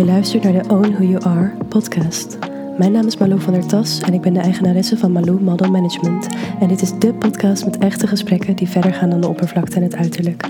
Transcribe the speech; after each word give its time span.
Je 0.00 0.06
luistert 0.06 0.42
naar 0.42 0.62
de 0.62 0.68
Own 0.68 0.92
Who 0.92 1.04
You 1.04 1.24
Are 1.24 1.52
podcast. 1.68 2.38
Mijn 2.78 2.92
naam 2.92 3.06
is 3.06 3.16
Malou 3.16 3.40
van 3.40 3.52
der 3.52 3.66
Tas 3.66 4.00
en 4.00 4.14
ik 4.14 4.20
ben 4.20 4.32
de 4.32 4.40
eigenaresse 4.40 4.98
van 4.98 5.12
Malou 5.12 5.40
Model 5.40 5.70
Management. 5.70 6.28
En 6.60 6.68
dit 6.68 6.82
is 6.82 6.98
de 6.98 7.14
podcast 7.14 7.64
met 7.64 7.78
echte 7.78 8.06
gesprekken 8.06 8.56
die 8.56 8.68
verder 8.68 8.94
gaan 8.94 9.10
dan 9.10 9.20
de 9.20 9.28
oppervlakte 9.28 9.76
en 9.76 9.82
het 9.82 9.94
uiterlijk. 9.94 10.48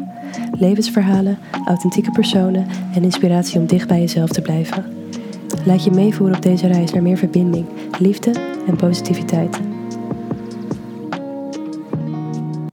Levensverhalen, 0.58 1.38
authentieke 1.66 2.10
personen 2.10 2.66
en 2.94 3.02
inspiratie 3.02 3.60
om 3.60 3.66
dicht 3.66 3.88
bij 3.88 4.00
jezelf 4.00 4.28
te 4.28 4.42
blijven. 4.42 4.84
Laat 5.64 5.84
je 5.84 5.90
meevoeren 5.90 6.36
op 6.36 6.42
deze 6.42 6.66
reis 6.66 6.92
naar 6.92 7.02
meer 7.02 7.18
verbinding, 7.18 7.66
liefde 7.98 8.30
en 8.66 8.76
positiviteit. 8.76 9.60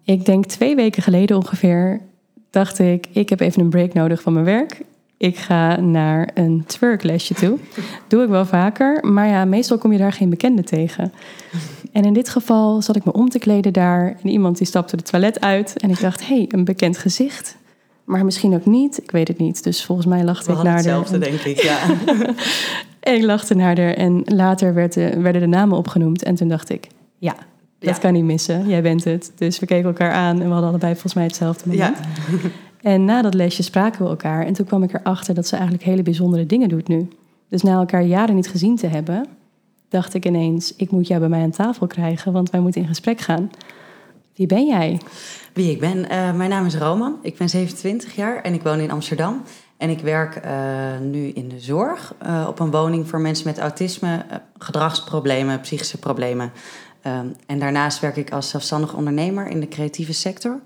Ik 0.04 0.26
denk 0.26 0.46
twee 0.46 0.76
weken 0.76 1.04
geleden 1.04 1.38
ongeveer 1.38 2.02
dacht 2.50 2.80
ik, 2.80 3.08
ik 3.12 3.30
heb 3.30 3.40
even 3.40 3.62
een 3.62 3.70
break 3.70 3.94
nodig 3.94 4.22
van 4.22 4.34
mijn 4.34 4.46
werk. 4.46 4.82
Ik 5.18 5.38
ga 5.38 5.80
naar 5.80 6.30
een 6.34 6.64
twerklesje 6.66 7.34
toe. 7.34 7.58
Doe 8.08 8.24
ik 8.24 8.30
wel 8.30 8.46
vaker, 8.46 9.06
maar 9.12 9.28
ja, 9.28 9.46
meestal 9.46 9.78
kom 9.78 9.92
je 9.92 9.98
daar 9.98 10.14
geen 10.14 10.30
bekende 10.30 10.64
tegen. 10.64 11.14
En 11.92 12.04
in 12.04 12.14
dit 12.14 12.30
geval 12.30 12.82
zat 12.82 12.96
ik 12.96 13.06
me 13.06 13.12
om 13.14 13.30
te 13.30 13.40
kleden 13.40 13.74
daar 13.74 14.16
en 14.24 14.30
iemand 14.30 14.58
die 14.58 14.68
stapte 14.68 14.96
de 14.98 15.04
toilet 15.04 15.42
uit 15.42 15.80
en 15.80 15.90
ik 15.90 16.00
dacht, 16.00 16.28
hé, 16.28 16.36
hey, 16.36 16.46
een 16.50 16.64
bekend 16.64 16.98
gezicht. 16.98 17.58
Maar 18.04 18.26
misschien 18.26 18.54
ook 18.54 18.66
niet, 18.66 19.04
ik 19.04 19.12
weet 19.12 19.28
het 19.28 19.38
niet. 19.38 19.64
Dus 19.64 19.86
volgens 19.86 20.08
mij 20.08 20.24
lachte 20.24 20.52
We 20.52 20.58
ik 20.58 20.64
naar 20.64 20.76
hetzelfde, 20.76 21.18
de... 21.20 21.26
denk 21.30 21.40
ik, 21.42 21.62
ja. 21.62 21.78
En 23.00 23.16
ik 23.18 23.24
lachte 23.24 23.54
naar 23.56 23.78
haar 23.80 23.94
en 23.94 24.22
later 24.26 24.74
werd 24.74 24.94
de- 24.94 25.20
werden 25.22 25.42
de 25.42 25.48
namen 25.48 25.78
opgenoemd. 25.78 26.24
En 26.24 26.36
toen 26.36 26.48
dacht 26.48 26.70
ik, 26.70 26.88
ja, 27.18 27.36
dat 27.80 27.96
Ja. 27.96 28.02
kan 28.02 28.14
niet 28.14 28.24
missen. 28.24 28.68
Jij 28.68 28.82
bent 28.82 29.04
het. 29.04 29.32
Dus 29.36 29.60
we 29.60 29.66
keken 29.66 29.86
elkaar 29.88 30.12
aan 30.12 30.36
en 30.42 30.46
we 30.48 30.52
hadden 30.52 30.70
allebei 30.70 30.92
volgens 30.94 31.14
mij 31.14 31.24
hetzelfde 31.24 31.70
moment. 31.70 31.98
ja. 31.98 32.06
En 32.82 33.06
na 33.06 33.22
dat 33.22 33.34
lesje 33.34 33.64
spraken 33.64 34.04
we 34.04 34.10
elkaar. 34.10 34.46
En 34.46 34.54
toen 34.54 34.66
kwam 34.66 34.84
ik 34.84 34.94
erachter 34.94 35.34
dat 35.34 35.48
ze 35.48 35.56
eigenlijk 35.56 35.86
hele 35.86 36.04
bijzondere 36.04 36.46
dingen 36.46 36.70
doet 36.70 36.88
nu. 36.88 37.08
Dus 37.50 37.62
na 37.62 37.80
elkaar 37.80 38.04
jaren 38.04 38.36
niet 38.36 38.50
gezien 38.50 38.76
te 38.76 38.88
hebben, 38.88 39.26
dacht 39.90 40.14
ik 40.14 40.26
ineens: 40.26 40.76
ik 40.76 40.92
moet 40.92 41.08
jou 41.08 41.20
bij 41.20 41.30
mij 41.30 41.42
aan 41.42 41.52
tafel 41.52 41.88
krijgen, 41.88 42.32
want 42.32 42.50
wij 42.50 42.60
moeten 42.60 42.82
in 42.82 42.88
gesprek 42.88 43.20
gaan. 43.20 43.50
Wie 44.36 44.48
ben 44.48 44.68
jij? 44.68 45.02
Wie 45.54 45.72
ik 45.72 45.80
ben? 45.80 46.10
Eh, 46.10 46.34
mijn 46.34 46.50
naam 46.50 46.66
is 46.66 46.76
Roman. 46.76 47.18
Ik 47.22 47.38
ben 47.38 47.50
27 47.50 48.16
jaar 48.16 48.42
en 48.42 48.54
ik 48.54 48.62
woon 48.62 48.80
in 48.80 48.92
Amsterdam. 48.92 49.42
En 49.78 49.90
ik 49.90 50.00
werk 50.00 50.36
eh, 50.36 50.54
nu 51.02 51.28
in 51.28 51.50
de 51.50 51.60
zorg 51.60 52.14
eh, 52.18 52.46
op 52.48 52.60
een 52.60 52.72
woning 52.72 53.08
voor 53.10 53.22
mensen 53.22 53.48
met 53.48 53.58
autisme, 53.58 54.26
gedragsproblemen, 54.58 55.62
psychische 55.62 55.98
problemen. 55.98 56.52
Ehm, 57.02 57.28
en 57.46 57.60
daarnaast 57.60 58.00
werk 58.00 58.16
ik 58.16 58.32
als 58.32 58.50
zelfstandig 58.50 58.96
ondernemer 58.96 59.48
in 59.48 59.60
de 59.60 59.68
creatieve 59.68 60.14
sector. 60.14 60.60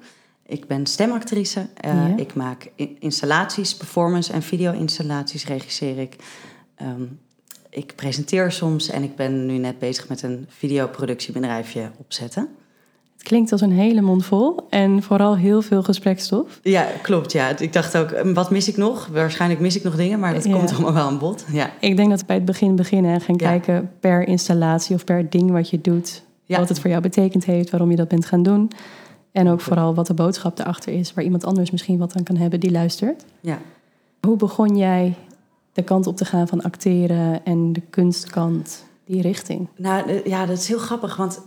Ik 0.51 0.67
ben 0.67 0.85
stemactrice. 0.85 1.67
Eh, 1.75 1.91
Ja. 1.93 2.13
Ik 2.17 2.33
maak 2.33 2.71
installaties, 2.99 3.75
performance 3.75 4.33
en 4.33 4.41
video-installaties 4.41 5.45
regisseer 5.45 5.97
ik. 5.99 6.15
Ehm, 6.75 7.01
ik 7.69 7.93
presenteer 7.95 8.51
soms 8.51 8.89
en 8.89 9.03
ik 9.03 9.15
ben 9.15 9.45
nu 9.45 9.57
net 9.57 9.79
bezig 9.79 10.07
met 10.09 10.21
een 10.21 10.45
videoproductiebedrijfje 10.49 11.91
opzetten. 11.97 12.47
Het 13.13 13.23
klinkt 13.29 13.51
als 13.51 13.61
een 13.61 13.71
hele 13.71 14.01
mond 14.01 14.25
vol 14.25 14.55
en 14.69 15.03
vooral 15.03 15.37
heel 15.37 15.61
veel 15.61 15.83
gesprekstof. 15.83 16.59
Ja, 16.63 16.87
klopt. 17.01 17.31
Ja. 17.31 17.57
Ik 17.57 17.73
dacht 17.73 17.97
ook, 17.97 18.11
eh, 18.11 18.33
wat 18.33 18.51
mis 18.51 18.67
ik 18.67 18.77
nog? 18.77 19.07
Waarschijnlijk 19.07 19.59
mis 19.61 19.75
ik 19.75 19.83
nog 19.83 19.95
dingen, 19.95 20.19
maar 20.19 20.33
dat 20.33 20.43
Ja. 20.43 20.51
komt 20.57 20.71
allemaal 20.71 20.93
wel 20.93 21.05
aan 21.05 21.17
bod. 21.19 21.45
Ja. 21.51 21.71
Ik 21.79 21.95
denk 21.97 22.09
dat 22.09 22.19
we 22.19 22.25
bij 22.25 22.35
het 22.35 22.45
begin 22.45 22.75
beginnen 22.75 23.13
en 23.13 23.21
gaan 23.21 23.35
Ja. 23.37 23.47
kijken 23.49 23.91
per 23.99 24.27
installatie 24.27 24.95
of 24.95 25.03
per 25.03 25.29
ding 25.29 25.51
wat 25.51 25.69
je 25.69 25.81
doet. 25.81 26.23
Wat 26.47 26.69
het 26.69 26.79
voor 26.79 26.89
jou 26.89 27.01
betekend 27.01 27.45
heeft, 27.45 27.69
waarom 27.69 27.89
je 27.89 27.95
dat 27.95 28.07
bent 28.07 28.25
gaan 28.25 28.43
doen. 28.43 28.71
En 29.31 29.47
ook 29.47 29.61
vooral 29.61 29.93
wat 29.93 30.07
de 30.07 30.13
boodschap 30.13 30.59
erachter 30.59 30.93
is, 30.93 31.13
waar 31.13 31.23
iemand 31.23 31.45
anders 31.45 31.71
misschien 31.71 31.97
wat 31.97 32.15
aan 32.15 32.23
kan 32.23 32.35
hebben 32.35 32.59
die 32.59 32.71
luistert. 32.71 33.25
ja. 33.41 33.59
Hoe 34.27 34.35
begon 34.35 34.77
jij 34.77 35.15
de 35.73 35.83
kant 35.83 36.07
op 36.07 36.17
te 36.17 36.25
gaan 36.25 36.47
van 36.47 36.61
acteren 36.61 37.45
en 37.45 37.73
de 37.73 37.81
kunstkant, 37.81 38.85
die 39.05 39.21
richting? 39.21 39.67
Nou 39.75 40.09
eh, 40.09 40.25
ja, 40.25 40.45
dat 40.45 40.57
is 40.57 40.67
heel 40.67 40.77
grappig, 40.77 41.15
want 41.15 41.41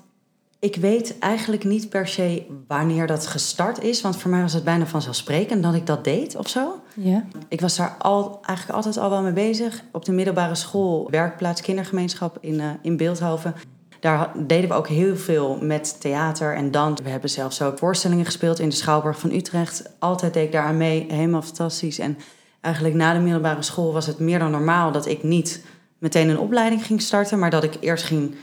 ik 0.59 0.77
weet 0.77 1.19
eigenlijk 1.19 1.65
niet 1.65 1.89
per 1.89 2.09
se 2.09 2.47
wanneer 2.69 3.07
dat 3.07 3.27
gestart 3.27 3.83
is. 3.83 4.01
Want 4.01 4.17
voor 4.17 4.31
mij 4.31 4.41
was 4.41 4.53
het 4.53 4.65
bijna 4.65 4.87
vanzelfsprekend 4.87 5.63
dat 5.63 5.75
ik 5.75 5.87
dat 5.87 6.05
deed 6.05 6.37
of 6.37 6.49
zo. 6.49 6.81
Ja, 6.95 7.25
Ik 7.49 7.61
was 7.61 7.77
daar 7.77 7.97
al, 7.99 8.39
eigenlijk 8.43 8.77
altijd 8.77 8.97
al 8.97 9.11
wel 9.11 9.23
mee 9.23 9.33
bezig. 9.33 9.83
Op 9.93 10.05
de 10.05 10.13
middelbare 10.13 10.55
school, 10.55 11.11
werkplaats 11.11 11.61
kindergemeenschap 11.61 12.39
in, 12.41 12.61
eh, 12.61 12.67
in 12.83 12.97
Beeldhoven. 12.97 13.55
Daar 14.05 14.33
deden 14.37 14.69
we 14.69 14.75
ook 14.75 14.89
heel 14.89 15.17
veel 15.17 15.59
met 15.61 16.01
theater 16.01 16.55
en 16.55 16.71
dans. 16.71 17.01
We 17.01 17.09
hebben 17.09 17.31
zelfs 17.31 17.63
ook 17.63 17.79
voorstellingen 17.79 18.25
gespeeld 18.25 18.59
in 18.59 18.69
de 18.69 18.75
Schouwburg 18.75 19.19
van 19.19 19.33
Utrecht. 19.33 19.83
Altijd 19.99 20.35
deed 20.35 20.45
ik 20.45 20.53
daar 20.53 20.65
aan 20.65 20.77
mee, 20.77 21.07
helemaal 21.09 21.43
fantastisch. 21.43 21.99
En 21.99 22.19
eigenlijk 22.61 22.95
na 22.95 23.13
de 23.13 23.19
middelbare 23.19 23.63
school 23.63 23.93
was 23.93 24.07
het 24.07 24.19
meer 24.19 24.39
dan 24.39 24.51
normaal 24.51 24.93
dat 24.93 25.07
ik 25.07 25.23
niet 25.23 25.65
meteen 25.99 26.29
een 26.29 26.39
opleiding 26.39 26.87
ging 26.87 27.03
starten, 27.03 27.39
maar 27.39 27.51
dat 27.51 27.65
ik 27.65 27.77
eerst 27.81 28.05
ging 28.05 28.35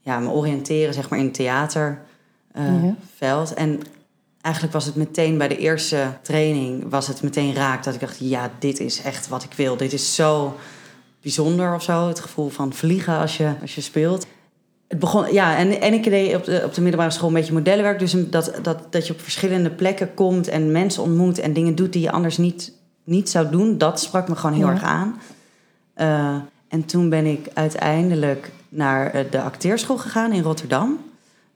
ja, 0.00 0.18
me 0.18 0.28
oriënteren 0.28 0.94
zeg 0.94 1.08
maar, 1.08 1.18
in 1.18 1.24
het 1.24 1.34
theaterveld. 1.34 2.02
Ja. 2.54 2.94
veld. 3.16 3.54
En 3.54 3.80
eigenlijk 4.40 4.74
was 4.74 4.84
het 4.84 4.94
meteen 4.94 5.38
bij 5.38 5.48
de 5.48 5.58
eerste 5.58 6.06
training 6.22 6.90
was 6.90 7.06
het 7.06 7.22
meteen 7.22 7.54
raak 7.54 7.84
dat 7.84 7.94
ik 7.94 8.00
dacht, 8.00 8.18
ja, 8.18 8.50
dit 8.58 8.80
is 8.80 9.02
echt 9.02 9.28
wat 9.28 9.42
ik 9.42 9.52
wil. 9.52 9.76
Dit 9.76 9.92
is 9.92 10.14
zo 10.14 10.56
bijzonder 11.20 11.74
of 11.74 11.82
zo. 11.82 12.08
Het 12.08 12.20
gevoel 12.20 12.48
van 12.48 12.72
vliegen 12.72 13.18
als 13.18 13.36
je, 13.36 13.54
als 13.60 13.74
je 13.74 13.80
speelt. 13.80 14.26
Het 14.88 14.98
begon, 14.98 15.32
ja, 15.32 15.56
en, 15.56 15.80
en 15.80 15.92
ik 15.92 16.04
deed 16.04 16.34
op 16.36 16.44
de, 16.44 16.62
op 16.64 16.74
de 16.74 16.80
middelbare 16.80 17.10
school 17.12 17.28
een 17.28 17.34
beetje 17.34 17.52
modellenwerk. 17.52 17.98
Dus 17.98 18.14
dat, 18.30 18.58
dat, 18.62 18.92
dat 18.92 19.06
je 19.06 19.12
op 19.12 19.20
verschillende 19.20 19.70
plekken 19.70 20.14
komt 20.14 20.48
en 20.48 20.72
mensen 20.72 21.02
ontmoet 21.02 21.38
en 21.38 21.52
dingen 21.52 21.74
doet 21.74 21.92
die 21.92 22.02
je 22.02 22.10
anders 22.10 22.38
niet, 22.38 22.72
niet 23.04 23.28
zou 23.30 23.50
doen. 23.50 23.78
Dat 23.78 24.00
sprak 24.00 24.28
me 24.28 24.36
gewoon 24.36 24.56
heel 24.56 24.66
Ja. 24.66 24.72
erg 24.72 24.82
aan. 24.82 25.20
Eh, 25.94 26.34
en 26.68 26.84
toen 26.84 27.08
ben 27.08 27.26
ik 27.26 27.48
uiteindelijk 27.54 28.50
naar 28.68 29.10
eh, 29.10 29.24
de 29.30 29.40
acteerschool 29.40 29.98
gegaan 29.98 30.32
in 30.32 30.42
Rotterdam. 30.42 30.98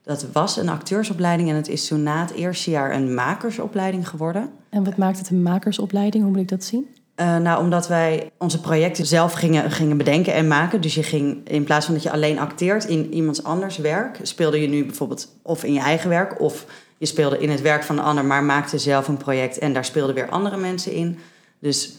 Dat 0.03 0.25
was 0.33 0.57
een 0.57 0.69
acteursopleiding 0.69 1.49
en 1.49 1.55
het 1.55 1.67
is 1.67 1.87
toen 1.87 2.03
na 2.03 2.21
het 2.21 2.31
eerste 2.31 2.69
jaar 2.71 2.95
een 2.95 3.13
makersopleiding 3.13 4.07
geworden. 4.09 4.49
en 4.69 4.83
wat 4.83 4.97
maakt 4.97 5.17
het 5.17 5.29
een 5.29 5.41
makersopleiding? 5.41 6.23
Hoe 6.23 6.31
moet 6.31 6.41
ik 6.41 6.49
dat 6.49 6.63
zien? 6.63 6.87
Eh, 7.15 7.37
nou, 7.37 7.63
omdat 7.63 7.87
wij 7.87 8.31
onze 8.37 8.59
projecten 8.61 9.05
zelf 9.05 9.33
gingen, 9.33 9.71
gingen 9.71 9.97
bedenken 9.97 10.33
en 10.33 10.47
maken. 10.47 10.81
Dus 10.81 10.95
je 10.95 11.03
ging, 11.03 11.49
in 11.49 11.63
plaats 11.63 11.85
van 11.85 11.93
dat 11.93 12.03
je 12.03 12.11
alleen 12.11 12.39
acteert 12.39 12.85
in 12.85 13.13
iemands 13.13 13.43
anders 13.43 13.77
werk, 13.77 14.19
speelde 14.21 14.61
je 14.61 14.67
nu 14.67 14.85
bijvoorbeeld 14.85 15.27
of 15.41 15.63
in 15.63 15.73
je 15.73 15.79
eigen 15.79 16.09
werk, 16.09 16.41
of 16.41 16.65
je 16.97 17.05
speelde 17.05 17.37
in 17.39 17.49
het 17.49 17.61
werk 17.61 17.83
van 17.83 17.97
een 17.97 18.03
ander, 18.03 18.25
maar 18.25 18.43
maakte 18.43 18.77
zelf 18.77 19.07
een 19.07 19.17
project 19.17 19.57
en 19.57 19.73
daar 19.73 19.85
speelden 19.85 20.15
weer 20.15 20.29
andere 20.29 20.57
mensen 20.57 20.91
in. 20.91 21.19
Dus 21.59 21.91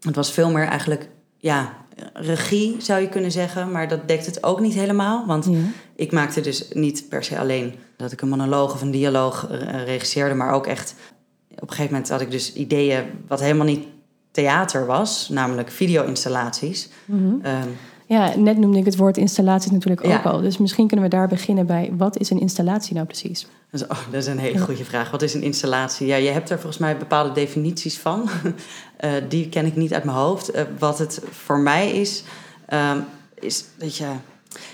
het 0.00 0.14
was 0.16 0.32
veel 0.32 0.50
meer 0.50 0.66
eigenlijk, 0.66 1.08
ja, 1.38 1.72
regie 2.12 2.76
zou 2.78 3.00
je 3.00 3.08
kunnen 3.08 3.32
zeggen, 3.32 3.70
maar 3.70 3.88
dat 3.88 4.08
dekt 4.08 4.26
het 4.26 4.44
ook 4.44 4.60
niet 4.60 4.74
helemaal. 4.74 5.26
Want 5.26 5.44
Ja. 5.50 5.58
ik 5.96 6.12
maakte 6.12 6.40
dus 6.40 6.68
niet 6.72 7.08
per 7.08 7.24
se 7.24 7.38
alleen 7.38 7.74
dat 7.96 8.12
ik 8.12 8.20
een 8.20 8.28
monoloog 8.28 8.72
of 8.74 8.82
een 8.82 8.90
dialoog 8.90 9.48
eh, 9.50 9.84
regisseerde, 9.84 10.34
maar 10.34 10.52
ook 10.52 10.66
echt 10.66 10.94
op 11.50 11.62
een 11.62 11.68
gegeven 11.68 11.92
moment 11.92 12.10
had 12.10 12.20
ik 12.20 12.30
dus 12.30 12.52
ideeën 12.52 13.04
wat 13.28 13.40
helemaal 13.40 13.66
niet 13.66 13.84
theater 14.36 14.86
was, 14.86 15.28
namelijk 15.28 15.70
video-installaties. 15.70 16.88
Mhm. 17.04 17.34
Ehm, 17.42 17.68
Ja, 18.08 18.36
net 18.36 18.58
noemde 18.58 18.78
ik 18.78 18.84
het 18.84 18.96
woord 18.96 19.16
installaties 19.16 19.70
natuurlijk 19.70 20.06
ook 20.06 20.24
al. 20.24 20.40
Dus 20.40 20.58
misschien 20.58 20.86
kunnen 20.86 21.04
we 21.10 21.16
daar 21.16 21.28
beginnen 21.28 21.66
bij, 21.66 21.92
wat 21.96 22.18
is 22.18 22.30
een 22.30 22.40
installatie 22.40 22.94
nou 22.94 23.06
precies? 23.06 23.46
dus, 23.70 23.82
oh, 23.82 23.98
dat 24.10 24.22
is 24.22 24.26
een 24.26 24.38
hele 24.38 24.58
goede 24.58 24.84
vraag. 24.84 25.10
Wat 25.10 25.22
is 25.22 25.34
een 25.34 25.42
installatie? 25.42 26.06
Ja, 26.06 26.16
je 26.16 26.30
hebt 26.30 26.50
er 26.50 26.56
volgens 26.58 26.78
mij 26.78 26.96
bepaalde 26.96 27.32
definities 27.32 27.98
van. 27.98 28.28
Eh, 28.96 29.10
die 29.28 29.48
ken 29.48 29.66
ik 29.66 29.76
niet 29.76 29.94
uit 29.94 30.04
mijn 30.04 30.16
hoofd. 30.16 30.50
Eh, 30.50 30.62
wat 30.78 30.98
het 30.98 31.20
voor 31.30 31.58
mij 31.58 31.90
is, 31.90 32.22
ehm, 32.66 32.98
is 33.34 33.64
dat 33.78 33.96
je... 33.96 34.06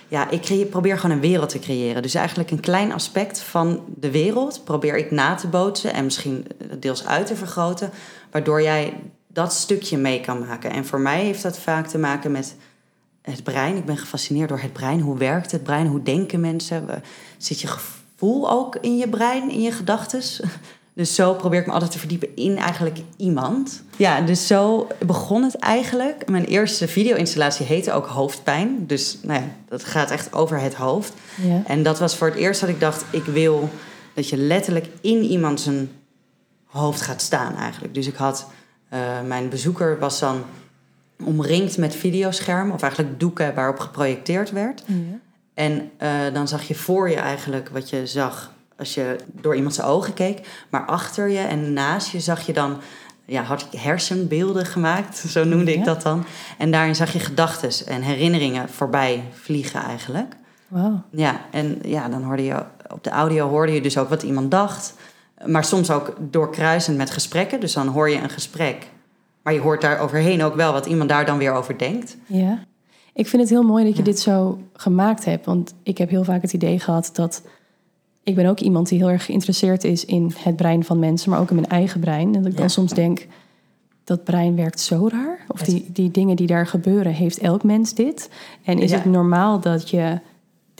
Ja, 0.08 0.30
ik 0.30 0.70
probeer 0.70 0.98
gewoon 0.98 1.16
een 1.16 1.22
wereld 1.22 1.48
te 1.48 1.58
creëren. 1.58 2.02
Dus 2.02 2.14
eigenlijk 2.14 2.50
een 2.50 2.60
klein 2.60 2.92
aspect 2.92 3.40
van 3.40 3.80
de 3.96 4.10
wereld 4.10 4.64
probeer 4.64 4.96
ik 4.96 5.10
na 5.10 5.34
te 5.34 5.46
bootsen 5.46 5.92
en 5.92 6.04
misschien 6.04 6.46
eh, 6.58 6.66
deels 6.80 7.06
uit 7.06 7.26
te 7.26 7.36
vergroten, 7.36 7.90
waardoor 8.30 8.62
jij 8.62 8.94
dat 9.32 9.52
stukje 9.52 9.96
mee 9.96 10.20
kan 10.20 10.46
maken. 10.46 10.70
En 10.70 10.86
voor 10.86 11.00
mij 11.00 11.24
heeft 11.24 11.42
dat 11.42 11.58
vaak 11.58 11.86
te 11.86 11.98
maken 11.98 12.30
met 12.30 12.56
het 13.22 13.42
brein. 13.42 13.76
Ik 13.76 13.84
ben 13.84 13.96
gefascineerd 13.96 14.48
door 14.48 14.60
het 14.60 14.72
brein. 14.72 15.00
Hoe 15.00 15.18
werkt 15.18 15.50
het 15.50 15.62
brein? 15.62 15.86
Hoe 15.86 16.02
denken 16.02 16.40
mensen? 16.40 17.02
Zit 17.36 17.60
je 17.60 17.66
gevoel 17.66 18.50
ook 18.50 18.76
in 18.76 18.96
je 18.96 19.08
brein, 19.08 19.50
in 19.50 19.62
je 19.62 19.72
gedachtes? 19.72 20.40
Dus 20.94 21.14
zo 21.14 21.34
probeer 21.34 21.60
ik 21.60 21.66
me 21.66 21.72
altijd 21.72 21.90
te 21.90 21.98
verdiepen 21.98 22.36
in 22.36 22.56
eigenlijk 22.56 22.98
iemand. 23.16 23.82
Ja, 23.96 24.20
dus 24.20 24.46
zo 24.46 24.86
begon 25.06 25.42
het 25.42 25.56
eigenlijk. 25.56 26.28
Mijn 26.28 26.44
eerste 26.44 26.88
video-installatie 26.88 27.66
heette 27.66 27.92
ook 27.92 28.06
Hoofdpijn. 28.06 28.86
Dus 28.86 29.18
nou 29.22 29.40
ja, 29.40 29.48
dat 29.68 29.84
gaat 29.84 30.10
echt 30.10 30.32
over 30.32 30.60
het 30.60 30.74
hoofd. 30.74 31.12
Ja. 31.42 31.62
En 31.66 31.82
dat 31.82 31.98
was 31.98 32.16
voor 32.16 32.26
het 32.26 32.36
eerst 32.36 32.60
dat 32.60 32.68
ik 32.68 32.80
dacht, 32.80 33.04
ik 33.10 33.24
wil 33.24 33.70
dat 34.14 34.28
je 34.28 34.36
letterlijk 34.36 34.86
in 35.00 35.22
iemand 35.22 35.60
zijn 35.60 35.90
hoofd 36.64 37.00
gaat 37.00 37.22
staan 37.22 37.56
eigenlijk. 37.56 37.94
Dus 37.94 38.06
ik 38.06 38.16
had, 38.16 38.46
mijn 39.26 39.48
bezoeker 39.48 39.98
was 39.98 40.18
dan 40.18 40.44
omringd 41.24 41.78
met 41.78 41.94
videoschermen, 41.94 42.74
of 42.74 42.82
eigenlijk 42.82 43.20
doeken 43.20 43.54
waarop 43.54 43.78
geprojecteerd 43.78 44.50
werd. 44.50 44.82
Ja. 44.86 44.94
En 45.54 45.90
eh, 45.96 46.10
dan 46.32 46.48
zag 46.48 46.62
je 46.62 46.74
voor 46.74 47.10
je 47.10 47.16
eigenlijk 47.16 47.68
wat 47.68 47.90
je 47.90 48.06
zag 48.06 48.52
als 48.78 48.94
je 48.94 49.16
door 49.26 49.56
iemand 49.56 49.74
zijn 49.74 49.86
ogen 49.86 50.14
keek. 50.14 50.64
Maar 50.70 50.84
achter 50.86 51.28
je 51.28 51.38
en 51.38 51.72
naast 51.72 52.08
je 52.08 52.20
zag 52.20 52.46
je 52.46 52.52
dan 52.52 52.80
ja, 53.24 53.42
had 53.42 53.66
ik 53.72 53.80
hersenbeelden 53.80 54.66
gemaakt, 54.66 55.16
zo 55.16 55.44
noemde 55.44 55.70
Ja. 55.70 55.78
ik 55.78 55.84
dat 55.84 56.02
dan. 56.02 56.24
En 56.58 56.70
daarin 56.70 56.94
zag 56.94 57.12
je 57.12 57.18
gedachten 57.18 57.86
en 57.86 58.02
herinneringen 58.02 58.68
voorbij 58.68 59.24
vliegen 59.32 59.82
eigenlijk. 59.82 60.34
Wauw. 60.68 61.02
Ja, 61.10 61.40
en 61.50 61.78
ja, 61.82 62.08
dan 62.08 62.22
hoorde 62.22 62.44
je 62.44 62.64
op 62.88 63.04
de 63.04 63.10
audio 63.10 63.48
hoorde 63.48 63.72
je 63.72 63.80
dus 63.80 63.98
ook 63.98 64.08
wat 64.08 64.22
iemand 64.22 64.50
dacht. 64.50 64.94
Maar 65.46 65.64
soms 65.64 65.90
ook 65.90 66.14
doorkruisend 66.20 66.96
met 66.96 67.10
gesprekken. 67.10 67.60
Dus 67.60 67.72
dan 67.72 67.86
hoor 67.86 68.10
je 68.10 68.16
een 68.22 68.30
gesprek. 68.30 68.90
Maar 69.42 69.52
je 69.52 69.60
hoort 69.60 69.80
daar 69.80 69.98
overheen 70.00 70.42
ook 70.42 70.54
wel 70.54 70.72
wat 70.72 70.86
iemand 70.86 71.08
daar 71.08 71.26
dan 71.26 71.38
weer 71.38 71.52
over 71.52 71.78
denkt. 71.78 72.16
Ja. 72.26 72.64
Ik 73.14 73.26
vind 73.28 73.42
het 73.42 73.50
heel 73.50 73.62
mooi 73.62 73.84
dat 73.84 73.92
je 73.92 73.98
Ja. 73.98 74.04
dit 74.04 74.20
zo 74.20 74.58
gemaakt 74.72 75.24
hebt. 75.24 75.46
Want 75.46 75.74
ik 75.82 75.98
heb 75.98 76.10
heel 76.10 76.24
vaak 76.24 76.42
het 76.42 76.52
idee 76.52 76.78
gehad 76.80 77.10
dat... 77.12 77.42
Ik 78.24 78.34
ben 78.34 78.46
ook 78.46 78.60
iemand 78.60 78.88
die 78.88 78.98
heel 78.98 79.10
erg 79.10 79.24
geïnteresseerd 79.24 79.84
is 79.84 80.04
in 80.04 80.32
het 80.38 80.56
brein 80.56 80.84
van 80.84 80.98
mensen... 80.98 81.30
maar 81.30 81.40
ook 81.40 81.48
in 81.50 81.54
mijn 81.56 81.68
eigen 81.68 82.00
brein. 82.00 82.34
En 82.34 82.42
dat 82.42 82.52
ik 82.52 82.58
dan 82.58 82.70
soms 82.70 82.92
denk, 82.92 83.26
dat 84.04 84.24
brein 84.24 84.56
werkt 84.56 84.80
zo 84.80 85.08
raar. 85.08 85.44
Of 85.48 85.60
die, 85.60 85.86
die 85.92 86.10
dingen 86.10 86.36
die 86.36 86.46
daar 86.46 86.66
gebeuren, 86.66 87.12
heeft 87.12 87.38
elk 87.38 87.62
mens 87.62 87.94
dit? 87.94 88.30
En 88.64 88.78
is 88.78 88.90
Ja. 88.90 88.96
het 88.96 89.04
normaal 89.04 89.60
dat 89.60 89.90
je 89.90 90.20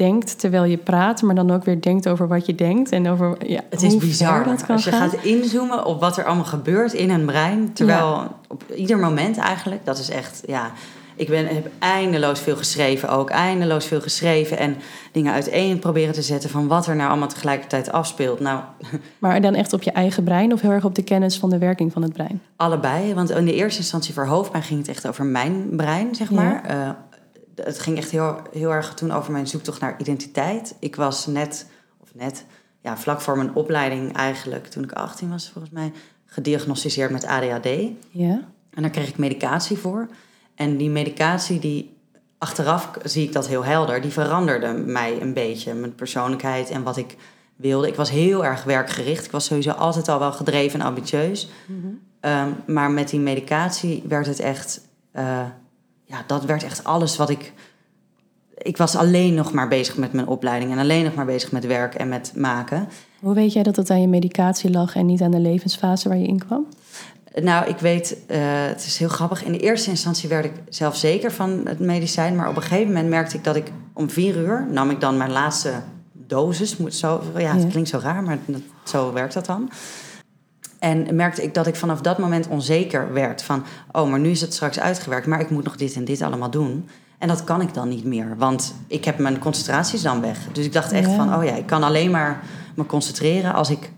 denkt 0.02 0.38
terwijl 0.38 0.64
je 0.64 0.76
praat... 0.76 1.22
maar 1.22 1.34
dan 1.34 1.50
ook 1.50 1.64
weer 1.64 1.80
denkt 1.80 2.08
over 2.08 2.28
wat 2.28 2.46
je 2.46 2.54
denkt 2.54 2.90
en 2.92 3.08
over 3.08 3.36
ja, 3.46 3.60
Het 3.70 3.82
is 3.82 3.92
hoe 3.92 4.00
bizar. 4.00 4.44
dat 4.44 4.66
kan 4.66 4.74
Als 4.74 4.84
je 4.84 4.90
gaan? 4.90 5.10
gaat 5.10 5.22
inzoomen 5.24 5.84
op 5.84 6.00
wat 6.00 6.16
er 6.16 6.24
allemaal 6.24 6.44
gebeurt 6.44 6.92
in 6.92 7.10
een 7.10 7.24
brein. 7.24 7.72
Terwijl 7.72 8.26
op 8.48 8.64
ieder 8.76 8.98
moment 8.98 9.36
eigenlijk, 9.38 9.84
dat 9.84 9.98
is 9.98 10.08
echt, 10.10 10.42
ja. 10.46 10.70
Ik 11.16 11.28
ben, 11.28 11.46
heb 11.46 11.70
eindeloos 11.78 12.40
veel 12.40 12.56
geschreven 12.56 13.08
ook. 13.08 13.30
Eindeloos 13.30 13.84
veel 13.86 14.00
geschreven. 14.00 14.58
En 14.58 14.76
dingen 15.12 15.32
uiteen 15.32 15.78
proberen 15.78 16.14
te 16.14 16.22
zetten 16.22 16.50
van 16.50 16.66
wat 16.68 16.86
er 16.86 16.96
nou 16.96 17.10
allemaal 17.10 17.28
tegelijkertijd 17.28 17.92
afspeelt. 17.92 18.40
Nou, 18.40 18.60
Maar 19.18 19.40
dan 19.40 19.54
echt 19.54 19.72
op 19.72 19.82
je 19.82 19.90
eigen 19.90 20.24
brein 20.24 20.52
of 20.52 20.60
heel 20.60 20.70
erg 20.70 20.84
op 20.84 20.94
de 20.94 21.02
kennis 21.02 21.38
van 21.38 21.50
de 21.50 21.58
werking 21.58 21.92
van 21.92 22.02
het 22.02 22.12
brein? 22.12 22.40
Allebei, 22.56 23.14
want 23.14 23.30
in 23.30 23.44
de 23.44 23.54
eerste 23.54 23.80
instantie 23.80 24.14
voor 24.14 24.26
hoofdpijn 24.26 24.62
ging 24.62 24.78
het 24.80 24.88
echt 24.88 25.08
over 25.08 25.24
mijn 25.24 25.66
brein, 25.76 26.14
zeg 26.14 26.30
Ja. 26.30 26.34
maar. 26.34 26.62
Het 27.54 27.78
ging 27.78 27.96
echt 27.96 28.10
heel, 28.10 28.36
heel 28.52 28.72
erg 28.72 28.94
toen 28.94 29.10
over 29.10 29.32
mijn 29.32 29.46
zoektocht 29.46 29.80
naar 29.80 29.94
identiteit. 29.98 30.74
Ik 30.78 30.96
was 30.96 31.26
net, 31.26 31.66
of 32.00 32.14
net, 32.14 32.44
ja, 32.80 32.96
vlak 32.96 33.20
voor 33.20 33.36
mijn 33.36 33.54
opleiding 33.54 34.16
eigenlijk, 34.16 34.66
toen 34.66 34.82
ik 34.82 34.92
18 34.92 35.30
was 35.30 35.50
volgens 35.50 35.74
mij, 35.74 35.92
gediagnosticeerd 36.24 37.10
met 37.10 37.26
ADHD. 37.26 37.68
Ja? 38.10 38.40
En 38.70 38.82
daar 38.82 38.90
kreeg 38.90 39.08
ik 39.08 39.18
medicatie 39.18 39.78
voor. 39.78 40.08
En 40.54 40.76
die 40.76 40.90
medicatie, 40.90 41.58
die 41.58 41.96
achteraf 42.38 42.90
zie 43.04 43.26
ik 43.26 43.32
dat 43.32 43.48
heel 43.48 43.64
helder, 43.64 44.00
die 44.00 44.10
veranderde 44.10 44.72
mij 44.72 45.20
een 45.20 45.34
beetje. 45.34 45.74
Mijn 45.74 45.94
persoonlijkheid 45.94 46.70
en 46.70 46.82
wat 46.82 46.96
ik 46.96 47.16
wilde. 47.56 47.88
Ik 47.88 47.94
was 47.94 48.10
heel 48.10 48.44
erg 48.44 48.64
werkgericht. 48.64 49.24
Ik 49.24 49.30
was 49.30 49.44
sowieso 49.44 49.70
altijd 49.70 50.08
al 50.08 50.18
wel 50.18 50.32
gedreven 50.32 50.80
en 50.80 50.86
ambitieus. 50.86 51.48
Ehm, 52.20 52.50
maar 52.66 52.90
met 52.90 53.08
die 53.08 53.20
medicatie 53.20 54.04
werd 54.08 54.26
het 54.26 54.40
echt... 54.40 54.80
eh, 55.12 55.46
ja, 56.12 56.24
dat 56.26 56.44
werd 56.44 56.62
echt 56.62 56.84
alles 56.84 57.16
wat 57.16 57.30
ik... 57.30 57.52
Ik 58.56 58.76
was 58.76 58.96
alleen 58.96 59.34
nog 59.34 59.52
maar 59.52 59.68
bezig 59.68 59.96
met 59.96 60.12
mijn 60.12 60.26
opleiding... 60.26 60.72
en 60.72 60.78
alleen 60.78 61.04
nog 61.04 61.14
maar 61.14 61.24
bezig 61.24 61.52
met 61.52 61.66
werk 61.66 61.94
en 61.94 62.08
met 62.08 62.32
maken. 62.36 62.88
Hoe 63.20 63.34
weet 63.34 63.52
jij 63.52 63.62
dat 63.62 63.76
het 63.76 63.90
aan 63.90 64.00
je 64.00 64.08
medicatie 64.08 64.70
lag 64.70 64.94
en 64.96 65.06
niet 65.06 65.20
aan 65.22 65.30
de 65.30 65.40
levensfase 65.40 66.08
waar 66.08 66.18
je 66.18 66.26
in 66.26 66.38
kwam? 66.46 66.66
Nou, 67.42 67.68
ik 67.68 67.78
weet, 67.78 68.16
eh, 68.26 68.38
het 68.44 68.84
is 68.86 68.98
heel 68.98 69.08
grappig. 69.08 69.44
In 69.44 69.52
de 69.52 69.58
eerste 69.58 69.90
instantie 69.90 70.28
werd 70.28 70.44
ik 70.44 70.52
zelf 70.68 70.96
zeker 70.96 71.32
van 71.32 71.60
het 71.64 71.78
medicijn. 71.78 72.36
Maar 72.36 72.48
op 72.48 72.56
een 72.56 72.62
gegeven 72.62 72.86
moment 72.86 73.08
merkte 73.08 73.36
ik 73.36 73.44
dat 73.44 73.56
ik 73.56 73.70
om 73.92 74.10
vier 74.10 74.36
uur 74.36 74.66
nam 74.70 74.90
ik 74.90 75.00
dan 75.00 75.16
mijn 75.16 75.30
laatste 75.32 75.72
dosis. 76.12 76.76
Moet 76.76 76.94
zo, 76.94 77.22
ja, 77.36 77.54
het 77.56 77.66
klinkt 77.68 77.88
zo 77.88 77.98
raar, 77.98 78.22
maar 78.22 78.38
dat- 78.46 78.60
zo 78.84 79.12
werkt 79.12 79.34
dat 79.34 79.46
dan. 79.46 79.70
En 80.82 81.14
merkte 81.14 81.42
ik 81.42 81.54
dat 81.54 81.66
ik 81.66 81.76
vanaf 81.76 82.00
dat 82.00 82.18
moment 82.18 82.48
onzeker 82.48 83.12
werd. 83.12 83.42
Van, 83.42 83.64
oh, 83.92 84.10
maar 84.10 84.18
nu 84.20 84.30
is 84.30 84.40
het 84.40 84.54
straks 84.54 84.80
uitgewerkt, 84.80 85.26
maar 85.26 85.40
ik 85.40 85.50
moet 85.50 85.64
nog 85.64 85.76
dit 85.76 85.94
en 85.94 86.04
dit 86.04 86.22
allemaal 86.22 86.50
doen. 86.50 86.88
En 87.18 87.28
dat 87.28 87.44
kan 87.44 87.60
ik 87.60 87.74
dan 87.74 87.88
niet 87.88 88.04
meer, 88.04 88.34
want 88.38 88.74
ik 88.86 89.04
heb 89.04 89.18
mijn 89.18 89.38
concentraties 89.38 90.02
dan 90.02 90.20
weg. 90.20 90.38
Dus 90.52 90.64
ik 90.64 90.72
dacht 90.72 90.92
echt 90.92 91.10
Ja. 91.10 91.16
van, 91.16 91.34
oh 91.34 91.44
ja, 91.44 91.54
ik 91.54 91.66
kan 91.66 91.82
alleen 91.82 92.10
maar 92.10 92.40
me 92.74 92.86
concentreren 92.86 93.54
als 93.54 93.70
ik... 93.70 93.92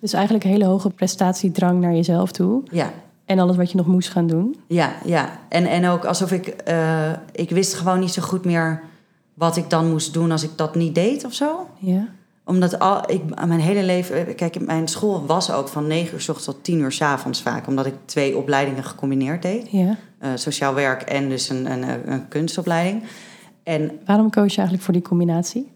Dus 0.00 0.12
eigenlijk 0.12 0.44
een 0.44 0.50
hele 0.50 0.64
hoge 0.64 0.90
prestatiedrang 0.90 1.80
naar 1.80 1.92
jezelf 1.94 2.32
toe. 2.32 2.62
Ja, 2.70 2.90
En 3.24 3.38
alles 3.38 3.56
wat 3.56 3.70
je 3.70 3.76
nog 3.76 3.86
moest 3.86 4.08
gaan 4.10 4.26
doen. 4.26 4.56
Ja, 4.66 4.92
ja. 5.04 5.28
En, 5.48 5.66
en 5.66 5.86
ook 5.88 6.04
alsof 6.04 6.32
ik... 6.32 6.46
eh, 6.46 7.10
ik 7.32 7.50
wist 7.50 7.74
gewoon 7.74 8.00
niet 8.00 8.12
zo 8.12 8.22
goed 8.22 8.44
meer 8.44 8.82
wat 9.34 9.56
ik 9.56 9.70
dan 9.70 9.90
moest 9.90 10.12
doen 10.12 10.30
als 10.30 10.42
ik 10.42 10.50
dat 10.56 10.74
niet 10.74 10.94
deed 10.94 11.24
of 11.24 11.32
zo. 11.34 11.66
Ja. 11.78 12.08
Omdat 12.44 12.78
al, 12.78 13.10
ik, 13.10 13.46
mijn 13.46 13.60
hele 13.60 13.82
leven... 13.82 14.34
Kijk, 14.34 14.60
mijn 14.66 14.88
school 14.88 15.26
was 15.26 15.50
ook 15.50 15.68
van 15.68 15.86
9 15.86 16.14
uur 16.14 16.20
s 16.20 16.28
ochtends 16.28 16.54
tot 16.54 16.64
10 16.64 16.78
uur 16.80 16.92
s 16.92 17.00
avonds 17.00 17.42
vaak. 17.42 17.66
Omdat 17.66 17.86
ik 17.86 17.94
twee 18.04 18.36
opleidingen 18.36 18.84
gecombineerd 18.84 19.42
deed. 19.42 19.70
ja. 19.70 19.96
Eh, 20.18 20.30
sociaal 20.34 20.74
werk 20.74 21.02
en 21.02 21.28
dus 21.28 21.48
een, 21.48 21.70
een, 21.70 22.12
een 22.12 22.28
kunstopleiding. 22.28 23.02
En 23.62 24.00
Waarom 24.06 24.30
koos 24.30 24.50
je 24.50 24.56
eigenlijk 24.56 24.84
voor 24.84 24.94
die 24.94 25.02
combinatie? 25.02 25.70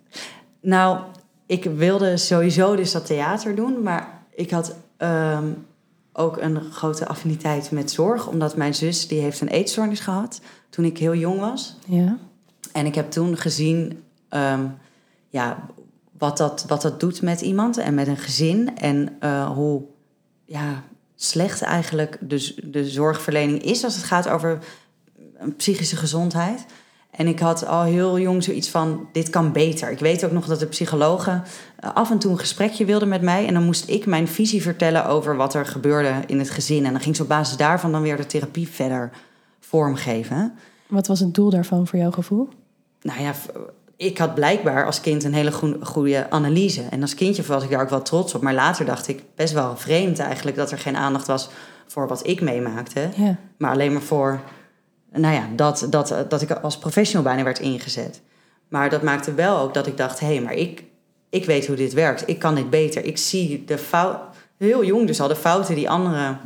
nou, 0.61 0.99
ik 1.47 1.65
wilde 1.65 2.17
sowieso 2.17 2.77
dus 2.77 2.93
dat 2.93 3.07
theater 3.07 3.55
doen. 3.55 3.83
Maar 3.83 4.23
ik 4.35 4.51
had 4.51 4.75
ehm, 4.97 5.45
ook 6.13 6.37
een 6.37 6.61
grote 6.61 7.07
affiniteit 7.07 7.71
met 7.71 7.91
zorg. 7.91 8.29
Omdat 8.29 8.57
mijn 8.57 8.75
zus, 8.75 9.09
die 9.09 9.21
heeft 9.21 9.41
een 9.41 9.49
eetstoornis 9.49 10.01
gehad 10.01 10.41
toen 10.71 10.85
ik 10.85 10.99
heel 10.99 11.15
jong 11.15 11.41
was. 11.41 11.77
Ja. 11.87 12.17
En 12.73 12.87
ik 12.87 12.95
heb 12.95 13.11
toen 13.11 13.37
gezien 13.37 14.03
ehm, 14.29 14.65
ja, 15.29 15.67
wat, 16.19 16.37
dat, 16.37 16.65
wat 16.69 16.83
dat 16.83 17.01
doet 17.01 17.23
met 17.23 17.41
iemand 17.41 17.77
en 17.77 17.95
met 17.95 18.07
een 18.07 18.17
gezin. 18.17 18.79
En 18.79 19.17
eh, 19.21 19.51
hoe 19.51 19.83
ja, 20.45 20.83
slecht 21.15 21.63
eigenlijk 21.63 22.19
de, 22.21 22.55
de 22.65 22.89
zorgverlening 22.89 23.63
is 23.63 23.85
als 23.85 23.97
het 23.97 24.05
gaat 24.05 24.29
over 24.29 24.59
een 25.39 25.57
psychische 25.57 25.97
gezondheid. 25.97 26.67
En 27.11 27.27
ik 27.27 27.39
had 27.39 27.67
al 27.67 27.83
heel 27.83 28.19
jong 28.19 28.45
zoiets 28.45 28.69
van, 28.69 29.09
dit 29.13 29.31
kan 29.31 29.53
beter. 29.53 29.91
Ik 29.91 29.99
weet 29.99 30.25
ook 30.25 30.33
nog 30.33 30.47
dat 30.47 30.59
de 30.59 30.67
psychologen 30.67 31.43
eh, 31.77 31.95
af 31.95 32.11
en 32.11 32.19
toe 32.19 32.31
een 32.31 32.39
gesprekje 32.39 32.85
wilden 32.85 33.09
met 33.09 33.23
mij. 33.23 33.47
En 33.47 33.55
dan 33.55 33.65
moest 33.65 33.89
ik 33.89 34.07
mijn 34.07 34.29
visie 34.29 34.63
vertellen 34.63 35.07
over 35.07 35.37
wat 35.37 35.55
er 35.55 35.67
gebeurde 35.67 36.15
in 36.27 36.39
het 36.39 36.51
gezin. 36.51 36.85
En 36.85 36.93
dan 36.93 37.01
ging 37.01 37.17
ze 37.17 37.23
op 37.23 37.29
basis 37.29 37.57
daarvan 37.57 37.93
dan 37.93 38.03
weer 38.03 38.17
de 38.17 38.27
therapie 38.27 38.69
verder 38.69 39.11
vormgeven. 39.61 40.55
Wat 40.87 41.07
was 41.07 41.21
het 41.21 41.35
doel 41.35 41.51
daarvan 41.51 41.87
voor 41.87 41.99
jouw 41.99 42.11
gevoel? 42.11 42.49
Nou 43.03 43.21
ja, 43.21 43.35
ik 43.96 44.19
had 44.19 44.34
blijkbaar 44.34 44.87
als 44.87 45.00
kind 45.00 45.25
een 45.25 45.34
hele 45.34 45.52
goe- 45.52 45.78
goede 45.81 46.31
analyse. 46.31 46.82
En 46.82 47.02
als 47.02 47.14
kindje 47.14 47.43
was 47.43 47.62
ik 47.64 47.70
daar 47.70 47.82
ook 47.82 47.90
wel 47.90 48.02
trots 48.02 48.34
op. 48.34 48.43
Maar 48.43 48.54
later 48.54 48.84
dacht 48.84 49.08
ik 49.08 49.22
best 49.34 49.52
wel 49.52 49.76
vreemd 49.76 50.19
eigenlijk 50.19 50.56
dat 50.56 50.70
er 50.70 50.78
geen 50.78 50.96
aandacht 50.96 51.26
was 51.26 51.48
voor 51.87 52.08
wat 52.08 52.26
ik 52.26 52.40
meemaakte. 52.40 53.08
Ja. 53.16 53.37
Maar 53.58 53.70
alleen 53.70 53.93
maar 53.93 54.02
voor, 54.02 54.40
nou 55.12 55.34
ja, 55.34 55.48
dat, 55.55 55.86
dat, 55.91 56.15
dat 56.29 56.43
ik 56.43 56.50
als 56.50 56.79
professional 56.79 57.24
bijna 57.24 57.43
werd 57.43 57.58
ingezet. 57.58 58.20
Maar 58.69 58.91
dat 58.91 59.03
maakte 59.03 59.34
wel 59.34 59.58
ook 59.58 59.74
dat 59.74 59.86
ik 59.86 59.96
dacht, 59.96 60.20
hé, 60.20 60.26
hey, 60.26 60.41
maar 60.41 60.55
ik, 60.55 60.84
ik 61.31 61.44
weet 61.44 61.67
hoe 61.67 61.76
dit 61.76 61.93
werkt. 61.93 62.29
Ik 62.29 62.38
kan 62.38 62.55
dit 62.55 62.70
beter. 62.70 63.05
Ik 63.05 63.19
zie 63.19 63.65
de 63.65 63.79
fout, 63.79 64.19
heel 64.56 64.84
jong 64.84 65.06
dus 65.06 65.20
al, 65.20 65.29
de 65.29 65.36
fouten 65.36 65.74
die 65.74 65.91
anderen 65.91 66.41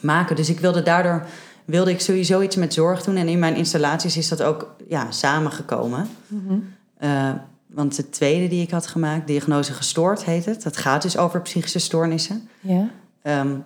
maken. 0.00 0.36
Dus 0.36 0.48
ik 0.48 0.60
wilde 0.60 0.82
daardoor, 0.82 1.26
wilde 1.64 1.90
ik 1.90 2.00
sowieso 2.00 2.40
iets 2.40 2.56
met 2.56 2.74
zorg 2.74 3.02
doen. 3.02 3.16
En 3.16 3.28
in 3.28 3.38
mijn 3.38 3.56
installaties 3.56 4.16
is 4.16 4.28
dat 4.28 4.42
ook 4.42 4.74
ja, 4.88 5.10
samengekomen. 5.10 6.08
Eh, 6.96 7.30
want 7.66 7.96
de 7.96 8.10
tweede 8.10 8.48
die 8.48 8.62
ik 8.62 8.70
had 8.70 8.86
gemaakt, 8.86 9.26
diagnose 9.26 9.72
gestoord 9.72 10.24
heet 10.24 10.44
het. 10.44 10.62
Dat 10.62 10.76
gaat 10.76 11.02
dus 11.02 11.16
over 11.16 11.42
psychische 11.42 11.78
stoornissen. 11.78 12.48
Ja. 12.60 12.90
Ehm, 13.22 13.56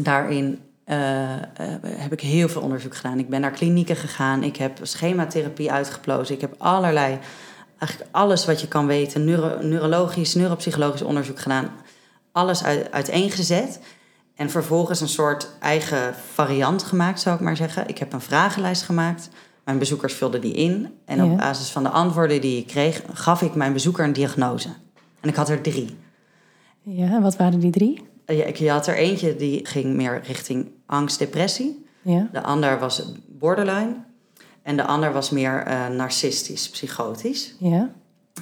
daarin 0.00 0.58
eh, 0.84 1.32
eh, 1.34 1.40
heb 1.82 2.12
ik 2.12 2.20
heel 2.20 2.48
veel 2.48 2.62
onderzoek 2.62 2.96
gedaan. 2.96 3.18
Ik 3.18 3.28
ben 3.28 3.40
naar 3.40 3.50
klinieken 3.50 3.96
gegaan. 3.96 4.42
Ik 4.42 4.56
heb 4.56 4.78
schematherapie 4.82 5.72
uitgeplozen. 5.72 6.34
Ik 6.34 6.40
heb 6.40 6.54
allerlei, 6.58 7.18
eigenlijk 7.78 8.10
alles 8.10 8.46
wat 8.46 8.60
je 8.60 8.68
kan 8.68 8.86
weten, 8.86 9.24
neuro, 9.24 9.62
neurologisch, 9.62 10.34
neuropsychologisch 10.34 11.02
onderzoek 11.02 11.40
gedaan. 11.40 11.70
Alles 12.32 12.64
uit, 12.64 12.92
uiteengezet. 12.92 13.80
En 14.34 14.50
vervolgens 14.50 15.00
een 15.00 15.08
soort 15.08 15.48
eigen 15.60 16.14
variant 16.32 16.82
gemaakt, 16.82 17.20
zou 17.20 17.34
ik 17.36 17.40
maar 17.42 17.56
zeggen. 17.56 17.88
Ik 17.88 17.98
heb 17.98 18.12
een 18.12 18.20
vragenlijst 18.20 18.82
gemaakt. 18.82 19.28
Mijn 19.64 19.78
bezoekers 19.78 20.14
vulden 20.14 20.40
die 20.40 20.52
in. 20.52 20.88
En 21.04 21.16
Ja. 21.16 21.24
op 21.32 21.36
basis 21.38 21.70
van 21.70 21.82
de 21.82 21.88
antwoorden 21.88 22.40
die 22.40 22.58
ik 22.58 22.66
kreeg, 22.66 23.02
gaf 23.12 23.42
ik 23.42 23.54
mijn 23.54 23.72
bezoeker 23.72 24.04
een 24.04 24.12
diagnose. 24.12 24.68
En 25.20 25.28
ik 25.28 25.34
had 25.34 25.48
er 25.48 25.60
drie. 25.60 25.96
Ja, 26.82 27.10
en 27.12 27.22
wat 27.22 27.36
waren 27.36 27.58
die 27.60 27.70
drie? 27.70 28.02
Eh, 28.24 28.38
ja, 28.38 28.44
ik- 28.44 28.56
Je 28.56 28.70
had 28.70 28.86
er 28.86 28.94
eentje 28.96 29.36
die 29.36 29.66
ging 29.66 29.94
meer 29.94 30.20
richting 30.26 30.70
angst, 30.86 31.18
depressie. 31.18 31.86
Ja. 32.02 32.28
De 32.32 32.42
ander 32.42 32.78
was 32.78 33.12
borderline. 33.28 33.94
En 34.62 34.76
de 34.76 34.84
ander 34.84 35.12
was 35.12 35.30
meer 35.30 35.62
eh, 35.62 35.88
narcistisch, 35.88 36.70
psychotisch. 36.70 37.54
Ja. 37.58 37.90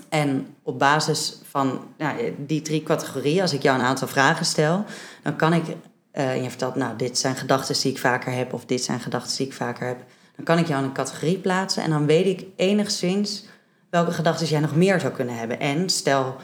En 0.09 0.47
op 0.63 0.79
basis 0.79 1.39
van 1.51 1.81
nou, 1.99 2.35
die 2.47 2.63
drie 2.63 2.83
categorieën, 2.83 3.43
als 3.43 3.53
ik 3.53 3.63
jou 3.63 3.79
een 3.79 3.85
aantal 3.85 4.09
vragen 4.09 4.45
stel, 4.47 4.85
dan 5.23 5.37
kan 5.37 5.53
ik, 5.53 5.65
eh, 6.11 6.31
en 6.31 6.43
je 6.43 6.49
vertelt, 6.49 6.75
nou, 6.75 6.97
dit 6.97 7.19
zijn 7.19 7.37
gedachten 7.37 7.81
die 7.83 7.93
ik 7.93 7.99
vaker 7.99 8.33
heb, 8.33 8.53
of 8.53 8.65
dit 8.65 8.85
zijn 8.85 9.01
gedachten 9.01 9.37
die 9.37 9.47
ik 9.47 9.53
vaker 9.53 9.87
heb, 9.87 9.99
dan 10.37 10.45
kan 10.45 10.59
ik 10.59 10.67
jou 10.67 10.81
in 10.81 10.87
een 10.89 10.95
categorie 10.95 11.39
plaatsen 11.39 11.83
en 11.83 11.91
dan 11.91 12.07
weet 12.07 12.27
ik 12.27 12.47
enigszins 12.57 13.45
welke 13.91 14.13
gedachten 14.13 14.47
jij 14.47 14.61
nog 14.61 14.77
meer 14.77 15.01
zou 15.01 15.13
kunnen 15.13 15.37
hebben. 15.37 15.61
En 15.61 15.89
stel, 15.91 16.37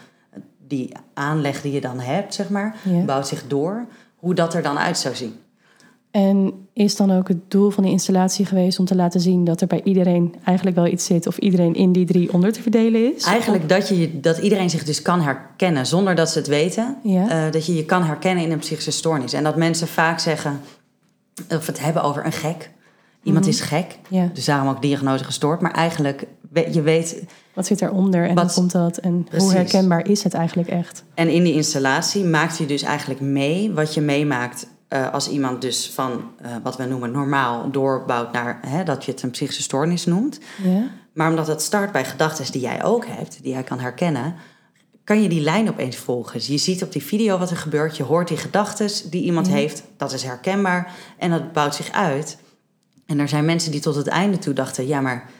die 0.58 0.92
aanleg 1.14 1.62
die 1.62 1.72
je 1.72 1.80
dan 1.80 2.00
hebt, 2.00 2.34
zeg 2.34 2.48
maar, 2.48 2.76
Ja. 2.82 3.04
bouwt 3.04 3.28
zich 3.28 3.46
door, 3.46 3.86
hoe 4.16 4.34
dat 4.34 4.54
er 4.54 4.62
dan 4.62 4.78
uit 4.78 4.98
zou 4.98 5.14
zien. 5.14 5.40
En 6.16 6.52
is 6.73 6.96
dan 6.96 7.11
ook 7.12 7.28
het 7.28 7.50
doel 7.50 7.70
van 7.70 7.82
de 7.85 7.90
installatie 7.90 8.46
geweest 8.46 8.78
om 8.78 8.85
te 8.85 8.94
laten 8.94 9.20
zien 9.20 9.44
dat 9.44 9.61
er 9.61 9.66
bij 9.66 9.80
iedereen 9.85 10.35
eigenlijk 10.44 10.76
wel 10.76 10.87
iets 10.87 11.04
zit 11.04 11.26
of 11.26 11.38
iedereen 11.38 11.75
in 11.75 11.92
die 11.92 12.06
drie 12.06 12.32
onder 12.32 12.52
te 12.52 12.62
verdelen 12.62 13.14
is? 13.16 13.25
Eigenlijk 13.25 13.68
dat, 13.68 13.88
je, 13.88 14.20
dat 14.20 14.38
iedereen 14.38 14.70
zich 14.70 14.85
dus 14.85 15.02
kan 15.02 15.20
herkennen 15.20 15.87
zonder 15.87 16.14
dat 16.14 16.30
ze 16.30 16.38
het 16.38 16.46
weten. 16.46 16.96
Ja. 17.02 17.28
Eh, 17.46 17.52
dat 17.52 17.66
je 17.66 17.75
je 17.75 17.85
kan 17.85 18.02
herkennen 18.04 18.44
in 18.44 18.50
een 18.52 18.58
psychische 18.58 18.90
stoornis. 18.90 19.32
En 19.32 19.44
dat 19.44 19.56
mensen 19.56 19.88
vaak 19.88 20.18
zeggen, 20.18 20.61
of 21.50 21.66
het 21.66 21.80
hebben 21.80 22.02
over 22.02 22.25
een 22.26 22.32
gek. 22.32 22.70
Iemand 23.23 23.44
Mhm. 23.44 23.54
is 23.54 23.61
gek, 23.61 23.99
Ja. 24.08 24.30
dus 24.35 24.44
daarom 24.44 24.68
ook 24.68 24.82
diagnose 24.82 25.25
gestoord. 25.25 25.61
Maar 25.61 25.73
eigenlijk, 25.73 26.26
je 26.73 26.82
weet, 26.82 27.23
Wat 27.54 27.66
zit 27.66 27.78
daaronder 27.78 28.28
en 28.28 28.35
Wat- 28.35 28.44
hoe 28.44 28.54
komt 28.54 28.73
dat? 28.73 28.96
En 28.96 29.25
Precies. 29.25 29.49
hoe 29.49 29.56
herkenbaar 29.56 30.08
is 30.08 30.23
het 30.23 30.35
eigenlijk 30.35 30.68
echt? 30.68 31.04
En 31.14 31.28
in 31.28 31.42
die 31.44 31.54
installatie 31.54 32.25
maakt 32.25 32.58
je 32.58 32.66
dus 32.66 32.82
eigenlijk 32.82 33.20
mee 33.20 33.73
wat 33.73 33.94
je 33.94 34.00
meemaakt 34.00 34.66
eh, 34.88 35.12
als 35.12 35.28
iemand 35.28 35.60
dus 35.60 35.90
van 35.94 36.30
eh, 36.42 36.50
wat 36.62 36.76
we 36.76 36.84
noemen 36.84 37.10
normaal 37.10 37.70
doorbouwt 37.70 38.32
naar 38.32 38.58
hè, 38.66 38.84
dat 38.84 39.04
je 39.04 39.10
het 39.12 39.22
een 39.22 39.30
psychische 39.30 39.62
stoornis 39.62 40.06
noemt. 40.06 40.38
Ja. 40.62 40.82
Maar 41.12 41.28
omdat 41.30 41.46
het 41.46 41.62
start 41.62 41.92
bij 41.92 42.04
gedachten 42.04 42.52
die 42.52 42.60
jij 42.60 42.84
ook 42.84 43.06
hebt, 43.06 43.42
die 43.42 43.52
jij 43.52 43.62
kan 43.62 43.78
herkennen, 43.80 44.34
kan 45.04 45.22
je 45.22 45.28
die 45.28 45.40
lijn 45.40 45.68
opeens 45.68 45.96
volgen. 45.96 46.32
Dus 46.32 46.46
je 46.46 46.58
ziet 46.58 46.82
op 46.82 46.92
die 46.92 47.02
video 47.02 47.38
wat 47.38 47.50
er 47.50 47.56
gebeurt, 47.56 47.96
je 47.96 48.02
hoort 48.02 48.28
die 48.28 48.36
gedachten 48.36 49.10
die 49.10 49.22
iemand 49.22 49.46
Ja. 49.46 49.52
heeft, 49.52 49.82
dat 49.96 50.12
is 50.12 50.22
herkenbaar 50.22 50.92
en 51.18 51.30
dat 51.30 51.52
bouwt 51.52 51.74
zich 51.74 51.90
uit. 51.90 52.38
En 53.06 53.18
er 53.18 53.28
zijn 53.28 53.44
mensen 53.44 53.70
die 53.70 53.80
tot 53.80 53.94
het 53.94 54.06
einde 54.06 54.38
toe 54.38 54.54
dachten, 54.54 54.86
ja 54.86 55.00
maar 55.00 55.30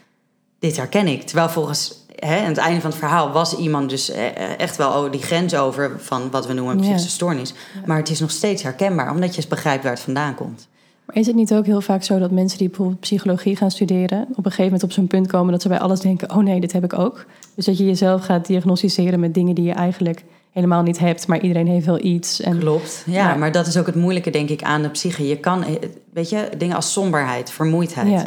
dit 0.59 0.77
herken 0.77 1.07
ik. 1.07 1.23
Terwijl 1.23 1.49
volgens 1.49 2.06
hè, 2.17 2.39
aan 2.41 2.45
het 2.49 2.57
einde 2.57 2.81
van 2.81 2.91
het 2.91 2.99
verhaal 2.99 3.31
was 3.33 3.57
iemand 3.57 3.91
dus 3.91 4.11
eh, 4.11 4.59
echt 4.59 4.77
wel 4.77 4.91
oh, 5.05 5.11
die 5.13 5.23
grens 5.23 5.55
over 5.57 5.91
van 6.01 6.31
wat 6.31 6.47
we 6.47 6.53
noemen 6.53 6.73
een 6.73 6.79
Ja. 6.79 6.85
psychische 6.85 7.11
stoornis. 7.11 7.55
Maar 7.87 7.97
het 7.97 8.11
is 8.11 8.21
nog 8.21 8.31
steeds 8.31 8.63
herkenbaar, 8.63 9.11
omdat 9.11 9.31
je 9.31 9.37
eens 9.37 9.47
begrijpt 9.49 9.83
waar 9.83 9.93
het 9.93 10.01
vandaan 10.03 10.35
komt. 10.35 10.69
Maar 11.05 11.17
is 11.17 11.27
het 11.27 11.37
niet 11.37 11.55
ook 11.55 11.67
heel 11.67 11.81
vaak 11.81 12.03
zo 12.03 12.19
dat 12.19 12.31
mensen 12.31 12.59
die 12.59 12.69
bijvoorbeeld 12.69 13.01
psychologie 13.01 13.57
gaan 13.57 13.71
studeren, 13.71 14.21
op 14.31 14.37
een 14.37 14.43
gegeven 14.45 14.65
moment 14.65 14.83
op 14.83 14.93
zo'n 14.93 15.07
punt 15.07 15.27
komen 15.27 15.53
dat 15.53 15.63
ze 15.63 15.69
bij 15.69 15.79
alles 15.79 16.01
denken: 16.01 16.31
oh 16.31 16.43
nee, 16.43 16.61
dit 16.61 16.73
heb 16.73 16.85
ik 16.85 16.99
ook. 16.99 17.25
Dus 17.55 17.65
dat 17.65 17.79
je 17.79 17.85
jezelf 17.85 18.25
gaat 18.25 18.47
diagnosticeren 18.47 19.21
met 19.21 19.35
dingen 19.35 19.55
die 19.55 19.65
je 19.65 19.73
eigenlijk 19.73 20.25
helemaal 20.53 20.83
niet 20.83 20.99
hebt, 20.99 21.27
maar 21.27 21.41
iedereen 21.41 21.67
heeft 21.67 21.87
wel 21.87 22.05
iets. 22.05 22.41
En 22.41 22.59
Klopt. 22.59 23.03
Ja, 23.07 23.25
Maar- 23.27 23.39
maar 23.39 23.53
dat 23.53 23.67
is 23.67 23.77
ook 23.77 23.87
het 23.87 23.95
moeilijke, 23.95 24.31
denk 24.31 24.49
ik, 24.49 24.63
aan 24.63 24.83
de 24.83 24.89
psyche. 24.89 25.27
Je 25.29 25.37
kan, 25.37 25.65
eh, 25.65 25.73
weet 26.13 26.31
je, 26.31 26.49
dingen 26.59 26.77
als 26.77 26.93
somberheid, 26.93 27.51
vermoeidheid. 27.51 28.11
Ja. 28.11 28.27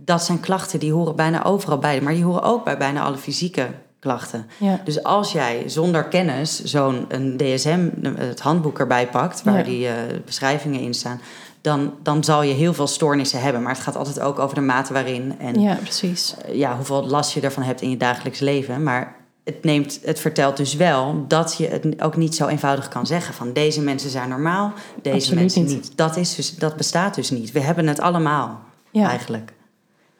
Dat 0.00 0.22
zijn 0.24 0.40
klachten 0.40 0.78
die 0.78 0.92
horen 0.92 1.16
bijna 1.16 1.44
overal 1.44 1.78
bij. 1.78 2.00
Maar 2.00 2.14
die 2.14 2.24
horen 2.24 2.42
ook 2.42 2.64
bij 2.64 2.76
bijna 2.78 3.02
alle 3.02 3.16
fysieke 3.16 3.66
klachten. 4.00 4.46
Ja. 4.58 4.80
Dus 4.84 5.02
als 5.02 5.32
jij 5.32 5.62
zonder 5.66 6.04
kennis 6.04 6.62
zo'n 6.64 7.06
DSM, 7.36 7.88
het 8.16 8.40
handboek 8.40 8.78
erbij 8.78 9.08
pakt, 9.08 9.42
waar 9.42 9.56
Ja. 9.58 9.62
die 9.62 9.88
eh, 9.88 9.94
beschrijvingen 10.24 10.80
in 10.80 10.94
staan, 10.94 11.20
dan, 11.60 11.92
dan 12.02 12.24
zal 12.24 12.42
je 12.42 12.54
heel 12.54 12.74
veel 12.74 12.86
stoornissen 12.86 13.40
hebben. 13.40 13.62
Maar 13.62 13.72
het 13.72 13.82
gaat 13.82 13.96
altijd 13.96 14.20
ook 14.20 14.38
over 14.38 14.54
de 14.54 14.60
mate 14.60 14.92
waarin 14.92 15.34
en 15.38 15.60
ja, 15.60 15.74
precies. 15.74 16.34
eh, 16.44 16.54
ja, 16.54 16.76
hoeveel 16.76 17.06
last 17.06 17.32
je 17.32 17.40
ervan 17.40 17.62
hebt 17.62 17.80
in 17.82 17.90
je 17.90 17.96
dagelijks 17.96 18.38
leven. 18.40 18.82
Maar 18.82 19.16
het, 19.44 19.64
neemt, 19.64 20.00
het 20.04 20.20
vertelt 20.20 20.56
dus 20.56 20.74
wel 20.74 21.24
dat 21.28 21.54
je 21.58 21.66
het 21.68 22.02
ook 22.02 22.16
niet 22.16 22.34
zo 22.34 22.46
eenvoudig 22.46 22.88
kan 22.88 23.06
zeggen 23.06 23.34
van 23.34 23.52
deze 23.52 23.80
mensen 23.80 24.10
zijn 24.10 24.28
normaal, 24.28 24.72
deze 25.02 25.16
Absoluut 25.16 25.38
mensen 25.40 25.64
niet. 25.64 25.70
niet. 25.74 25.96
Dat, 25.96 26.16
is 26.16 26.34
dus, 26.34 26.54
dat 26.56 26.76
bestaat 26.76 27.14
dus 27.14 27.30
niet. 27.30 27.52
We 27.52 27.60
hebben 27.60 27.86
het 27.86 28.00
allemaal 28.00 28.60
Ja. 28.90 29.08
eigenlijk. 29.08 29.52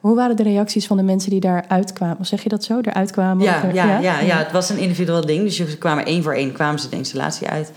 Hoe 0.09 0.17
waren 0.17 0.37
de 0.37 0.43
reacties 0.43 0.87
van 0.87 0.97
de 0.97 1.03
mensen 1.03 1.31
die 1.31 1.41
daar 1.41 1.65
uitkwamen? 1.69 2.27
Zeg 2.27 2.43
je 2.43 2.49
dat 2.49 2.65
zo? 2.65 2.79
Eruit 2.81 3.11
kwamen? 3.11 3.45
Ja, 3.45 3.65
er- 3.65 3.75
ja, 3.75 3.99
ja, 3.99 4.21
ja, 4.21 4.37
het 4.39 4.53
was 4.53 4.69
een 4.69 4.79
individueel 4.79 5.27
ding. 5.27 5.43
Dus 5.43 5.57
ze 5.57 5.79
kwamen 5.79 6.05
één 6.05 6.23
voor 6.23 6.33
één 6.35 6.53
kwamen 6.53 6.81
ze 6.81 6.89
de 6.89 6.97
installatie 6.97 7.49
uit. 7.49 7.73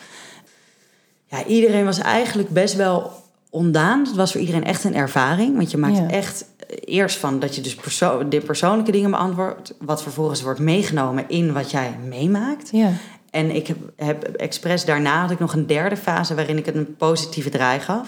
Ja, 1.25 1.45
iedereen 1.45 1.85
was 1.85 1.97
eigenlijk 1.99 2.49
best 2.49 2.75
wel 2.75 3.11
ondaan. 3.49 3.99
Het 4.05 4.15
was 4.15 4.31
voor 4.31 4.39
iedereen 4.41 4.63
echt 4.63 4.83
een 4.83 4.95
ervaring. 4.95 5.55
Want 5.57 5.71
je 5.71 5.77
maakt 5.77 5.97
Ja. 5.97 6.09
echt 6.09 6.45
eh, 6.67 6.77
eerst 6.95 7.17
van 7.17 7.39
dat 7.39 7.55
je 7.55 7.61
dus 7.61 7.75
perso 7.75 8.27
de 8.27 8.39
persoonlijke 8.41 8.91
dingen 8.91 9.11
beantwoordt. 9.11 9.73
Wat 9.79 10.03
vervolgens 10.03 10.41
wordt 10.41 10.59
meegenomen 10.59 11.23
in 11.29 11.53
wat 11.53 11.71
jij 11.71 11.97
meemaakt. 12.07 12.69
Ja. 12.71 12.89
En 13.29 13.55
ik 13.55 13.67
heb, 13.67 13.77
heb 13.95 14.23
expres 14.23 14.85
daarna 14.85 15.21
had 15.21 15.31
ik 15.31 15.39
nog 15.39 15.53
een 15.53 15.67
derde 15.67 15.97
fase 15.97 16.35
waarin 16.35 16.57
ik 16.57 16.65
het 16.65 16.75
een 16.75 16.95
positieve 16.95 17.49
draai 17.49 17.79
gaf. 17.79 18.07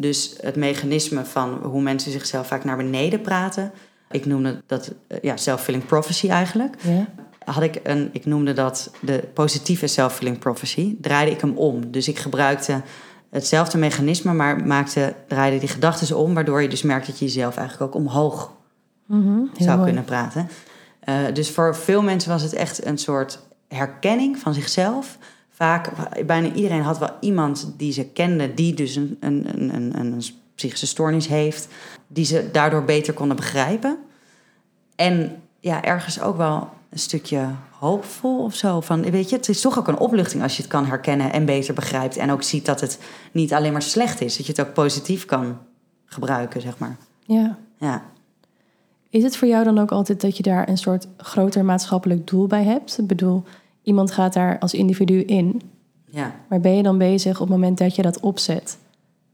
Dus 0.00 0.34
het 0.40 0.56
mechanisme 0.56 1.24
van 1.24 1.58
hoe 1.62 1.82
mensen 1.82 2.12
zichzelf 2.12 2.46
vaak 2.46 2.64
naar 2.64 2.76
beneden 2.76 3.20
praten. 3.20 3.72
Ik 4.10 4.26
noemde 4.26 4.62
dat 4.66 4.92
eh, 5.06 5.18
ja, 5.22 5.36
self-fulfilling 5.36 5.86
prophecy 5.86 6.28
eigenlijk. 6.28 6.74
ja. 6.82 7.06
Had 7.44 7.62
ik 7.62 7.80
een, 7.82 8.08
ik 8.12 8.26
noemde 8.26 8.52
dat 8.52 8.90
de 9.00 9.28
positieve 9.34 9.86
self-fulfilling 9.86 10.38
prophecy. 10.38 10.96
Draaide 11.00 11.30
ik 11.30 11.40
hem 11.40 11.56
om. 11.56 11.90
Dus 11.90 12.08
ik 12.08 12.18
gebruikte 12.18 12.82
hetzelfde 13.30 13.78
mechanisme, 13.78 14.32
maar 14.32 14.66
maakte, 14.66 15.14
draaide 15.28 15.58
die 15.58 15.68
gedachten 15.68 16.16
om. 16.16 16.34
Waardoor 16.34 16.62
je 16.62 16.68
dus 16.68 16.82
merkt 16.82 17.06
dat 17.06 17.18
je 17.18 17.24
jezelf 17.24 17.56
eigenlijk 17.56 17.94
ook 17.94 18.02
omhoog 18.02 18.52
Mhm, 19.06 19.38
zou 19.58 19.70
mooi. 19.70 19.84
kunnen 19.84 20.04
praten. 20.04 20.48
Eh, 21.00 21.14
dus 21.32 21.50
voor 21.50 21.76
veel 21.76 22.02
mensen 22.02 22.30
was 22.30 22.42
het 22.42 22.52
echt 22.52 22.86
een 22.86 22.98
soort 22.98 23.38
herkenning 23.68 24.38
van 24.38 24.54
zichzelf. 24.54 25.18
Vaak, 25.60 25.90
bijna 26.26 26.52
iedereen 26.52 26.82
had 26.82 26.98
wel 26.98 27.16
iemand 27.20 27.72
die 27.76 27.92
ze 27.92 28.04
kende, 28.04 28.54
die 28.54 28.74
dus 28.74 28.96
een, 28.96 29.16
een, 29.20 29.46
een, 29.48 29.74
een, 29.74 30.12
een 30.12 30.22
psychische 30.54 30.86
stoornis 30.86 31.26
heeft, 31.26 31.68
die 32.06 32.24
ze 32.24 32.48
daardoor 32.52 32.84
beter 32.84 33.14
konden 33.14 33.36
begrijpen. 33.36 33.98
En 34.96 35.42
ja, 35.58 35.82
ergens 35.82 36.20
ook 36.20 36.36
wel 36.36 36.68
een 36.90 36.98
stukje 36.98 37.48
hoopvol 37.70 38.44
of 38.44 38.54
zo. 38.54 38.80
Van, 38.80 39.10
weet 39.10 39.30
je, 39.30 39.36
het 39.36 39.48
is 39.48 39.60
toch 39.60 39.78
ook 39.78 39.88
een 39.88 39.98
opluchting 39.98 40.42
als 40.42 40.56
je 40.56 40.62
het 40.62 40.70
kan 40.70 40.86
herkennen 40.86 41.32
en 41.32 41.44
beter 41.44 41.74
begrijpt. 41.74 42.16
En 42.16 42.30
ook 42.30 42.42
ziet 42.42 42.66
dat 42.66 42.80
het 42.80 42.98
niet 43.32 43.52
alleen 43.52 43.72
maar 43.72 43.82
slecht 43.82 44.20
is, 44.20 44.36
dat 44.36 44.46
je 44.46 44.52
het 44.52 44.66
ook 44.66 44.74
positief 44.74 45.24
kan 45.24 45.58
gebruiken, 46.04 46.60
zeg 46.60 46.78
maar. 46.78 46.96
Ja. 47.20 47.58
Ja. 47.78 48.02
Is 49.10 49.22
het 49.22 49.36
voor 49.36 49.48
jou 49.48 49.64
dan 49.64 49.78
ook 49.78 49.90
altijd 49.90 50.20
dat 50.20 50.36
je 50.36 50.42
daar 50.42 50.68
een 50.68 50.78
soort 50.78 51.06
groter 51.16 51.64
maatschappelijk 51.64 52.26
doel 52.26 52.46
bij 52.46 52.64
hebt? 52.64 52.98
Ik 52.98 53.06
bedoel, 53.06 53.44
iemand 53.82 54.10
gaat 54.10 54.32
daar 54.32 54.58
als 54.58 54.74
individu 54.74 55.20
in, 55.22 55.60
Ja. 56.06 56.34
maar 56.48 56.60
ben 56.60 56.76
je 56.76 56.82
dan 56.82 56.98
bezig 56.98 57.34
op 57.40 57.48
het 57.48 57.56
moment 57.56 57.78
dat 57.78 57.96
je 57.96 58.02
dat 58.02 58.20
opzet? 58.20 58.78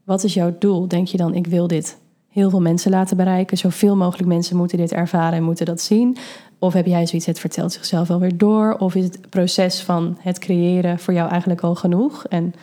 Wat 0.03 0.23
is 0.23 0.33
jouw 0.33 0.55
doel? 0.59 0.87
Denk 0.87 1.07
je 1.07 1.17
dan, 1.17 1.33
ik 1.33 1.47
wil 1.47 1.67
dit 1.67 1.97
heel 2.27 2.49
veel 2.49 2.61
mensen 2.61 2.91
laten 2.91 3.17
bereiken, 3.17 3.57
zoveel 3.57 3.95
mogelijk 3.95 4.27
mensen 4.27 4.57
moeten 4.57 4.77
dit 4.77 4.91
ervaren 4.91 5.37
en 5.37 5.43
moeten 5.43 5.65
dat 5.65 5.81
zien? 5.81 6.17
Of 6.59 6.73
heb 6.73 6.85
jij 6.85 7.05
zoiets, 7.07 7.27
het 7.27 7.39
vertelt 7.39 7.71
zichzelf 7.73 8.07
wel 8.07 8.19
weer 8.19 8.37
door? 8.37 8.75
Of 8.79 8.95
is 8.95 9.03
het 9.03 9.29
proces 9.29 9.81
van 9.81 10.17
het 10.19 10.39
creëren 10.39 10.99
voor 10.99 11.13
jou 11.13 11.29
eigenlijk 11.29 11.61
al 11.61 11.75
genoeg? 11.75 12.25
En 12.25 12.53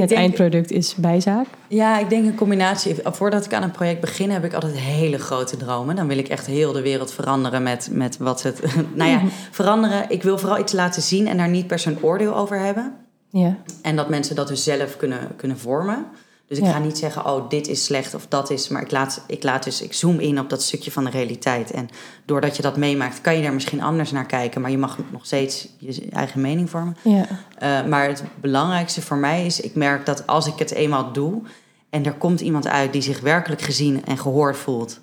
het 0.00 0.08
denk- 0.08 0.20
eindproduct 0.20 0.70
is 0.70 0.94
bijzaak? 0.94 1.46
Ja, 1.68 1.98
ik 1.98 2.08
denk 2.08 2.26
een 2.26 2.34
combinatie. 2.34 2.96
Voordat 3.04 3.44
ik 3.44 3.52
aan 3.54 3.62
een 3.62 3.70
project 3.70 4.00
begin, 4.00 4.30
heb 4.30 4.44
ik 4.44 4.54
altijd 4.54 4.78
hele 4.78 5.18
grote 5.18 5.56
dromen. 5.56 5.96
Dan 5.96 6.06
wil 6.08 6.18
ik 6.18 6.28
echt 6.28 6.46
heel 6.46 6.72
de 6.72 6.82
wereld 6.82 7.12
veranderen 7.12 7.62
met, 7.62 7.88
met 7.92 8.16
wat 8.16 8.42
het. 8.42 8.60
nou 8.94 9.10
ja, 9.10 9.20
veranderen. 9.50 10.04
Ik 10.08 10.22
wil 10.22 10.38
vooral 10.38 10.58
iets 10.58 10.72
laten 10.72 11.02
zien 11.02 11.26
en 11.28 11.36
daar 11.36 11.48
niet 11.48 11.66
per 11.66 11.78
se 11.78 11.90
een 11.90 12.02
oordeel 12.02 12.36
over 12.36 12.58
hebben. 12.58 12.92
Ja, 13.28 13.56
En 13.82 13.96
dat 13.96 14.08
mensen 14.08 14.36
dat 14.36 14.48
dus 14.48 14.64
zelf 14.64 14.96
kunnen, 14.96 15.18
kunnen 15.36 15.58
vormen. 15.58 16.06
Dus 16.52 16.60
ik 16.60 16.66
Ja. 16.66 16.72
ga 16.72 16.78
niet 16.78 16.98
zeggen, 16.98 17.26
oh, 17.26 17.48
dit 17.48 17.68
is 17.68 17.84
slecht 17.84 18.14
of 18.14 18.26
dat 18.28 18.50
is. 18.50 18.68
Maar 18.68 18.82
ik 18.82 18.90
laat, 18.90 19.24
ik 19.26 19.42
laat 19.42 19.64
dus, 19.64 19.82
ik 19.82 19.92
zoom 19.92 20.18
in 20.18 20.38
op 20.38 20.50
dat 20.50 20.62
stukje 20.62 20.90
van 20.90 21.04
de 21.04 21.10
realiteit. 21.10 21.70
En 21.70 21.88
doordat 22.24 22.56
je 22.56 22.62
dat 22.62 22.76
meemaakt, 22.76 23.20
kan 23.20 23.36
je 23.36 23.42
daar 23.42 23.52
misschien 23.52 23.82
anders 23.82 24.10
naar 24.10 24.26
kijken. 24.26 24.60
Maar 24.60 24.70
je 24.70 24.78
mag 24.78 24.98
nog 25.10 25.26
steeds 25.26 25.68
je 25.78 26.06
eigen 26.10 26.40
mening 26.40 26.70
vormen. 26.70 26.96
ja, 27.02 27.26
Uh, 27.62 27.84
maar 27.88 28.08
het 28.08 28.22
belangrijkste 28.40 29.02
voor 29.02 29.16
mij 29.16 29.46
is, 29.46 29.60
ik 29.60 29.74
merk 29.74 30.06
dat 30.06 30.26
als 30.26 30.46
ik 30.46 30.58
het 30.58 30.70
eenmaal 30.72 31.12
doe 31.12 31.42
en 31.90 32.04
er 32.04 32.14
komt 32.14 32.40
iemand 32.40 32.66
uit 32.66 32.92
die 32.92 33.02
zich 33.02 33.20
werkelijk 33.20 33.60
gezien 33.62 34.04
en 34.04 34.18
gehoord 34.18 34.56
voelt 34.56 35.00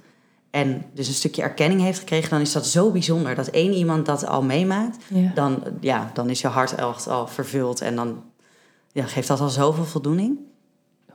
en 0.52 0.86
dus 0.94 1.08
een 1.08 1.14
stukje 1.14 1.42
erkenning 1.42 1.82
heeft 1.82 2.00
gekregen, 2.00 2.30
dan 2.30 2.42
is 2.42 2.52
dat 2.52 2.66
zo 2.66 2.92
bijzonder 2.92 3.36
dat 3.36 3.48
één 3.48 3.74
iemand 3.74 4.06
dat 4.06 4.26
al 4.26 4.42
meemaakt. 4.44 4.98
ja. 5.08 5.32
Dan, 5.36 5.64
ja, 5.80 6.12
dan 6.14 6.30
is 6.30 6.42
je 6.42 6.48
hart 6.48 6.76
echt 6.76 7.08
al 7.08 7.28
vervuld 7.28 7.82
en 7.82 7.96
dan 7.96 8.24
ja, 8.92 9.06
geeft 9.06 9.28
dat 9.28 9.40
al 9.40 9.50
zoveel 9.50 9.86
voldoening. 9.86 10.38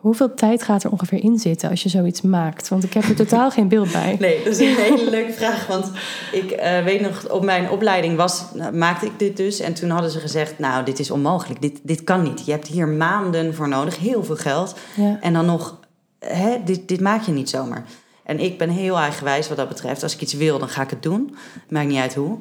Hoeveel 0.04 0.34
tijd 0.34 0.62
gaat 0.62 0.84
er 0.84 0.90
ongeveer 0.90 1.22
in 1.22 1.38
zitten 1.38 1.70
als 1.70 1.82
je 1.82 1.88
zoiets 1.88 2.20
maakt? 2.20 2.68
Want 2.68 2.84
ik 2.84 2.92
heb 2.92 3.04
er 3.04 3.14
totaal 3.14 3.50
geen 3.50 3.68
beeld 3.68 3.92
bij. 3.92 4.16
Nee, 4.20 4.44
dat 4.44 4.52
is 4.52 4.58
een 4.58 4.82
hele 4.82 5.10
leuke 5.10 5.32
vraag. 5.32 5.66
Want 5.66 5.90
ik 6.32 6.50
eh, 6.50 6.84
weet 6.84 7.00
nog, 7.00 7.30
op 7.30 7.44
mijn 7.44 7.70
opleiding 7.70 8.16
was, 8.16 8.44
nou, 8.54 8.76
maakte 8.76 9.06
ik 9.06 9.18
dit 9.18 9.36
dus. 9.36 9.60
En 9.60 9.74
toen 9.74 9.90
hadden 9.90 10.10
ze 10.10 10.20
gezegd, 10.20 10.58
nou, 10.58 10.84
dit 10.84 10.98
is 10.98 11.10
onmogelijk. 11.10 11.60
Dit, 11.60 11.80
dit 11.82 12.04
kan 12.04 12.22
niet. 12.22 12.46
Je 12.46 12.50
hebt 12.50 12.66
hier 12.66 12.88
maanden 12.88 13.54
voor 13.54 13.68
nodig, 13.68 13.98
heel 13.98 14.24
veel 14.24 14.36
geld. 14.36 14.74
Ja. 14.96 15.18
En 15.20 15.32
dan 15.32 15.46
nog, 15.46 15.80
hè, 16.18 16.56
dit, 16.64 16.88
dit 16.88 17.00
maak 17.00 17.22
je 17.22 17.32
niet 17.32 17.50
zomaar. 17.50 17.84
En 18.24 18.40
ik 18.40 18.58
ben 18.58 18.70
heel 18.70 18.98
eigenwijs 18.98 19.48
wat 19.48 19.56
dat 19.56 19.68
betreft. 19.68 20.02
Als 20.02 20.14
ik 20.14 20.20
iets 20.20 20.34
wil, 20.34 20.58
dan 20.58 20.68
ga 20.68 20.82
ik 20.82 20.90
het 20.90 21.02
doen. 21.02 21.36
Maakt 21.68 21.88
niet 21.88 22.00
uit 22.00 22.14
hoe. 22.14 22.38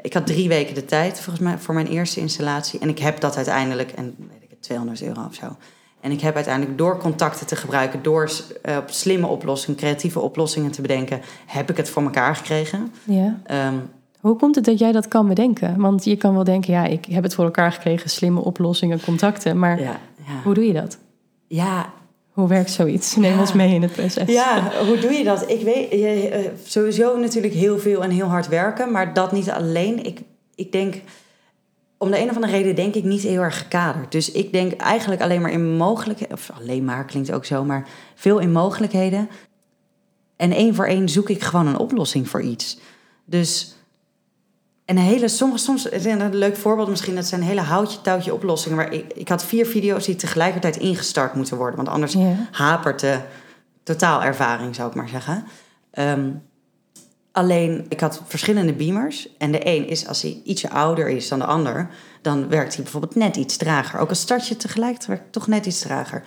Ik 0.00 0.12
had 0.12 0.26
drie 0.26 0.48
weken 0.48 0.74
de 0.74 0.84
tijd 0.84 1.20
volgens 1.20 1.44
mij 1.44 1.58
voor 1.58 1.74
mijn 1.74 1.86
eerste 1.86 2.20
installatie. 2.20 2.80
En 2.80 2.88
ik 2.88 2.98
heb 2.98 3.20
dat 3.20 3.36
uiteindelijk, 3.36 3.90
en 3.90 4.14
weet 4.18 4.42
ik 4.42 4.50
het, 4.50 4.62
200 4.62 5.02
euro 5.02 5.24
of 5.28 5.34
zo. 5.34 5.56
En 6.02 6.10
ik 6.10 6.20
heb 6.20 6.34
uiteindelijk 6.34 6.78
door 6.78 6.98
contacten 6.98 7.46
te 7.46 7.56
gebruiken, 7.56 8.02
door 8.02 8.30
eh, 8.62 8.76
slimme 8.86 9.26
oplossingen, 9.26 9.78
creatieve 9.78 10.20
oplossingen 10.20 10.70
te 10.70 10.80
bedenken, 10.82 11.20
heb 11.46 11.70
ik 11.70 11.76
het 11.76 11.90
voor 11.90 12.02
elkaar 12.02 12.36
gekregen. 12.36 12.92
Ja. 13.04 13.40
Ehm, 13.44 13.74
Hoe 14.20 14.36
komt 14.36 14.54
het 14.54 14.64
dat 14.64 14.78
jij 14.78 14.92
dat 14.92 15.08
kan 15.08 15.28
bedenken? 15.28 15.80
Want 15.80 16.04
je 16.04 16.16
kan 16.16 16.34
wel 16.34 16.44
denken, 16.44 16.72
ja, 16.72 16.84
ik 16.84 17.04
heb 17.04 17.22
het 17.22 17.34
voor 17.34 17.44
elkaar 17.44 17.72
gekregen, 17.72 18.10
slimme 18.10 18.40
oplossingen, 18.40 19.00
contacten. 19.04 19.58
Maar 19.58 19.80
ja, 19.80 20.00
ja. 20.26 20.42
hoe 20.44 20.54
doe 20.54 20.66
je 20.66 20.72
dat? 20.72 20.98
ja, 21.46 21.92
Hoe 22.32 22.48
werkt 22.48 22.70
zoiets? 22.70 23.16
Neem 23.16 23.32
Ja. 23.34 23.40
ons 23.40 23.52
mee 23.52 23.74
in 23.74 23.82
het 23.82 23.92
proces. 23.92 24.28
Ja, 24.28 24.72
hoe 24.86 24.98
doe 24.98 25.12
je 25.12 25.24
dat? 25.24 25.50
Ik 25.50 25.60
weet 25.62 25.90
je, 25.90 26.28
eh, 26.28 26.50
sowieso 26.64 27.18
natuurlijk 27.18 27.54
heel 27.54 27.78
veel 27.78 28.02
en 28.02 28.10
heel 28.10 28.26
hard 28.26 28.48
werken, 28.48 28.90
maar 28.92 29.14
dat 29.14 29.32
niet 29.32 29.50
alleen. 29.50 30.04
Ik, 30.04 30.20
ik 30.54 30.72
denk, 30.72 30.94
om 32.02 32.10
de 32.10 32.20
een 32.20 32.28
of 32.28 32.34
andere 32.34 32.52
reden 32.52 32.74
denk 32.74 32.94
ik 32.94 33.04
niet 33.04 33.22
heel 33.22 33.40
erg 33.40 33.58
gekaderd. 33.58 34.12
Dus 34.12 34.30
ik 34.32 34.52
denk 34.52 34.72
eigenlijk 34.72 35.22
alleen 35.22 35.40
maar 35.40 35.50
in 35.50 35.76
mogelijkheden, 35.76 36.34
of 36.36 36.50
alleen 36.60 36.84
maar 36.84 37.04
klinkt 37.04 37.32
ook 37.32 37.44
zo, 37.44 37.64
maar 37.64 37.88
veel 38.14 38.38
in 38.38 38.52
mogelijkheden. 38.52 39.28
En 40.36 40.52
één 40.52 40.74
voor 40.74 40.86
één 40.86 41.08
zoek 41.08 41.30
ik 41.30 41.42
gewoon 41.42 41.66
een 41.66 41.78
oplossing 41.78 42.28
voor 42.28 42.42
iets. 42.42 42.78
Dus 43.24 43.74
en 44.84 44.96
een 44.96 45.02
hele, 45.02 45.28
soms, 45.28 45.64
soms 45.64 45.92
een 45.92 46.34
leuk 46.34 46.56
voorbeeld 46.56 46.88
misschien, 46.88 47.14
dat 47.14 47.24
zijn 47.24 47.42
hele 47.42 47.60
houtje 47.60 48.00
touwtje 48.00 48.34
oplossingen. 48.34 48.76
Waar 48.76 48.92
ik, 48.92 49.12
ik 49.12 49.28
had 49.28 49.44
vier 49.44 49.66
video's 49.66 50.04
die 50.04 50.16
tegelijkertijd 50.16 50.76
ingestart 50.76 51.34
moeten 51.34 51.56
worden, 51.56 51.76
want 51.76 51.88
anders 51.88 52.16
hapert 52.50 53.00
de 53.00 53.20
totaalervaring, 53.82 54.74
zou 54.74 54.88
ik 54.88 54.94
maar 54.94 55.08
zeggen. 55.08 55.44
Ehm, 55.90 56.30
alleen, 57.32 57.86
ik 57.88 58.00
had 58.00 58.22
verschillende 58.26 58.72
beamers. 58.72 59.28
En 59.38 59.52
de 59.52 59.66
een 59.66 59.88
is, 59.88 60.06
als 60.06 60.22
hij 60.22 60.40
ietsje 60.44 60.70
ouder 60.70 61.08
is 61.08 61.28
dan 61.28 61.38
de 61.38 61.44
ander... 61.44 61.88
dan 62.22 62.48
werkt 62.48 62.74
hij 62.74 62.82
bijvoorbeeld 62.82 63.14
net 63.14 63.36
iets 63.36 63.56
trager. 63.56 64.00
Ook 64.00 64.08
al 64.08 64.14
start 64.14 64.48
je 64.48 64.56
tegelijk, 64.56 65.04
werkt 65.04 65.32
toch 65.32 65.46
net 65.46 65.66
iets 65.66 65.80
trager. 65.80 66.22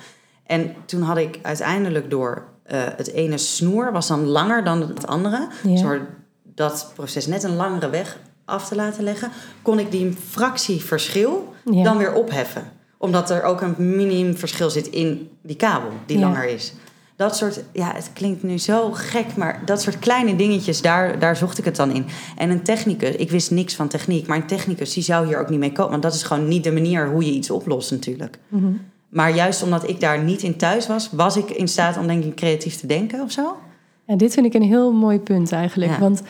En 0.45 0.73
toen 0.85 1.01
had 1.01 1.17
ik 1.17 1.39
uiteindelijk 1.41 2.09
door... 2.09 2.43
eh, 2.63 2.79
het 2.97 3.11
ene 3.11 3.37
snoer 3.37 3.91
was 3.91 4.07
dan 4.07 4.25
langer 4.25 4.63
dan 4.63 4.81
het 4.81 5.07
andere. 5.07 5.47
Ja. 5.63 5.81
Door 5.81 6.07
dat 6.43 6.91
proces 6.95 7.27
net 7.27 7.43
een 7.43 7.55
langere 7.55 7.89
weg 7.89 8.17
af 8.45 8.67
te 8.67 8.75
laten 8.75 9.03
leggen... 9.03 9.31
kon 9.61 9.79
ik 9.79 9.91
die 9.91 10.13
fractie 10.29 10.83
verschil 10.83 11.53
Ja. 11.71 11.83
dan 11.83 11.97
weer 11.97 12.13
opheffen. 12.13 12.71
Omdat 12.97 13.29
er 13.29 13.43
ook 13.43 13.61
een 13.61 13.75
minimum 13.77 14.37
verschil 14.37 14.69
zit 14.69 14.87
in 14.87 15.29
die 15.41 15.55
kabel 15.55 15.89
die 16.05 16.17
Ja. 16.19 16.23
langer 16.27 16.45
is. 16.45 16.73
Dat 17.15 17.35
soort, 17.35 17.63
ja, 17.73 17.91
het 17.93 18.09
klinkt 18.13 18.43
nu 18.43 18.57
zo 18.57 18.91
gek, 18.91 19.35
maar 19.35 19.61
dat 19.65 19.81
soort 19.81 19.99
kleine 19.99 20.35
dingetjes, 20.35 20.81
daar, 20.81 21.19
daar 21.19 21.35
zocht 21.35 21.57
ik 21.57 21.65
het 21.65 21.75
dan 21.75 21.91
in. 21.91 22.05
En 22.37 22.49
een 22.49 22.63
technicus, 22.63 23.15
ik 23.15 23.31
wist 23.31 23.51
niks 23.51 23.75
van 23.75 23.87
techniek, 23.87 24.27
maar 24.27 24.37
een 24.37 24.47
technicus 24.47 24.93
die 24.93 25.03
zou 25.03 25.27
hier 25.27 25.39
ook 25.39 25.49
niet 25.49 25.59
mee 25.59 25.71
komen. 25.71 25.91
Want 25.91 26.03
dat 26.03 26.13
is 26.13 26.23
gewoon 26.23 26.47
niet 26.47 26.63
de 26.63 26.71
manier 26.71 27.09
hoe 27.09 27.25
je 27.25 27.31
iets 27.31 27.49
oplost 27.49 27.91
natuurlijk. 27.91 28.37
Mhm. 28.47 28.71
Maar 29.09 29.35
juist 29.35 29.63
omdat 29.63 29.89
ik 29.89 29.99
daar 29.99 30.23
niet 30.23 30.41
in 30.41 30.57
thuis 30.57 30.87
was, 30.87 31.09
was 31.11 31.37
ik 31.37 31.49
in 31.49 31.67
staat 31.67 31.97
om 31.97 32.07
denk 32.07 32.23
ik 32.23 32.35
creatief 32.35 32.75
te 32.75 32.87
denken 32.87 33.21
of 33.21 33.31
zo. 33.31 33.57
En 34.05 34.17
dit 34.17 34.33
vind 34.33 34.45
ik 34.45 34.53
een 34.53 34.61
heel 34.61 34.91
mooi 34.91 35.19
punt 35.19 35.51
eigenlijk. 35.51 35.91
Ja. 35.91 35.99
Want 35.99 36.21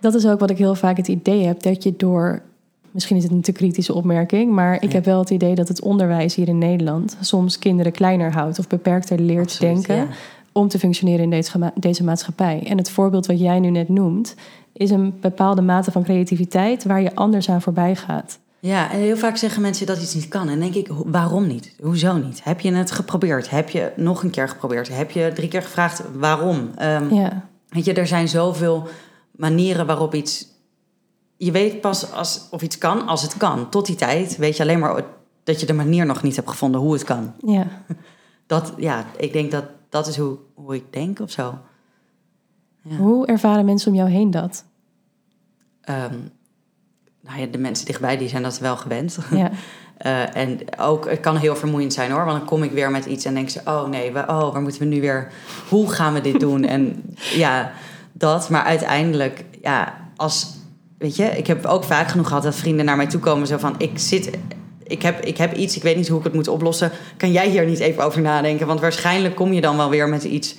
dat 0.00 0.14
is 0.14 0.26
ook 0.26 0.40
wat 0.40 0.50
ik 0.50 0.58
heel 0.58 0.74
vaak 0.74 0.96
het 0.96 1.08
idee 1.08 1.46
heb. 1.46 1.62
Dat 1.62 1.82
je 1.82 1.96
door, 1.96 2.42
misschien 2.98 3.16
is 3.16 3.22
het 3.22 3.32
een 3.32 3.40
te 3.40 3.52
kritische 3.52 3.94
opmerking... 3.94 4.52
maar 4.52 4.82
ik 4.82 4.92
heb 4.92 5.04
wel 5.04 5.18
het 5.18 5.30
idee 5.30 5.54
dat 5.54 5.68
het 5.68 5.80
onderwijs 5.80 6.34
hier 6.34 6.48
in 6.48 6.58
Nederland... 6.58 7.16
soms 7.20 7.58
kinderen 7.58 7.92
kleiner 7.92 8.32
houdt 8.32 8.58
of 8.58 8.66
beperkter 8.66 9.20
leert 9.20 9.40
Absoluut, 9.40 9.74
denken... 9.74 9.96
ja. 9.96 10.06
om 10.52 10.68
te 10.68 10.78
functioneren 10.78 11.32
in 11.32 11.42
deze, 11.74 12.04
maatschappij. 12.04 12.62
En 12.66 12.78
het 12.78 12.90
voorbeeld 12.90 13.26
wat 13.26 13.40
jij 13.40 13.60
nu 13.60 13.70
net 13.70 13.88
noemt... 13.88 14.34
is 14.72 14.90
een 14.90 15.14
bepaalde 15.20 15.62
mate 15.62 15.90
van 15.90 16.02
creativiteit 16.02 16.84
waar 16.84 17.00
je 17.00 17.14
anders 17.14 17.50
aan 17.50 17.62
voorbij 17.62 17.96
gaat. 17.96 18.38
Ja, 18.60 18.92
en 18.92 18.98
heel 18.98 19.16
vaak 19.16 19.36
zeggen 19.36 19.62
mensen 19.62 19.86
dat 19.86 20.02
iets 20.02 20.14
niet 20.14 20.28
kan. 20.28 20.48
En 20.48 20.60
denk 20.60 20.74
ik, 20.74 20.88
waarom 21.06 21.46
niet? 21.46 21.74
Hoezo 21.82 22.16
niet? 22.16 22.40
Heb 22.44 22.60
je 22.60 22.72
het 22.72 22.90
geprobeerd? 22.90 23.50
Heb 23.50 23.68
je 23.68 23.92
nog 23.96 24.22
een 24.22 24.30
keer 24.30 24.48
geprobeerd? 24.48 24.88
Heb 24.88 25.10
je 25.10 25.30
drie 25.34 25.48
keer 25.48 25.62
gevraagd 25.62 26.02
waarom? 26.14 26.70
Ehm, 26.76 27.14
Ja, 27.14 27.46
Weet 27.68 27.84
je, 27.84 27.92
er 27.92 28.06
zijn 28.06 28.28
zoveel 28.28 28.88
manieren 29.30 29.86
waarop 29.86 30.14
iets. 30.14 30.46
Je 31.38 31.50
weet 31.50 31.80
pas 31.80 32.12
als, 32.12 32.46
of 32.50 32.62
iets 32.62 32.78
kan 32.78 33.06
als 33.06 33.22
het 33.22 33.36
kan. 33.36 33.70
Tot 33.70 33.86
die 33.86 33.96
tijd 33.96 34.36
weet 34.36 34.56
je 34.56 34.62
alleen 34.62 34.78
maar 34.78 35.04
dat 35.44 35.60
je 35.60 35.66
de 35.66 35.72
manier 35.72 36.06
nog 36.06 36.22
niet 36.22 36.36
hebt 36.36 36.50
gevonden 36.50 36.80
hoe 36.80 36.92
het 36.92 37.04
kan. 37.04 37.34
ja. 37.46 37.66
Dat, 38.46 38.72
ja, 38.76 39.04
ik 39.16 39.32
denk 39.32 39.50
dat 39.50 39.64
dat 39.88 40.06
is 40.06 40.16
hoe, 40.16 40.38
hoe 40.54 40.74
ik 40.74 40.92
denk 40.92 41.20
of 41.20 41.30
zo. 41.30 41.58
Ja. 42.82 42.96
Hoe 42.96 43.26
ervaren 43.26 43.64
mensen 43.64 43.90
om 43.90 43.96
jou 43.96 44.10
heen 44.10 44.30
dat? 44.30 44.64
Ehm, 45.80 46.14
nou 47.20 47.40
ja, 47.40 47.46
de 47.46 47.58
mensen 47.58 47.86
dichtbij 47.86 48.16
die 48.16 48.28
zijn 48.28 48.42
dat 48.42 48.58
wel 48.58 48.76
gewend. 48.76 49.18
Ja, 49.30 49.50
Eh, 49.98 50.36
en 50.36 50.58
ook, 50.78 51.10
het 51.10 51.20
kan 51.20 51.36
heel 51.36 51.56
vermoeiend 51.56 51.92
zijn 51.92 52.10
hoor. 52.10 52.24
Want 52.24 52.38
dan 52.38 52.46
kom 52.46 52.62
ik 52.62 52.70
weer 52.70 52.90
met 52.90 53.06
iets 53.06 53.24
en 53.24 53.34
denk 53.34 53.48
ze: 53.48 53.60
oh 53.64 53.88
nee, 53.88 54.10
oh, 54.10 54.52
waar 54.52 54.62
moeten 54.62 54.80
we 54.80 54.86
nu 54.86 55.00
weer? 55.00 55.32
Hoe 55.68 55.90
gaan 55.92 56.14
we 56.14 56.20
dit 56.20 56.40
doen? 56.40 56.64
en 56.74 57.02
ja, 57.16 57.72
dat. 58.12 58.50
Maar 58.50 58.62
uiteindelijk, 58.62 59.44
ja, 59.62 59.94
als. 60.16 60.56
Weet 60.98 61.16
je, 61.16 61.24
ik 61.24 61.46
heb 61.46 61.64
ook 61.64 61.84
vaak 61.84 62.08
genoeg 62.08 62.26
gehad 62.26 62.42
dat 62.42 62.56
vrienden 62.56 62.84
naar 62.84 62.96
mij 62.96 63.06
toe 63.06 63.20
komen. 63.20 63.46
Zo 63.46 63.58
van: 63.58 63.74
ik 63.78 63.98
zit. 63.98 64.30
Ik 64.82 65.02
heb, 65.02 65.24
ik 65.24 65.36
heb 65.36 65.56
iets, 65.56 65.76
ik 65.76 65.82
weet 65.82 65.96
niet 65.96 66.08
hoe 66.08 66.18
ik 66.18 66.24
het 66.24 66.34
moet 66.34 66.48
oplossen. 66.48 66.90
Kan 67.16 67.32
jij 67.32 67.48
hier 67.48 67.66
niet 67.66 67.78
even 67.78 68.04
over 68.04 68.20
nadenken? 68.20 68.66
Want 68.66 68.80
waarschijnlijk 68.80 69.34
kom 69.34 69.52
je 69.52 69.60
dan 69.60 69.76
wel 69.76 69.90
weer 69.90 70.08
met 70.08 70.24
iets 70.24 70.56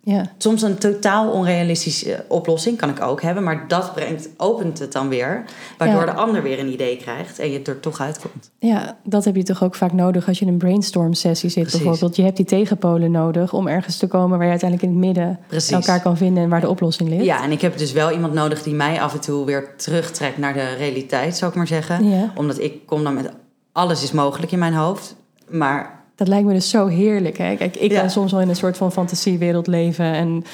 ja. 0.00 0.24
Soms 0.38 0.62
een 0.62 0.78
totaal 0.78 1.30
onrealistische 1.30 2.24
oplossing 2.28 2.76
kan 2.78 2.88
ik 2.88 3.00
ook 3.02 3.22
hebben, 3.22 3.42
maar 3.42 3.64
dat 3.68 3.94
brengt, 3.94 4.28
opent 4.36 4.78
het 4.78 4.92
dan 4.92 5.08
weer, 5.08 5.44
waardoor 5.78 6.00
Ja. 6.00 6.12
de 6.12 6.12
ander 6.18 6.42
weer 6.42 6.58
een 6.58 6.72
idee 6.72 6.96
krijgt 6.96 7.38
en 7.38 7.50
je 7.50 7.62
er 7.62 7.80
toch 7.80 8.00
uitkomt. 8.00 8.50
Ja, 8.58 8.96
dat 9.04 9.24
heb 9.24 9.36
je 9.36 9.42
toch 9.42 9.62
ook 9.64 9.74
vaak 9.74 9.92
nodig 9.92 10.28
als 10.28 10.38
je 10.38 10.44
in 10.44 10.52
een 10.52 10.58
brainstorm 10.58 11.14
sessie 11.14 11.50
zit 11.50 11.62
Precies. 11.62 11.80
bijvoorbeeld. 11.82 12.16
Je 12.16 12.22
hebt 12.22 12.36
die 12.36 12.46
tegenpolen 12.46 13.10
nodig 13.10 13.52
om 13.52 13.66
ergens 13.68 13.96
te 13.96 14.06
komen 14.06 14.36
waar 14.36 14.44
je 14.46 14.50
uiteindelijk 14.50 14.90
in 14.90 14.96
het 14.98 15.06
midden 15.06 15.38
Precies. 15.46 15.70
elkaar 15.70 16.02
kan 16.02 16.16
vinden 16.16 16.42
en 16.42 16.48
waar 16.48 16.60
de 16.60 16.68
oplossing 16.68 17.08
ligt. 17.08 17.24
Ja, 17.24 17.42
en 17.42 17.50
ik 17.50 17.60
heb 17.60 17.78
dus 17.78 17.92
wel 17.92 18.10
iemand 18.12 18.32
nodig 18.34 18.62
die 18.62 18.74
mij 18.74 19.00
af 19.00 19.14
en 19.14 19.20
toe 19.20 19.44
weer 19.44 19.76
terugtrekt 19.76 20.38
naar 20.38 20.52
de 20.54 20.74
realiteit, 20.74 21.36
zou 21.36 21.50
ik 21.50 21.56
maar 21.56 21.66
zeggen. 21.66 22.08
Ja. 22.08 22.32
Omdat 22.34 22.60
ik 22.60 22.86
kom 22.86 23.04
dan 23.04 23.14
met 23.14 23.30
alles 23.72 24.02
is 24.02 24.12
mogelijk 24.12 24.52
in 24.52 24.58
mijn 24.58 24.74
hoofd, 24.74 25.16
maar 25.48 25.97
Dat 26.18 26.28
lijkt 26.28 26.46
me 26.46 26.52
dus 26.52 26.70
zo 26.70 26.86
heerlijk. 26.86 27.38
Hè? 27.38 27.54
Kijk, 27.56 27.76
ik 27.76 27.90
Ja. 27.92 28.00
kan 28.00 28.10
soms 28.10 28.32
wel 28.32 28.40
in 28.40 28.48
een 28.48 28.56
soort 28.56 28.76
van 28.76 28.92
fantasiewereld 28.92 29.66
leven 29.66 30.04
en 30.12 30.44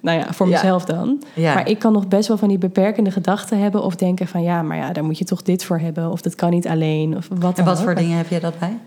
nou 0.00 0.18
ja, 0.18 0.32
voor 0.32 0.48
Ja. 0.48 0.52
mezelf 0.52 0.84
dan. 0.84 1.22
ja, 1.34 1.54
Maar 1.54 1.68
ik 1.68 1.78
kan 1.78 1.92
nog 1.92 2.08
best 2.08 2.28
wel 2.28 2.36
van 2.36 2.48
die 2.48 2.58
beperkende 2.58 3.10
gedachten 3.10 3.58
hebben 3.58 3.82
of 3.82 3.96
denken 3.96 4.26
van 4.28 4.42
ja, 4.42 4.62
maar 4.62 4.76
ja, 4.76 4.92
daar 4.92 5.04
moet 5.04 5.18
je 5.18 5.24
toch 5.24 5.42
dit 5.42 5.64
voor 5.64 5.78
hebben 5.78 6.10
of 6.10 6.20
dat 6.22 6.34
kan 6.34 6.50
niet 6.50 6.68
alleen 6.68 7.16
of 7.16 7.28
wat 7.38 7.58
en 7.58 7.64
wat 7.64 7.76
ook. 7.78 7.84
voor 7.84 7.94
dingen 7.94 8.16
heb 8.16 8.28
je 8.28 8.40
dat 8.40 8.58
bij? 8.58 8.78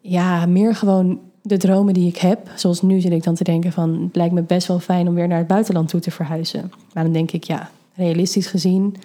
Ja, 0.00 0.46
meer 0.46 0.74
gewoon 0.74 1.20
de 1.42 1.56
dromen 1.56 1.94
die 1.94 2.08
ik 2.08 2.16
heb. 2.16 2.50
Zoals 2.54 2.82
nu 2.82 3.00
zit 3.00 3.12
ik 3.12 3.22
dan 3.22 3.34
te 3.34 3.44
denken 3.44 3.72
van... 3.72 4.02
het 4.02 4.16
lijkt 4.16 4.34
me 4.34 4.42
best 4.42 4.66
wel 4.66 4.78
fijn 4.78 5.08
om 5.08 5.14
weer 5.14 5.28
naar 5.28 5.38
het 5.38 5.46
buitenland 5.46 5.88
toe 5.88 6.00
te 6.00 6.10
verhuizen. 6.10 6.72
Maar 6.94 7.04
dan 7.04 7.12
denk 7.12 7.30
ik, 7.30 7.44
ja, 7.44 7.70
realistisch 7.94 8.46
gezien... 8.46 8.96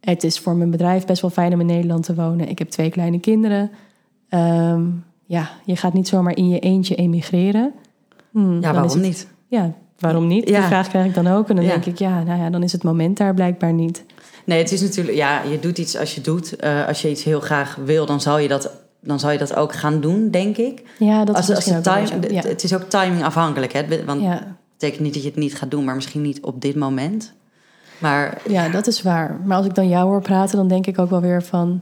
het 0.00 0.24
is 0.24 0.38
voor 0.38 0.56
mijn 0.56 0.70
bedrijf 0.70 1.06
best 1.06 1.20
wel 1.22 1.30
fijn 1.30 1.52
om 1.52 1.60
in 1.60 1.66
Nederland 1.66 2.04
te 2.04 2.14
wonen. 2.14 2.48
Ik 2.48 2.58
heb 2.58 2.68
twee 2.68 2.90
kleine 2.90 3.18
kinderen. 3.20 3.70
Ehm, 4.28 4.82
ja, 5.28 5.50
je 5.64 5.76
gaat 5.76 5.92
niet 5.92 6.08
zomaar 6.08 6.36
in 6.36 6.48
je 6.48 6.58
eentje 6.58 6.94
emigreren. 6.94 7.72
Hmm, 8.30 8.60
Ja, 8.60 8.72
waarom 8.72 8.90
het- 8.92 9.00
niet? 9.02 9.28
Ja, 9.48 9.72
waarom 9.98 10.26
niet? 10.26 10.48
Ja. 10.48 10.58
Die 10.58 10.66
vraag 10.66 10.88
krijg 10.88 11.06
ik 11.06 11.14
dan 11.14 11.26
ook. 11.26 11.48
En 11.48 11.56
dan 11.56 11.64
Ja. 11.64 11.70
denk 11.70 11.84
ik, 11.84 11.98
ja, 11.98 12.22
nou 12.22 12.40
ja, 12.40 12.50
dan 12.50 12.62
is 12.62 12.72
het 12.72 12.82
moment 12.82 13.16
daar 13.16 13.34
blijkbaar 13.34 13.72
niet. 13.72 14.04
Nee, 14.44 14.58
het 14.58 14.72
is 14.72 14.80
natuurlijk, 14.80 15.16
ja, 15.16 15.42
je 15.42 15.58
doet 15.60 15.78
iets 15.78 15.96
als 15.98 16.14
je 16.14 16.20
doet. 16.20 16.56
Eh, 16.56 16.86
als 16.86 17.02
je 17.02 17.10
iets 17.10 17.24
heel 17.24 17.40
graag 17.40 17.78
wil, 17.84 18.06
dan 18.06 18.20
zal 18.20 18.38
je 18.38 18.48
dat, 18.48 18.70
dan 19.00 19.18
zal 19.20 19.30
je 19.30 19.38
dat 19.38 19.54
ook 19.56 19.72
gaan 19.74 20.00
doen, 20.00 20.30
denk 20.30 20.56
ik. 20.56 20.82
Ja, 20.98 21.24
dat 21.24 21.36
als, 21.36 21.48
is 21.48 21.56
als 21.56 21.64
de 21.64 21.76
ook 21.76 21.82
time, 21.82 22.08
het- 22.20 22.30
Ja. 22.30 22.40
Het 22.42 22.64
is 22.64 22.74
ook 22.74 22.82
timing 22.82 23.24
afhankelijk, 23.24 23.72
hè? 23.72 24.04
Want 24.04 24.22
het 24.22 24.42
betekent 24.72 25.00
niet 25.02 25.14
dat 25.14 25.22
je 25.22 25.28
het 25.28 25.38
niet 25.38 25.54
gaat 25.56 25.70
doen, 25.70 25.84
maar 25.84 25.94
misschien 25.94 26.22
niet 26.22 26.40
op 26.42 26.60
dit 26.60 26.76
moment. 26.76 27.32
Maar 27.98 28.38
Ja, 28.48 28.68
dat 28.68 28.86
is 28.86 29.02
waar. 29.02 29.40
Maar 29.44 29.56
als 29.56 29.66
ik 29.66 29.74
dan 29.74 29.88
jou 29.88 30.08
hoor 30.08 30.22
praten, 30.22 30.56
dan 30.56 30.68
denk 30.68 30.86
ik 30.86 30.98
ook 30.98 31.10
wel 31.10 31.20
weer 31.20 31.42
van... 31.42 31.80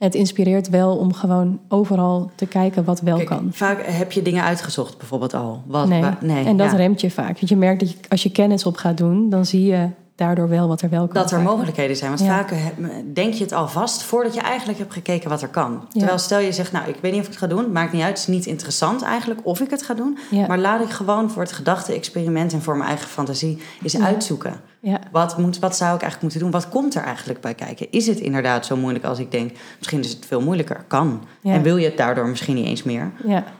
Het 0.00 0.14
inspireert 0.14 0.68
wel 0.68 0.96
om 0.96 1.12
gewoon 1.12 1.60
overal 1.68 2.30
te 2.34 2.46
kijken 2.46 2.84
wat 2.84 3.00
wel 3.00 3.16
kijk, 3.16 3.28
kan. 3.28 3.48
vaak 3.52 3.86
heb 3.86 4.12
je 4.12 4.22
dingen 4.22 4.42
uitgezocht, 4.44 4.98
bijvoorbeeld 4.98 5.34
al. 5.34 5.62
Wat, 5.66 5.88
Nee. 5.88 6.44
en 6.44 6.56
dat 6.56 6.70
ja. 6.70 6.76
remt 6.76 7.00
je 7.00 7.10
vaak. 7.10 7.34
Want 7.34 7.48
je 7.48 7.56
merkt 7.56 7.80
dat 7.80 7.90
je, 7.90 7.96
als 8.08 8.22
je 8.22 8.30
kennis 8.30 8.66
op 8.66 8.76
gaat 8.76 8.96
doen, 8.96 9.30
dan 9.30 9.46
zie 9.46 9.66
je 9.66 9.88
daardoor 10.20 10.48
wel 10.48 10.68
wat 10.68 10.80
er 10.82 10.88
wel 10.88 11.06
kan. 11.06 11.22
Dat 11.22 11.30
er 11.32 11.40
mogelijkheden 11.40 11.96
zijn. 11.96 12.10
Want 12.10 12.22
Ja. 12.22 12.26
vaak 12.28 12.50
heb- 12.50 13.14
denk 13.14 13.34
je 13.34 13.42
het 13.42 13.52
al 13.52 13.68
vast 13.68 14.02
voordat 14.02 14.34
je 14.34 14.40
eigenlijk 14.40 14.78
hebt 14.78 14.92
gekeken 14.92 15.30
wat 15.30 15.42
er 15.42 15.48
kan. 15.48 15.86
Terwijl 15.92 16.18
stel 16.18 16.38
je 16.38 16.52
zegt, 16.52 16.72
nou, 16.72 16.88
ik 16.88 16.96
weet 17.00 17.12
niet 17.12 17.20
of 17.20 17.26
ik 17.26 17.32
het 17.32 17.40
ga 17.42 17.46
doen. 17.46 17.72
Maakt 17.72 17.92
niet 17.92 18.02
uit, 18.02 18.10
het 18.10 18.18
is 18.18 18.26
niet 18.34 18.46
interessant 18.46 19.02
eigenlijk 19.02 19.40
of 19.42 19.60
ik 19.60 19.70
het 19.70 19.82
ga 19.82 19.94
doen. 19.94 20.18
Maar 20.48 20.58
laat 20.58 20.80
ik 20.80 20.90
gewoon 20.90 21.30
voor 21.30 21.42
het 21.42 21.52
gedachte-experiment 21.52 22.52
en 22.52 22.62
voor 22.62 22.76
mijn 22.76 22.88
eigen 22.88 23.08
fantasie 23.08 23.62
eens 23.82 23.98
uitzoeken. 24.00 24.60
Wat, 25.12 25.38
moet, 25.38 25.58
wat 25.58 25.76
zou 25.76 25.94
ik 25.94 26.02
eigenlijk 26.02 26.22
moeten 26.22 26.40
doen? 26.40 26.50
Wat 26.50 26.68
komt 26.68 26.94
er 26.94 27.02
eigenlijk 27.02 27.40
bij 27.40 27.54
kijken? 27.54 27.86
Is 27.90 28.06
het 28.06 28.18
inderdaad 28.18 28.66
zo 28.66 28.76
moeilijk 28.76 29.04
als 29.04 29.18
ik 29.18 29.30
denk? 29.30 29.52
Misschien 29.78 30.00
is 30.00 30.10
het 30.12 30.26
veel 30.26 30.40
moeilijker. 30.40 30.84
Kan. 30.88 31.24
En 31.42 31.62
wil 31.62 31.76
je 31.76 31.84
het 31.84 31.96
daardoor 31.96 32.26
misschien 32.28 32.54
niet 32.54 32.66
eens 32.66 32.82
meer? 32.82 33.12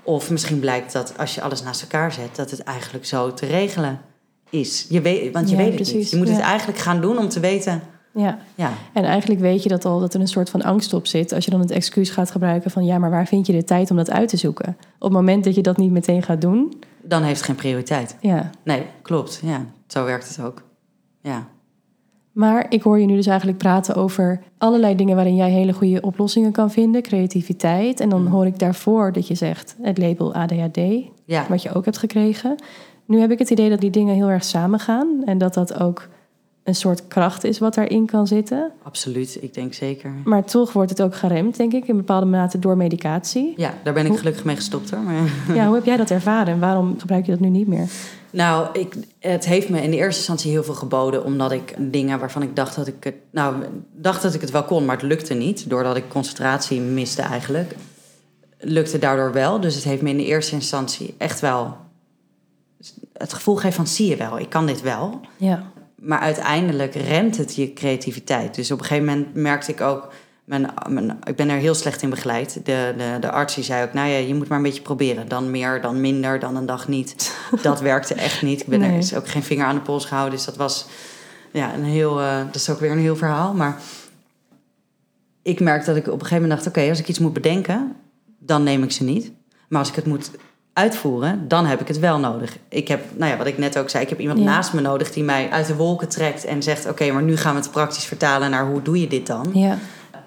Of 0.02 0.30
misschien 0.30 0.60
blijkt 0.60 0.92
dat 0.92 1.12
als 1.18 1.34
je 1.34 1.42
alles 1.42 1.62
naast 1.62 1.82
elkaar 1.82 2.12
zet, 2.12 2.36
dat 2.36 2.50
het 2.50 2.62
eigenlijk 2.62 3.06
zo 3.06 3.34
te 3.34 3.46
regelen 3.46 4.00
is. 4.50 4.86
Je 4.88 5.00
weet, 5.00 5.32
want 5.32 5.50
je 5.50 5.56
Ja, 5.56 5.62
weet 5.62 5.70
het 5.72 5.78
niet. 5.80 5.90
precies. 5.90 6.10
Je 6.10 6.16
moet 6.16 6.28
het 6.28 6.38
eigenlijk 6.38 6.78
gaan 6.78 7.00
doen 7.00 7.18
om 7.18 7.28
te 7.28 7.40
weten. 7.40 7.80
ja. 8.14 8.38
Ja, 8.54 8.72
En 8.92 9.04
eigenlijk 9.04 9.40
weet 9.40 9.62
je 9.62 9.68
dat 9.68 9.84
al, 9.84 10.00
dat 10.00 10.14
er 10.14 10.20
een 10.20 10.28
soort 10.28 10.50
van 10.50 10.62
angst 10.62 10.92
op 10.92 11.06
zit. 11.06 11.32
Als 11.32 11.44
je 11.44 11.50
dan 11.50 11.60
het 11.60 11.70
excuus 11.70 12.10
gaat 12.10 12.30
gebruiken 12.30 12.70
van... 12.70 12.84
ja, 12.84 12.98
maar 12.98 13.10
waar 13.10 13.26
vind 13.26 13.46
je 13.46 13.52
de 13.52 13.64
tijd 13.64 13.90
om 13.90 13.96
dat 13.96 14.10
uit 14.10 14.28
te 14.28 14.36
zoeken? 14.36 14.76
Op 14.98 15.02
het 15.02 15.12
moment 15.12 15.44
dat 15.44 15.54
je 15.54 15.62
dat 15.62 15.76
niet 15.76 15.90
meteen 15.90 16.22
gaat 16.22 16.40
doen... 16.40 16.72
dan 17.02 17.22
heeft 17.22 17.36
het 17.36 17.46
geen 17.46 17.54
prioriteit. 17.56 18.16
Ja, 18.20 18.50
Nee, 18.64 18.82
klopt. 19.02 19.40
Ja, 19.44 19.64
zo 19.86 20.04
werkt 20.04 20.28
het 20.28 20.44
ook. 20.46 20.62
Ja. 21.22 21.46
Maar 22.32 22.66
ik 22.68 22.82
hoor 22.82 22.98
je 23.00 23.06
nu 23.06 23.14
dus 23.14 23.26
eigenlijk 23.26 23.58
praten 23.58 23.94
over 23.94 24.40
allerlei 24.58 24.96
dingen 24.96 25.14
waarin 25.14 25.34
jij 25.36 25.50
hele 25.50 25.72
goede 25.72 26.00
oplossingen 26.00 26.52
kan 26.52 26.70
vinden, 26.70 27.02
creativiteit. 27.02 28.00
En 28.00 28.08
dan 28.08 28.20
Mm. 28.22 28.26
hoor 28.26 28.46
ik 28.46 28.58
daarvoor 28.58 29.12
dat 29.12 29.26
je 29.28 29.34
zegt 29.34 29.76
het 29.82 29.98
label 29.98 30.34
ADHD. 30.34 30.80
Ja. 31.24 31.46
wat 31.48 31.62
je 31.62 31.72
ook 31.74 31.84
hebt 31.84 31.98
gekregen. 31.98 32.54
Nu 33.10 33.20
heb 33.20 33.30
ik 33.30 33.38
het 33.38 33.50
idee 33.50 33.68
dat 33.68 33.80
die 33.80 33.90
dingen 33.90 34.14
heel 34.14 34.30
erg 34.30 34.44
samengaan 34.44 35.22
en 35.24 35.38
dat 35.38 35.54
dat 35.54 35.80
ook 35.80 36.08
een 36.62 36.74
soort 36.74 37.08
kracht 37.08 37.44
is 37.44 37.58
wat 37.58 37.74
daarin 37.74 38.06
kan 38.06 38.26
zitten. 38.26 38.70
Absoluut, 38.82 39.38
ik 39.40 39.54
denk 39.54 39.74
zeker. 39.74 40.12
Maar 40.24 40.44
toch 40.44 40.72
wordt 40.72 40.90
het 40.90 41.02
ook 41.02 41.14
geremd, 41.14 41.56
denk 41.56 41.72
ik, 41.72 41.88
in 41.88 41.96
bepaalde 41.96 42.26
mate 42.26 42.58
door 42.58 42.76
medicatie. 42.76 43.54
Ja, 43.56 43.74
daar 43.82 43.92
ben 43.92 44.06
ik 44.06 44.18
gelukkig 44.18 44.44
mee 44.44 44.56
gestopt 44.56 44.90
hoor. 44.90 45.00
Maar... 45.00 45.22
Ja, 45.56 45.66
hoe 45.66 45.74
heb 45.74 45.84
jij 45.84 45.96
dat 45.96 46.10
ervaren 46.10 46.52
en 46.52 46.60
waarom 46.60 46.98
gebruik 46.98 47.24
je 47.24 47.30
dat 47.30 47.40
nu 47.40 47.48
niet 47.48 47.66
meer? 47.66 47.88
Nou, 48.30 48.66
ik, 48.72 48.94
het 49.18 49.46
heeft 49.46 49.68
me 49.68 49.82
in 49.82 49.90
de 49.90 49.96
eerste 49.96 50.18
instantie 50.18 50.50
heel 50.50 50.64
veel 50.64 50.74
geboden, 50.74 51.24
omdat 51.24 51.52
ik 51.52 51.74
dingen 51.78 52.18
waarvan 52.18 52.42
ik 52.42 52.56
dacht 52.56 52.76
dat 52.76 52.86
ik 52.86 53.04
het, 53.04 53.16
nou, 53.30 53.54
dacht 53.92 54.22
dat 54.22 54.34
ik 54.34 54.40
het 54.40 54.50
wel 54.50 54.64
kon, 54.64 54.84
maar 54.84 54.96
het 54.96 55.04
lukte 55.04 55.34
niet, 55.34 55.70
doordat 55.70 55.96
ik 55.96 56.08
concentratie 56.08 56.80
miste 56.80 57.22
eigenlijk, 57.22 57.74
lukte 58.58 58.98
daardoor 58.98 59.32
wel. 59.32 59.60
Dus 59.60 59.74
het 59.74 59.84
heeft 59.84 60.02
me 60.02 60.10
in 60.10 60.16
de 60.16 60.26
eerste 60.26 60.54
instantie 60.54 61.14
echt 61.18 61.40
wel 61.40 61.76
het 63.20 63.32
gevoel 63.32 63.54
gegeven 63.54 63.76
van 63.76 63.86
zie 63.86 64.08
je 64.08 64.16
wel, 64.16 64.38
ik 64.38 64.48
kan 64.48 64.66
dit 64.66 64.80
wel. 64.82 65.20
Ja, 65.36 65.62
Maar 65.96 66.18
uiteindelijk 66.18 66.94
remt 66.94 67.36
het 67.36 67.54
je 67.54 67.72
creativiteit. 67.72 68.54
Dus 68.54 68.70
op 68.70 68.78
een 68.78 68.84
gegeven 68.84 69.06
moment 69.08 69.34
merkte 69.34 69.72
ik 69.72 69.80
ook. 69.80 70.12
Mijn, 70.44 70.70
mijn, 70.88 71.18
ik 71.24 71.36
ben 71.36 71.48
er 71.48 71.56
heel 71.58 71.74
slecht 71.74 72.02
in 72.02 72.10
begeleid. 72.10 72.54
De, 72.64 72.94
de, 72.96 73.16
de 73.20 73.30
arts 73.30 73.54
die 73.54 73.64
zei 73.64 73.84
ook: 73.86 73.92
Nou 73.92 74.08
ja, 74.08 74.16
je 74.18 74.34
moet 74.34 74.48
maar 74.48 74.58
een 74.58 74.64
beetje 74.64 74.82
proberen. 74.82 75.28
Dan 75.28 75.50
meer, 75.50 75.80
dan 75.80 76.00
minder, 76.00 76.38
dan 76.38 76.56
een 76.56 76.66
dag 76.66 76.88
niet. 76.88 77.36
Dat 77.62 77.80
werkte 77.80 78.14
echt 78.14 78.42
niet. 78.42 78.60
Ik 78.60 78.66
ben 78.66 78.80
Nee. 78.80 78.90
er 78.90 78.98
is 78.98 79.14
ook 79.14 79.28
geen 79.28 79.42
vinger 79.42 79.66
aan 79.66 79.74
de 79.74 79.80
pols 79.80 80.04
gehouden. 80.04 80.36
Dus 80.36 80.44
dat 80.46 80.56
was 80.56 80.86
ja, 81.52 81.74
een 81.74 81.84
heel. 81.84 82.20
eh, 82.20 82.36
dat 82.46 82.54
is 82.54 82.70
ook 82.70 82.80
weer 82.80 82.90
een 82.90 82.98
heel 82.98 83.16
verhaal. 83.16 83.54
Maar 83.54 83.76
ik 85.42 85.60
merk 85.60 85.84
dat 85.84 85.96
ik 85.96 86.06
op 86.06 86.12
een 86.12 86.18
gegeven 86.26 86.42
moment 86.42 86.64
dacht: 86.64 86.76
Oké, 86.76 86.88
als 86.88 86.98
ik 86.98 87.08
iets 87.08 87.18
moet 87.18 87.32
bedenken, 87.32 87.96
dan 88.38 88.62
neem 88.62 88.82
ik 88.82 88.90
ze 88.92 89.04
niet. 89.04 89.32
Maar 89.68 89.78
als 89.78 89.88
ik 89.88 89.94
het 89.94 90.06
moet 90.06 90.30
uitvoeren, 90.80 91.48
dan 91.48 91.66
heb 91.66 91.80
ik 91.80 91.88
het 91.88 91.98
wel 91.98 92.18
nodig. 92.18 92.56
Ik 92.68 92.88
heb, 92.88 93.00
nou 93.16 93.30
ja, 93.30 93.36
wat 93.36 93.46
ik 93.46 93.58
net 93.58 93.78
ook 93.78 93.90
zei, 93.90 94.02
ik 94.02 94.08
heb 94.08 94.20
iemand 94.20 94.38
Ja. 94.38 94.44
naast 94.44 94.72
me 94.72 94.80
nodig 94.80 95.12
die 95.12 95.22
mij 95.24 95.50
uit 95.50 95.66
de 95.66 95.74
wolken 95.74 96.08
trekt 96.08 96.44
en 96.44 96.62
zegt: 96.62 96.88
Oké, 96.88 97.10
maar 97.12 97.22
nu 97.22 97.36
gaan 97.36 97.54
we 97.54 97.60
het 97.60 97.70
praktisch 97.70 98.04
vertalen 98.04 98.50
naar 98.50 98.66
hoe 98.66 98.82
doe 98.82 99.00
je 99.00 99.06
dit 99.06 99.26
dan? 99.26 99.50
ja. 99.54 99.78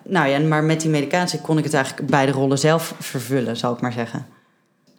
Nou 0.05 0.27
ja, 0.27 0.39
maar 0.39 0.63
met 0.63 0.81
die 0.81 0.89
medicatie 0.89 1.39
kon 1.41 1.57
ik 1.57 1.63
het 1.63 1.73
eigenlijk 1.73 2.09
beide 2.09 2.31
rollen 2.31 2.59
zelf 2.59 2.93
vervullen, 2.99 3.57
zou 3.57 3.75
ik 3.75 3.81
maar 3.81 3.91
zeggen. 3.91 4.25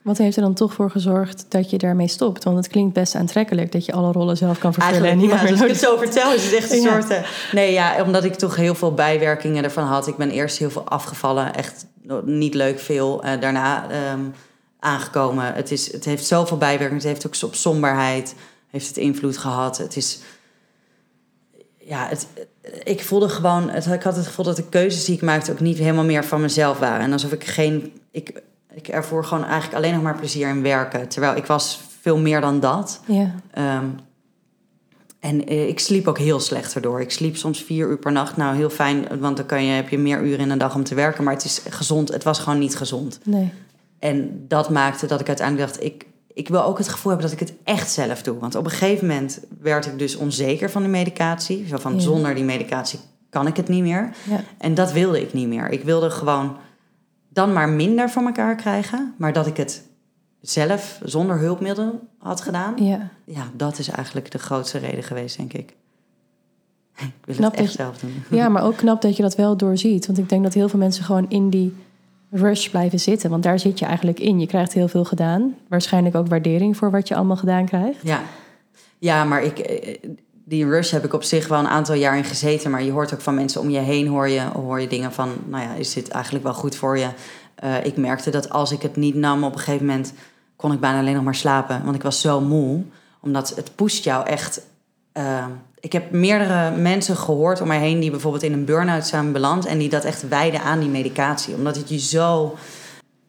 Wat 0.02 0.18
heeft 0.18 0.36
er 0.36 0.42
dan 0.42 0.54
toch 0.54 0.72
voor 0.72 0.90
gezorgd 0.90 1.46
dat 1.48 1.70
je 1.70 1.78
daarmee 1.78 2.08
stopt? 2.08 2.44
Want 2.44 2.56
het 2.56 2.68
klinkt 2.68 2.94
best 2.94 3.14
aantrekkelijk 3.14 3.72
dat 3.72 3.84
je 3.84 3.92
alle 3.92 4.12
rollen 4.12 4.36
zelf 4.36 4.58
kan 4.58 4.72
vervullen 4.72 4.98
en 4.98 5.04
Eigenlijk, 5.04 5.20
niemand 5.32 5.40
ja, 5.40 5.44
meer 5.44 5.62
als 5.62 5.70
ik 5.70 5.80
het 5.80 5.90
zo 5.90 5.96
vertel, 5.96 6.32
is 6.34 6.44
het 6.44 6.54
echt 6.54 6.72
een 6.72 6.82
soort... 6.82 7.08
eh, 7.10 7.18
nee, 7.52 7.72
ja, 7.72 8.02
omdat 8.04 8.24
ik 8.24 8.34
toch 8.34 8.56
heel 8.56 8.74
veel 8.74 8.94
bijwerkingen 8.94 9.64
ervan 9.64 9.84
had. 9.84 10.06
Ik 10.06 10.16
ben 10.16 10.30
eerst 10.30 10.58
heel 10.58 10.70
veel 10.70 10.84
afgevallen, 10.88 11.54
echt 11.54 11.86
niet 12.24 12.54
leuk 12.54 12.80
veel. 12.80 13.22
Eh, 13.22 13.40
daarna 13.40 13.90
ehm, 13.90 14.20
aangekomen. 14.84 15.54
Het, 15.54 15.70
is, 15.70 15.92
het 15.92 16.04
heeft 16.04 16.26
zoveel 16.26 16.56
bijwerkingen. 16.56 17.02
Het 17.02 17.22
heeft 17.22 17.26
ook 17.26 17.50
op 17.50 17.54
somberheid 17.54 18.34
heeft 18.74 18.88
het 18.88 18.96
invloed 18.96 19.38
gehad. 19.38 19.78
Het 19.78 19.96
is... 19.96 20.20
Ja, 21.78 22.08
het, 22.08 22.26
ik 22.84 23.04
voelde 23.04 23.28
gewoon... 23.28 23.70
Het, 23.70 23.86
ik 23.86 24.02
had 24.02 24.16
het 24.16 24.26
gevoel 24.26 24.44
dat 24.44 24.56
de 24.56 24.68
keuzes 24.68 25.04
die 25.04 25.14
ik 25.14 25.22
maakte 25.22 25.52
ook 25.52 25.60
niet 25.60 25.78
helemaal 25.78 26.04
meer 26.04 26.24
van 26.24 26.40
mezelf 26.40 26.78
waren. 26.78 27.00
En 27.00 27.12
alsof 27.12 27.32
ik 27.32 27.44
geen... 27.44 27.92
Ik, 28.10 28.42
ik 28.74 28.88
ervoor 28.88 29.24
gewoon 29.24 29.44
eigenlijk 29.44 29.74
alleen 29.74 29.94
nog 29.94 30.02
maar 30.02 30.18
plezier 30.18 30.48
in 30.48 30.62
werken. 30.62 31.08
Terwijl 31.08 31.36
ik 31.36 31.46
was 31.46 31.80
veel 32.00 32.18
meer 32.18 32.40
dan 32.40 32.60
dat. 32.60 33.00
Ja, 33.06 33.34
Ehm, 33.50 33.86
en 35.20 35.46
eh, 35.46 35.68
ik 35.68 35.80
sliep 35.80 36.08
ook 36.08 36.18
heel 36.18 36.40
slecht 36.40 36.74
erdoor. 36.74 37.00
Ik 37.00 37.10
sliep 37.10 37.36
soms 37.36 37.62
vier 37.62 37.88
uur 37.88 37.98
per 37.98 38.12
nacht. 38.12 38.36
Nou, 38.36 38.56
heel 38.56 38.70
fijn, 38.70 39.20
want 39.20 39.36
dan 39.36 39.46
kan 39.46 39.64
je, 39.64 39.72
heb 39.72 39.88
je 39.88 39.98
meer 39.98 40.22
uren 40.22 40.38
in 40.38 40.50
een 40.50 40.58
dag 40.58 40.74
om 40.74 40.84
te 40.84 40.94
werken. 40.94 41.24
Maar 41.24 41.34
het 41.34 41.44
is 41.44 41.62
gezond. 41.68 42.08
Het 42.08 42.24
was 42.24 42.38
gewoon 42.38 42.58
niet 42.58 42.76
gezond. 42.76 43.20
nee. 43.24 43.52
En 44.10 44.44
dat 44.48 44.70
maakte 44.70 45.06
dat 45.06 45.20
ik 45.20 45.28
uiteindelijk 45.28 45.68
dacht... 45.68 45.82
Ik, 45.84 46.06
ik 46.32 46.48
wil 46.48 46.64
ook 46.64 46.78
het 46.78 46.88
gevoel 46.88 47.12
hebben 47.12 47.30
dat 47.30 47.40
ik 47.40 47.48
het 47.48 47.56
echt 47.64 47.90
zelf 47.90 48.22
doe. 48.22 48.38
Want 48.38 48.54
op 48.54 48.64
een 48.64 48.70
gegeven 48.70 49.06
moment 49.06 49.40
werd 49.60 49.86
ik 49.86 49.98
dus 49.98 50.16
onzeker 50.16 50.70
van 50.70 50.82
de 50.82 50.88
medicatie. 50.88 51.66
Zo 51.66 51.76
van, 51.76 51.94
Ja. 51.94 52.00
zonder 52.00 52.34
die 52.34 52.44
medicatie 52.44 52.98
kan 53.30 53.46
ik 53.46 53.56
het 53.56 53.68
niet 53.68 53.82
meer. 53.82 54.10
Ja. 54.28 54.40
En 54.58 54.74
dat 54.74 54.92
wilde 54.92 55.20
ik 55.20 55.32
niet 55.32 55.48
meer. 55.48 55.68
Ik 55.70 55.82
wilde 55.84 56.10
gewoon 56.10 56.56
dan 57.28 57.52
maar 57.52 57.68
minder 57.68 58.10
van 58.10 58.26
elkaar 58.26 58.56
krijgen. 58.56 59.14
Maar 59.18 59.32
dat 59.32 59.46
ik 59.46 59.56
het 59.56 59.82
zelf 60.40 61.00
zonder 61.04 61.38
hulpmiddel 61.38 62.08
had 62.18 62.40
gedaan. 62.40 62.84
ja. 62.84 63.08
Ja, 63.24 63.50
dat 63.56 63.78
is 63.78 63.88
eigenlijk 63.88 64.30
de 64.30 64.38
grootste 64.38 64.78
reden 64.78 65.02
geweest, 65.04 65.36
denk 65.36 65.52
ik. 65.52 65.70
Ik 66.98 67.10
wil 67.24 67.34
Knap 67.34 67.50
het 67.50 67.60
echt 67.60 67.70
je- 67.70 67.76
zelf 67.76 67.98
doen. 67.98 68.22
Ja, 68.30 68.48
maar 68.48 68.62
ook 68.66 68.76
knap 68.76 69.02
dat 69.02 69.16
je 69.16 69.22
dat 69.22 69.34
wel 69.34 69.56
doorziet. 69.56 70.06
Want 70.06 70.18
ik 70.18 70.28
denk 70.28 70.42
dat 70.42 70.54
heel 70.54 70.68
veel 70.68 70.78
mensen 70.78 71.04
gewoon 71.04 71.26
in 71.28 71.50
die 71.50 71.74
rush 72.36 72.68
blijven 72.68 73.00
zitten. 73.00 73.30
Want 73.30 73.42
daar 73.42 73.58
zit 73.58 73.78
je 73.78 73.84
eigenlijk 73.84 74.20
in. 74.20 74.40
Je 74.40 74.46
krijgt 74.46 74.72
heel 74.72 74.88
veel 74.88 75.04
gedaan. 75.04 75.54
Waarschijnlijk 75.68 76.14
ook 76.14 76.28
waardering 76.28 76.76
voor 76.76 76.90
wat 76.90 77.08
je 77.08 77.14
allemaal 77.14 77.36
gedaan 77.36 77.66
krijgt. 77.66 77.98
Ja, 78.02 78.22
ja 78.98 79.24
maar 79.24 79.42
ik, 79.42 79.58
eh, 79.58 79.98
die 80.44 80.68
rush 80.68 80.90
heb 80.90 81.04
ik 81.04 81.12
op 81.12 81.22
zich 81.22 81.48
wel 81.48 81.58
een 81.58 81.68
aantal 81.68 81.94
jaar 81.94 82.16
in 82.16 82.24
gezeten. 82.24 82.70
Maar 82.70 82.82
je 82.82 82.90
hoort 82.90 83.14
ook 83.14 83.20
van 83.20 83.34
mensen 83.34 83.60
om 83.60 83.70
je 83.70 83.78
heen, 83.78 84.06
hoor 84.06 84.28
je, 84.28 84.40
hoor 84.40 84.80
je 84.80 84.86
dingen 84.86 85.12
van... 85.12 85.30
nou 85.46 85.62
ja, 85.62 85.74
is 85.74 85.92
dit 85.92 86.08
eigenlijk 86.08 86.44
wel 86.44 86.54
goed 86.54 86.76
voor 86.76 86.98
je? 86.98 87.08
Eh, 87.54 87.84
ik 87.84 87.96
merkte 87.96 88.30
dat 88.30 88.50
als 88.50 88.72
ik 88.72 88.82
het 88.82 88.96
niet 88.96 89.14
nam 89.14 89.44
op 89.44 89.52
een 89.52 89.58
gegeven 89.58 89.86
moment... 89.86 90.12
kon 90.56 90.72
ik 90.72 90.80
bijna 90.80 90.98
alleen 90.98 91.14
nog 91.14 91.24
maar 91.24 91.34
slapen. 91.34 91.84
Want 91.84 91.96
ik 91.96 92.02
was 92.02 92.20
zo 92.20 92.40
moe. 92.40 92.82
Omdat 93.20 93.52
het 93.56 93.74
pusht 93.74 94.04
jou 94.04 94.26
echt... 94.26 94.60
eh, 95.12 95.46
ik 95.84 95.92
heb 95.92 96.10
meerdere 96.10 96.76
mensen 96.76 97.16
gehoord 97.16 97.60
om 97.60 97.66
mij 97.68 97.78
heen... 97.78 98.00
die 98.00 98.10
bijvoorbeeld 98.10 98.42
in 98.42 98.52
een 98.52 98.64
burn-out 98.64 99.06
zijn 99.06 99.32
beland... 99.32 99.66
en 99.66 99.78
die 99.78 99.88
dat 99.88 100.04
echt 100.04 100.28
wijden 100.28 100.62
aan 100.62 100.80
die 100.80 100.88
medicatie. 100.88 101.54
Omdat 101.54 101.76
het 101.76 101.88
je 101.88 101.98
zo... 101.98 102.54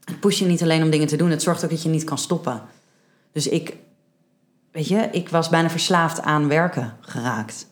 Het 0.03 0.19
pusht 0.19 0.39
je 0.39 0.45
niet 0.45 0.61
alleen 0.61 0.83
om 0.83 0.89
dingen 0.89 1.07
te 1.07 1.15
doen... 1.15 1.29
het 1.29 1.41
zorgt 1.41 1.63
ook 1.63 1.69
dat 1.69 1.83
je 1.83 1.89
niet 1.89 2.03
kan 2.03 2.17
stoppen. 2.17 2.61
Dus 3.31 3.47
ik... 3.47 3.77
Weet 4.71 4.87
je, 4.87 5.09
ik 5.11 5.29
was 5.29 5.49
bijna 5.49 5.69
verslaafd 5.69 6.21
aan 6.21 6.47
werken 6.47 6.93
geraakt. 6.99 7.67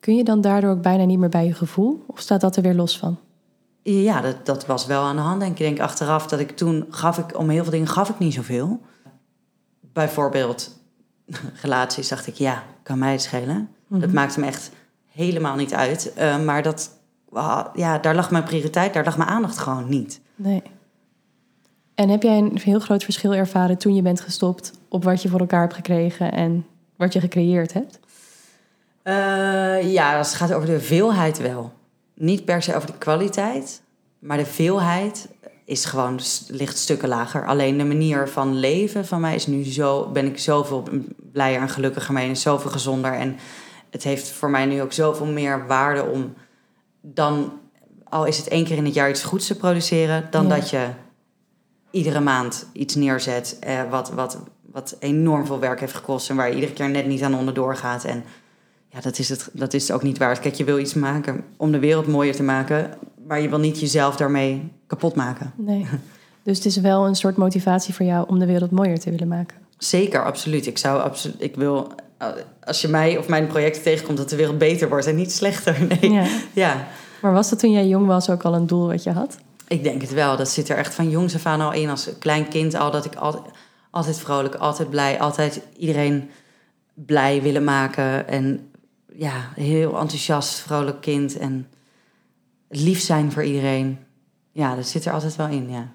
Kun 0.00 0.16
je 0.16 0.24
dan 0.24 0.40
daardoor 0.40 0.70
ook 0.70 0.82
bijna 0.82 1.04
niet 1.04 1.18
meer 1.18 1.28
bij 1.28 1.46
je 1.46 1.54
gevoel? 1.54 2.04
Of 2.06 2.20
staat 2.20 2.40
dat 2.40 2.56
er 2.56 2.62
weer 2.62 2.74
los 2.74 2.98
van? 2.98 3.18
Ja, 3.82 4.20
dat, 4.20 4.46
dat 4.46 4.66
was 4.66 4.86
wel 4.86 5.02
aan 5.02 5.16
de 5.16 5.22
hand. 5.22 5.40
Denk 5.40 5.52
ik 5.52 5.58
denk 5.58 5.80
achteraf 5.80 6.26
dat 6.26 6.40
ik 6.40 6.56
toen 6.56 6.86
gaf 6.90 7.18
ik 7.18 7.38
om 7.38 7.48
heel 7.48 7.62
veel 7.62 7.72
dingen 7.72 7.88
gaf 7.88 8.08
ik 8.08 8.18
niet 8.18 8.34
zoveel. 8.34 8.80
Bijvoorbeeld 9.80 10.78
relaties 11.62 12.08
dacht 12.08 12.26
ik, 12.26 12.34
ja, 12.34 12.62
kan 12.82 12.98
mij 12.98 13.12
het 13.12 13.22
schelen. 13.22 13.68
Dat 14.00 14.12
maakte 14.12 14.40
me 14.40 14.46
echt 14.46 14.70
helemaal 15.10 15.56
niet 15.56 15.74
uit. 15.74 16.12
Eh, 16.14 16.44
maar 16.44 16.62
dat, 16.62 16.90
ja, 17.74 17.98
daar 17.98 18.14
lag 18.14 18.30
mijn 18.30 18.44
prioriteit, 18.44 18.94
daar 18.94 19.04
lag 19.04 19.16
mijn 19.16 19.28
aandacht 19.28 19.58
gewoon 19.58 19.88
niet. 19.88 20.20
Nee. 20.34 20.62
En 21.94 22.08
heb 22.08 22.22
jij 22.22 22.38
een 22.38 22.58
heel 22.62 22.80
groot 22.80 23.04
verschil 23.04 23.34
ervaren 23.34 23.78
toen 23.78 23.94
je 23.94 24.02
bent 24.02 24.20
gestopt... 24.20 24.72
op 24.88 25.04
wat 25.04 25.22
je 25.22 25.28
voor 25.28 25.40
elkaar 25.40 25.60
hebt 25.60 25.74
gekregen 25.74 26.32
en 26.32 26.66
wat 26.96 27.12
je 27.12 27.20
gecreëerd 27.20 27.72
hebt? 27.72 27.98
Eh, 29.02 29.92
ja, 29.92 30.18
als 30.18 30.28
het 30.28 30.36
gaat 30.36 30.52
over 30.52 30.68
de 30.68 30.80
veelheid 30.80 31.38
wel. 31.38 31.72
Niet 32.14 32.44
per 32.44 32.62
se 32.62 32.76
over 32.76 32.86
de 32.86 32.98
kwaliteit, 32.98 33.82
maar 34.18 34.36
de 34.36 34.46
veelheid 34.46 35.28
is 35.64 35.84
gewoon 35.84 36.20
ligt 36.48 36.78
stukken 36.78 37.08
lager. 37.08 37.46
Alleen 37.46 37.78
de 37.78 37.84
manier 37.84 38.28
van 38.28 38.58
leven 38.58 39.06
van 39.06 39.20
mij 39.20 39.34
is 39.34 39.46
nu 39.46 39.64
zo, 39.64 40.08
ben 40.12 40.26
ik 40.26 40.38
zoveel 40.38 40.88
blijer 41.32 41.60
en 41.60 41.68
gelukkiger 41.68 42.14
mee 42.14 42.28
en 42.28 42.36
zoveel 42.36 42.70
gezonder. 42.70 43.12
En 43.12 43.36
het 43.94 44.02
heeft 44.02 44.28
voor 44.28 44.50
mij 44.50 44.66
nu 44.66 44.82
ook 44.82 44.92
zoveel 44.92 45.26
meer 45.26 45.66
waarde 45.66 46.02
om 46.04 46.34
dan, 47.00 47.52
al 48.04 48.24
is 48.24 48.36
het 48.36 48.48
één 48.48 48.64
keer 48.64 48.76
in 48.76 48.84
het 48.84 48.94
jaar 48.94 49.08
iets 49.10 49.22
goeds 49.22 49.46
te 49.46 49.56
produceren, 49.56 50.26
dan 50.30 50.46
Ja. 50.46 50.54
dat 50.54 50.70
je 50.70 50.86
iedere 51.90 52.20
maand 52.20 52.66
iets 52.72 52.94
neerzet 52.94 53.56
eh, 53.60 53.80
wat, 53.90 54.10
wat, 54.10 54.38
wat 54.72 54.96
enorm 54.98 55.46
veel 55.46 55.58
werk 55.58 55.80
heeft 55.80 55.94
gekost 55.94 56.30
en 56.30 56.36
waar 56.36 56.48
je 56.48 56.54
iedere 56.54 56.72
keer 56.72 56.90
net 56.90 57.06
niet 57.06 57.22
aan 57.22 57.34
onderdoor 57.34 57.76
gaat. 57.76 58.04
En 58.04 58.24
ja, 58.88 59.00
dat 59.00 59.18
is, 59.18 59.28
het, 59.28 59.48
dat 59.52 59.74
is 59.74 59.82
het 59.82 59.96
ook 59.96 60.02
niet 60.02 60.18
waard. 60.18 60.40
Kijk, 60.40 60.54
je 60.54 60.64
wil 60.64 60.78
iets 60.78 60.94
maken 60.94 61.44
om 61.56 61.72
de 61.72 61.78
wereld 61.78 62.06
mooier 62.06 62.34
te 62.34 62.42
maken, 62.42 62.90
maar 63.26 63.40
je 63.40 63.48
wil 63.48 63.58
niet 63.58 63.80
jezelf 63.80 64.16
daarmee 64.16 64.72
kapot 64.86 65.14
maken. 65.14 65.52
Nee. 65.56 65.86
Dus 66.42 66.56
het 66.56 66.66
is 66.66 66.76
wel 66.76 67.06
een 67.06 67.14
soort 67.14 67.36
motivatie 67.36 67.94
voor 67.94 68.06
jou 68.06 68.28
om 68.28 68.38
de 68.38 68.46
wereld 68.46 68.70
mooier 68.70 69.00
te 69.00 69.10
willen 69.10 69.28
maken. 69.28 69.56
Zeker, 69.78 70.24
absoluut. 70.24 70.66
Ik 70.66 70.78
zou 70.78 71.02
absoluut, 71.02 71.42
ik 71.42 71.54
wil, 71.54 71.92
als 72.64 72.80
je 72.80 72.88
mij 72.88 73.18
of 73.18 73.28
mijn 73.28 73.46
projecten 73.46 73.82
tegenkomt, 73.82 74.18
dat 74.18 74.28
de 74.28 74.36
wereld 74.36 74.58
beter 74.58 74.88
wordt 74.88 75.06
en 75.06 75.16
niet 75.16 75.32
slechter. 75.32 75.76
Nee. 76.00 76.10
Ja. 76.12 76.26
ja. 76.52 76.86
Maar 77.20 77.32
was 77.32 77.50
dat 77.50 77.58
toen 77.58 77.72
jij 77.72 77.86
jong 77.86 78.06
was 78.06 78.30
ook 78.30 78.42
al 78.42 78.54
een 78.54 78.66
doel 78.66 78.86
wat 78.86 79.02
je 79.02 79.10
had? 79.10 79.36
Ik 79.68 79.82
denk 79.82 80.00
het 80.00 80.12
wel. 80.12 80.36
Dat 80.36 80.48
zit 80.48 80.68
er 80.68 80.76
echt 80.76 80.94
van 80.94 81.10
jongs 81.10 81.34
af 81.34 81.46
aan 81.46 81.60
al 81.60 81.72
in. 81.72 81.90
Als 81.90 82.08
klein 82.18 82.48
kind 82.48 82.74
al. 82.74 82.90
Dat 82.90 83.04
ik 83.04 83.14
altijd, 83.14 83.44
altijd 83.90 84.18
vrolijk, 84.18 84.54
altijd 84.54 84.90
blij. 84.90 85.20
Altijd 85.20 85.60
iedereen 85.76 86.30
blij 86.94 87.42
willen 87.42 87.64
maken. 87.64 88.28
En 88.28 88.70
ja, 89.12 89.52
heel 89.54 89.98
enthousiast, 89.98 90.58
vrolijk 90.58 91.00
kind. 91.00 91.38
En 91.38 91.68
lief 92.68 93.00
zijn 93.00 93.32
voor 93.32 93.44
iedereen. 93.44 93.98
Ja, 94.52 94.74
dat 94.74 94.86
zit 94.86 95.04
er 95.04 95.12
altijd 95.12 95.36
wel 95.36 95.48
in, 95.48 95.70
ja. 95.70 95.92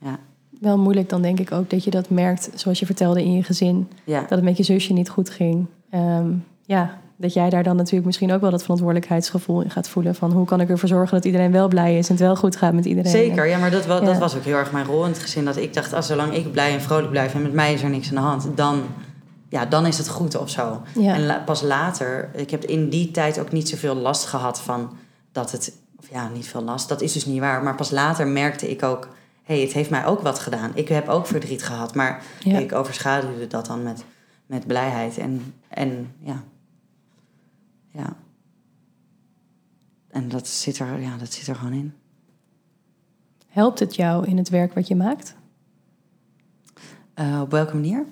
Ja, 0.00 0.18
Wel 0.60 0.78
moeilijk 0.78 1.08
dan 1.08 1.22
denk 1.22 1.40
ik 1.40 1.52
ook 1.52 1.70
dat 1.70 1.84
je 1.84 1.90
dat 1.90 2.10
merkt, 2.10 2.50
zoals 2.54 2.78
je 2.78 2.86
vertelde 2.86 3.24
in 3.24 3.32
je 3.32 3.42
gezin, 3.42 3.88
ja. 4.04 4.20
dat 4.20 4.30
het 4.30 4.42
met 4.42 4.56
je 4.56 4.62
zusje 4.62 4.92
niet 4.92 5.08
goed 5.08 5.30
ging. 5.30 5.66
Ehm, 5.90 6.30
ja, 6.66 6.98
dat 7.16 7.32
jij 7.32 7.50
daar 7.50 7.62
dan 7.62 7.76
natuurlijk 7.76 8.06
misschien 8.06 8.32
ook 8.32 8.40
wel 8.40 8.50
dat 8.50 8.62
verantwoordelijkheidsgevoel 8.62 9.60
in 9.60 9.70
gaat 9.70 9.88
voelen. 9.88 10.14
Van 10.14 10.32
hoe 10.32 10.46
kan 10.46 10.60
ik 10.60 10.68
ervoor 10.68 10.88
zorgen 10.88 11.14
dat 11.14 11.24
iedereen 11.24 11.52
wel 11.52 11.68
blij 11.68 11.98
is 11.98 12.08
en 12.08 12.14
het 12.14 12.22
wel 12.22 12.36
goed 12.36 12.56
gaat 12.56 12.72
met 12.72 12.84
iedereen. 12.84 13.10
Zeker, 13.10 13.46
ja, 13.46 13.58
maar 13.58 13.70
dat, 13.70 13.86
was, 13.86 14.00
dat 14.00 14.18
was 14.18 14.36
ook 14.36 14.42
heel 14.42 14.56
erg 14.56 14.72
mijn 14.72 14.86
rol 14.86 15.04
in 15.04 15.10
het 15.10 15.18
gezin. 15.18 15.44
Dat 15.44 15.56
ik 15.56 15.74
dacht, 15.74 15.92
als 15.92 16.06
zolang 16.06 16.34
ik 16.34 16.52
blij 16.52 16.72
en 16.72 16.80
vrolijk 16.80 17.10
blijf 17.10 17.34
en 17.34 17.42
met 17.42 17.52
mij 17.52 17.72
is 17.72 17.82
er 17.82 17.90
niks 17.90 18.08
aan 18.08 18.14
de 18.14 18.20
hand, 18.20 18.48
dan, 18.54 18.82
ja, 19.48 19.66
dan 19.66 19.86
is 19.86 19.98
het 19.98 20.08
goed 20.08 20.36
of 20.36 20.50
zo. 20.50 20.82
Ja. 20.98 21.14
En 21.14 21.44
pas 21.44 21.62
later, 21.62 22.30
ik 22.34 22.50
heb 22.50 22.64
in 22.64 22.88
die 22.88 23.10
tijd 23.10 23.40
ook 23.40 23.52
niet 23.52 23.68
zoveel 23.68 23.94
last 23.94 24.24
gehad 24.24 24.60
van 24.60 24.90
dat 25.32 25.52
het, 25.52 25.72
of 25.98 26.10
ja, 26.10 26.28
niet 26.28 26.46
veel 26.46 26.62
last, 26.62 26.88
dat 26.88 27.00
is 27.00 27.12
dus 27.12 27.26
niet 27.26 27.40
waar. 27.40 27.62
Maar 27.62 27.74
pas 27.74 27.90
later 27.90 28.26
merkte 28.26 28.70
ik 28.70 28.82
ook, 28.82 29.08
hey, 29.48 29.60
het 29.60 29.72
heeft 29.72 29.90
mij 29.90 30.06
ook 30.06 30.20
wat 30.20 30.38
gedaan. 30.38 30.70
Ik 30.74 30.88
heb 30.88 31.08
ook 31.08 31.26
verdriet 31.26 31.62
gehad, 31.62 31.94
maar 31.94 32.22
Ja. 32.40 32.58
ik 32.58 32.72
overschaduwde 32.72 33.46
dat 33.46 33.66
dan 33.66 33.82
met, 33.82 34.04
met 34.46 34.66
blijheid. 34.66 35.18
En, 35.18 35.54
en 35.68 36.14
ja, 36.20 36.42
ja. 37.90 38.16
En 40.08 40.28
dat 40.28 40.46
zit, 40.48 40.78
er, 40.78 41.00
ja, 41.00 41.16
dat 41.16 41.32
zit 41.32 41.46
er 41.46 41.54
gewoon 41.54 41.72
in. 41.72 41.92
Helpt 43.48 43.78
het 43.78 43.94
jou 43.94 44.26
in 44.26 44.36
het 44.36 44.48
werk 44.48 44.74
wat 44.74 44.88
je 44.88 44.96
maakt? 44.96 45.34
Eh, 47.14 47.40
op 47.42 47.50
welke 47.50 47.74
manier? 47.74 48.04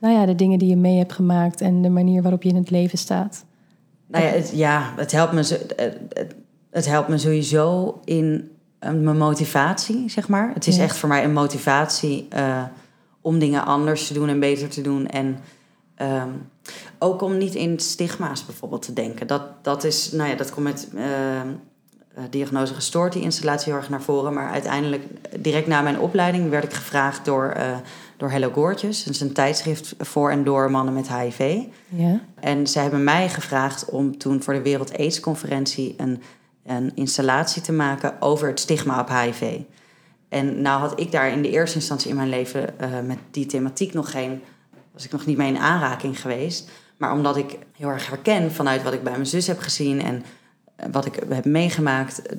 Nou 0.00 0.14
ja, 0.14 0.26
de 0.26 0.34
dingen 0.34 0.58
die 0.58 0.68
je 0.68 0.76
mee 0.76 0.98
hebt 0.98 1.12
gemaakt 1.12 1.60
en 1.60 1.82
de 1.82 1.88
manier 1.90 2.22
waarop 2.22 2.42
je 2.42 2.48
in 2.48 2.56
het 2.56 2.70
leven 2.70 2.98
staat. 2.98 3.44
Nou 4.06 4.24
ja, 4.24 4.30
het, 4.30 4.50
ja, 4.54 4.92
het, 4.96 5.12
helpt 5.12 5.32
me, 5.32 5.38
het, 5.38 5.72
het- 5.76 6.34
het 6.70 6.86
helpt 6.86 7.08
me 7.08 7.18
sowieso 7.18 8.00
in 8.04 8.34
eh, 8.34 8.55
mijn 8.90 9.18
motivatie, 9.18 10.08
zeg 10.10 10.28
maar. 10.28 10.50
Het 10.54 10.66
is 10.66 10.76
Ja. 10.76 10.82
echt 10.82 10.96
voor 10.96 11.08
mij 11.08 11.24
een 11.24 11.32
motivatie 11.32 12.26
eh, 12.28 12.62
om 13.20 13.38
dingen 13.38 13.64
anders 13.64 14.06
te 14.06 14.14
doen 14.14 14.28
en 14.28 14.40
beter 14.40 14.68
te 14.68 14.80
doen. 14.80 15.06
En 15.06 15.38
ehm, 15.94 16.28
ook 16.98 17.22
om 17.22 17.38
niet 17.38 17.54
in 17.54 17.78
stigma's 17.80 18.46
bijvoorbeeld 18.46 18.82
te 18.82 18.92
denken. 18.92 19.26
Dat, 19.26 19.42
dat 19.62 19.84
is, 19.84 20.12
nou 20.12 20.30
ja, 20.30 20.36
dat 20.36 20.50
komt 20.50 20.66
met 20.66 20.88
ehm, 20.94 21.48
eh, 22.14 22.22
diagnose 22.30 22.74
gestoord, 22.74 23.12
die 23.12 23.22
installatie 23.22 23.72
heel 23.72 23.80
erg 23.80 23.90
naar 23.90 24.02
voren. 24.02 24.32
Maar 24.32 24.50
uiteindelijk, 24.50 25.02
direct 25.40 25.66
na 25.66 25.80
mijn 25.80 25.98
opleiding, 25.98 26.50
werd 26.50 26.64
ik 26.64 26.72
gevraagd 26.72 27.24
door, 27.24 27.48
eh 27.48 27.76
door 28.16 28.30
Hello 28.30 28.50
Goortjes. 28.50 29.04
Dat 29.04 29.14
is 29.14 29.20
een 29.20 29.32
tijdschrift 29.32 29.94
voor 29.98 30.30
en 30.30 30.44
door 30.44 30.70
mannen 30.70 30.94
met 30.94 31.08
HIV. 31.08 31.58
Ja, 31.88 32.20
En 32.40 32.66
ze 32.66 32.78
hebben 32.78 33.04
mij 33.04 33.28
gevraagd 33.28 33.84
om 33.90 34.18
toen 34.18 34.42
voor 34.42 34.54
de 34.54 34.62
Wereld 34.62 34.98
AIDS 34.98 35.20
Conferentie 35.20 35.94
een, 35.96 36.22
een 36.66 36.92
installatie 36.94 37.62
te 37.62 37.72
maken 37.72 38.22
over 38.22 38.48
het 38.48 38.60
stigma 38.60 39.00
op 39.00 39.08
HIV. 39.08 39.60
En 40.28 40.62
nou 40.62 40.80
had 40.80 41.00
ik 41.00 41.12
daar 41.12 41.30
in 41.30 41.42
de 41.42 41.50
eerste 41.50 41.76
instantie 41.76 42.10
in 42.10 42.16
mijn 42.16 42.28
leven 42.28 42.80
eh, 42.80 43.00
met 43.00 43.18
die 43.30 43.46
thematiek 43.46 43.92
nog 43.92 44.10
geen, 44.10 44.42
was 44.92 45.04
ik 45.04 45.12
nog 45.12 45.26
niet 45.26 45.36
mee 45.36 45.48
in 45.48 45.58
aanraking 45.58 46.20
geweest. 46.20 46.70
Maar 46.96 47.12
omdat 47.12 47.36
ik 47.36 47.58
heel 47.72 47.88
erg 47.88 48.08
herken 48.08 48.52
vanuit 48.52 48.82
wat 48.82 48.92
ik 48.92 49.02
bij 49.02 49.12
mijn 49.12 49.26
zus 49.26 49.46
heb 49.46 49.58
gezien 49.58 50.02
en 50.02 50.24
eh, 50.76 50.86
wat 50.92 51.06
ik 51.06 51.22
heb 51.28 51.44
meegemaakt, 51.44 52.22
eh, 52.22 52.36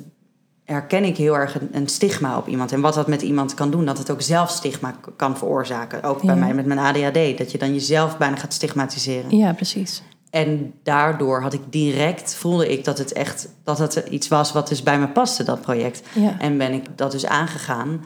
herken 0.64 1.04
ik 1.04 1.18
heel 1.18 1.38
erg 1.38 1.62
een, 1.62 1.70
een 1.72 1.88
stigma 1.88 2.38
op 2.38 2.48
iemand. 2.48 2.72
En 2.72 2.82
wat 2.82 2.94
dat 2.94 3.08
met 3.08 3.22
iemand 3.22 3.54
kan 3.54 3.72
doen, 3.72 3.86
dat 3.86 3.98
het 3.98 4.10
ook 4.10 4.22
zelf 4.22 4.50
stigma 4.50 4.96
kan 5.16 5.38
veroorzaken. 5.38 6.04
Ook 6.04 6.22
bij 6.22 6.36
mij 6.36 6.54
met 6.54 6.66
mijn 6.66 6.80
ADHD, 6.80 7.38
dat 7.38 7.52
je 7.52 7.58
dan 7.58 7.74
jezelf 7.74 8.18
bijna 8.18 8.36
gaat 8.36 8.54
stigmatiseren. 8.54 9.38
ja 9.38 9.54
precies. 9.54 10.04
En 10.38 10.74
daardoor 10.84 11.42
had 11.42 11.54
ik 11.54 11.62
direct, 11.70 12.36
voelde 12.36 12.72
ik 12.72 12.84
dat 12.84 12.98
het 12.98 13.14
echt 13.14 13.50
dat 13.64 13.78
het 13.78 14.04
iets 14.10 14.28
was 14.28 14.52
wat 14.52 14.68
dus 14.68 14.84
bij 14.84 15.00
me 15.00 15.08
paste, 15.08 15.44
dat 15.44 15.62
project. 15.62 16.02
Ja. 16.14 16.40
En 16.40 16.58
ben 16.58 16.74
ik 16.74 16.86
dat 16.96 17.12
dus 17.12 17.26
aangegaan. 17.26 18.06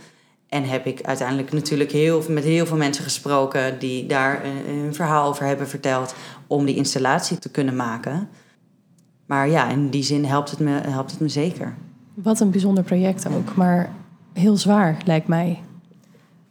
En 0.49 0.63
heb 0.63 0.85
ik 0.85 1.01
uiteindelijk 1.01 1.51
natuurlijk 1.51 1.91
heel, 1.91 2.23
met 2.27 2.43
heel 2.43 2.65
veel 2.65 2.77
mensen 2.77 3.03
gesproken 3.03 3.79
die 3.79 4.05
daar 4.05 4.45
een, 4.45 4.69
een 4.69 4.95
verhaal 4.95 5.29
over 5.29 5.45
hebben 5.45 5.67
verteld 5.67 6.15
om 6.47 6.65
die 6.65 6.75
installatie 6.75 7.39
te 7.39 7.49
kunnen 7.49 7.75
maken. 7.75 8.29
Maar 9.25 9.49
ja, 9.49 9.69
in 9.69 9.89
die 9.89 10.03
zin 10.03 10.25
helpt 10.25 10.51
het 10.51 10.59
me, 10.59 10.71
helpt 10.71 11.11
het 11.11 11.19
me 11.19 11.29
zeker. 11.29 11.75
Wat 12.13 12.39
een 12.39 12.51
bijzonder 12.51 12.83
project 12.83 13.27
ook, 13.27 13.55
maar 13.55 13.91
heel 14.33 14.57
zwaar 14.57 14.97
lijkt 15.05 15.27
mij. 15.27 15.59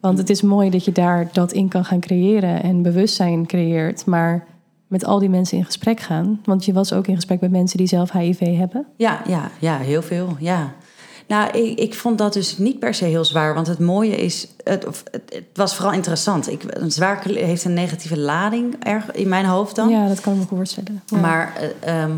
Want 0.01 0.19
het 0.19 0.31
is 0.31 0.43
mooi 0.43 0.71
dat 0.71 0.85
je 0.85 0.93
daar 0.93 1.29
dat 1.33 1.53
in 1.53 1.69
kan 1.69 1.85
gaan 1.85 2.01
creëren 2.01 2.63
en 2.63 2.83
bewustzijn 2.83 3.47
creëert, 3.47 4.07
maar 4.07 4.47
met 4.91 5.05
al 5.05 5.19
die 5.19 5.29
mensen 5.29 5.59
in 5.59 5.65
gesprek 5.65 6.01
gaan. 6.01 6.41
Want 6.45 6.65
je 6.65 6.73
was 6.73 6.93
ook 6.93 7.07
in 7.07 7.15
gesprek 7.15 7.41
met 7.41 7.51
mensen 7.51 7.79
die 7.79 7.87
zelf 7.87 8.13
HIV 8.13 8.57
hebben. 8.57 8.87
Ja, 8.97 9.23
ja, 9.27 9.51
ja, 9.59 9.79
heel 9.79 10.03
veel. 10.03 10.37
Ja. 10.39 10.75
Nou, 11.27 11.51
ik, 11.51 11.79
ik 11.79 11.95
vond 11.95 12.19
dat 12.19 12.33
dus 12.33 12.59
niet 12.59 12.79
per 12.79 12.95
se 12.95 13.05
heel 13.05 13.25
zwaar. 13.25 13.55
Want 13.55 13.67
het 13.67 13.79
mooie 13.79 14.17
is, 14.17 14.49
het, 14.65 14.85
het, 14.85 15.23
het 15.29 15.45
was 15.55 15.75
vooral 15.75 15.93
interessant. 15.93 16.51
Ik, 16.51 16.63
een 16.67 16.93
zwaar 16.93 17.25
heeft 17.25 17.65
een 17.65 17.75
negatieve 17.75 18.19
lading 18.19 18.77
erg 18.85 19.13
in 19.13 19.29
mijn 19.29 19.45
hoofd 19.45 19.77
dan. 19.77 19.89
Ja, 19.89 20.09
dat 20.09 20.21
kan 20.21 20.33
ik 20.33 20.39
me 20.39 20.47
voorstellen. 20.47 21.03
Ja. 21.07 21.19
Maar 21.19 21.57
eh, 21.57 22.03
ehm, 22.03 22.13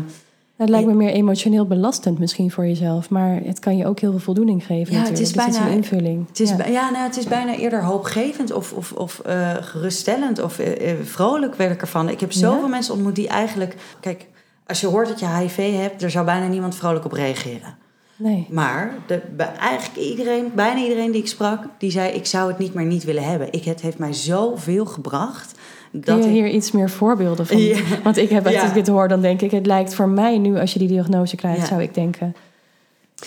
het 0.63 0.71
lijkt 0.71 0.87
me 0.87 0.93
meer 0.93 1.09
emotioneel 1.13 1.65
belastend 1.65 2.19
misschien 2.19 2.51
voor 2.51 2.65
jezelf, 2.65 3.09
maar 3.09 3.39
het 3.43 3.59
kan 3.59 3.77
je 3.77 3.85
ook 3.85 3.99
heel 3.99 4.11
veel 4.11 4.19
voldoening 4.19 4.65
geven. 4.65 4.93
Ja, 4.93 4.99
natuurlijk. 4.99 5.09
het 5.09 5.19
is 5.19 5.33
Dus 5.33 5.45
bijna- 5.57 5.67
een 5.71 5.75
invulling. 5.77 6.27
het, 6.27 6.39
is, 6.39 6.49
ja. 6.49 6.89
nou, 6.89 6.97
het 7.03 7.17
is 7.17 7.25
bijna 7.27 7.55
eerder 7.55 7.83
hoopgevend 7.83 8.51
of, 8.51 8.73
of, 8.73 8.91
of 8.91 9.19
eh, 9.19 9.49
geruststellend 9.61 10.41
of 10.41 10.59
eh, 10.59 10.91
eh, 10.91 10.97
vrolijk 11.03 11.55
werd 11.55 11.71
ik 11.71 11.81
ervan. 11.81 12.09
Ik 12.09 12.19
heb 12.19 12.31
zoveel 12.31 12.61
Ja? 12.61 12.67
mensen 12.67 12.93
ontmoet 12.93 13.15
die 13.15 13.27
eigenlijk... 13.27 13.75
Kijk, 13.99 14.27
als 14.67 14.81
je 14.81 14.87
hoort 14.87 15.07
dat 15.07 15.19
je 15.19 15.27
HIV 15.27 15.75
hebt, 15.81 16.03
er 16.03 16.11
zou 16.11 16.25
bijna 16.25 16.47
niemand 16.47 16.75
vrolijk 16.75 17.05
op 17.05 17.11
reageren. 17.11 17.77
Nee. 18.15 18.47
Maar 18.49 18.93
de, 19.07 19.21
eigenlijk 19.59 19.99
iedereen, 20.09 20.51
bijna 20.55 20.81
iedereen 20.81 21.11
die 21.11 21.21
ik 21.21 21.27
sprak, 21.27 21.63
die 21.77 21.91
zei: 21.91 22.11
Ik 22.11 22.25
zou 22.25 22.47
het 22.49 22.57
niet 22.57 22.73
meer 22.73 22.85
niet 22.85 23.03
willen 23.03 23.23
hebben. 23.23 23.47
Ik, 23.51 23.63
het 23.63 23.81
heeft 23.81 23.97
mij 23.97 24.13
zoveel 24.13 24.85
gebracht. 24.85 25.59
Kun 25.93 26.01
Dat 26.01 26.17
je 26.17 26.23
ik- 26.23 26.29
hier 26.35 26.47
iets 26.47 26.71
meer 26.71 26.89
voorbeelden 26.89 27.47
van? 27.47 27.57
Ja. 27.57 27.77
Want 28.03 28.17
ik 28.17 28.29
heb, 28.29 28.45
als 28.45 28.55
Ja. 28.55 28.67
ik 28.67 28.73
dit 28.73 28.87
hoor, 28.87 29.07
dan 29.07 29.21
denk 29.21 29.41
ik... 29.41 29.51
het 29.51 29.65
lijkt 29.65 29.93
voor 29.95 30.09
mij 30.09 30.37
nu, 30.37 30.59
als 30.59 30.73
je 30.73 30.79
die 30.79 30.87
diagnose 30.87 31.35
krijgt, 31.35 31.59
Ja. 31.59 31.65
zou 31.65 31.81
ik 31.81 31.93
denken... 31.93 32.35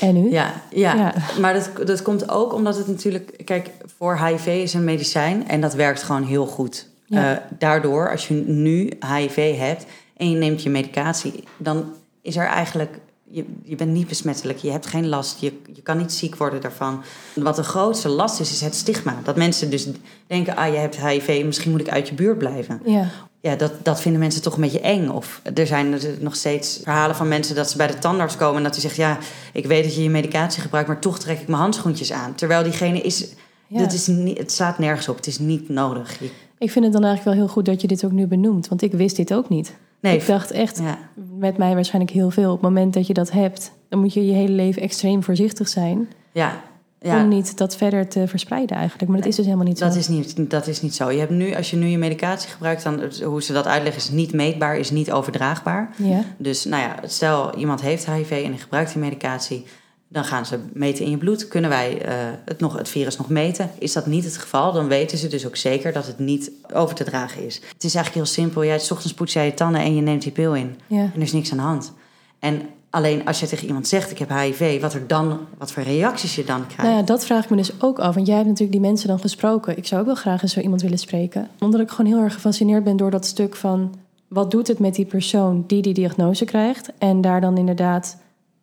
En 0.00 0.14
nu? 0.22 0.30
Ja, 0.30 0.52
ja. 0.70 1.14
Maar 1.40 1.54
dat, 1.54 1.70
dat 1.86 2.02
komt 2.02 2.30
ook 2.30 2.52
omdat 2.54 2.76
het 2.76 2.86
natuurlijk... 2.86 3.42
Kijk, 3.44 3.70
voor 3.98 4.18
HIV 4.18 4.46
is 4.46 4.74
een 4.74 4.84
medicijn 4.84 5.48
en 5.48 5.60
dat 5.60 5.74
werkt 5.74 6.02
gewoon 6.02 6.22
heel 6.24 6.46
goed. 6.46 6.88
Eh, 7.08 7.30
daardoor, 7.58 8.10
als 8.10 8.28
je 8.28 8.34
nu 8.46 8.90
HIV 9.16 9.58
hebt 9.58 9.86
en 10.16 10.30
je 10.30 10.36
neemt 10.36 10.62
je 10.62 10.70
medicatie... 10.70 11.44
dan 11.56 11.84
is 12.22 12.36
er 12.36 12.46
eigenlijk... 12.46 12.98
Je, 13.30 13.44
je 13.62 13.76
bent 13.76 13.90
niet 13.90 14.08
besmettelijk, 14.08 14.58
je 14.58 14.70
hebt 14.70 14.86
geen 14.86 15.08
last, 15.08 15.40
je, 15.40 15.52
je 15.72 15.82
kan 15.82 15.96
niet 15.96 16.12
ziek 16.12 16.36
worden 16.36 16.60
daarvan. 16.60 17.02
Wat 17.34 17.56
de 17.56 17.62
grootste 17.62 18.08
last 18.08 18.40
is, 18.40 18.50
is 18.50 18.60
het 18.60 18.74
stigma. 18.74 19.20
Dat 19.24 19.36
mensen 19.36 19.70
dus 19.70 19.88
denken, 20.26 20.56
ah, 20.56 20.72
je 20.72 20.78
hebt 20.78 21.06
HIV, 21.06 21.42
misschien 21.44 21.70
moet 21.70 21.80
ik 21.80 21.88
uit 21.88 22.08
je 22.08 22.14
buurt 22.14 22.38
blijven. 22.38 22.80
Ja. 22.84 23.10
Ja, 23.40 23.56
dat, 23.56 23.72
dat 23.82 24.00
vinden 24.00 24.20
mensen 24.20 24.42
toch 24.42 24.54
een 24.54 24.60
beetje 24.60 24.80
eng. 24.80 25.08
Of 25.08 25.40
er 25.54 25.66
zijn 25.66 25.92
er 25.92 26.00
nog 26.20 26.36
steeds 26.36 26.80
verhalen 26.82 27.16
van 27.16 27.28
mensen 27.28 27.54
dat 27.54 27.70
ze 27.70 27.76
bij 27.76 27.86
de 27.86 27.98
tandarts 27.98 28.36
komen 28.36 28.56
en 28.56 28.62
dat 28.62 28.72
hij 28.72 28.80
zegt: 28.80 28.96
Ja, 28.96 29.18
ik 29.52 29.66
weet 29.66 29.84
dat 29.84 29.94
je 29.94 30.02
je 30.02 30.10
medicatie 30.10 30.62
gebruikt, 30.62 30.88
maar 30.88 31.00
toch 31.00 31.18
trek 31.18 31.40
ik 31.40 31.48
mijn 31.48 31.60
handschoentjes 31.60 32.12
aan. 32.12 32.34
Terwijl 32.34 32.62
diegene 32.62 33.00
is. 33.00 33.28
Ja. 33.66 33.78
Dat 33.78 33.92
is 33.92 34.06
niet, 34.06 34.38
het 34.38 34.52
staat 34.52 34.78
nergens 34.78 35.08
op. 35.08 35.16
Het 35.16 35.26
is 35.26 35.38
niet 35.38 35.68
nodig. 35.68 36.20
Ik 36.58 36.70
vind 36.70 36.84
het 36.84 36.92
dan 36.92 37.04
eigenlijk 37.04 37.24
wel 37.24 37.44
heel 37.44 37.54
goed 37.54 37.64
dat 37.64 37.80
je 37.80 37.86
dit 37.86 38.04
ook 38.04 38.12
nu 38.12 38.26
benoemt. 38.26 38.68
Want 38.68 38.82
ik 38.82 38.92
wist 38.92 39.16
dit 39.16 39.34
ook 39.34 39.48
niet. 39.48 39.72
Nee, 40.06 40.16
ik 40.18 40.26
dacht 40.26 40.50
echt, 40.50 40.78
ja, 40.78 40.98
met 41.38 41.56
mij 41.56 41.74
waarschijnlijk 41.74 42.14
heel 42.14 42.30
veel... 42.30 42.52
op 42.52 42.60
het 42.62 42.68
moment 42.68 42.94
dat 42.94 43.06
je 43.06 43.14
dat 43.14 43.30
hebt... 43.30 43.72
dan 43.88 44.00
moet 44.00 44.14
je 44.14 44.26
je 44.26 44.32
hele 44.32 44.52
leven 44.52 44.82
extreem 44.82 45.22
voorzichtig 45.22 45.68
zijn... 45.68 46.08
ja, 46.32 46.62
ja. 47.00 47.22
om 47.22 47.28
niet 47.28 47.58
dat 47.58 47.76
verder 47.76 48.08
te 48.08 48.28
verspreiden 48.28 48.76
eigenlijk. 48.76 49.10
Maar 49.10 49.20
dat 49.20 49.28
is 49.28 49.36
dus 49.36 49.44
helemaal 49.44 49.66
niet 49.66 49.78
zo. 49.78 49.86
Dat 49.86 49.96
is, 49.96 50.08
niet, 50.08 50.50
dat 50.50 50.66
is 50.66 50.82
niet 50.82 50.94
zo. 50.94 51.10
Je 51.10 51.18
hebt 51.18 51.30
nu, 51.30 51.54
als 51.54 51.70
je 51.70 51.76
nu 51.76 51.86
je 51.86 51.98
medicatie 51.98 52.50
gebruikt, 52.50 52.82
dan 52.82 53.00
hoe 53.24 53.42
ze 53.42 53.52
dat 53.52 53.66
uitleggen, 53.66 54.02
is 54.02 54.10
niet 54.10 54.32
meetbaar, 54.32 54.76
is 54.76 54.90
niet 54.90 55.12
overdraagbaar. 55.12 55.90
Ja, 55.96 56.24
Dus 56.36 56.64
nou 56.64 56.82
ja, 56.82 56.94
stel 57.04 57.54
iemand 57.54 57.80
heeft 57.80 58.10
HIV 58.10 58.30
en 58.30 58.58
gebruikt 58.58 58.92
die 58.92 59.02
medicatie, 59.02 59.66
dan 60.08 60.24
gaan 60.24 60.46
ze 60.46 60.58
meten 60.72 61.04
in 61.04 61.10
je 61.10 61.16
bloed. 61.16 61.48
Kunnen 61.48 61.70
wij 61.70 62.02
eh, 62.02 62.14
het, 62.44 62.60
nog, 62.60 62.78
het 62.78 62.88
virus 62.88 63.16
nog 63.16 63.28
meten? 63.28 63.70
Is 63.78 63.92
dat 63.92 64.06
niet 64.06 64.24
het 64.24 64.36
geval, 64.36 64.72
dan 64.72 64.88
weten 64.88 65.18
ze 65.18 65.28
dus 65.28 65.46
ook 65.46 65.56
zeker 65.56 65.92
dat 65.92 66.06
het 66.06 66.18
niet 66.18 66.50
over 66.72 66.94
te 66.94 67.04
dragen 67.04 67.46
is. 67.46 67.54
Het 67.54 67.84
is 67.84 67.94
eigenlijk 67.94 68.14
heel 68.14 68.34
simpel. 68.34 68.64
Jij, 68.64 68.78
's 68.78 68.90
ochtends 68.90 69.14
poets 69.14 69.32
jij 69.32 69.46
je 69.46 69.54
tanden 69.54 69.80
en 69.80 69.94
je 69.94 70.02
neemt 70.02 70.22
die 70.22 70.32
pil 70.32 70.54
in. 70.54 70.78
ja. 70.86 70.98
En 70.98 71.12
er 71.14 71.22
is 71.22 71.32
niks 71.32 71.50
aan 71.50 71.56
de 71.56 71.62
hand. 71.62 71.92
En 72.38 72.62
alleen 72.90 73.26
als 73.26 73.40
je 73.40 73.46
tegen 73.46 73.66
iemand 73.66 73.88
zegt, 73.88 74.10
ik 74.10 74.18
heb 74.18 74.30
HIV, 74.30 74.80
wat, 74.80 74.94
er 74.94 75.06
dan, 75.06 75.38
wat 75.58 75.72
voor 75.72 75.82
reacties 75.82 76.34
je 76.34 76.44
dan 76.44 76.66
krijgt. 76.66 76.82
Nou 76.82 76.96
ja, 76.96 77.02
dat 77.02 77.24
vraag 77.24 77.44
ik 77.44 77.50
me 77.50 77.56
dus 77.56 77.82
ook 77.82 77.98
af. 77.98 78.14
Want 78.14 78.26
jij 78.26 78.36
hebt 78.36 78.48
natuurlijk 78.48 78.78
die 78.78 78.86
mensen 78.88 79.08
dan 79.08 79.18
gesproken. 79.18 79.76
Ik 79.76 79.86
zou 79.86 80.00
ook 80.00 80.06
wel 80.06 80.16
graag 80.16 80.42
eens 80.42 80.52
zo 80.52 80.60
iemand 80.60 80.82
willen 80.82 80.98
spreken. 80.98 81.48
Omdat 81.58 81.80
ik 81.80 81.90
gewoon 81.90 82.12
heel 82.12 82.22
erg 82.22 82.34
gefascineerd 82.34 82.84
ben 82.84 82.96
door 82.96 83.10
dat 83.10 83.26
stuk 83.26 83.56
van... 83.56 83.94
wat 84.28 84.50
doet 84.50 84.68
het 84.68 84.78
met 84.78 84.94
die 84.94 85.04
persoon 85.04 85.64
die 85.66 85.82
die 85.82 85.94
diagnose 85.94 86.44
krijgt? 86.44 86.90
En 86.98 87.20
daar 87.20 87.40
dan 87.40 87.58
inderdaad 87.58 88.16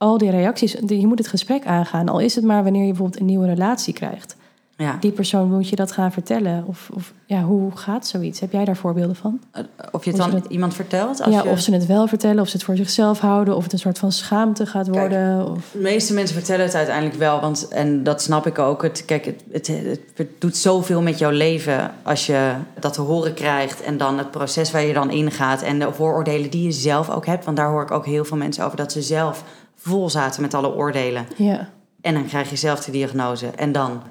al 0.03 0.17
die 0.17 0.29
reacties... 0.31 0.71
die- 0.83 0.99
Je 0.99 1.07
moet 1.07 1.17
het 1.17 1.27
gesprek 1.27 1.65
aangaan. 1.65 2.09
Al 2.09 2.19
is 2.19 2.35
het 2.35 2.43
maar 2.43 2.63
wanneer 2.63 2.81
je 2.81 2.87
bijvoorbeeld 2.87 3.19
een 3.19 3.25
nieuwe 3.25 3.47
relatie 3.47 3.93
krijgt. 3.93 4.35
Ja. 4.77 4.97
Die 4.99 5.11
persoon 5.11 5.51
moet 5.51 5.69
je 5.69 5.75
dat 5.75 5.91
gaan 5.91 6.11
vertellen. 6.11 6.63
Of, 6.67 6.89
of 6.93 7.13
ja, 7.25 7.41
hoe 7.43 7.71
gaat 7.77 8.07
zoiets? 8.07 8.39
Heb 8.39 8.51
jij 8.51 8.65
daar 8.65 8.75
voorbeelden 8.75 9.15
van? 9.15 9.39
Of 9.91 10.03
je 10.03 10.09
het 10.09 10.19
dan 10.19 10.31
dat- 10.31 10.45
iemand 10.49 10.73
vertelt? 10.73 11.21
Als 11.21 11.33
ja, 11.35 11.43
je... 11.43 11.49
of 11.49 11.59
ze 11.59 11.73
het 11.73 11.85
wel 11.85 12.07
vertellen, 12.07 12.41
of 12.41 12.47
ze 12.47 12.55
het 12.55 12.65
voor 12.65 12.75
zichzelf 12.75 13.19
houden, 13.19 13.55
of 13.55 13.63
het 13.63 13.73
een 13.73 13.79
soort 13.79 13.99
van 13.99 14.11
schaamte 14.11 14.65
gaat 14.65 14.89
Kijk, 14.89 14.97
worden. 14.99 15.51
Of... 15.51 15.69
De 15.71 15.79
meeste 15.79 16.13
mensen 16.13 16.35
vertellen 16.35 16.65
het 16.65 16.75
uiteindelijk 16.75 17.15
wel, 17.17 17.39
want 17.41 17.67
en 17.67 18.03
dat 18.03 18.21
snap 18.21 18.47
ik 18.47 18.59
ook. 18.59 18.81
Het, 18.83 19.05
kijk, 19.05 19.25
het, 19.25 19.67
het, 19.67 20.01
het 20.15 20.27
doet 20.41 20.57
zoveel 20.57 21.01
met 21.01 21.17
jouw 21.19 21.31
leven 21.31 21.91
als 22.03 22.25
je 22.25 22.51
dat 22.79 22.93
te 22.93 23.01
horen 23.01 23.33
krijgt 23.33 23.81
en 23.83 23.97
dan 23.97 24.17
het 24.17 24.31
proces 24.31 24.71
waar 24.71 24.83
je 24.85 24.93
dan 24.93 25.11
ingaat 25.11 25.61
en 25.61 25.79
de 25.79 25.93
vooroordelen 25.93 26.49
die 26.49 26.63
je 26.63 26.71
zelf 26.71 27.09
ook 27.09 27.25
hebt. 27.25 27.45
Want 27.45 27.57
daar 27.57 27.69
hoor 27.69 27.81
ik 27.81 27.91
ook 27.91 28.05
heel 28.05 28.25
veel 28.25 28.37
mensen 28.37 28.65
over 28.65 28.77
dat 28.77 28.91
ze 28.91 29.01
zelf 29.01 29.43
vol 29.83 30.09
zaten 30.09 30.41
met 30.41 30.53
alle 30.53 30.73
oordelen. 30.73 31.27
Ja. 31.35 31.69
En 32.01 32.13
dan 32.13 32.25
krijg 32.25 32.49
je 32.49 32.55
zelf 32.55 32.83
de 32.83 32.91
diagnose 32.91 33.47
en 33.47 33.71
dan, 33.71 34.01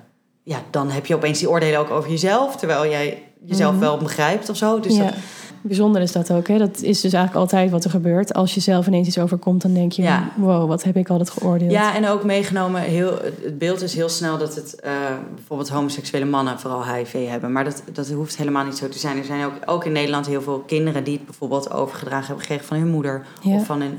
ja, 0.42 0.58
dan 0.70 0.90
heb 0.90 1.06
je 1.06 1.14
opeens 1.14 1.38
die 1.38 1.50
oordelen 1.50 1.80
ook 1.80 1.90
over 1.90 2.10
jezelf, 2.10 2.56
terwijl 2.56 2.90
jij 2.90 3.22
jezelf 3.44 3.72
Mhm. 3.72 3.80
wel 3.80 3.98
begrijpt 3.98 4.48
of 4.48 4.56
zo. 4.56 4.80
Dus 4.80 4.96
ja. 4.96 5.04
dat, 5.04 5.14
Bijzonder 5.64 6.02
is 6.02 6.12
dat 6.12 6.32
ook. 6.32 6.48
Hè? 6.48 6.58
Dat 6.58 6.82
is 6.82 7.00
dus 7.00 7.12
eigenlijk 7.12 7.34
altijd 7.34 7.70
wat 7.70 7.84
er 7.84 7.90
gebeurt. 7.90 8.34
Als 8.34 8.54
je 8.54 8.60
zelf 8.60 8.86
ineens 8.86 9.06
iets 9.06 9.18
overkomt, 9.18 9.62
dan 9.62 9.74
denk 9.74 9.92
je... 9.92 10.02
Ja. 10.02 10.32
wow, 10.36 10.68
wat 10.68 10.82
heb 10.82 10.96
ik 10.96 11.08
altijd 11.10 11.30
geoordeeld. 11.30 11.70
Ja, 11.70 11.94
en 11.94 12.08
ook 12.08 12.24
meegenomen, 12.24 12.80
heel, 12.80 13.18
het 13.42 13.58
beeld 13.58 13.82
is 13.82 13.94
heel 13.94 14.08
snel 14.08 14.38
dat 14.38 14.54
het 14.54 14.80
eh, 14.80 14.92
bijvoorbeeld 15.34 15.68
homoseksuele 15.68 16.24
mannen 16.24 16.58
vooral 16.60 16.86
HIV 16.86 17.28
hebben. 17.28 17.52
Maar 17.52 17.64
dat, 17.64 17.82
dat 17.92 18.10
hoeft 18.10 18.36
helemaal 18.36 18.64
niet 18.64 18.76
zo 18.76 18.88
te 18.88 18.98
zijn. 18.98 19.18
Er 19.18 19.24
zijn 19.24 19.44
ook, 19.44 19.52
ook 19.66 19.84
in 19.84 19.92
Nederland 19.92 20.26
heel 20.26 20.42
veel 20.42 20.58
kinderen 20.66 21.04
die 21.04 21.16
het 21.16 21.24
bijvoorbeeld 21.24 21.72
overgedragen 21.72 22.26
hebben 22.26 22.44
gekregen 22.44 22.66
van 22.66 22.76
hun 22.76 22.90
moeder. 22.90 23.26
Ja. 23.40 23.54
Of 23.54 23.66
van 23.66 23.80
een, 23.80 23.98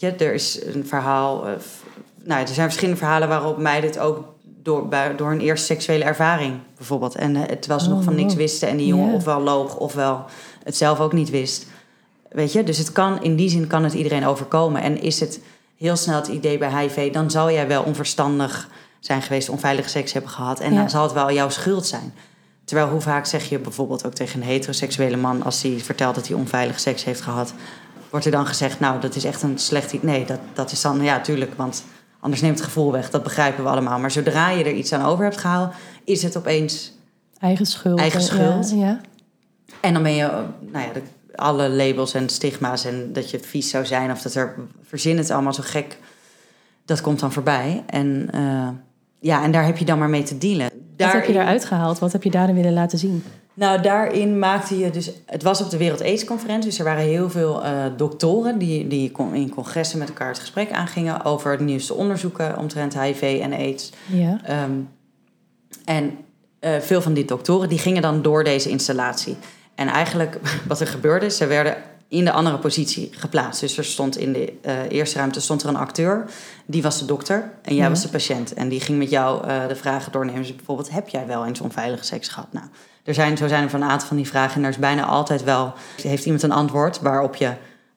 je, 0.00 0.24
er 0.24 0.34
is 0.34 0.60
een 0.64 0.86
verhaal, 0.86 1.44
f- 1.60 1.82
nou, 2.24 2.40
er 2.40 2.46
zijn 2.48 2.66
verschillende 2.66 3.00
verhalen 3.00 3.28
waarop 3.28 3.58
meiden 3.58 3.90
het 3.90 3.98
ook 3.98 4.24
door, 4.62 4.88
bij, 4.88 5.16
door 5.16 5.28
hun 5.28 5.40
eerste 5.40 5.66
seksuele 5.66 6.04
ervaring 6.04 6.54
bijvoorbeeld. 6.76 7.14
En 7.14 7.36
eh, 7.36 7.42
terwijl 7.56 7.80
ze 7.80 7.88
Oh, 7.88 7.94
nog 7.94 8.04
van 8.04 8.14
niks 8.14 8.32
wow. 8.32 8.40
wisten 8.42 8.68
en 8.68 8.76
die 8.76 8.86
jongen 8.86 9.08
Ja. 9.08 9.14
ofwel 9.14 9.40
loog 9.40 9.76
ofwel 9.76 10.24
het 10.64 10.76
zelf 10.76 11.00
ook 11.00 11.12
niet 11.12 11.30
wist. 11.30 11.66
Weet 12.28 12.52
je, 12.52 12.62
dus 12.64 12.78
het 12.78 12.92
kan, 12.92 13.22
in 13.22 13.36
die 13.36 13.48
zin 13.48 13.66
kan 13.66 13.84
het 13.84 13.92
iedereen 13.92 14.26
overkomen. 14.26 14.82
En 14.82 15.00
is 15.02 15.20
het 15.20 15.40
heel 15.76 15.96
snel 15.96 16.16
het 16.16 16.26
idee 16.28 16.58
bij 16.58 16.80
HIV, 16.80 17.12
dan 17.12 17.30
zal 17.30 17.50
jij 17.50 17.68
wel 17.68 17.82
onverstandig 17.82 18.68
zijn 19.00 19.22
geweest, 19.22 19.48
onveilige 19.48 19.88
seks 19.88 20.12
hebben 20.12 20.30
gehad. 20.30 20.60
En 20.60 20.72
Ja. 20.72 20.78
dan 20.78 20.90
zal 20.90 21.02
het 21.02 21.12
wel 21.12 21.32
jouw 21.32 21.48
schuld 21.48 21.86
zijn. 21.86 22.14
Terwijl 22.64 22.88
hoe 22.88 23.00
vaak 23.00 23.26
zeg 23.26 23.48
je 23.48 23.58
bijvoorbeeld 23.58 24.06
ook 24.06 24.14
tegen 24.14 24.40
een 24.40 24.46
heteroseksuele 24.46 25.16
man, 25.16 25.42
als 25.42 25.62
hij 25.62 25.78
vertelt 25.78 26.14
dat 26.14 26.28
hij 26.28 26.36
onveilige 26.36 26.78
seks 26.80 27.04
heeft 27.04 27.20
gehad, 27.20 27.54
wordt 28.12 28.26
er 28.26 28.32
dan 28.32 28.46
gezegd, 28.46 28.80
nou, 28.80 29.00
dat 29.00 29.16
is 29.16 29.24
echt 29.24 29.42
een 29.42 29.58
slecht 29.58 29.92
idee. 29.92 30.10
Nee, 30.10 30.24
dat, 30.24 30.38
dat 30.52 30.72
is 30.72 30.80
dan, 30.80 31.02
ja, 31.02 31.20
tuurlijk, 31.20 31.54
want 31.54 31.84
anders 32.20 32.42
neemt 32.42 32.56
het 32.56 32.64
gevoel 32.64 32.92
weg. 32.92 33.10
Dat 33.10 33.22
begrijpen 33.22 33.64
we 33.64 33.70
allemaal. 33.70 33.98
Maar 33.98 34.10
zodra 34.10 34.50
je 34.50 34.64
er 34.64 34.72
iets 34.72 34.92
aan 34.92 35.04
over 35.04 35.24
hebt 35.24 35.36
gehaald, 35.36 35.74
is 36.04 36.22
het 36.22 36.36
opeens 36.36 36.92
Eigen 37.38 37.66
schuld. 37.66 37.98
Eigen 37.98 38.20
en- 38.20 38.26
schuld. 38.26 38.70
Ja, 38.70 38.76
ja. 38.76 39.00
en 39.80 39.92
dan 39.92 40.02
ben 40.02 40.14
je, 40.14 40.24
eh, 40.24 40.38
nou 40.60 40.86
ja, 40.86 40.92
de, 40.92 41.02
alle 41.34 41.68
labels 41.68 42.14
en 42.14 42.28
stigma's 42.28 42.84
en 42.84 43.12
dat 43.12 43.30
je 43.30 43.38
vies 43.38 43.70
zou 43.70 43.86
zijn 43.86 44.10
of 44.10 44.22
dat 44.22 44.34
er 44.34 44.54
verzin 44.82 45.18
het 45.18 45.30
allemaal 45.30 45.54
zo 45.54 45.62
gek, 45.66 45.98
dat 46.84 47.00
komt 47.00 47.20
dan 47.20 47.32
voorbij. 47.32 47.82
En 47.86 48.28
eh, 48.32 48.68
ja, 49.20 49.42
en 49.42 49.52
daar 49.52 49.64
heb 49.64 49.76
je 49.76 49.84
dan 49.84 49.98
maar 49.98 50.10
mee 50.10 50.22
te 50.22 50.38
dealen. 50.38 50.70
Wat 50.96 51.12
heb 51.12 51.26
je 51.26 51.32
daaruit 51.32 51.64
gehaald? 51.64 51.98
Wat 51.98 52.12
heb 52.12 52.22
je 52.22 52.30
daarin 52.30 52.54
willen 52.54 52.72
laten 52.72 52.98
zien? 52.98 53.24
Nou, 53.54 53.80
daarin 53.82 54.38
maakte 54.38 54.78
je 54.78 54.90
dus. 54.90 55.10
Het 55.26 55.42
was 55.42 55.60
op 55.60 55.70
de 55.70 55.76
Wereld 55.76 56.00
AIDS 56.02 56.24
Conferentie, 56.24 56.70
dus 56.70 56.78
er 56.78 56.84
waren 56.84 57.02
heel 57.02 57.30
veel 57.30 57.64
eh, 57.64 57.84
doktoren 57.96 58.58
die, 58.58 58.86
die 58.88 59.12
in 59.32 59.50
congressen 59.54 59.98
met 59.98 60.08
elkaar 60.08 60.28
het 60.28 60.38
gesprek 60.38 60.70
aangingen 60.70 61.24
over 61.24 61.58
de 61.58 61.64
nieuwste 61.64 61.94
onderzoeken 61.94 62.58
omtrent 62.58 63.00
HIV 63.00 63.38
en 63.42 63.52
AIDS. 63.52 63.92
Ja. 64.06 64.40
Ehm, 64.44 64.70
en 65.84 66.16
eh, 66.60 66.78
veel 66.80 67.02
van 67.02 67.12
die 67.12 67.24
doktoren 67.24 67.68
die 67.68 67.78
gingen 67.78 68.02
dan 68.02 68.22
door 68.22 68.44
deze 68.44 68.68
installatie. 68.68 69.36
En 69.74 69.88
eigenlijk 69.88 70.38
wat 70.68 70.80
er 70.80 70.86
gebeurde, 70.86 71.30
ze 71.30 71.46
werden 71.46 71.76
in 72.08 72.24
de 72.24 72.32
andere 72.32 72.58
positie 72.58 73.08
geplaatst. 73.12 73.60
Dus 73.60 73.78
er 73.78 73.84
stond 73.84 74.16
in 74.16 74.32
de 74.32 74.52
eh, 74.62 74.74
eerste 74.88 75.18
ruimte 75.18 75.40
stond 75.40 75.62
er 75.62 75.68
een 75.68 75.76
acteur, 75.76 76.24
die 76.66 76.82
was 76.82 76.98
de 76.98 77.04
dokter 77.04 77.52
en 77.62 77.74
jij 77.74 77.84
Ja. 77.84 77.90
was 77.90 78.02
de 78.02 78.08
patiënt. 78.08 78.54
En 78.54 78.68
die 78.68 78.80
ging 78.80 78.98
met 78.98 79.10
jou 79.10 79.46
de 79.68 79.76
vragen 79.76 80.12
doornemen. 80.12 80.40
Dus 80.42 80.56
bijvoorbeeld, 80.56 80.90
heb 80.90 81.08
jij 81.08 81.26
wel 81.26 81.46
eens 81.46 81.60
onveilige 81.60 82.04
seks 82.04 82.28
gehad? 82.28 82.52
Nou, 82.52 82.66
er 83.04 83.14
zijn, 83.14 83.36
zo 83.36 83.48
zijn 83.48 83.62
er 83.62 83.70
van 83.70 83.82
een 83.82 83.88
aantal 83.88 84.08
van 84.08 84.16
die 84.16 84.26
vragen 84.26 84.56
en 84.56 84.62
er 84.62 84.70
is 84.70 84.76
bijna 84.76 85.04
altijd 85.04 85.44
wel, 85.44 85.72
heeft 86.02 86.24
iemand 86.24 86.42
een 86.42 86.52
antwoord 86.52 87.00
waarop 87.00 87.36
je 87.36 87.52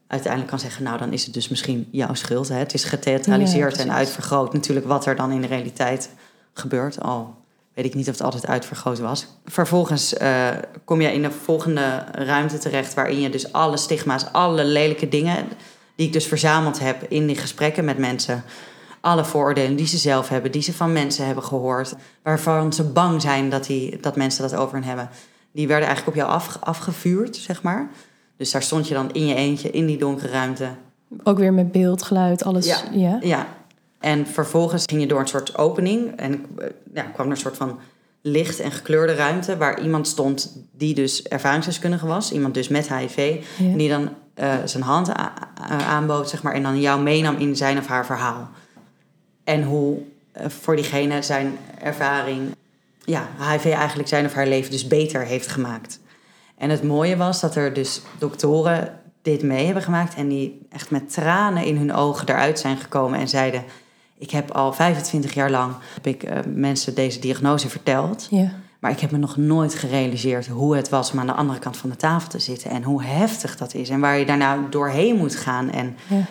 uiteindelijk 0.08 0.52
kan 0.52 0.60
zeggen, 0.60 0.84
nou 0.84 0.98
dan 0.98 1.14
is 1.14 1.26
het 1.26 1.34
dus 1.34 1.50
misschien 1.50 1.88
jouw 1.92 2.14
schuld. 2.14 2.48
Hè? 2.48 2.56
Het 2.56 2.74
is 2.74 2.84
getheatraliseerd 2.84 3.76
Ja, 3.76 3.82
en 3.82 3.92
uitvergroot 3.92 4.54
natuurlijk 4.54 4.86
wat 4.86 5.06
er 5.06 5.16
dan 5.16 5.32
in 5.32 5.42
de 5.42 5.48
realiteit 5.48 6.10
gebeurt. 6.54 7.02
Al 7.02 7.36
weet 7.74 7.86
ik 7.86 7.94
niet 7.94 8.08
of 8.08 8.14
het 8.14 8.24
altijd 8.24 8.48
uitvergroot 8.48 9.00
was. 9.00 9.28
Vervolgens 9.46 10.14
eh, 10.14 10.48
kom 10.86 11.02
je 11.02 11.14
in 11.14 11.22
de 11.22 11.32
volgende 11.32 12.06
ruimte 12.12 12.58
terecht... 12.58 12.94
waarin 12.94 13.20
je 13.20 13.30
dus 13.30 13.52
alle 13.52 13.78
stigma's, 13.78 14.26
alle 14.32 14.64
lelijke 14.64 15.08
dingen... 15.08 15.48
die 15.96 16.08
ik 16.08 16.14
dus 16.14 16.26
verzameld 16.26 16.80
heb 16.80 17.04
in 17.10 17.28
die 17.28 17.38
gesprekken 17.38 17.86
met 17.86 17.98
mensen... 17.98 18.44
alle 19.06 19.26
vooroordelen 19.26 19.76
die 19.76 19.88
ze 19.88 19.98
zelf 19.98 20.30
hebben, 20.30 20.52
die 20.52 20.62
ze 20.62 20.74
van 20.74 20.94
mensen 20.94 21.26
hebben 21.26 21.44
gehoord... 21.44 21.96
waarvan 22.24 22.74
ze 22.74 22.84
bang 22.84 23.22
zijn 23.22 23.50
dat, 23.50 23.66
die, 23.66 23.98
dat 24.02 24.16
mensen 24.16 24.50
dat 24.50 24.56
over 24.60 24.78
hen 24.78 24.88
hebben... 24.88 25.10
die 25.52 25.68
werden 25.68 25.88
eigenlijk 25.88 26.18
op 26.18 26.24
jou 26.24 26.36
af, 26.36 26.58
afgevuurd, 26.60 27.36
zeg 27.36 27.62
maar. 27.62 27.90
Dus 28.38 28.52
daar 28.52 28.64
stond 28.64 28.88
je 28.88 28.94
dan 28.94 29.12
in 29.12 29.26
je 29.28 29.36
eentje 29.36 29.72
in 29.72 29.86
die 29.86 29.98
donkere 29.98 30.32
ruimte... 30.32 30.70
Ook 31.24 31.38
weer 31.38 31.54
met 31.54 31.72
beeld, 31.72 32.04
geluid, 32.04 32.44
alles. 32.44 32.66
Ja. 32.66 32.78
Ja. 32.92 33.18
Ja, 33.22 33.48
en 34.00 34.28
vervolgens 34.28 34.84
ging 34.86 35.02
je 35.02 35.08
door 35.08 35.20
een 35.20 35.28
soort 35.28 35.58
opening 35.58 36.16
en 36.16 36.46
ja, 36.94 37.04
kwam 37.04 37.26
er 37.26 37.32
een 37.32 37.38
soort 37.38 37.58
van 37.58 37.80
licht 38.22 38.60
en 38.60 38.72
gekleurde 38.72 39.14
ruimte 39.14 39.58
waar 39.58 39.82
iemand 39.82 40.08
stond 40.08 40.58
die 40.72 40.96
dus 40.96 41.24
ervaringsdeskundige 41.24 42.08
was, 42.08 42.32
iemand 42.32 42.54
dus 42.54 42.68
met 42.68 42.94
HIV, 42.94 43.42
Ja. 43.58 43.66
en 43.66 43.78
die 43.78 43.90
dan 43.90 44.10
eh, 44.34 44.54
zijn 44.66 44.84
hand 44.84 45.12
aanbood, 45.88 46.30
zeg 46.30 46.44
maar, 46.44 46.54
en 46.54 46.64
dan 46.64 46.82
jou 46.82 47.02
meenam 47.02 47.36
in 47.36 47.56
zijn 47.56 47.78
of 47.78 47.88
haar 47.88 48.06
verhaal. 48.06 48.50
En 49.46 49.64
hoe 49.64 49.98
eh, 50.32 50.50
voor 50.50 50.76
diegene 50.76 51.22
zijn 51.22 51.58
ervaring, 51.82 52.56
ja, 53.04 53.28
HIV 53.40 53.66
eigenlijk 53.66 54.10
zijn 54.10 54.26
of 54.26 54.34
haar 54.34 54.48
leven 54.48 54.72
dus 54.72 54.88
beter 54.88 55.26
heeft 55.26 55.48
gemaakt. 55.48 56.00
En 56.58 56.70
het 56.70 56.84
mooie 56.84 57.18
was 57.18 57.42
dat 57.42 57.56
er 57.56 57.74
dus 57.74 58.02
doktoren 58.18 59.00
dit 59.22 59.44
mee 59.44 59.66
hebben 59.66 59.84
gemaakt 59.84 60.16
en 60.16 60.28
die 60.28 60.68
echt 60.70 60.92
met 60.92 61.14
tranen 61.14 61.64
in 61.64 61.78
hun 61.78 61.94
ogen 61.94 62.30
eruit 62.30 62.60
zijn 62.60 62.78
gekomen 62.78 63.20
en 63.20 63.28
zeiden: 63.28 63.64
Ik 64.18 64.32
heb 64.32 64.52
al 64.52 64.74
25 64.74 65.34
jaar 65.34 65.52
lang 65.52 65.74
heb 65.94 66.08
ik, 66.08 66.24
eh, 66.24 66.40
mensen 66.48 66.96
deze 66.96 67.20
diagnose 67.20 67.70
verteld. 67.70 68.28
Ja. 68.30 68.52
Maar 68.80 68.92
ik 68.92 69.00
heb 69.00 69.12
me 69.12 69.18
nog 69.18 69.38
nooit 69.38 69.76
gerealiseerd 69.76 70.48
hoe 70.48 70.76
het 70.76 70.90
was 70.90 71.12
om 71.12 71.20
aan 71.20 71.28
de 71.28 71.34
andere 71.34 71.60
kant 71.60 71.78
van 71.78 71.90
de 71.90 71.96
tafel 71.96 72.30
te 72.30 72.40
zitten. 72.40 72.72
En 72.72 72.84
hoe 72.84 73.04
heftig 73.04 73.58
dat 73.58 73.74
is. 73.74 73.90
En 73.90 74.00
waar 74.00 74.18
je 74.18 74.26
daarna 74.26 74.60
doorheen 74.70 75.16
moet 75.16 75.36
gaan. 75.36 75.72
En, 75.72 75.98
Ja. 76.08 76.26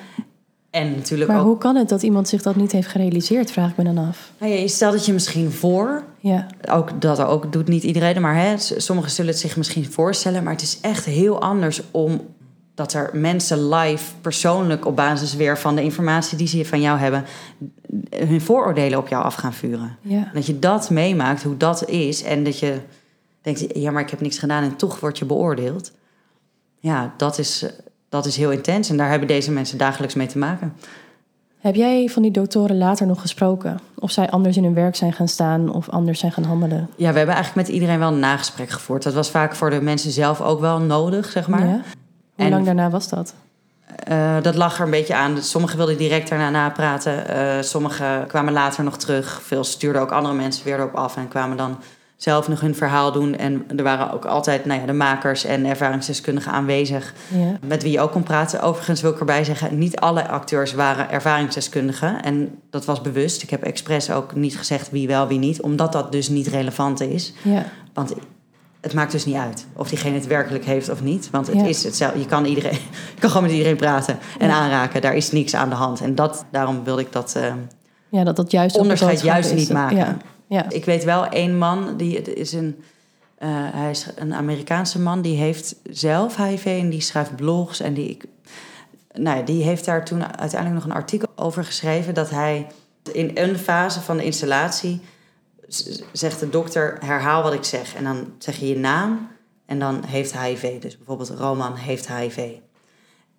En 0.74 0.94
natuurlijk 0.94 1.30
Maar 1.30 1.40
ook. 1.40 1.46
hoe 1.46 1.58
kan 1.58 1.76
het 1.76 1.88
dat 1.88 2.02
iemand 2.02 2.28
zich 2.28 2.42
dat 2.42 2.56
niet 2.56 2.72
heeft 2.72 2.88
gerealiseerd, 2.88 3.50
vraag 3.50 3.70
ik 3.70 3.76
me 3.76 3.84
dan 3.84 3.98
af. 3.98 4.32
Nou 4.38 4.52
ja, 4.52 4.58
je 4.58 4.68
stelt 4.68 4.94
het 4.94 5.06
je 5.06 5.12
misschien 5.12 5.50
voor. 5.50 6.02
Ja, 6.18 6.46
Ook 6.70 7.00
dat 7.00 7.20
ook 7.20 7.52
doet 7.52 7.68
niet 7.68 7.82
iedereen. 7.82 8.20
Maar 8.20 8.36
hè, 8.36 8.54
sommigen 8.58 9.10
zullen 9.10 9.30
het 9.30 9.40
zich 9.40 9.56
misschien 9.56 9.92
voorstellen. 9.92 10.42
Maar 10.42 10.52
het 10.52 10.62
is 10.62 10.78
echt 10.80 11.04
heel 11.04 11.40
anders 11.40 11.82
om 11.90 12.20
dat 12.74 12.92
er 12.92 13.10
mensen 13.12 13.68
live, 13.68 14.12
persoonlijk 14.20 14.86
op 14.86 14.96
basis 14.96 15.34
weer 15.34 15.58
van 15.58 15.74
de 15.74 15.82
informatie 15.82 16.38
die 16.38 16.46
ze 16.46 16.64
van 16.64 16.80
jou 16.80 16.98
hebben, 16.98 17.24
hun 18.10 18.40
vooroordelen 18.40 18.98
op 18.98 19.08
jou 19.08 19.24
af 19.24 19.34
gaan 19.34 19.52
vuren. 19.52 19.96
ja. 20.00 20.30
Dat 20.34 20.46
je 20.46 20.58
dat 20.58 20.90
meemaakt, 20.90 21.42
hoe 21.42 21.56
dat 21.56 21.88
is. 21.88 22.22
En 22.22 22.44
dat 22.44 22.58
je 22.58 22.80
denkt, 23.42 23.64
ja, 23.74 23.90
maar 23.90 24.02
ik 24.02 24.10
heb 24.10 24.20
niks 24.20 24.38
gedaan 24.38 24.62
en 24.62 24.76
toch 24.76 25.00
word 25.00 25.18
je 25.18 25.24
beoordeeld. 25.24 25.92
Ja, 26.78 27.14
dat 27.16 27.38
is, 27.38 27.62
eh, 27.62 27.70
dat 28.14 28.26
is 28.26 28.36
heel 28.36 28.50
intens. 28.50 28.90
En 28.90 28.96
daar 28.96 29.10
hebben 29.10 29.28
deze 29.28 29.50
mensen 29.52 29.78
dagelijks 29.78 30.14
mee 30.14 30.26
te 30.26 30.38
maken. 30.38 30.72
Heb 31.60 31.74
jij 31.74 32.08
van 32.08 32.22
die 32.22 32.30
doktoren 32.30 32.78
later 32.78 33.06
nog 33.06 33.20
gesproken? 33.20 33.80
Of 33.98 34.10
zij 34.10 34.30
anders 34.30 34.56
in 34.56 34.64
hun 34.64 34.74
werk 34.74 34.96
zijn 34.96 35.12
gaan 35.12 35.28
staan 35.28 35.72
of 35.74 35.88
anders 35.88 36.20
zijn 36.20 36.32
gaan 36.32 36.44
handelen? 36.44 36.90
Ja, 36.96 37.10
we 37.10 37.16
hebben 37.16 37.34
eigenlijk 37.34 37.66
met 37.66 37.76
iedereen 37.76 37.98
wel 37.98 38.12
een 38.12 38.18
nagesprek 38.18 38.70
gevoerd. 38.70 39.02
Dat 39.02 39.14
was 39.14 39.30
vaak 39.30 39.54
voor 39.54 39.70
de 39.70 39.80
mensen 39.80 40.10
zelf 40.10 40.40
ook 40.40 40.60
wel 40.60 40.78
nodig, 40.78 41.30
zeg 41.30 41.48
maar. 41.48 41.66
Ja? 41.66 41.80
Hoe 42.34 42.44
En- 42.44 42.50
lang 42.50 42.64
daarna 42.64 42.90
was 42.90 43.08
dat? 43.08 43.34
Eh, 44.04 44.36
dat 44.42 44.54
lag 44.54 44.78
er 44.78 44.84
een 44.84 44.90
beetje 44.90 45.14
aan. 45.14 45.42
Sommigen 45.42 45.76
wilden 45.76 45.96
direct 45.96 46.28
daarna 46.28 46.50
napraten. 46.50 47.28
Eh 47.28 47.62
sommigen 47.62 48.26
kwamen 48.26 48.52
later 48.52 48.84
nog 48.84 48.96
terug. 48.96 49.40
Veel 49.42 49.64
stuurden 49.64 50.02
ook 50.02 50.10
andere 50.12 50.34
mensen 50.34 50.64
weer 50.64 50.78
erop 50.78 50.94
af 50.94 51.16
en 51.16 51.28
kwamen 51.28 51.56
dan 51.56 51.78
zelf 52.16 52.48
nog 52.48 52.60
hun 52.60 52.74
verhaal 52.74 53.12
doen. 53.12 53.36
En 53.36 53.64
er 53.76 53.82
waren 53.82 54.12
ook 54.12 54.24
altijd 54.24 54.64
nou 54.64 54.80
ja, 54.80 54.86
de 54.86 54.92
makers 54.92 55.44
en 55.44 55.64
ervaringsdeskundigen 55.66 56.52
aanwezig. 56.52 57.14
Ja. 57.28 57.58
Met 57.66 57.82
wie 57.82 57.92
je 57.92 58.00
ook 58.00 58.12
kon 58.12 58.22
praten. 58.22 58.60
Overigens 58.62 59.00
wil 59.00 59.10
ik 59.10 59.18
erbij 59.18 59.44
zeggen, 59.44 59.78
niet 59.78 59.96
alle 59.96 60.28
acteurs 60.28 60.72
waren 60.74 61.10
ervaringsdeskundigen. 61.10 62.22
En 62.22 62.58
dat 62.70 62.84
was 62.84 63.00
bewust. 63.00 63.42
Ik 63.42 63.50
heb 63.50 63.62
expres 63.62 64.10
ook 64.10 64.34
niet 64.34 64.56
gezegd 64.56 64.90
wie 64.90 65.06
wel, 65.06 65.26
wie 65.26 65.38
niet. 65.38 65.60
Omdat 65.62 65.92
dat 65.92 66.12
dus 66.12 66.28
niet 66.28 66.46
relevant 66.46 67.00
is. 67.00 67.32
Ja. 67.42 67.64
Want 67.92 68.12
het 68.80 68.94
maakt 68.94 69.12
dus 69.12 69.24
niet 69.24 69.36
uit 69.36 69.66
of 69.76 69.88
diegene 69.88 70.14
het 70.14 70.26
werkelijk 70.26 70.64
heeft 70.64 70.90
of 70.90 71.02
niet. 71.02 71.28
Want 71.30 71.46
het 71.46 71.56
Ja. 71.56 71.64
is 71.64 71.84
hetzelfde. 71.84 72.18
Je 72.18 72.26
kan, 72.26 72.44
iedereen, 72.44 72.72
je 73.14 73.20
kan 73.20 73.28
gewoon 73.30 73.46
met 73.46 73.52
iedereen 73.52 73.76
praten 73.76 74.18
en 74.38 74.48
Ja. 74.48 74.54
aanraken. 74.54 75.00
Daar 75.02 75.14
is 75.16 75.32
niks 75.32 75.54
aan 75.54 75.68
de 75.68 75.74
hand. 75.74 76.00
En 76.00 76.14
dat, 76.14 76.44
daarom 76.50 76.84
wilde 76.84 77.00
ik 77.02 77.12
dat 77.12 77.34
eh, 77.36 77.52
ja, 78.08 78.24
dat 78.24 78.36
dat 78.36 78.50
juist 78.50 78.76
onderscheid 78.78 79.20
juist 79.20 79.50
is. 79.50 79.58
niet 79.60 79.72
maken. 79.72 80.20
Ja. 80.46 80.70
Ik 80.70 80.84
weet 80.84 81.04
wel 81.04 81.26
één 81.26 81.58
man, 81.58 81.96
die 81.96 82.22
is 82.22 82.52
een, 82.52 82.84
eh, 83.38 83.48
hij 83.50 83.90
is 83.90 84.06
een 84.16 84.34
Amerikaanse 84.34 85.00
man, 85.00 85.22
die 85.22 85.36
heeft 85.36 85.76
zelf 85.90 86.36
HIV 86.36 86.64
en 86.64 86.90
die 86.90 87.00
schrijft 87.00 87.36
blogs. 87.36 87.80
En 87.80 87.94
die, 87.94 88.08
ik, 88.08 88.24
nou 89.12 89.38
ja, 89.38 89.44
die 89.44 89.62
heeft 89.62 89.84
daar 89.84 90.04
toen 90.04 90.38
uiteindelijk 90.38 90.84
nog 90.84 90.90
een 90.90 91.00
artikel 91.00 91.28
over 91.36 91.64
geschreven 91.64 92.14
dat 92.14 92.30
hij 92.30 92.66
in 93.12 93.30
een 93.34 93.58
fase 93.58 94.00
van 94.00 94.16
de 94.16 94.24
installatie 94.24 95.00
zegt 96.12 96.40
de 96.40 96.50
dokter: 96.50 96.96
herhaal 97.00 97.42
wat 97.42 97.52
ik 97.52 97.64
zeg. 97.64 97.94
En 97.94 98.04
dan 98.04 98.32
zeg 98.38 98.56
je 98.56 98.68
je 98.68 98.76
naam 98.76 99.28
en 99.66 99.78
dan 99.78 100.04
heeft 100.06 100.38
HIV. 100.38 100.80
Dus 100.80 100.96
bijvoorbeeld 100.96 101.30
Roman 101.30 101.76
heeft 101.76 102.08
HIV. 102.08 102.50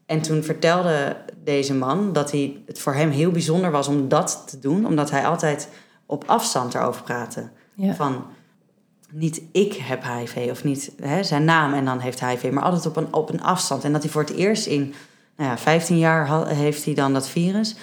En 0.06 0.22
toen 0.22 0.44
vertelde 0.44 1.18
deze 1.44 1.74
man 1.74 2.14
dat 2.14 2.32
hij, 2.32 2.62
het 2.66 2.80
voor 2.80 2.94
hem 2.94 3.10
heel 3.10 3.32
bijzonder 3.32 3.72
was 3.72 3.88
om 3.88 4.08
dat 4.08 4.44
te 4.48 4.60
doen, 4.60 4.86
omdat 4.86 5.12
hij 5.12 5.26
altijd 5.26 5.70
op 6.06 6.24
afstand 6.26 6.74
erover 6.74 7.04
praatte. 7.04 7.50
Ja. 7.74 7.94
Van 7.94 8.26
niet 9.12 9.42
ik 9.52 9.74
heb 9.74 10.04
HIV 10.04 10.48
of 10.52 10.64
niet 10.64 10.92
hè, 11.02 11.24
zijn 11.24 11.44
naam 11.44 11.74
en 11.74 11.86
dan 11.86 12.00
heeft 12.00 12.26
HIV, 12.26 12.52
maar 12.52 12.64
altijd 12.64 12.86
op 12.86 12.96
een, 12.96 13.14
op 13.14 13.30
een 13.30 13.44
afstand. 13.44 13.84
En 13.84 13.92
dat 13.92 14.04
hij 14.04 14.12
voor 14.12 14.22
het 14.22 14.36
eerst 14.36 14.66
in 14.66 14.94
nou 15.38 15.50
ja, 15.50 15.58
15 15.58 15.98
jaar 15.98 16.48
heeft 16.48 16.86
hij 16.86 16.94
dan 16.94 17.14
dat 17.14 17.30
virus 17.30 17.76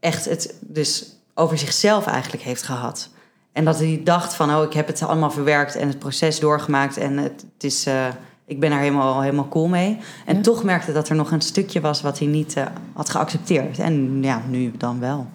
echt 0.00 0.24
het 0.24 0.54
dus 0.60 1.16
over 1.34 1.58
zichzelf 1.58 2.06
eigenlijk 2.06 2.42
heeft 2.42 2.62
gehad. 2.62 3.08
En 3.52 3.64
dat 3.64 3.78
hij 3.78 4.00
dacht 4.04 4.34
van, 4.34 4.54
oh, 4.54 4.62
ik 4.62 4.72
heb 4.72 4.86
het 4.86 5.02
allemaal 5.02 5.30
verwerkt 5.30 5.74
en 5.76 5.88
het 5.88 5.98
proces 5.98 6.40
doorgemaakt 6.40 6.96
en 6.96 7.16
het, 7.16 7.44
het 7.54 7.64
is, 7.64 7.86
eh, 7.86 8.06
ik 8.46 8.60
ben 8.60 8.72
er 8.72 8.78
helemaal, 8.78 9.20
helemaal 9.20 9.48
cool 9.48 9.68
mee. 9.68 9.98
En 10.24 10.36
Ja. 10.36 10.42
toch 10.42 10.64
merkte 10.64 10.92
dat 10.92 11.08
er 11.08 11.16
nog 11.16 11.30
een 11.30 11.40
stukje 11.40 11.80
was 11.80 12.02
wat 12.02 12.18
hij 12.18 12.28
niet 12.28 12.56
eh, 12.56 12.66
had 12.92 13.08
geaccepteerd. 13.10 13.78
En 13.78 14.22
ja, 14.22 14.42
nu 14.48 14.72
dan 14.76 15.00
wel. 15.00 15.26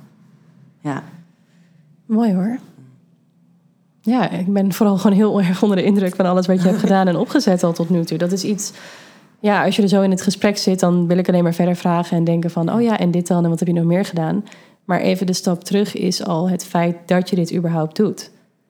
Ja. 0.79 1.03
Mooi 2.11 2.33
hoor. 2.33 2.57
Ja, 4.01 4.29
ik 4.29 4.53
ben 4.53 4.73
vooral 4.73 4.97
gewoon 4.97 5.17
heel 5.17 5.41
erg 5.41 5.63
onder 5.63 5.77
de 5.77 5.83
indruk 5.83 6.15
van 6.15 6.25
alles 6.25 6.47
wat 6.47 6.61
je 6.61 6.67
hebt 6.67 6.79
gedaan 6.87 7.07
en 7.07 7.15
opgezet 7.15 7.63
al 7.63 7.73
tot 7.73 7.89
nu 7.89 8.03
toe. 8.03 8.17
Dat 8.17 8.31
is 8.31 8.43
iets. 8.43 8.73
Ja, 9.39 9.65
als 9.65 9.75
je 9.75 9.81
er 9.81 9.87
zo 9.87 10.01
in 10.01 10.09
het 10.11 10.21
gesprek 10.21 10.57
zit, 10.57 10.79
dan 10.79 11.07
wil 11.07 11.17
ik 11.17 11.27
alleen 11.27 11.43
maar 11.43 11.53
verder 11.53 11.75
vragen 11.75 12.17
en 12.17 12.23
denken 12.23 12.49
van, 12.51 12.73
oh 12.73 12.81
ja, 12.81 12.97
en 12.99 13.11
dit 13.11 13.27
dan 13.27 13.43
en 13.43 13.49
wat 13.49 13.59
heb 13.59 13.67
je 13.67 13.73
nog 13.73 13.83
meer 13.83 14.05
gedaan? 14.05 14.43
Maar 14.85 14.99
even 14.99 15.25
de 15.25 15.33
stap 15.33 15.63
terug 15.63 15.95
is 15.95 16.25
al 16.25 16.49
het 16.49 16.65
feit 16.65 16.95
dat 17.05 17.29
je 17.29 17.35
dit 17.35 17.53
überhaupt 17.55 17.95
doet. 17.95 18.21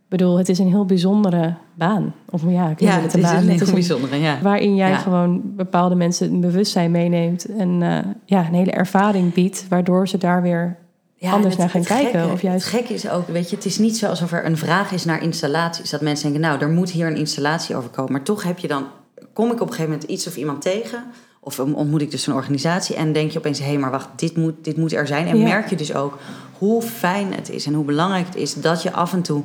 Ik 0.03 0.17
bedoel, 0.17 0.37
het 0.37 0.49
is 0.49 0.59
een 0.59 0.67
heel 0.67 0.85
bijzondere 0.85 1.53
baan. 1.73 2.13
Of 2.29 2.41
ja, 2.47 2.69
ik 2.69 2.79
Ja, 2.79 2.99
het 2.99 3.13
een 3.13 3.19
is 3.19 3.25
baan. 3.25 3.35
een 3.43 3.49
Het 3.49 3.61
is 3.61 3.67
een- 3.67 3.73
bijzondere, 3.73 4.15
ja. 4.17 4.37
waarin 4.41 4.75
jij 4.75 4.89
Ja. 4.89 4.97
gewoon 4.97 5.41
bepaalde 5.55 5.95
mensen 5.95 6.31
een 6.31 6.39
bewustzijn 6.41 6.91
meeneemt 6.91 7.45
en 7.45 7.81
eh, 7.81 7.97
ja, 8.25 8.47
een 8.47 8.53
hele 8.53 8.71
ervaring 8.71 9.33
biedt, 9.33 9.65
waardoor 9.69 10.07
ze 10.07 10.17
daar 10.17 10.41
weer 10.41 10.77
Ja, 11.21 11.31
anders 11.31 11.55
naar 11.55 11.69
gaan 11.69 11.83
kijken, 11.83 12.11
Gekke, 12.19 12.33
of 12.33 12.41
juist- 12.41 12.65
Het 12.65 12.73
gekke 12.73 12.93
is 12.93 13.09
ook, 13.09 13.27
weet 13.27 13.49
je, 13.49 13.55
het 13.55 13.65
is 13.65 13.77
niet 13.77 13.97
zo 13.97 14.07
alsof 14.07 14.31
er 14.31 14.45
een 14.45 14.57
vraag 14.57 14.91
is 14.91 15.05
naar 15.05 15.23
installaties. 15.23 15.89
Dat 15.89 16.01
mensen 16.01 16.31
denken, 16.31 16.49
nou, 16.49 16.61
er 16.61 16.69
moet 16.69 16.89
hier 16.89 17.07
een 17.07 17.15
installatie 17.15 17.75
over 17.75 17.89
komen. 17.89 18.11
Maar 18.11 18.23
toch 18.23 18.43
heb 18.43 18.59
je 18.59 18.67
dan, 18.67 18.85
kom 19.33 19.45
ik 19.45 19.53
op 19.53 19.59
een 19.61 19.67
gegeven 19.67 19.91
moment 19.91 20.09
iets 20.09 20.27
of 20.27 20.35
iemand 20.35 20.61
tegen... 20.61 21.03
of 21.39 21.59
ontmoet 21.59 22.01
ik 22.01 22.11
dus 22.11 22.27
een 22.27 22.33
organisatie 22.33 22.95
en 22.95 23.13
denk 23.13 23.31
je 23.31 23.37
opeens... 23.37 23.59
hé, 23.59 23.77
maar 23.77 23.91
wacht, 23.91 24.07
dit 24.15 24.35
moet, 24.37 24.53
dit 24.61 24.77
moet 24.77 24.93
er 24.93 25.07
zijn. 25.07 25.27
En 25.27 25.37
Ja. 25.37 25.43
merk 25.43 25.69
je 25.69 25.75
dus 25.75 25.93
ook 25.93 26.17
hoe 26.57 26.81
fijn 26.81 27.33
het 27.33 27.49
is 27.49 27.65
en 27.65 27.73
hoe 27.73 27.85
belangrijk 27.85 28.25
het 28.25 28.35
is... 28.35 28.53
dat 28.53 28.81
je 28.83 28.91
af 28.91 29.13
en 29.13 29.21
toe 29.21 29.43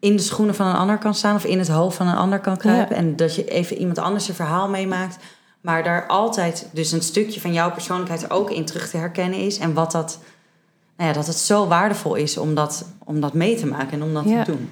in 0.00 0.16
de 0.16 0.22
schoenen 0.22 0.54
van 0.54 0.66
een 0.66 0.76
ander 0.76 0.98
kan 0.98 1.14
staan... 1.14 1.34
of 1.34 1.44
in 1.44 1.58
het 1.58 1.68
hoofd 1.68 1.96
van 1.96 2.06
een 2.08 2.16
ander 2.16 2.38
kan 2.40 2.56
kruipen. 2.56 2.96
En 2.96 3.16
dat 3.16 3.34
je 3.34 3.44
even 3.44 3.76
iemand 3.78 3.98
anders 3.98 4.28
een 4.28 4.34
verhaal 4.34 4.68
meemaakt... 4.68 5.16
maar 5.60 5.82
daar 5.82 6.06
altijd 6.06 6.68
dus 6.72 6.92
een 6.92 7.02
stukje 7.02 7.40
van 7.40 7.52
jouw 7.52 7.72
persoonlijkheid 7.72 8.22
er 8.22 8.30
ook 8.30 8.50
in 8.50 8.64
terug 8.64 8.90
te 8.90 8.96
herkennen 8.96 9.38
is... 9.38 9.58
en 9.58 9.72
wat 9.74 9.92
dat 9.92 10.18
nou 10.96 11.08
ja, 11.08 11.14
dat 11.14 11.26
het 11.26 11.36
zo 11.36 11.66
waardevol 11.66 12.14
is 12.14 12.38
om 12.38 12.54
dat, 12.54 12.88
om 13.04 13.20
dat 13.20 13.32
mee 13.34 13.56
te 13.56 13.66
maken 13.66 13.92
en 13.92 14.02
om 14.02 14.14
dat 14.14 14.24
Ja. 14.24 14.42
te 14.44 14.50
doen. 14.50 14.68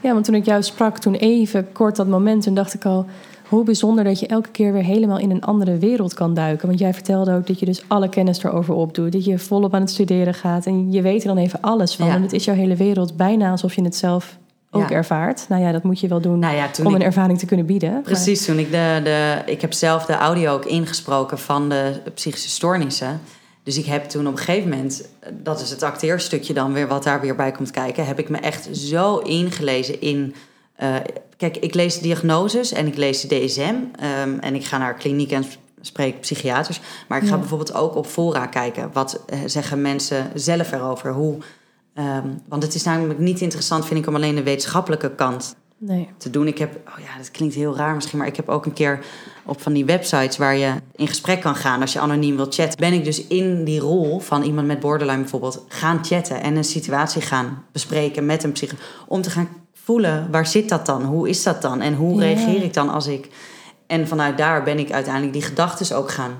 Ja, 0.00 0.12
want 0.12 0.24
toen 0.24 0.34
ik 0.34 0.44
jou 0.44 0.62
sprak, 0.62 0.98
toen 0.98 1.14
even 1.14 1.72
kort 1.72 1.96
dat 1.96 2.06
moment, 2.08 2.42
toen 2.42 2.54
dacht 2.54 2.74
ik 2.74 2.84
al, 2.84 3.06
hoe 3.48 3.64
bijzonder 3.64 4.04
dat 4.04 4.20
je 4.20 4.26
elke 4.26 4.48
keer 4.50 4.72
weer 4.72 4.82
helemaal 4.82 5.18
in 5.18 5.30
een 5.30 5.42
andere 5.44 5.78
wereld 5.78 6.14
kan 6.14 6.34
duiken. 6.34 6.66
Want 6.66 6.78
jij 6.78 6.94
vertelde 6.94 7.34
ook 7.34 7.46
dat 7.46 7.58
je 7.58 7.66
dus 7.66 7.82
alle 7.86 8.08
kennis 8.08 8.44
erover 8.44 8.74
opdoet, 8.74 9.12
dat 9.12 9.24
je 9.24 9.38
volop 9.38 9.74
aan 9.74 9.80
het 9.80 9.90
studeren 9.90 10.34
gaat 10.34 10.66
en 10.66 10.92
je 10.92 11.02
weet 11.02 11.20
er 11.22 11.28
dan 11.28 11.36
even 11.38 11.60
alles 11.60 11.94
van. 11.96 12.06
Ja. 12.06 12.14
En 12.14 12.22
het 12.22 12.32
is 12.32 12.44
jouw 12.44 12.54
hele 12.54 12.76
wereld 12.76 13.16
bijna 13.16 13.50
alsof 13.50 13.74
je 13.74 13.82
het 13.82 13.96
zelf 13.96 14.36
ook 14.70 14.88
Ja. 14.88 14.94
ervaart. 14.94 15.46
Nou 15.48 15.62
ja, 15.62 15.72
dat 15.72 15.82
moet 15.82 16.00
je 16.00 16.08
wel 16.08 16.20
doen 16.20 16.38
Nou 16.38 16.54
ja, 16.56 16.68
om 16.84 16.86
ik- 16.88 16.94
een 16.94 17.02
ervaring 17.06 17.38
te 17.38 17.46
kunnen 17.46 17.66
bieden. 17.66 17.92
Maar- 17.92 18.02
Precies, 18.02 18.44
toen 18.44 18.58
ik 18.58 18.70
de, 18.70 19.00
de... 19.04 19.42
Ik 19.46 19.60
heb 19.60 19.72
zelf 19.72 20.04
de 20.04 20.12
audio 20.16 20.52
ook 20.52 20.64
ingesproken 20.64 21.38
van 21.38 21.68
de 21.68 21.92
psychische 22.14 22.48
stoornissen. 22.48 23.20
Dus 23.68 23.78
ik 23.78 23.86
heb 23.86 24.04
toen 24.04 24.26
op 24.26 24.32
een 24.32 24.38
gegeven 24.38 24.68
moment... 24.70 25.08
Dat 25.32 25.60
is 25.60 25.70
het 25.70 25.82
acteerstukje 25.82 26.54
dan 26.54 26.72
weer, 26.72 26.88
wat 26.88 27.02
daar 27.02 27.20
weer 27.20 27.34
bij 27.36 27.52
komt 27.52 27.70
kijken... 27.70 28.06
heb 28.06 28.18
ik 28.18 28.28
me 28.28 28.36
echt 28.38 28.68
zo 28.76 29.16
ingelezen 29.18 30.00
in... 30.00 30.34
eh, 30.76 30.94
kijk, 31.36 31.56
ik 31.56 31.74
lees 31.74 31.98
diagnoses 32.00 32.72
en 32.72 32.86
ik 32.86 32.96
lees 32.96 33.20
de 33.20 33.28
DSM... 33.44 33.74
ehm, 34.00 34.38
en 34.38 34.54
ik 34.54 34.64
ga 34.64 34.78
naar 34.78 34.94
kliniek 34.94 35.32
en 35.32 35.44
spreek 35.80 36.20
psychiaters. 36.20 36.80
Maar 37.08 37.18
ik 37.18 37.24
ga 37.28 37.34
Ja. 37.34 37.38
bijvoorbeeld 37.38 37.74
ook 37.74 37.96
op 37.96 38.06
fora 38.06 38.46
kijken. 38.46 38.90
Wat 38.92 39.22
eh, 39.26 39.38
zeggen 39.46 39.82
mensen 39.82 40.30
zelf 40.34 40.72
erover? 40.72 41.12
Hoe... 41.12 41.36
ehm, 41.94 42.28
want 42.48 42.62
het 42.62 42.74
is 42.74 42.82
namelijk 42.84 43.18
niet 43.18 43.40
interessant, 43.40 43.86
vind 43.86 44.00
ik, 44.00 44.06
om 44.06 44.14
alleen 44.14 44.34
de 44.34 44.42
wetenschappelijke 44.42 45.14
kant 45.14 45.54
Nee. 45.80 46.08
te 46.16 46.30
doen. 46.30 46.46
Ik 46.46 46.58
heb, 46.58 46.74
oh 46.88 46.98
ja, 47.04 47.16
dat 47.18 47.30
klinkt 47.30 47.54
heel 47.54 47.76
raar 47.76 47.94
misschien, 47.94 48.18
maar 48.18 48.26
ik 48.26 48.36
heb 48.36 48.48
ook 48.48 48.66
een 48.66 48.72
keer 48.72 48.98
op 49.44 49.60
van 49.62 49.72
die 49.72 49.84
websites 49.84 50.36
waar 50.36 50.56
je 50.56 50.72
in 50.96 51.06
gesprek 51.08 51.40
kan 51.40 51.54
gaan 51.54 51.80
als 51.80 51.92
je 51.92 51.98
anoniem 52.00 52.36
wilt 52.36 52.54
chatten. 52.54 52.78
Ben 52.78 52.92
ik 52.92 53.04
dus 53.04 53.26
in 53.26 53.64
die 53.64 53.80
rol 53.80 54.18
van 54.18 54.42
iemand 54.42 54.66
met 54.66 54.80
borderline 54.80 55.20
bijvoorbeeld 55.20 55.64
gaan 55.68 56.04
chatten 56.04 56.42
en 56.42 56.56
een 56.56 56.64
situatie 56.64 57.22
gaan 57.22 57.64
bespreken 57.72 58.26
met 58.26 58.44
een 58.44 58.52
psycholoog 58.52 59.04
om 59.08 59.22
te 59.22 59.30
gaan 59.30 59.48
voelen 59.72 60.28
waar 60.30 60.46
zit 60.46 60.68
dat 60.68 60.86
dan? 60.86 61.02
Hoe 61.04 61.28
is 61.28 61.42
dat 61.42 61.62
dan? 61.62 61.80
En 61.80 61.94
hoe 61.94 62.20
reageer 62.20 62.62
ik 62.62 62.74
dan 62.74 62.88
als 62.88 63.06
ik. 63.06 63.28
En 63.86 64.08
vanuit 64.08 64.38
daar 64.38 64.62
ben 64.62 64.78
ik 64.78 64.90
uiteindelijk 64.92 65.32
die 65.32 65.42
gedachten 65.42 65.96
ook 65.96 66.10
gaan 66.10 66.32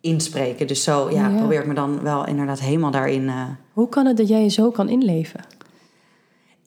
inspreken. 0.00 0.66
Dus 0.66 0.82
zo 0.82 1.10
ja, 1.10 1.28
Ja. 1.28 1.36
probeer 1.36 1.60
ik 1.60 1.66
me 1.66 1.74
dan 1.74 2.02
wel 2.02 2.26
inderdaad 2.26 2.60
helemaal 2.60 2.90
daarin. 2.90 3.28
eh, 3.28 3.42
Hoe 3.72 3.88
kan 3.88 4.06
het 4.06 4.16
dat 4.16 4.28
jij 4.28 4.42
je 4.42 4.48
zo 4.48 4.70
kan 4.70 4.88
inleven? 4.88 5.40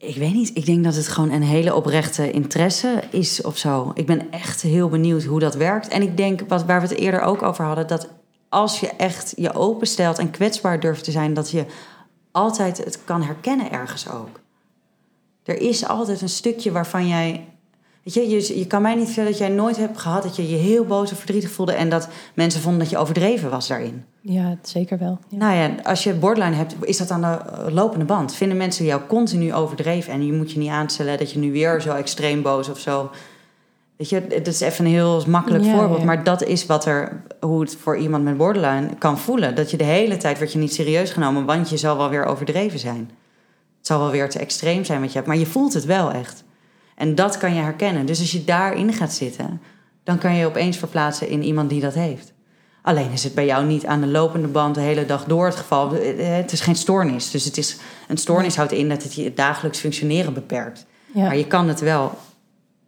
Ik 0.06 0.16
weet 0.16 0.34
niet. 0.34 0.56
Ik 0.56 0.66
denk 0.66 0.84
dat 0.84 0.94
het 0.94 1.08
gewoon 1.08 1.30
een 1.30 1.42
hele 1.42 1.74
oprechte 1.74 2.30
interesse 2.30 3.02
is 3.10 3.42
of 3.42 3.58
zo. 3.58 3.90
Ik 3.94 4.06
ben 4.06 4.30
echt 4.30 4.62
heel 4.62 4.88
benieuwd 4.88 5.24
hoe 5.24 5.40
dat 5.40 5.54
werkt. 5.54 5.88
En 5.88 6.02
ik 6.02 6.16
denk, 6.16 6.40
wat, 6.48 6.64
waar 6.64 6.80
we 6.80 6.86
het 6.86 6.96
eerder 6.96 7.20
ook 7.20 7.42
over 7.42 7.64
hadden, 7.64 7.86
dat 7.86 8.08
als 8.48 8.80
je 8.80 8.88
echt 8.88 9.32
je 9.36 9.54
openstelt 9.54 10.18
en 10.18 10.30
kwetsbaar 10.30 10.80
durft 10.80 11.04
te 11.04 11.10
zijn, 11.10 11.34
dat 11.34 11.50
je 11.50 11.66
altijd 12.32 12.84
het 12.84 13.04
kan 13.04 13.22
herkennen 13.22 13.70
ergens 13.70 14.10
ook. 14.10 14.40
Er 15.44 15.60
is 15.60 15.86
altijd 15.86 16.20
een 16.20 16.28
stukje 16.28 16.72
waarvan 16.72 17.08
jij. 17.08 17.48
Weet 18.04 18.14
je, 18.14 18.28
je, 18.28 18.58
je 18.58 18.66
kan 18.66 18.82
mij 18.82 18.94
niet 18.94 19.04
vertellen 19.04 19.30
dat 19.30 19.38
jij 19.38 19.48
nooit 19.48 19.76
hebt 19.76 19.98
gehad 19.98 20.22
dat 20.22 20.36
je 20.36 20.50
je 20.50 20.56
heel 20.56 20.84
boos 20.84 21.12
of 21.12 21.18
verdrietig 21.18 21.50
voelde 21.50 21.72
en 21.72 21.88
dat 21.88 22.08
mensen 22.34 22.60
vonden 22.60 22.80
dat 22.80 22.90
je 22.90 22.98
overdreven 22.98 23.50
was 23.50 23.68
daarin. 23.68 24.04
Ja, 24.20 24.58
zeker 24.62 24.98
wel. 24.98 25.18
Ja. 25.28 25.36
Nou 25.36 25.54
ja, 25.56 25.74
als 25.82 26.04
je 26.04 26.14
borderline 26.14 26.56
hebt, 26.56 26.74
is 26.80 26.96
dat 26.96 27.10
aan 27.10 27.20
de 27.20 27.26
eh, 27.26 27.74
lopende 27.74 28.04
band. 28.04 28.34
Vinden 28.34 28.56
mensen 28.56 28.84
jou 28.84 29.00
continu 29.08 29.54
overdreven 29.54 30.12
en 30.12 30.26
je 30.26 30.32
moet 30.32 30.52
je 30.52 30.58
niet 30.58 30.70
aanstellen 30.70 31.18
dat 31.18 31.32
je 31.32 31.38
nu 31.38 31.52
weer 31.52 31.80
zo 31.80 31.92
extreem 31.94 32.42
boos 32.42 32.68
of 32.68 32.78
zo. 32.78 33.10
Weet 33.96 34.08
je, 34.08 34.26
dat 34.28 34.46
is 34.46 34.60
even 34.60 34.84
een 34.84 34.90
heel 34.90 35.22
makkelijk 35.26 35.64
Ja, 35.64 35.76
voorbeeld, 35.76 35.98
ja. 35.98 36.04
maar 36.04 36.24
dat 36.24 36.42
is 36.42 36.66
wat 36.66 36.84
er, 36.84 37.22
hoe 37.40 37.60
het 37.60 37.76
voor 37.76 37.96
iemand 37.96 38.24
met 38.24 38.36
borderline 38.36 38.88
kan 38.98 39.18
voelen. 39.18 39.54
Dat 39.54 39.70
je 39.70 39.76
de 39.76 39.84
hele 39.84 40.16
tijd 40.16 40.36
wordt 40.36 40.52
je 40.52 40.58
niet 40.58 40.74
serieus 40.74 41.10
genomen, 41.10 41.44
want 41.44 41.70
je 41.70 41.76
zal 41.76 41.96
wel 41.96 42.08
weer 42.08 42.24
overdreven 42.24 42.78
zijn. 42.78 43.10
Het 43.78 43.86
zal 43.86 43.98
wel 43.98 44.10
weer 44.10 44.30
te 44.30 44.38
extreem 44.38 44.84
zijn 44.84 45.00
wat 45.00 45.08
je 45.08 45.14
hebt, 45.14 45.26
maar 45.28 45.36
je 45.36 45.46
voelt 45.46 45.74
het 45.74 45.84
wel 45.84 46.10
echt. 46.12 46.44
En 46.94 47.14
dat 47.14 47.38
kan 47.38 47.54
je 47.54 47.60
herkennen. 47.60 48.06
Dus 48.06 48.20
als 48.20 48.32
je 48.32 48.44
daarin 48.44 48.92
gaat 48.92 49.12
zitten, 49.12 49.60
dan 50.04 50.18
kan 50.18 50.32
je 50.32 50.38
je 50.38 50.46
opeens 50.46 50.76
verplaatsen 50.76 51.28
in 51.28 51.42
iemand 51.42 51.70
die 51.70 51.80
dat 51.80 51.94
heeft. 51.94 52.32
Alleen 52.82 53.10
is 53.10 53.24
het 53.24 53.34
bij 53.34 53.46
jou 53.46 53.66
niet 53.66 53.86
aan 53.86 54.00
de 54.00 54.06
lopende 54.06 54.48
band 54.48 54.74
de 54.74 54.80
hele 54.80 55.06
dag 55.06 55.24
door 55.24 55.46
het 55.46 55.56
geval. 55.56 55.94
Eh, 55.94 56.36
Het 56.36 56.52
is 56.52 56.60
geen 56.60 56.76
stoornis. 56.76 57.30
Dus 57.30 57.44
het 57.44 57.56
is, 57.58 57.76
een 58.08 58.16
stoornis 58.16 58.56
houdt 58.56 58.72
in 58.72 58.88
dat 58.88 59.02
het 59.02 59.14
je 59.14 59.34
dagelijks 59.34 59.78
functioneren 59.78 60.34
beperkt. 60.34 60.86
Ja. 61.14 61.22
Maar 61.22 61.36
je 61.36 61.46
kan 61.46 61.68
het 61.68 61.80
wel 61.80 62.18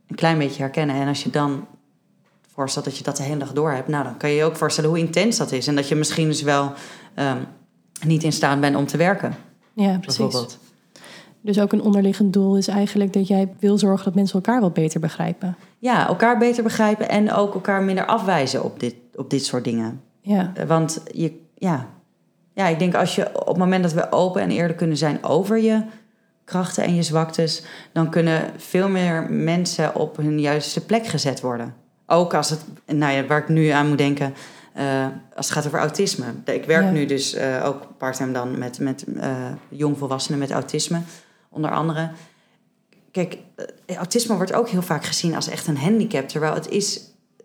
een 0.06 0.16
klein 0.16 0.38
beetje 0.38 0.62
herkennen. 0.62 0.96
En 0.96 1.08
als 1.08 1.22
je 1.22 1.30
dan 1.30 1.66
voorstelt 2.54 2.84
dat 2.84 2.98
je 2.98 3.04
dat 3.04 3.16
de 3.16 3.22
hele 3.22 3.38
dag 3.38 3.52
door 3.52 3.70
hebt... 3.70 3.88
nou, 3.88 4.04
dan 4.04 4.16
kan 4.16 4.30
je 4.30 4.36
je 4.36 4.44
ook 4.44 4.56
voorstellen 4.56 4.90
hoe 4.90 4.98
intens 4.98 5.36
dat 5.36 5.52
is. 5.52 5.66
En 5.66 5.74
dat 5.74 5.88
je 5.88 5.94
misschien 5.94 6.28
dus 6.28 6.42
wel 6.42 6.72
ehm, 7.14 7.38
niet 8.06 8.22
in 8.22 8.32
staat 8.32 8.60
bent 8.60 8.76
om 8.76 8.86
te 8.86 8.96
werken, 8.96 9.36
ja, 9.74 9.98
precies. 9.98 10.18
bijvoorbeeld. 10.18 10.58
Dus 11.46 11.60
ook 11.60 11.72
een 11.72 11.82
onderliggend 11.82 12.32
doel 12.32 12.56
is 12.56 12.68
eigenlijk 12.68 13.12
dat 13.12 13.28
jij 13.28 13.48
wil 13.58 13.78
zorgen 13.78 14.04
dat 14.04 14.14
mensen 14.14 14.34
elkaar 14.34 14.60
wat 14.60 14.74
beter 14.74 15.00
begrijpen. 15.00 15.56
Ja, 15.78 16.06
elkaar 16.08 16.38
beter 16.38 16.62
begrijpen 16.62 17.08
en 17.08 17.32
ook 17.32 17.54
elkaar 17.54 17.82
minder 17.82 18.06
afwijzen 18.06 18.64
op 18.64 18.80
dit, 18.80 18.94
op 19.14 19.30
dit 19.30 19.44
soort 19.44 19.64
dingen. 19.64 20.00
Ja, 20.20 20.52
Eh, 20.54 20.64
Want 20.66 21.02
je, 21.12 21.32
ja. 21.54 21.86
ja, 22.52 22.66
ik 22.66 22.78
denk 22.78 22.94
als 22.94 23.14
je 23.14 23.40
op 23.40 23.46
het 23.46 23.56
moment 23.56 23.82
dat 23.82 23.92
we 23.92 24.12
open 24.12 24.42
en 24.42 24.50
eerlijk 24.50 24.78
kunnen 24.78 24.96
zijn 24.96 25.24
over 25.24 25.58
je 25.58 25.82
krachten 26.44 26.84
en 26.84 26.94
je 26.94 27.02
zwaktes, 27.02 27.62
dan 27.92 28.10
kunnen 28.10 28.42
veel 28.56 28.88
meer 28.88 29.26
mensen 29.30 29.94
op 29.94 30.16
hun 30.16 30.40
juiste 30.40 30.84
plek 30.84 31.06
gezet 31.06 31.40
worden. 31.40 31.74
Ook 32.06 32.34
als 32.34 32.50
het, 32.50 32.64
nou 32.86 33.12
ja, 33.12 33.26
waar 33.26 33.38
ik 33.38 33.48
nu 33.48 33.68
aan 33.68 33.88
moet 33.88 33.98
denken, 33.98 34.34
eh, 34.72 35.06
als 35.36 35.46
het 35.46 35.54
gaat 35.54 35.66
over 35.66 35.78
autisme. 35.78 36.24
Ik 36.44 36.64
werk 36.64 36.84
Ja. 36.84 36.90
nu 36.90 37.06
dus 37.06 37.34
eh, 37.34 37.62
ook 37.64 37.82
parttime 37.98 38.32
dan 38.32 38.58
met, 38.58 38.78
met 38.78 39.04
eh, 39.20 39.30
jongvolwassenen 39.68 40.38
met 40.38 40.50
autisme. 40.50 41.00
Onder 41.56 41.70
andere. 41.70 42.10
Kijk, 43.10 43.38
eh, 43.86 43.96
autisme 43.96 44.36
wordt 44.36 44.52
ook 44.52 44.68
heel 44.68 44.82
vaak 44.82 45.04
gezien 45.04 45.34
als 45.34 45.48
echt 45.48 45.66
een 45.66 45.76
handicap. 45.78 46.28
Terwijl 46.28 46.54
het 46.54 46.68
is. 46.68 47.00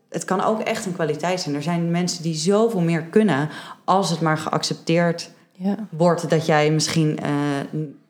Het 0.10 0.26
kan 0.26 0.44
ook 0.44 0.60
echt 0.60 0.86
een 0.86 0.94
kwaliteit 0.94 1.42
zijn. 1.42 1.56
Er 1.56 1.64
zijn 1.64 1.92
mensen 1.92 2.24
die 2.24 2.36
zoveel 2.36 2.80
meer 2.82 3.02
kunnen 3.04 3.50
als 3.84 4.10
het 4.10 4.22
maar 4.22 4.38
geaccepteerd 4.38 5.30
Ja. 5.52 5.76
wordt 5.90 6.30
dat 6.30 6.46
jij 6.46 6.72
misschien 6.72 7.20
eh, 7.20 7.30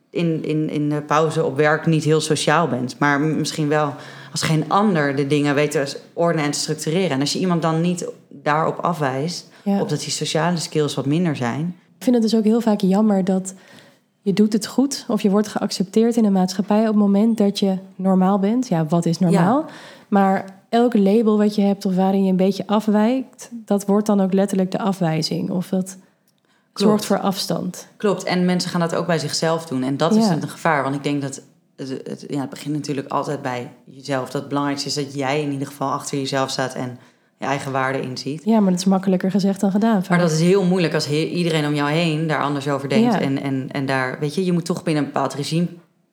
in, 0.10 0.43
in, 0.45 0.70
in 0.70 0.89
de 0.89 1.02
pauze 1.02 1.43
op 1.45 1.56
werk 1.58 1.86
niet 1.86 2.04
heel 2.04 2.22
sociaal 2.22 2.68
bent. 2.68 2.99
Maar 2.99 3.20
misschien 3.20 3.68
wel 3.68 3.93
als 4.32 4.41
geen 4.41 4.70
ander 4.70 5.16
de 5.16 5.28
dingen 5.28 5.56
weet 5.56 5.72
te 5.72 5.97
ordenen 6.14 6.45
en 6.45 6.52
te 6.52 6.60
structureren. 6.60 7.10
En 7.10 7.20
als 7.20 7.34
je 7.34 7.39
iemand 7.39 7.62
dan 7.62 7.82
niet 7.82 8.06
daarop 8.30 8.78
afwijst, 8.78 9.49
Ja. 9.64 9.82
op 9.82 9.89
dat 9.89 9.99
die 9.99 10.12
sociale 10.12 10.58
skills 10.58 10.95
wat 10.95 11.06
minder 11.06 11.36
zijn. 11.36 11.76
Ik 11.97 12.04
vind 12.04 12.16
het 12.16 12.24
dus 12.24 12.36
ook 12.36 12.43
heel 12.43 12.62
vaak 12.62 12.82
jammer 12.82 13.24
dat 13.24 13.54
je 14.22 14.34
doet 14.34 14.53
het 14.53 14.67
goed 14.67 15.05
of 15.07 15.22
je 15.22 15.30
wordt 15.30 15.47
geaccepteerd 15.47 16.15
in 16.15 16.26
een 16.26 16.32
maatschappij 16.32 16.80
op 16.80 16.86
het 16.86 16.95
moment 16.95 17.38
dat 17.38 17.59
je 17.59 17.78
normaal 17.95 18.39
bent. 18.39 18.67
Ja, 18.67 18.86
wat 18.86 19.05
is 19.05 19.19
normaal? 19.19 19.65
Maar 20.07 20.45
elke 20.69 20.99
label 20.99 21.38
wat 21.38 21.55
je 21.55 21.61
hebt 21.61 21.86
of 21.86 21.95
waarin 21.95 22.24
je 22.24 22.30
een 22.30 22.36
beetje 22.36 22.67
afwijkt, 22.67 23.49
dat 23.51 23.86
wordt 23.86 24.05
dan 24.07 24.22
ook 24.22 24.34
letterlijk 24.34 24.72
de 24.72 24.80
afwijzing. 24.80 25.49
Of 25.49 25.69
dat 25.69 25.97
zorgt 26.74 27.05
voor 27.05 27.19
afstand. 27.19 27.88
Klopt, 27.97 28.24
en 28.24 28.45
mensen 28.45 28.69
gaan 28.69 28.80
dat 28.80 28.95
ook 28.95 29.05
bij 29.07 29.19
zichzelf 29.19 29.65
doen. 29.65 29.84
En 29.84 29.97
dat 29.97 30.15
is 30.15 30.26
Ja. 30.26 30.32
een 30.32 30.49
gevaar, 30.49 30.84
want 30.84 30.95
ik 30.95 31.03
denk 31.03 31.22
dat 31.22 31.41
het, 31.76 31.89
het, 31.89 32.26
ja, 32.28 32.41
het 32.41 32.49
begint 32.49 32.76
natuurlijk 32.76 33.07
altijd 33.07 33.41
bij 33.41 33.72
jezelf. 33.86 34.26
Dat 34.26 34.41
het 34.41 34.47
belangrijkste 34.47 34.88
is 34.88 34.95
dat 34.95 35.13
jij 35.13 35.41
in 35.41 35.51
ieder 35.51 35.67
geval 35.67 35.91
achter 35.91 36.17
jezelf 36.17 36.49
staat 36.49 36.74
en 36.74 36.97
je 37.42 37.48
eigen 37.48 37.72
waarde 37.72 38.02
inziet. 38.02 38.42
Ja, 38.46 38.60
maar 38.60 38.72
dat 38.72 38.80
is 38.80 38.86
makkelijker 38.86 39.32
gezegd 39.32 39.60
dan 39.60 39.72
gedaan. 39.72 40.00
vaak. 40.00 40.10
Maar 40.10 40.20
dat 40.20 40.32
is 40.32 40.39
heel 40.39 40.64
moeilijk 40.64 40.94
als 40.94 41.06
he- 41.06 41.16
iedereen 41.26 41.66
om 41.66 41.74
jou 41.74 41.89
heen 41.92 42.28
daar 42.28 42.42
anders 42.42 42.68
over 42.68 42.89
denkt. 42.89 43.14
Ja. 43.14 43.20
En, 43.20 43.42
en, 43.42 43.68
en 43.72 43.86
daar, 43.86 44.18
weet 44.20 44.36
je, 44.36 44.46
je 44.46 44.52
moet 44.52 44.66
toch 44.66 44.84
binnen 44.84 45.04
een 45.04 45.12
bepaald 45.12 45.34
regime 45.34 45.68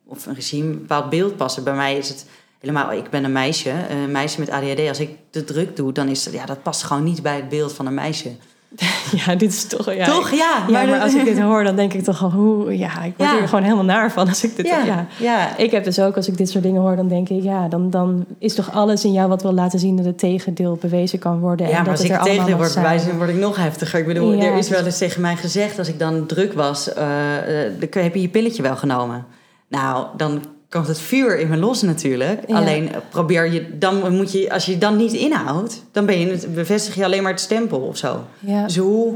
of 0.06 0.26
een 0.26 0.34
regime, 0.34 0.64
een 0.72 0.78
bepaald 0.78 1.10
beeld 1.10 1.36
passen. 1.36 1.64
Bij 1.64 1.74
mij 1.74 1.96
is 1.96 2.08
het 2.08 2.26
helemaal, 2.58 2.92
ik 2.92 3.10
ben 3.10 3.24
een 3.24 3.32
meisje, 3.32 3.72
een 3.90 4.10
meisje 4.12 4.40
met 4.40 4.50
ADHD. 4.50 4.88
Als 4.88 5.00
ik 5.00 5.10
te 5.30 5.44
druk 5.44 5.76
doe, 5.76 5.92
dan 5.92 6.08
is 6.08 6.24
het, 6.24 6.34
ja, 6.34 6.46
dat 6.46 6.62
past 6.62 6.82
gewoon 6.82 7.04
niet 7.04 7.22
bij 7.22 7.36
het 7.36 7.48
beeld 7.48 7.72
van 7.72 7.86
een 7.86 7.94
meisje. 7.94 8.30
Ja, 9.24 9.34
dit 9.34 9.52
is 9.52 9.64
toch... 9.64 9.94
Ja, 9.94 10.06
toch? 10.06 10.30
Ja, 10.30 10.64
Ja, 10.68 10.84
maar, 10.84 11.00
als 11.00 11.14
ik 11.14 11.24
dit 11.24 11.40
hoor, 11.40 11.64
dan 11.64 11.76
denk 11.76 11.92
ik 11.92 12.04
toch 12.04 12.22
al... 12.22 12.30
Hoe, 12.30 12.78
ja, 12.78 13.02
ik 13.02 13.14
word 13.16 13.30
Ja. 13.30 13.38
hier 13.38 13.48
gewoon 13.48 13.64
helemaal 13.64 13.84
naar 13.84 14.12
van 14.12 14.28
als 14.28 14.44
ik 14.44 14.56
dit... 14.56 14.66
ja, 14.66 14.84
ja. 14.84 15.06
ja. 15.18 15.56
Ik 15.56 15.70
heb 15.70 15.84
dus 15.84 16.00
ook, 16.00 16.16
als 16.16 16.28
ik 16.28 16.36
dit 16.36 16.50
soort 16.50 16.64
dingen 16.64 16.80
hoor, 16.80 16.96
dan 16.96 17.08
denk 17.08 17.28
ik... 17.28 17.42
ja, 17.42 17.68
dan, 17.68 17.90
dan 17.90 18.24
is 18.38 18.54
toch 18.54 18.72
alles 18.72 19.04
in 19.04 19.12
jou 19.12 19.28
wat 19.28 19.42
wil 19.42 19.52
laten 19.52 19.78
zien... 19.78 19.96
dat 19.96 20.04
het 20.04 20.18
tegendeel 20.18 20.78
bewezen 20.80 21.18
kan 21.18 21.40
worden. 21.40 21.66
Ja, 21.66 21.72
en 21.72 21.76
maar 21.76 21.84
dat 21.84 21.92
als 21.92 22.02
het 22.02 22.10
ik 22.12 22.16
er 22.16 22.22
tegen 22.22 22.40
allemaal 22.40 22.58
dit 22.58 22.66
mag 22.66 22.74
word 22.74 22.84
bewijzen, 22.84 23.16
word 23.16 23.28
ik 23.28 23.36
nog 23.36 23.56
heftiger. 23.56 23.98
Ik 23.98 24.06
bedoel, 24.06 24.40
er 24.40 24.56
is 24.56 24.68
wel 24.68 24.84
eens 24.84 24.98
tegen 24.98 25.20
mij 25.20 25.36
gezegd... 25.36 25.78
als 25.78 25.88
ik 25.88 25.98
dan 25.98 26.26
druk 26.26 26.52
was, 26.52 26.92
eh, 26.92 27.66
eh, 27.66 27.72
heb 27.90 28.14
je 28.14 28.20
je 28.20 28.28
pilletje 28.28 28.62
wel 28.62 28.76
genomen. 28.76 29.26
Nou, 29.68 30.06
dan 30.16 30.40
komt 30.68 30.86
het 30.86 30.98
vuur 31.00 31.38
in 31.38 31.48
me 31.48 31.56
los 31.56 31.82
natuurlijk. 31.82 32.40
Ja. 32.48 32.56
Alleen 32.56 32.92
eh, 32.92 33.00
probeer 33.10 33.52
je, 33.52 33.78
dan 33.78 34.16
moet 34.16 34.32
je, 34.32 34.52
als 34.52 34.66
je 34.66 34.78
dan 34.78 34.96
niet 34.96 35.12
inhoudt... 35.12 35.82
dan 35.92 36.06
ben 36.06 36.18
je 36.18 36.48
bevestig 36.54 36.94
je 36.94 37.04
alleen 37.04 37.22
maar 37.22 37.32
het 37.32 37.40
stempel 37.40 37.78
of 37.80 37.96
zo. 37.96 38.24
Ja. 38.38 38.64
Dus 38.64 38.76
hoe, 38.76 39.14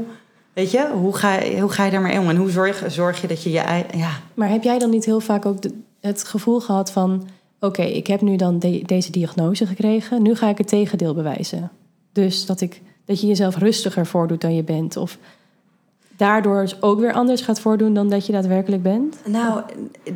weet 0.53 0.71
je, 0.71 0.87
hoe 0.93 1.15
ga, 1.15 1.39
je- 1.39 1.59
hoe 1.59 1.69
ga 1.71 1.85
je 1.85 1.91
daarmee 1.91 2.19
om? 2.19 2.29
En 2.29 2.35
hoe 2.35 2.49
zorg, 2.49 2.83
zorg 2.87 3.21
je 3.21 3.27
dat 3.27 3.43
je 3.43 3.51
je 3.51 3.59
eigen... 3.59 3.97
Ja, 3.97 4.09
Maar 4.33 4.49
heb 4.49 4.63
jij 4.63 4.79
dan 4.79 4.89
niet 4.89 5.05
heel 5.05 5.19
vaak 5.19 5.45
ook 5.45 5.61
de- 5.61 5.73
het 5.99 6.23
gevoel 6.23 6.59
gehad 6.59 6.91
van... 6.91 7.27
oké, 7.59 7.81
ik 7.83 8.07
heb 8.07 8.21
nu 8.21 8.35
dan 8.35 8.59
de- 8.59 8.83
deze 8.85 9.11
diagnose 9.11 9.65
gekregen... 9.65 10.21
nu 10.21 10.35
ga 10.35 10.49
ik 10.49 10.57
het 10.57 10.67
tegendeel 10.67 11.13
bewijzen. 11.13 11.71
Dus 12.13 12.45
dat, 12.45 12.61
ik, 12.61 12.81
dat 13.05 13.21
je 13.21 13.27
jezelf 13.27 13.57
rustiger 13.57 14.05
voordoet 14.05 14.41
dan 14.41 14.55
je 14.55 14.63
bent... 14.63 14.97
of 14.97 15.17
daardoor 16.17 16.61
dus 16.61 16.81
ook 16.81 16.99
weer 16.99 17.13
anders 17.13 17.41
gaat 17.41 17.59
voordoen 17.59 17.93
dan 17.93 18.09
dat 18.09 18.25
je 18.25 18.31
daadwerkelijk 18.31 18.83
bent? 18.83 19.17
Nou, 19.25 19.61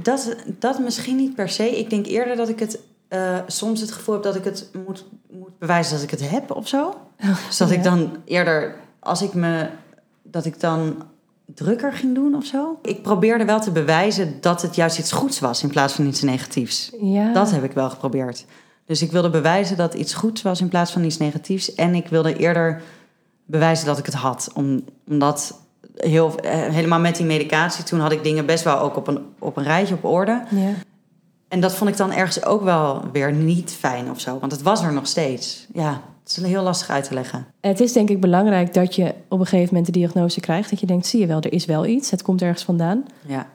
dat, 0.01 0.35
dat 0.59 0.79
misschien 0.79 1.15
niet 1.15 1.35
per 1.35 1.49
se. 1.49 1.79
Ik 1.79 1.89
denk 1.89 2.05
eerder 2.05 2.35
dat 2.35 2.49
ik 2.49 2.59
het 2.59 2.79
eh, 3.07 3.37
soms 3.47 3.81
het 3.81 3.91
gevoel 3.91 4.13
heb 4.13 4.23
dat 4.23 4.35
ik 4.35 4.43
het 4.43 4.69
moet, 4.85 5.05
moet 5.31 5.59
bewijzen 5.59 5.93
dat 5.93 6.03
ik 6.03 6.11
het 6.11 6.29
heb 6.29 6.51
of 6.51 6.67
zo. 6.67 6.93
Dus 7.47 7.57
dat 7.57 7.69
Ja. 7.69 7.75
ik 7.75 7.83
dan 7.83 8.15
eerder, 8.25 8.75
als 8.99 9.21
ik 9.21 9.33
me, 9.33 9.67
dat 10.23 10.45
ik 10.45 10.59
dan 10.59 10.95
drukker 11.45 11.93
ging 11.93 12.15
doen 12.15 12.35
of 12.35 12.45
zo. 12.45 12.79
Ik 12.81 13.01
probeerde 13.01 13.45
wel 13.45 13.59
te 13.59 13.71
bewijzen 13.71 14.37
dat 14.41 14.61
het 14.61 14.75
juist 14.75 14.99
iets 14.99 15.11
goeds 15.11 15.39
was 15.39 15.63
in 15.63 15.69
plaats 15.69 15.93
van 15.93 16.05
iets 16.05 16.21
negatiefs. 16.21 16.91
Ja. 17.01 17.33
Dat 17.33 17.51
heb 17.51 17.63
ik 17.63 17.71
wel 17.71 17.89
geprobeerd. 17.89 18.45
Dus 18.85 19.01
ik 19.01 19.11
wilde 19.11 19.29
bewijzen 19.29 19.77
dat 19.77 19.93
iets 19.93 20.13
goeds 20.13 20.41
was 20.41 20.61
in 20.61 20.67
plaats 20.69 20.91
van 20.91 21.03
iets 21.03 21.17
negatiefs. 21.17 21.75
En 21.75 21.95
ik 21.95 22.07
wilde 22.07 22.35
eerder 22.37 22.81
bewijzen 23.45 23.85
dat 23.85 23.97
ik 23.97 24.05
het 24.05 24.15
had. 24.15 24.49
Om, 24.53 24.83
omdat 25.07 25.59
heel, 25.97 26.39
eh, 26.39 26.51
helemaal 26.51 26.99
met 26.99 27.15
die 27.15 27.25
medicatie, 27.25 27.83
toen 27.83 27.99
had 27.99 28.11
ik 28.11 28.23
dingen 28.23 28.45
best 28.45 28.63
wel 28.63 28.79
ook 28.79 28.95
op 28.95 29.07
een, 29.07 29.19
op 29.39 29.57
een 29.57 29.63
rijtje 29.63 29.93
op 29.93 30.03
orde. 30.03 30.43
Ja. 30.49 30.73
En 31.47 31.59
dat 31.59 31.75
vond 31.75 31.89
ik 31.89 31.97
dan 31.97 32.11
ergens 32.11 32.45
ook 32.45 32.63
wel 32.63 33.03
weer 33.11 33.33
niet 33.33 33.71
fijn 33.71 34.09
of 34.09 34.19
zo. 34.19 34.39
Want 34.39 34.51
het 34.51 34.61
was 34.61 34.83
er 34.83 34.93
nog 34.93 35.07
steeds. 35.07 35.67
Ja, 35.73 36.01
het 36.23 36.37
is 36.37 36.43
heel 36.43 36.63
lastig 36.63 36.89
uit 36.89 37.03
te 37.03 37.13
leggen. 37.13 37.47
Het 37.61 37.79
is 37.79 37.93
denk 37.93 38.09
ik 38.09 38.21
belangrijk 38.21 38.73
dat 38.73 38.95
je 38.95 39.13
op 39.27 39.39
een 39.39 39.45
gegeven 39.45 39.67
moment 39.67 39.85
de 39.85 39.99
diagnose 39.99 40.39
krijgt. 40.39 40.69
Dat 40.69 40.79
je 40.79 40.85
denkt, 40.85 41.05
zie 41.05 41.19
je 41.19 41.27
wel, 41.27 41.41
er 41.41 41.53
is 41.53 41.65
wel 41.65 41.85
iets. 41.85 42.11
Het 42.11 42.21
komt 42.21 42.41
ergens 42.41 42.63
vandaan. 42.63 43.05
Ja. 43.25 43.47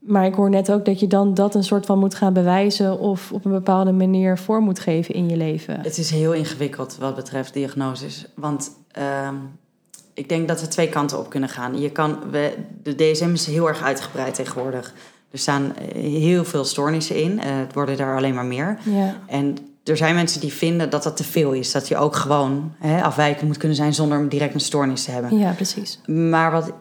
Maar 0.00 0.24
ik 0.24 0.34
hoor 0.34 0.50
net 0.50 0.72
ook 0.72 0.84
dat 0.84 1.00
je 1.00 1.06
dan 1.06 1.34
dat 1.34 1.54
een 1.54 1.64
soort 1.64 1.86
van 1.86 1.98
moet 1.98 2.14
gaan 2.14 2.32
bewijzen... 2.32 2.98
of 2.98 3.32
op 3.32 3.44
een 3.44 3.50
bepaalde 3.50 3.92
manier 3.92 4.38
vorm 4.38 4.64
moet 4.64 4.80
geven 4.80 5.14
in 5.14 5.28
je 5.28 5.36
leven. 5.36 5.80
Het 5.80 5.98
is 5.98 6.10
heel 6.10 6.32
ingewikkeld 6.32 6.96
wat 6.98 7.14
betreft 7.14 7.54
diagnoses. 7.54 8.26
Want 8.34 8.70
ehm, 8.90 9.34
ik 10.20 10.28
denk 10.28 10.48
dat 10.48 10.60
we 10.60 10.68
twee 10.68 10.88
kanten 10.88 11.18
op 11.18 11.30
kunnen 11.30 11.48
gaan. 11.48 11.80
Je 11.80 11.90
kan, 11.90 12.18
we, 12.30 12.54
de 12.82 12.94
DSM 12.94 13.32
is 13.32 13.46
heel 13.46 13.68
erg 13.68 13.82
uitgebreid 13.82 14.34
tegenwoordig. 14.34 14.92
Er 15.30 15.38
staan 15.38 15.76
eh, 15.76 16.02
heel 16.02 16.44
veel 16.44 16.64
stoornissen 16.64 17.16
in. 17.16 17.40
Eh, 17.40 17.46
het 17.58 17.74
worden 17.74 17.98
er 17.98 18.16
alleen 18.16 18.34
maar 18.34 18.44
meer. 18.44 18.78
Ja, 18.82 19.16
En 19.26 19.56
er 19.84 19.96
zijn 19.96 20.14
mensen 20.14 20.40
die 20.40 20.52
vinden 20.52 20.90
dat 20.90 21.02
dat 21.02 21.16
te 21.16 21.24
veel 21.24 21.52
is. 21.52 21.72
Dat 21.72 21.88
je 21.88 21.96
ook 21.96 22.16
gewoon 22.16 22.74
hè, 22.78 23.02
afwijkend 23.02 23.46
moet 23.46 23.56
kunnen 23.56 23.76
zijn 23.76 23.94
zonder 23.94 24.28
direct 24.28 24.54
een 24.54 24.60
stoornis 24.60 25.04
te 25.04 25.10
hebben. 25.10 25.38
ja 25.38 25.52
precies. 25.52 26.00
Maar 26.06 26.50
wat 26.50 26.72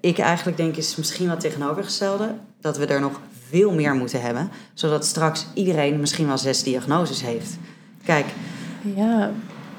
ik 0.00 0.18
eigenlijk 0.18 0.56
denk 0.56 0.76
is 0.76 0.96
misschien 0.96 1.28
wat 1.28 1.40
tegenovergestelde. 1.40 2.34
Dat 2.60 2.76
we 2.78 2.86
er 2.86 3.00
nog 3.00 3.20
veel 3.48 3.72
meer 3.72 3.94
moeten 3.94 4.20
hebben. 4.20 4.50
Zodat 4.74 5.04
straks 5.04 5.46
iedereen 5.54 6.00
misschien 6.00 6.26
wel 6.26 6.38
zes 6.38 6.62
diagnoses 6.62 7.22
heeft. 7.22 7.56
Kijk, 8.04 8.26
Ja, 8.96 9.30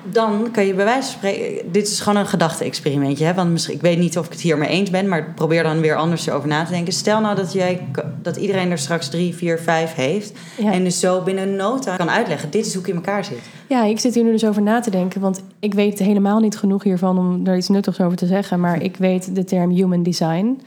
dan 0.04 0.52
kan 0.52 0.66
je 0.66 0.74
bij 0.74 0.86
wijze 0.86 1.10
van 1.12 1.18
spreken... 1.18 1.72
Dit 1.72 1.88
is 1.88 2.00
gewoon 2.00 2.20
een 2.20 2.28
gedachte-experimentje. 2.28 3.34
Want 3.34 3.52
misschien, 3.52 3.76
ik 3.76 3.82
weet 3.82 3.98
niet 3.98 4.18
of 4.18 4.26
ik 4.26 4.32
het 4.32 4.42
hiermee 4.42 4.70
eens 4.70 4.90
ben... 4.90 5.08
maar 5.08 5.34
probeer 5.36 5.64
dan 5.64 5.82
weer 5.82 5.96
anders 5.96 6.30
over 6.30 6.48
na 6.48 6.66
te 6.66 6.72
denken. 6.72 6.94
Stel 6.94 7.22
nou 7.22 7.36
dat, 7.36 7.54
jij, 7.54 7.88
dat 8.22 8.36
iedereen 8.36 8.72
er 8.72 8.78
straks 8.78 9.10
drie, 9.10 9.36
vier, 9.36 9.60
vijf 9.60 9.94
heeft... 9.94 10.34
Ja. 10.58 10.72
en 10.72 10.84
dus 10.84 11.00
zo 11.00 11.22
binnen 11.22 11.48
een 11.48 11.56
nota 11.56 11.96
kan 11.96 12.10
uitleggen... 12.10 12.50
dit 12.50 12.66
is 12.66 12.74
hoe 12.74 12.82
ik 12.82 12.90
in 12.90 12.96
elkaar 12.96 13.26
zit. 13.26 13.40
ja, 13.68 13.84
ik 13.84 14.00
zit 14.00 14.16
hier 14.16 14.24
nu 14.24 14.32
dus 14.32 14.46
over 14.46 14.62
na 14.62 14.80
te 14.80 14.92
denken. 14.92 15.22
Want 15.22 15.44
ik 15.60 15.74
weet 15.74 16.00
helemaal 16.00 16.40
niet 16.40 16.58
genoeg 16.58 16.84
hiervan 16.84 17.18
om 17.18 17.44
daar 17.44 17.58
iets 17.58 17.70
nuttigs 17.70 18.02
over 18.02 18.18
te 18.18 18.28
zeggen. 18.28 18.60
Maar 18.60 18.82
ik 18.82 18.98
weet 18.98 19.36
de 19.36 19.44
term 19.44 19.70
human 19.70 20.04
design... 20.04 20.62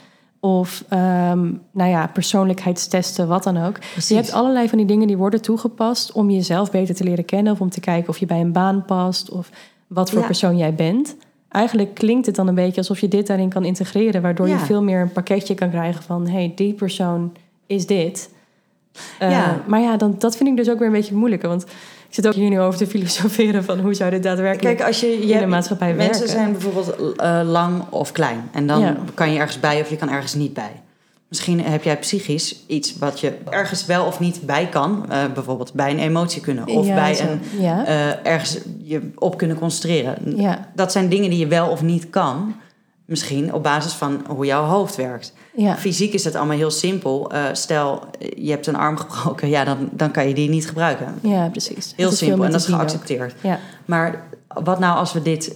Of 0.46 0.84
ehm, 0.88 1.52
nou 1.70 1.90
ja, 1.90 2.06
persoonlijkheidstesten, 2.06 3.28
wat 3.28 3.42
dan 3.44 3.56
ook. 3.64 3.78
Precies. 3.78 4.08
Je 4.08 4.14
hebt 4.14 4.32
allerlei 4.32 4.68
van 4.68 4.78
die 4.78 4.86
dingen 4.86 5.06
die 5.06 5.16
worden 5.16 5.42
toegepast 5.42 6.12
om 6.12 6.30
jezelf 6.30 6.70
beter 6.70 6.94
te 6.94 7.04
leren 7.04 7.24
kennen. 7.24 7.52
Of 7.52 7.60
om 7.60 7.70
te 7.70 7.80
kijken 7.80 8.08
of 8.08 8.18
je 8.18 8.26
bij 8.26 8.40
een 8.40 8.52
baan 8.52 8.84
past. 8.84 9.30
Of 9.30 9.50
wat 9.86 10.10
voor 10.10 10.20
Ja. 10.20 10.26
persoon 10.26 10.56
jij 10.56 10.74
bent. 10.74 11.16
Eigenlijk 11.48 11.94
klinkt 11.94 12.26
het 12.26 12.34
dan 12.34 12.46
een 12.48 12.54
beetje 12.54 12.76
alsof 12.76 13.00
je 13.00 13.08
dit 13.08 13.26
daarin 13.26 13.48
kan 13.48 13.64
integreren. 13.64 14.22
Waardoor 14.22 14.48
je 14.48 14.58
veel 14.58 14.82
meer 14.82 15.00
een 15.00 15.12
pakketje 15.12 15.54
kan 15.54 15.70
krijgen 15.70 16.02
van... 16.02 16.26
hé, 16.26 16.32
hey, 16.32 16.52
die 16.56 16.72
persoon 16.72 17.32
is 17.66 17.86
dit. 17.86 18.30
Eh, 19.18 19.30
Ja. 19.30 19.62
Maar 19.66 19.80
ja, 19.80 19.96
dan, 19.96 20.14
dat 20.18 20.36
vind 20.36 20.48
ik 20.48 20.56
dus 20.56 20.70
ook 20.70 20.78
weer 20.78 20.86
een 20.86 20.92
beetje 20.92 21.14
moeilijker. 21.14 21.48
Want 21.48 21.66
ik 22.08 22.14
zit 22.14 22.26
ook 22.26 22.34
hier 22.34 22.48
nu 22.50 22.60
over 22.60 22.78
te 22.78 22.86
filosoferen 22.86 23.64
van 23.64 23.80
hoe 23.80 23.94
zou 23.94 24.10
dit 24.10 24.22
daadwerkelijk... 24.22 24.76
Kijk, 24.76 24.88
als 24.88 25.00
je, 25.00 25.26
je 25.26 25.34
in 25.34 25.40
de 25.40 25.46
maatschappij 25.46 25.94
Mensen 25.94 26.12
werken. 26.26 26.28
zijn 26.28 26.52
bijvoorbeeld 26.52 27.16
eh, 27.16 27.40
lang 27.44 27.82
of 27.90 28.12
klein. 28.12 28.48
En 28.52 28.66
dan 28.66 28.80
Ja. 28.80 28.96
kan 29.14 29.32
je 29.32 29.38
ergens 29.38 29.60
bij 29.60 29.80
of 29.80 29.90
je 29.90 29.96
kan 29.96 30.10
ergens 30.10 30.34
niet 30.34 30.54
bij. 30.54 30.70
Misschien 31.28 31.60
heb 31.64 31.82
jij 31.82 31.98
psychisch 31.98 32.56
iets 32.66 32.98
wat 32.98 33.20
je 33.20 33.32
ergens 33.50 33.86
wel 33.86 34.04
of 34.06 34.20
niet 34.20 34.40
bij 34.42 34.66
kan. 34.68 35.04
Eh, 35.10 35.18
bijvoorbeeld 35.34 35.72
bij 35.72 35.90
een 35.90 35.98
emotie 35.98 36.40
kunnen. 36.40 36.66
Of 36.68 36.86
Ja, 36.86 36.94
bij 36.94 37.14
zo. 37.14 37.24
een, 37.24 37.40
Ja. 37.60 37.84
eh, 37.86 38.26
ergens 38.32 38.58
je 38.82 39.10
op 39.14 39.36
kunnen 39.38 39.58
concentreren. 39.58 40.16
Dat 40.74 40.92
zijn 40.92 41.08
dingen 41.08 41.30
die 41.30 41.38
je 41.38 41.46
wel 41.46 41.68
of 41.68 41.82
niet 41.82 42.10
kan. 42.10 42.54
Misschien 43.06 43.52
op 43.52 43.62
basis 43.62 43.92
van 43.92 44.24
hoe 44.28 44.46
jouw 44.46 44.64
hoofd 44.64 44.96
werkt. 44.96 45.32
ja. 45.54 45.76
Fysiek 45.76 46.12
is 46.12 46.24
het 46.24 46.34
allemaal 46.34 46.56
heel 46.56 46.70
simpel. 46.70 47.30
Eh, 47.30 47.44
stel, 47.52 48.04
je 48.36 48.50
hebt 48.50 48.66
een 48.66 48.76
arm 48.76 48.96
gebroken. 48.96 49.48
Ja, 49.48 49.64
dan, 49.64 49.88
dan 49.92 50.10
kan 50.10 50.28
je 50.28 50.34
die 50.34 50.48
niet 50.48 50.68
gebruiken. 50.68 51.14
ja, 51.22 51.48
precies. 51.48 51.92
Heel 51.96 52.10
simpel 52.12 52.44
en 52.44 52.50
dat 52.50 52.60
is 52.60 52.66
geaccepteerd. 52.66 53.34
Ja. 53.40 53.58
Maar 53.84 54.28
wat 54.48 54.78
nou 54.78 54.96
als 54.98 55.12
we 55.12 55.22
dit 55.22 55.54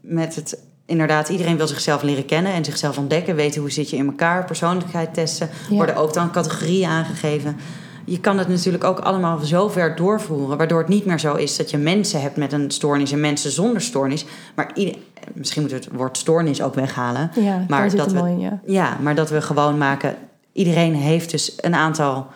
met 0.00 0.34
het... 0.34 0.58
Inderdaad, 0.86 1.28
iedereen 1.28 1.56
wil 1.56 1.66
zichzelf 1.66 2.02
leren 2.02 2.26
kennen 2.26 2.52
en 2.52 2.64
zichzelf 2.64 2.98
ontdekken. 2.98 3.34
Weten 3.36 3.60
hoe 3.60 3.70
zit 3.70 3.90
je 3.90 3.96
in 3.96 4.06
elkaar, 4.06 4.44
persoonlijkheid 4.44 5.14
testen. 5.14 5.48
Ja. 5.68 5.76
Worden 5.76 5.96
ook 5.96 6.14
dan 6.14 6.30
categorieën 6.30 6.88
aangegeven. 6.88 7.56
Je 8.04 8.20
kan 8.20 8.38
het 8.38 8.48
natuurlijk 8.48 8.84
ook 8.84 8.98
allemaal 8.98 9.38
zo 9.38 9.68
ver 9.68 9.96
doorvoeren... 9.96 10.56
waardoor 10.58 10.78
het 10.78 10.88
niet 10.88 11.04
meer 11.06 11.18
zo 11.20 11.34
is 11.34 11.56
dat 11.56 11.70
je 11.70 11.76
mensen 11.78 12.20
hebt 12.20 12.36
met 12.36 12.52
een 12.52 12.70
stoornis... 12.70 13.12
en 13.12 13.20
mensen 13.20 13.50
zonder 13.50 13.80
stoornis. 13.82 14.24
Maar 14.54 14.70
ieder- 14.74 14.96
misschien 15.34 15.62
moeten 15.62 15.78
we 15.80 15.84
het 15.86 15.94
woord 15.96 16.16
stoornis 16.18 16.62
ook 16.62 16.74
weghalen. 16.74 17.30
Ja, 17.34 17.64
Maar 17.68 17.96
dat 17.96 18.12
we- 18.12 18.18
in, 18.28 18.38
ja. 18.40 18.60
Ja, 18.66 18.96
maar 19.00 19.14
dat 19.14 19.30
we 19.30 19.40
gewoon 19.42 19.78
maken... 19.78 20.14
iedereen 20.52 20.94
heeft 20.94 21.30
dus 21.30 21.54
een 21.60 21.74
aantal 21.74 22.26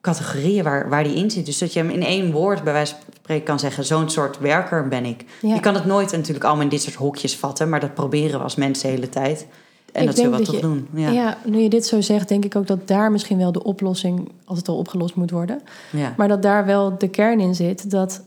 categorieën 0.00 0.64
waar, 0.64 0.88
waar 0.88 1.04
die 1.04 1.14
in 1.14 1.30
zit. 1.30 1.46
Dus 1.46 1.58
dat 1.58 1.72
je 1.72 1.78
hem 1.78 1.90
in 1.90 2.02
één 2.02 2.32
woord 2.32 2.64
bij 2.64 2.72
wijze 2.72 2.94
van 2.94 3.02
spreken 3.16 3.44
kan 3.44 3.58
zeggen... 3.58 3.84
zo'n 3.84 4.10
soort 4.10 4.38
werker 4.38 4.88
ben 4.88 5.04
ik. 5.04 5.24
Ja. 5.42 5.54
Je 5.54 5.60
kan 5.60 5.74
het 5.74 5.84
nooit 5.84 6.12
natuurlijk 6.12 6.44
allemaal 6.44 6.64
in 6.64 6.68
dit 6.70 6.82
soort 6.82 6.94
hokjes 6.94 7.36
vatten... 7.36 7.68
maar 7.68 7.80
dat 7.80 7.94
proberen 7.94 8.38
we 8.38 8.44
als 8.44 8.54
mensen 8.56 8.88
de 8.88 8.94
hele 8.94 9.08
tijd. 9.08 9.46
En 9.92 10.00
Ik 10.02 10.06
dat 10.06 10.16
zullen 10.16 10.30
we 10.30 10.36
denk 10.36 10.48
toch 10.48 10.60
dat 10.60 10.70
doen. 10.70 10.88
Ja. 10.94 11.10
Ja. 11.10 11.36
nu 11.44 11.58
je 11.58 11.68
dit 11.68 11.86
zo 11.86 12.00
zegt, 12.00 12.28
denk 12.28 12.44
ik 12.44 12.56
ook 12.56 12.66
dat 12.66 12.88
daar 12.88 13.10
misschien 13.10 13.38
wel 13.38 13.52
de 13.52 13.62
oplossing, 13.62 14.28
als 14.44 14.58
het 14.58 14.68
al 14.68 14.76
opgelost 14.76 15.14
moet 15.14 15.30
worden, 15.30 15.60
Ja. 15.90 16.14
maar 16.16 16.28
dat 16.28 16.42
daar 16.42 16.66
wel 16.66 16.98
de 16.98 17.08
kern 17.08 17.40
in 17.40 17.54
zit 17.54 17.90
dat 17.90 18.22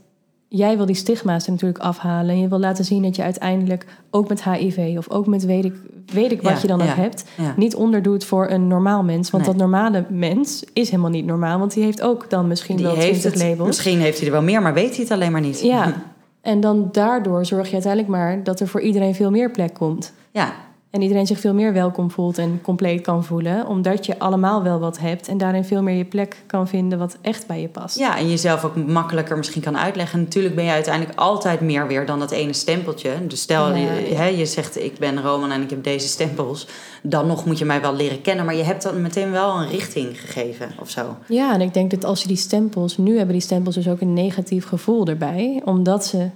jij 0.52 0.78
wil 0.78 0.86
die 0.86 0.96
stigma's 0.96 1.46
er 1.46 1.52
natuurlijk 1.52 1.80
afhalen 1.84 2.30
en 2.30 2.40
je 2.42 2.48
wil 2.48 2.60
laten 2.60 2.86
zien 2.86 3.02
dat 3.04 3.16
je 3.16 3.24
uiteindelijk 3.24 3.86
ook 4.10 4.30
met 4.30 4.44
HIV 4.44 4.96
of 4.98 5.10
ook 5.10 5.28
met 5.28 5.46
weet 5.46 5.66
ik, 5.66 5.74
weet 6.14 6.32
ik 6.32 6.42
wat 6.42 6.52
Ja, 6.52 6.58
je 6.62 6.68
dan 6.68 6.82
ook 6.82 6.88
ja, 6.88 6.94
hebt, 6.96 7.26
ja. 7.38 7.54
niet 7.58 7.76
onderdoet 7.76 8.26
voor 8.26 8.50
een 8.50 8.68
normaal 8.68 9.04
mens. 9.04 9.30
Want 9.30 9.44
Nee. 9.44 9.54
dat 9.54 9.62
normale 9.62 10.06
mens 10.10 10.64
is 10.74 10.90
helemaal 10.90 11.12
niet 11.12 11.26
normaal, 11.26 11.60
want 11.60 11.74
die 11.74 11.84
heeft 11.84 12.02
ook 12.02 12.30
dan 12.30 12.48
misschien 12.48 12.76
Die 12.76 12.86
wel 12.86 12.96
heeft 12.96 13.20
20 13.22 13.34
het, 13.42 13.50
labels. 13.50 13.68
misschien 13.68 14.00
heeft 14.00 14.18
hij 14.18 14.28
er 14.28 14.34
wel 14.34 14.42
meer, 14.44 14.62
maar 14.62 14.74
weet 14.74 14.90
hij 14.92 15.00
het 15.04 15.12
alleen 15.12 15.32
maar 15.32 15.42
niet. 15.42 15.62
Ja, 15.62 15.94
en 16.42 16.60
dan 16.60 16.90
daardoor 16.92 17.46
zorg 17.46 17.68
je 17.68 17.74
uiteindelijk 17.74 18.12
maar 18.12 18.44
dat 18.44 18.60
er 18.60 18.68
voor 18.68 18.82
iedereen 18.82 19.16
veel 19.16 19.32
meer 19.32 19.52
plek 19.52 19.74
komt. 19.74 20.14
Ja, 20.32 20.52
En 20.90 21.02
iedereen 21.02 21.28
zich 21.28 21.40
veel 21.40 21.54
meer 21.54 21.74
welkom 21.74 22.12
voelt 22.12 22.38
en 22.38 22.62
compleet 22.62 23.02
kan 23.02 23.24
voelen. 23.24 23.68
Omdat 23.68 24.06
je 24.06 24.20
allemaal 24.20 24.64
wel 24.64 24.80
wat 24.80 25.00
hebt 25.00 25.28
en 25.28 25.38
daarin 25.38 25.64
veel 25.66 25.82
meer 25.82 25.96
je 25.96 26.06
plek 26.06 26.44
kan 26.48 26.68
vinden 26.68 27.00
wat 27.00 27.18
echt 27.22 27.48
bij 27.48 27.62
je 27.62 27.68
past. 27.68 27.98
Ja, 27.98 28.18
en 28.18 28.30
jezelf 28.30 28.66
ook 28.66 28.76
makkelijker 28.76 29.38
misschien 29.38 29.62
kan 29.62 29.78
uitleggen. 29.78 30.20
Natuurlijk 30.20 30.56
ben 30.56 30.64
je 30.64 30.72
uiteindelijk 30.72 31.20
altijd 31.20 31.62
meer 31.62 31.88
weer 31.88 32.06
dan 32.06 32.20
dat 32.20 32.32
ene 32.32 32.54
stempeltje. 32.54 33.28
Dus 33.28 33.42
stel, 33.42 33.68
Ja. 33.68 33.76
je, 33.76 34.16
hè, 34.16 34.26
je 34.26 34.46
zegt 34.46 34.84
ik 34.84 34.98
ben 35.00 35.22
Roman 35.22 35.52
en 35.52 35.62
ik 35.62 35.70
heb 35.70 35.84
deze 35.84 36.08
stempels. 36.08 36.68
Dan 37.04 37.28
nog 37.28 37.46
moet 37.46 37.58
je 37.58 37.66
mij 37.66 37.82
wel 37.82 37.94
leren 37.96 38.22
kennen. 38.22 38.46
Maar 38.46 38.56
je 38.56 38.64
hebt 38.64 38.84
dan 38.84 39.02
meteen 39.02 39.32
wel 39.32 39.56
een 39.62 39.68
richting 39.70 40.22
gegeven 40.22 40.72
of 40.80 40.90
zo. 40.90 41.16
Ja, 41.28 41.54
en 41.54 41.62
ik 41.62 41.74
denk 41.74 41.92
dat 41.92 42.06
als 42.06 42.22
je 42.22 42.28
die 42.28 42.38
stempels... 42.38 42.98
Nu 42.98 43.16
hebben 43.16 43.34
die 43.34 43.44
stempels 43.44 43.76
dus 43.76 43.88
ook 43.90 44.02
een 44.02 44.14
negatief 44.14 44.66
gevoel 44.66 45.06
erbij. 45.08 45.62
Omdat 45.66 46.06
ze... 46.06 46.30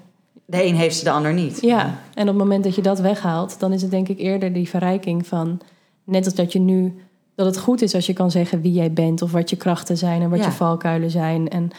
De 0.53 0.65
een 0.65 0.75
heeft 0.75 0.95
ze, 0.95 1.03
de 1.03 1.11
ander 1.11 1.33
niet. 1.33 1.61
Ja, 1.61 1.99
en 2.13 2.21
op 2.21 2.27
het 2.27 2.37
moment 2.37 2.63
dat 2.63 2.75
je 2.75 2.81
dat 2.81 2.99
weghaalt... 2.99 3.59
dan 3.59 3.73
is 3.73 3.81
het 3.81 3.91
denk 3.91 4.07
ik 4.07 4.19
eerder 4.19 4.53
die 4.53 4.69
verrijking 4.69 5.27
van... 5.27 5.59
Net 6.03 6.25
als 6.25 6.35
dat 6.35 6.51
je 6.51 6.59
nu... 6.59 6.93
Dat 7.35 7.45
het 7.45 7.57
goed 7.57 7.81
is 7.81 7.95
als 7.95 8.05
je 8.05 8.13
kan 8.13 8.31
zeggen 8.31 8.61
wie 8.61 8.73
jij 8.73 8.93
bent... 8.93 9.21
of 9.21 9.31
wat 9.31 9.49
je 9.49 9.55
krachten 9.55 9.97
zijn 9.97 10.21
en 10.21 10.29
wat 10.29 10.39
Ja. 10.39 10.45
je 10.45 10.51
valkuilen 10.51 11.09
zijn. 11.11 11.49
En 11.49 11.71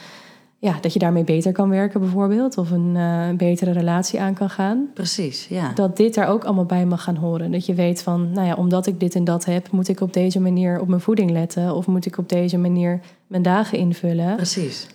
ja, 0.58 0.78
dat 0.80 0.92
je 0.92 0.98
daarmee 0.98 1.24
beter 1.24 1.52
kan 1.52 1.68
werken 1.68 2.00
bijvoorbeeld. 2.00 2.58
Of 2.58 2.70
een 2.70 2.96
eh, 2.96 3.36
betere 3.36 3.70
relatie 3.70 4.20
aan 4.20 4.34
kan 4.34 4.50
gaan. 4.50 4.88
Precies, 4.94 5.46
ja. 5.48 5.72
dat 5.74 5.96
dit 5.96 6.14
daar 6.14 6.28
ook 6.28 6.44
allemaal 6.44 6.64
bij 6.64 6.86
mag 6.86 7.02
gaan 7.02 7.16
horen. 7.16 7.50
Dat 7.52 7.66
je 7.66 7.74
weet 7.74 8.02
van, 8.02 8.32
nou 8.32 8.46
ja, 8.46 8.54
omdat 8.54 8.86
ik 8.86 9.00
dit 9.00 9.14
en 9.14 9.24
dat 9.24 9.44
heb, 9.44 9.70
moet 9.70 9.88
ik 9.88 10.00
op 10.00 10.12
deze 10.12 10.40
manier 10.40 10.80
op 10.80 10.88
mijn 10.88 11.00
voeding 11.00 11.30
letten. 11.30 11.74
Of 11.74 11.86
moet 11.86 12.06
ik 12.06 12.18
op 12.18 12.28
deze 12.28 12.58
manier 12.58 13.00
mijn 13.26 13.42
dagen 13.42 13.78
invullen. 13.78 14.36
Precies. 14.36 14.86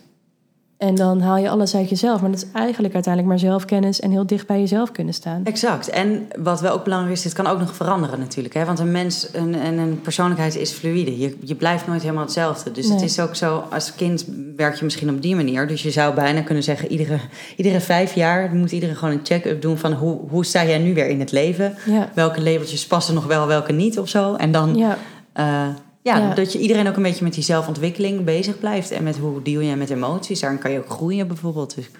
En 0.80 0.94
dan 0.94 1.20
haal 1.20 1.36
je 1.36 1.48
alles 1.48 1.74
uit 1.74 1.88
jezelf. 1.88 2.20
Maar 2.20 2.30
dat 2.30 2.42
is 2.42 2.50
eigenlijk 2.52 2.94
uiteindelijk 2.94 3.34
maar 3.34 3.50
zelfkennis 3.50 4.00
en 4.00 4.10
heel 4.10 4.26
dicht 4.26 4.46
bij 4.46 4.58
jezelf 4.58 4.92
kunnen 4.92 5.14
staan. 5.14 5.44
Exact. 5.44 5.88
En 5.88 6.28
wat 6.38 6.60
wel 6.60 6.72
ook 6.72 6.84
belangrijk 6.84 7.16
is, 7.16 7.22
dit 7.22 7.32
kan 7.32 7.46
ook 7.46 7.58
nog 7.58 7.74
veranderen 7.74 8.18
natuurlijk. 8.18 8.54
Hè? 8.54 8.64
Want 8.64 8.78
een 8.78 8.90
mens 8.90 9.30
en 9.30 9.66
een, 9.66 9.78
een 9.78 10.00
persoonlijkheid 10.00 10.56
is 10.56 10.70
fluïde. 10.70 11.18
Je, 11.18 11.36
je 11.40 11.54
blijft 11.54 11.86
nooit 11.86 12.02
helemaal 12.02 12.22
hetzelfde. 12.22 12.72
Dus 12.72 12.88
het 12.88 13.02
is 13.02 13.20
ook 13.20 13.34
zo, 13.34 13.64
als 13.70 13.94
kind 13.94 14.24
werk 14.56 14.74
je 14.74 14.84
misschien 14.84 15.10
op 15.10 15.22
die 15.22 15.36
manier. 15.36 15.66
Dus 15.66 15.82
je 15.82 15.90
zou 15.90 16.14
bijna 16.14 16.40
kunnen 16.40 16.64
zeggen, 16.64 16.90
iedere, 16.90 17.18
iedere 17.56 17.80
vijf 17.80 18.14
jaar 18.14 18.54
moet 18.54 18.72
iedereen 18.72 18.96
gewoon 18.96 19.14
een 19.14 19.20
check-up 19.24 19.62
doen 19.62 19.78
van 19.78 19.92
hoe, 19.92 20.18
hoe 20.28 20.44
sta 20.44 20.64
jij 20.64 20.78
nu 20.78 20.94
weer 20.94 21.08
in 21.08 21.20
het 21.20 21.32
leven? 21.32 21.74
Ja, 21.86 22.10
Welke 22.14 22.42
labeltjes 22.42 22.86
passen 22.86 23.14
nog 23.14 23.26
wel, 23.26 23.46
welke 23.46 23.72
niet 23.72 23.98
of 23.98 24.08
zo. 24.08 24.34
En 24.34 24.52
dan 24.52 24.74
ja, 24.76 24.98
eh, 25.32 25.68
ja, 26.02 26.18
Ja. 26.18 26.34
dat 26.34 26.52
je 26.52 26.58
iedereen 26.58 26.88
ook 26.88 26.96
een 26.96 27.02
beetje 27.02 27.24
met 27.24 27.34
die 27.34 27.42
zelfontwikkeling 27.42 28.24
bezig 28.24 28.58
blijft. 28.58 28.90
En 28.90 29.02
met 29.02 29.18
hoe 29.18 29.42
deal 29.42 29.60
je 29.60 29.76
met 29.76 29.90
emoties. 29.90 30.40
Daarin 30.40 30.58
kan 30.58 30.70
je 30.70 30.78
ook 30.78 30.90
groeien 30.90 31.26
bijvoorbeeld. 31.26 31.74
Dus, 31.74 31.90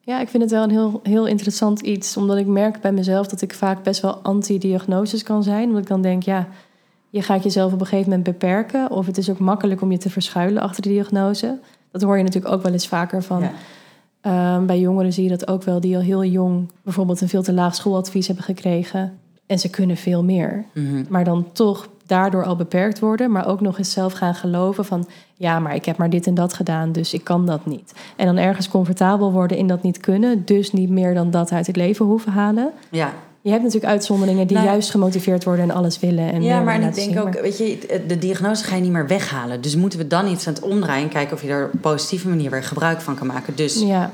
ja, 0.00 0.20
ik 0.20 0.28
vind 0.28 0.42
het 0.42 0.52
wel 0.52 0.62
een 0.62 0.70
heel, 0.70 1.00
heel 1.02 1.26
interessant 1.26 1.80
iets. 1.80 2.16
Omdat 2.16 2.36
ik 2.36 2.46
merk 2.46 2.80
bij 2.80 2.92
mezelf 2.92 3.26
dat 3.26 3.42
ik 3.42 3.54
vaak 3.54 3.82
best 3.82 4.00
wel 4.00 4.14
anti-diagnoses 4.14 5.22
kan 5.22 5.42
zijn. 5.42 5.66
Omdat 5.66 5.82
ik 5.82 5.88
dan 5.88 6.02
denk, 6.02 6.22
ja, 6.22 6.48
je 7.10 7.22
gaat 7.22 7.42
jezelf 7.42 7.72
op 7.72 7.80
een 7.80 7.86
gegeven 7.86 8.10
moment 8.10 8.28
beperken. 8.28 8.90
Of 8.90 9.06
het 9.06 9.18
is 9.18 9.30
ook 9.30 9.38
makkelijk 9.38 9.80
om 9.80 9.90
je 9.90 9.98
te 9.98 10.10
verschuilen 10.10 10.62
achter 10.62 10.82
de 10.82 10.88
diagnose. 10.88 11.58
Dat 11.90 12.02
hoor 12.02 12.16
je 12.16 12.22
natuurlijk 12.22 12.54
ook 12.54 12.62
wel 12.62 12.72
eens 12.72 12.88
vaker 12.88 13.22
van... 13.22 13.40
ja. 13.40 13.52
Ehm, 14.20 14.66
bij 14.66 14.78
jongeren 14.78 15.12
zie 15.12 15.24
je 15.24 15.28
dat 15.30 15.48
ook 15.48 15.62
wel, 15.62 15.80
die 15.80 15.96
al 15.96 16.02
heel 16.02 16.24
jong 16.24 16.70
bijvoorbeeld 16.82 17.20
een 17.20 17.28
veel 17.28 17.42
te 17.42 17.52
laag 17.52 17.74
schooladvies 17.74 18.26
hebben 18.26 18.44
gekregen. 18.44 19.18
En 19.46 19.58
ze 19.58 19.70
kunnen 19.70 19.96
veel 19.96 20.24
meer. 20.24 20.64
Mhm. 20.74 21.04
Maar 21.08 21.24
dan 21.24 21.46
toch 21.52 21.88
daardoor 22.08 22.44
al 22.44 22.56
beperkt 22.56 22.98
worden, 22.98 23.30
maar 23.30 23.46
ook 23.46 23.60
nog 23.60 23.78
eens 23.78 23.92
zelf 23.92 24.12
gaan 24.12 24.34
geloven 24.34 24.84
van 24.84 25.06
ja, 25.34 25.58
maar 25.58 25.74
ik 25.74 25.84
heb 25.84 25.96
maar 25.96 26.10
dit 26.10 26.26
en 26.26 26.34
dat 26.34 26.54
gedaan, 26.54 26.92
dus 26.92 27.12
ik 27.14 27.24
kan 27.24 27.46
dat 27.46 27.66
niet. 27.66 27.92
En 28.16 28.26
dan 28.26 28.36
ergens 28.36 28.68
comfortabel 28.68 29.32
worden 29.32 29.56
in 29.56 29.66
dat 29.66 29.82
niet 29.82 29.98
kunnen, 29.98 30.42
dus 30.44 30.72
niet 30.72 30.90
meer 30.90 31.14
dan 31.14 31.30
dat 31.30 31.52
uit 31.52 31.66
het 31.66 31.76
leven 31.76 32.04
hoeven 32.06 32.32
halen. 32.32 32.70
ja. 32.90 33.12
Je 33.40 33.50
hebt 33.54 33.62
natuurlijk 33.66 33.92
uitzonderingen 33.92 34.46
die 34.46 34.56
Nou, 34.56 34.68
juist 34.68 34.90
gemotiveerd 34.90 35.44
worden 35.44 35.64
en 35.70 35.76
alles 35.76 36.00
willen. 36.00 36.32
En 36.32 36.42
ja, 36.42 36.54
meer 36.56 36.64
maar 36.64 36.74
en 36.74 36.82
ik 36.88 36.94
denk 36.94 37.08
zien, 37.10 37.18
ook, 37.20 37.32
maar- 37.32 37.42
weet 37.42 37.58
je, 37.58 38.02
de 38.06 38.18
diagnose 38.18 38.64
ga 38.64 38.74
je 38.76 38.82
niet 38.82 38.92
meer 38.92 39.06
weghalen. 39.06 39.60
Dus 39.60 39.76
moeten 39.76 39.98
we 39.98 40.06
dan 40.06 40.26
iets 40.26 40.46
aan 40.46 40.54
het 40.54 40.62
omdraaien 40.62 41.02
en 41.02 41.08
kijken 41.08 41.36
of 41.36 41.42
je 41.42 41.48
er 41.48 41.64
op 41.66 41.72
een 41.72 41.80
positieve 41.80 42.28
manier 42.28 42.50
weer 42.50 42.62
gebruik 42.62 43.00
van 43.00 43.14
kan 43.14 43.26
maken. 43.26 43.56
Dus, 43.56 43.80
Ja, 43.82 44.10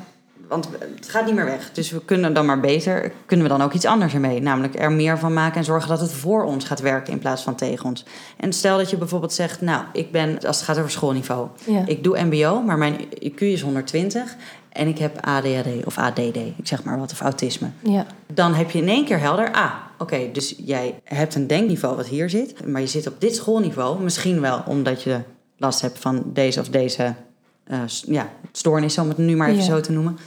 want 0.49 0.69
het 0.97 1.09
gaat 1.09 1.27
niet 1.27 1.35
meer 1.35 1.45
weg. 1.45 1.71
Dus 1.73 1.91
we 1.91 2.05
kunnen 2.05 2.35
dan 2.35 2.47
maar 2.47 2.61
beter, 2.61 3.13
kunnen 3.27 3.47
we 3.47 3.53
dan 3.53 3.63
ook 3.63 3.73
iets 3.73 3.85
anders 3.85 4.15
ermee. 4.15 4.41
Namelijk 4.43 4.79
er 4.81 4.93
meer 4.93 5.19
van 5.19 5.33
maken 5.33 5.57
en 5.57 5.65
zorgen 5.65 5.89
dat 5.89 6.01
het 6.01 6.13
voor 6.13 6.45
ons 6.45 6.65
gaat 6.65 6.81
werken 6.81 7.13
in 7.13 7.19
plaats 7.19 7.43
van 7.43 7.55
tegen 7.55 7.85
ons. 7.85 8.05
En 8.37 8.53
stel 8.53 8.77
dat 8.77 8.91
je 8.91 8.97
bijvoorbeeld 8.97 9.33
zegt, 9.33 9.61
nou, 9.61 9.85
ik 9.93 10.13
ben, 10.13 10.39
als 10.47 10.57
het 10.57 10.65
gaat 10.65 10.79
over 10.79 10.91
schoolniveau. 10.91 11.49
ja. 11.67 11.83
Ik 11.87 12.05
doe 12.05 12.23
MBO, 12.25 12.63
maar 12.63 12.79
mijn 12.79 12.97
IQ 13.25 13.39
is 13.39 13.61
120 13.63 14.37
en 14.69 14.89
ik 14.89 14.99
heb 14.99 15.19
ADHD 15.27 15.85
of 15.87 15.99
ADD, 15.99 16.19
ik 16.37 16.55
zeg 16.63 16.85
maar 16.85 16.99
wat, 16.99 17.13
of 17.13 17.21
autisme. 17.21 17.69
ja, 17.81 18.07
Dan 18.33 18.55
heb 18.55 18.71
je 18.71 18.79
in 18.79 18.89
één 18.89 19.05
keer 19.05 19.19
helder, 19.21 19.53
ah, 19.53 19.73
oké, 19.99 20.29
dus 20.33 20.55
jij 20.59 21.01
hebt 21.05 21.35
een 21.35 21.47
denkniveau 21.47 21.97
wat 21.97 22.07
hier 22.07 22.31
zit, 22.31 22.67
maar 22.67 22.81
je 22.81 22.87
zit 22.87 23.07
op 23.07 23.21
dit 23.21 23.35
schoolniveau, 23.35 24.03
misschien 24.03 24.41
wel 24.41 24.63
omdat 24.67 25.03
je 25.03 25.19
last 25.57 25.81
hebt 25.81 25.99
van 25.99 26.23
deze 26.27 26.61
of 26.61 26.69
deze 26.69 27.15
eh, 27.65 27.79
ja, 28.07 28.29
stoornis, 28.53 28.99
om 28.99 29.09
het 29.09 29.19
nu 29.19 29.37
maar 29.37 29.49
even 29.49 29.61
Ja. 29.61 29.67
zo 29.69 29.81
te 29.81 29.93
noemen. 29.93 30.19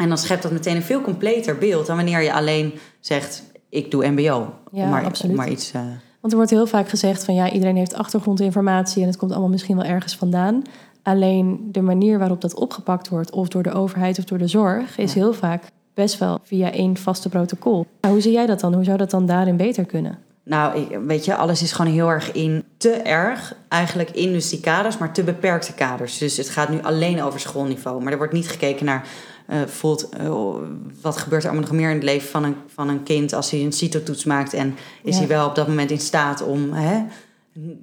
En 0.00 0.08
dan 0.08 0.18
schept 0.18 0.42
dat 0.42 0.52
meteen 0.52 0.76
een 0.76 0.82
veel 0.82 1.00
completer 1.00 1.58
beeld 1.58 1.86
dan 1.86 1.96
wanneer 1.96 2.22
je 2.22 2.32
alleen 2.32 2.72
zegt, 3.00 3.42
ik 3.68 3.90
doe 3.90 4.06
MBO. 4.06 4.52
Ja, 4.72 4.88
maar, 4.88 5.04
absoluut. 5.04 5.36
maar 5.36 5.48
iets. 5.50 5.72
eh, 5.72 5.80
Want 6.20 6.32
er 6.32 6.36
wordt 6.38 6.50
heel 6.50 6.66
vaak 6.66 6.88
gezegd 6.88 7.24
van 7.24 7.34
ja, 7.34 7.50
iedereen 7.50 7.76
heeft 7.76 7.94
achtergrondinformatie 7.94 9.02
en 9.02 9.08
het 9.08 9.16
komt 9.16 9.30
allemaal 9.30 9.48
misschien 9.50 9.76
wel 9.76 9.84
ergens 9.84 10.16
vandaan. 10.16 10.62
Alleen 11.02 11.68
de 11.72 11.80
manier 11.80 12.18
waarop 12.18 12.40
dat 12.40 12.54
opgepakt 12.54 13.08
wordt, 13.08 13.30
of 13.30 13.48
door 13.48 13.62
de 13.62 13.72
overheid 13.72 14.18
of 14.18 14.24
door 14.24 14.38
de 14.38 14.46
zorg, 14.46 14.98
is 14.98 15.12
Ja. 15.14 15.20
heel 15.20 15.32
vaak 15.32 15.62
best 15.94 16.18
wel 16.18 16.38
via 16.42 16.72
één 16.72 16.96
vaste 16.96 17.28
protocol. 17.28 17.86
Hoe 18.08 18.20
zie 18.20 18.32
jij 18.32 18.46
dat 18.46 18.60
dan? 18.60 18.74
Hoe 18.74 18.84
zou 18.84 18.96
dat 18.96 19.10
dan 19.10 19.26
daarin 19.26 19.56
beter 19.56 19.84
kunnen? 19.84 20.18
Nou, 20.44 20.86
weet 21.06 21.24
je, 21.24 21.34
alles 21.34 21.62
is 21.62 21.72
gewoon 21.72 21.92
heel 21.92 22.08
erg 22.08 22.32
in 22.32 22.64
te 22.76 22.90
erg. 22.90 23.54
Eigenlijk 23.68 24.10
in 24.10 24.32
dus 24.32 24.48
die 24.48 24.60
kaders, 24.60 24.98
maar 24.98 25.12
te 25.12 25.22
beperkte 25.22 25.74
kaders. 25.74 26.18
Dus 26.18 26.36
het 26.36 26.48
gaat 26.48 26.68
nu 26.68 26.82
alleen 26.82 27.22
over 27.22 27.40
schoolniveau. 27.40 28.02
Maar 28.02 28.12
er 28.12 28.18
wordt 28.18 28.32
niet 28.32 28.48
gekeken 28.48 28.86
naar. 28.86 29.06
Eh, 29.50 29.58
voelt, 29.66 30.08
eh, 30.08 30.54
wat 31.02 31.16
gebeurt 31.16 31.42
er 31.44 31.50
allemaal 31.50 31.68
nog 31.68 31.78
meer 31.78 31.88
in 31.88 31.94
het 31.94 32.04
leven 32.04 32.28
van 32.28 32.44
een, 32.44 32.56
van 32.66 32.88
een 32.88 33.02
kind 33.02 33.32
als 33.32 33.50
hij 33.50 33.60
een 33.64 33.72
CITO-toets 33.72 34.24
maakt? 34.24 34.52
En 34.54 34.74
is 35.02 35.14
Ja. 35.14 35.18
hij 35.18 35.28
wel 35.28 35.46
op 35.46 35.54
dat 35.54 35.68
moment 35.68 35.90
in 35.90 36.00
staat 36.00 36.42
om 36.42 36.72
hè, 36.72 37.02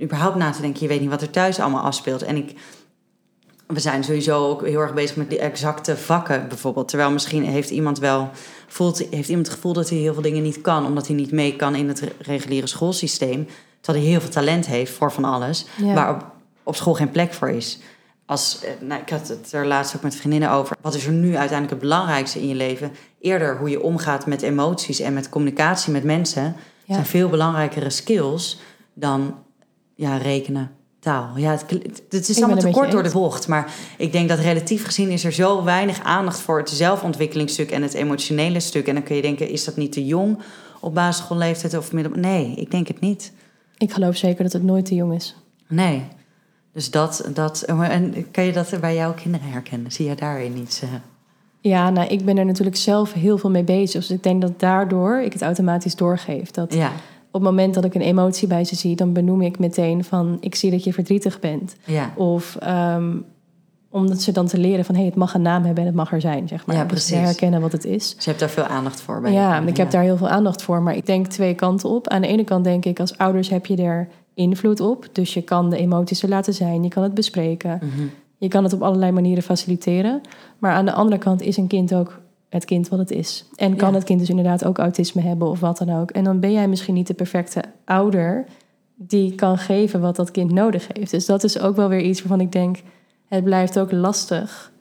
überhaupt 0.02 0.36
na 0.36 0.52
te 0.52 0.62
denken? 0.62 0.82
Je 0.82 0.88
weet 0.88 1.00
niet 1.02 1.10
wat 1.10 1.22
er 1.22 1.30
thuis 1.30 1.60
allemaal 1.60 1.84
afspeelt. 1.84 2.22
En 2.24 2.36
ik, 2.36 2.54
we 3.68 3.80
zijn 3.80 4.04
sowieso 4.04 4.50
ook 4.50 4.66
heel 4.66 4.80
erg 4.80 4.94
bezig 4.94 5.16
met 5.16 5.30
die 5.30 5.40
exacte 5.40 5.98
vakken 5.98 6.48
bijvoorbeeld. 6.48 6.88
Terwijl 6.88 7.12
misschien 7.12 7.44
heeft 7.44 7.70
iemand 7.70 8.00
wel 8.00 8.30
voelt, 8.68 8.98
heeft 9.10 9.30
iemand 9.30 9.48
het 9.48 9.56
gevoel 9.56 9.74
dat 9.74 9.90
hij 9.90 9.98
heel 9.98 10.14
veel 10.14 10.22
dingen 10.22 10.44
niet 10.44 10.62
kan, 10.62 10.86
omdat 10.86 11.08
hij 11.08 11.16
niet 11.16 11.32
mee 11.32 11.56
kan 11.56 11.76
in 11.76 11.88
het 11.88 12.00
re- 12.00 12.12
reguliere 12.20 12.68
schoolsysteem. 12.68 13.48
Terwijl 13.82 14.04
hij 14.04 14.14
heel 14.14 14.22
veel 14.22 14.32
talent 14.32 14.66
heeft 14.66 14.92
voor 14.92 15.12
van 15.12 15.24
alles, 15.24 15.66
Ja. 15.76 15.94
waar 15.94 16.16
op, 16.16 16.26
op 16.64 16.76
school 16.76 16.94
geen 16.94 17.12
plek 17.12 17.34
voor 17.34 17.50
is. 17.50 17.80
Als, 18.28 18.60
eh, 18.64 18.72
nou, 18.82 19.02
ik 19.02 19.10
had 19.10 19.28
het 19.28 19.52
er 19.52 19.66
laatst 19.66 19.96
ook 19.96 20.02
met 20.02 20.16
vriendinnen 20.16 20.52
over. 20.52 20.78
Wat 20.82 20.96
is 20.96 21.06
er 21.06 21.12
nu 21.12 21.28
uiteindelijk 21.28 21.70
het 21.70 21.80
belangrijkste 21.80 22.42
in 22.42 22.48
je 22.48 22.56
leven? 22.56 22.92
Eerder 23.20 23.58
hoe 23.58 23.70
je 23.70 23.82
omgaat 23.82 24.26
met 24.26 24.42
emoties 24.42 25.00
en 25.00 25.14
met 25.14 25.30
communicatie 25.30 25.92
met 25.92 26.04
mensen. 26.04 26.56
Ja. 26.84 26.94
zijn 26.94 27.06
veel 27.06 27.30
belangrijkere 27.30 27.90
skills 27.90 28.60
dan 28.94 29.36
ja, 29.96 30.18
rekenen, 30.18 30.72
taal. 31.00 31.38
Ja, 31.38 31.52
het, 31.52 31.66
het, 32.10 32.30
is 32.30 32.38
allemaal 32.38 32.58
te 32.58 32.70
kort 32.70 32.92
door 32.92 33.04
de 33.04 33.12
bocht. 33.12 33.48
Maar 33.48 33.74
ik 33.98 34.12
denk 34.12 34.30
dat 34.30 34.40
relatief 34.40 34.86
gezien 34.86 35.10
is 35.10 35.24
er 35.24 35.32
zo 35.32 35.64
weinig 35.64 36.04
aandacht 36.04 36.40
voor 36.40 36.58
het 36.58 36.70
zelfontwikkelingsstuk 36.70 37.72
en 37.72 37.82
het 37.82 37.94
emotionele 37.94 38.60
stuk. 38.60 38.88
En 38.88 38.94
dan 38.94 39.04
kun 39.04 39.16
je 39.16 39.22
denken, 39.22 39.50
is 39.50 39.64
dat 39.64 39.76
niet 39.76 39.92
te 39.92 40.06
jong 40.06 40.40
op 40.80 40.94
basisschoolleeftijd 40.94 41.78
of 41.78 41.92
middel? 41.92 42.12
Nee, 42.16 42.54
ik 42.56 42.72
denk 42.72 42.88
het 42.88 43.00
niet. 43.00 43.32
Ik 43.78 43.92
geloof 43.92 44.16
zeker 44.16 44.44
dat 44.44 44.54
het 44.54 44.64
nooit 44.64 44.86
te 44.86 44.96
jong 44.96 45.14
is. 45.14 45.36
Nee. 45.68 46.08
Dus 46.78 46.92
dat, 46.92 47.30
dat 47.34 47.62
en 47.62 48.32
kan 48.32 48.44
je 48.44 48.52
dat 48.52 48.74
bij 48.82 48.96
jouw 48.96 49.14
kinderen 49.14 49.48
herkennen? 49.50 49.92
Zie 49.92 50.10
je 50.10 50.16
daarin 50.16 50.58
iets? 50.58 50.82
eh? 50.82 50.90
Ja, 51.62 51.90
nou, 51.90 52.08
ik 52.08 52.26
ben 52.26 52.38
er 52.38 52.46
natuurlijk 52.46 52.78
zelf 52.78 53.14
heel 53.14 53.38
veel 53.38 53.50
mee 53.50 53.64
bezig. 53.64 54.02
Dus 54.02 54.12
ik 54.18 54.24
denk 54.24 54.42
dat 54.42 54.60
daardoor 54.60 55.22
ik 55.22 55.34
het 55.34 55.42
automatisch 55.42 55.96
doorgeef. 55.96 56.52
Dat 56.52 56.74
ja, 56.74 56.88
op 57.28 57.34
het 57.34 57.42
moment 57.42 57.74
dat 57.74 57.86
ik 57.86 57.94
een 57.96 58.02
emotie 58.02 58.48
bij 58.48 58.64
ze 58.64 58.76
zie, 58.76 58.96
dan 58.96 59.14
benoem 59.14 59.42
ik 59.42 59.60
meteen 59.60 60.04
van 60.04 60.38
ik 60.40 60.56
zie 60.56 60.72
dat 60.72 60.84
je 60.84 60.94
verdrietig 60.94 61.40
bent. 61.40 61.76
Ja. 61.86 62.12
Of 62.16 62.56
ehm, 62.56 63.16
omdat 63.90 64.22
ze 64.22 64.32
dan 64.32 64.48
te 64.48 64.58
leren 64.58 64.86
van 64.86 64.96
hé, 64.96 65.02
hey, 65.02 65.10
het 65.10 65.20
mag 65.20 65.34
een 65.34 65.42
naam 65.42 65.64
hebben 65.64 65.80
en 65.84 65.86
het 65.90 65.96
mag 65.98 66.12
er 66.12 66.22
zijn, 66.22 66.48
zeg 66.48 66.66
maar. 66.66 66.76
Ja, 66.76 66.82
Dus 66.82 66.92
precies. 66.92 67.10
ze 67.10 67.16
herkennen 67.16 67.62
wat 67.62 67.72
het 67.72 67.86
is. 67.86 68.16
Dus 68.16 68.24
je 68.24 68.30
hebt 68.30 68.40
daar 68.42 68.50
veel 68.50 68.64
aandacht 68.66 69.02
voor 69.02 69.22
bij. 69.22 69.32
Ja, 69.32 69.60
ik 69.62 69.78
heb 69.78 69.86
Ja. 69.86 69.92
daar 69.92 70.04
heel 70.04 70.18
veel 70.18 70.30
aandacht 70.30 70.62
voor. 70.62 70.82
Maar 70.82 70.96
ik 70.96 71.06
denk 71.06 71.28
twee 71.28 71.54
kanten 71.56 71.90
op. 71.90 72.08
Aan 72.08 72.22
de 72.22 72.28
ene 72.28 72.44
kant 72.44 72.64
denk 72.64 72.86
ik, 72.86 73.00
als 73.00 73.18
ouders 73.18 73.50
heb 73.50 73.66
je 73.66 73.76
er 73.76 74.08
invloed 74.38 74.80
op. 74.80 75.08
Dus 75.12 75.34
je 75.34 75.42
kan 75.42 75.70
de 75.70 75.78
emoties 75.78 76.24
er 76.24 76.30
laten 76.30 76.54
zijn. 76.54 76.84
Je 76.84 76.90
kan 76.90 77.04
het 77.04 77.14
bespreken. 77.14 77.80
Mhm. 77.84 78.06
Je 78.38 78.48
kan 78.48 78.64
het 78.64 78.74
op 78.74 78.82
allerlei 78.82 79.12
manieren 79.12 79.44
faciliteren. 79.44 80.22
Maar 80.60 80.72
aan 80.74 80.86
de 80.86 80.92
andere 80.94 81.18
kant 81.18 81.42
is 81.42 81.58
een 81.58 81.68
kind 81.68 81.94
ook 81.94 82.20
het 82.50 82.66
kind 82.66 82.88
wat 82.90 83.00
het 83.00 83.12
is. 83.12 83.46
En 83.56 83.76
kan 83.76 83.90
Ja. 83.90 83.96
het 83.96 84.04
kind 84.04 84.20
dus 84.20 84.30
inderdaad 84.30 84.66
ook 84.66 84.78
autisme 84.78 85.22
hebben 85.22 85.48
of 85.48 85.60
wat 85.60 85.78
dan 85.78 85.90
ook. 86.02 86.12
En 86.12 86.24
dan 86.24 86.40
ben 86.40 86.52
jij 86.52 86.68
misschien 86.68 86.94
niet 86.94 87.08
de 87.08 87.14
perfecte 87.14 87.64
ouder 87.86 88.46
die 88.96 89.36
kan 89.36 89.58
geven 89.58 90.02
wat 90.02 90.16
dat 90.16 90.32
kind 90.32 90.52
nodig 90.52 90.88
heeft. 90.94 91.12
Dus 91.12 91.26
dat 91.26 91.44
is 91.44 91.60
ook 91.60 91.76
wel 91.76 91.90
weer 91.90 92.02
iets 92.02 92.20
waarvan 92.20 92.42
ik 92.42 92.52
denk, 92.52 92.78
het 93.28 93.44
blijft 93.44 93.80
ook 93.80 93.92
lastig. 93.92 94.72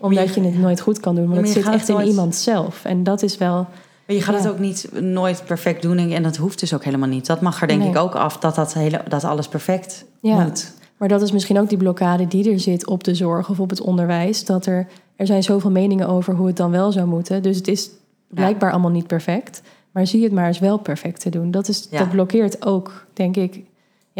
Omdat 0.00 0.34
je- 0.34 0.40
je 0.40 0.46
het 0.46 0.58
nooit 0.58 0.80
goed 0.80 1.00
kan 1.00 1.14
doen. 1.14 1.26
Want 1.28 1.40
het 1.40 1.48
zit 1.48 1.66
echt 1.68 1.88
in 1.88 2.00
iemand 2.00 2.34
zelf. 2.34 2.84
En 2.84 3.02
dat 3.02 3.22
is 3.22 3.38
wel... 3.38 3.66
Maar 4.10 4.18
je 4.18 4.24
gaat 4.24 4.34
Ja. 4.34 4.40
het 4.42 4.50
ook 4.50 4.58
niet, 4.58 4.88
nooit 5.00 5.42
perfect 5.46 5.82
doen 5.82 5.98
en 5.98 6.22
dat 6.22 6.36
hoeft 6.36 6.60
dus 6.60 6.74
ook 6.74 6.84
helemaal 6.84 7.08
niet. 7.08 7.26
Dat 7.26 7.40
mag 7.40 7.60
er 7.60 7.66
denk 7.68 7.80
Nee. 7.80 7.88
ik 7.90 7.96
ook 7.96 8.14
af, 8.14 8.38
dat, 8.38 8.54
dat, 8.54 8.74
hele, 8.74 9.02
dat 9.08 9.24
alles 9.24 9.48
perfect 9.48 10.04
Ja. 10.20 10.42
moet. 10.44 10.72
Maar 10.96 11.08
dat 11.08 11.22
is 11.22 11.32
misschien 11.32 11.58
ook 11.58 11.68
die 11.68 11.78
blokkade 11.78 12.28
die 12.28 12.50
er 12.52 12.60
zit 12.60 12.86
op 12.86 13.04
de 13.04 13.14
zorg 13.14 13.48
of 13.50 13.60
op 13.60 13.70
het 13.70 13.80
onderwijs. 13.80 14.44
Dat 14.44 14.66
er, 14.66 14.86
er 15.16 15.26
zijn 15.26 15.42
zoveel 15.42 15.70
meningen 15.70 16.08
over 16.08 16.34
hoe 16.34 16.46
het 16.46 16.56
dan 16.56 16.70
wel 16.70 16.92
zou 16.92 17.06
moeten. 17.06 17.42
Dus 17.42 17.56
het 17.56 17.68
is 17.68 17.90
blijkbaar 18.28 18.70
allemaal 18.70 18.90
niet 18.90 19.06
perfect. 19.06 19.62
Maar 19.90 20.06
zie 20.06 20.22
het 20.22 20.32
maar 20.32 20.46
eens 20.46 20.58
wel 20.58 20.78
perfect 20.78 21.20
te 21.20 21.30
doen. 21.30 21.50
Dat, 21.50 21.68
is, 21.68 21.88
dat 21.88 22.10
blokkeert 22.10 22.66
ook, 22.66 23.06
denk 23.12 23.36
ik. 23.36 23.60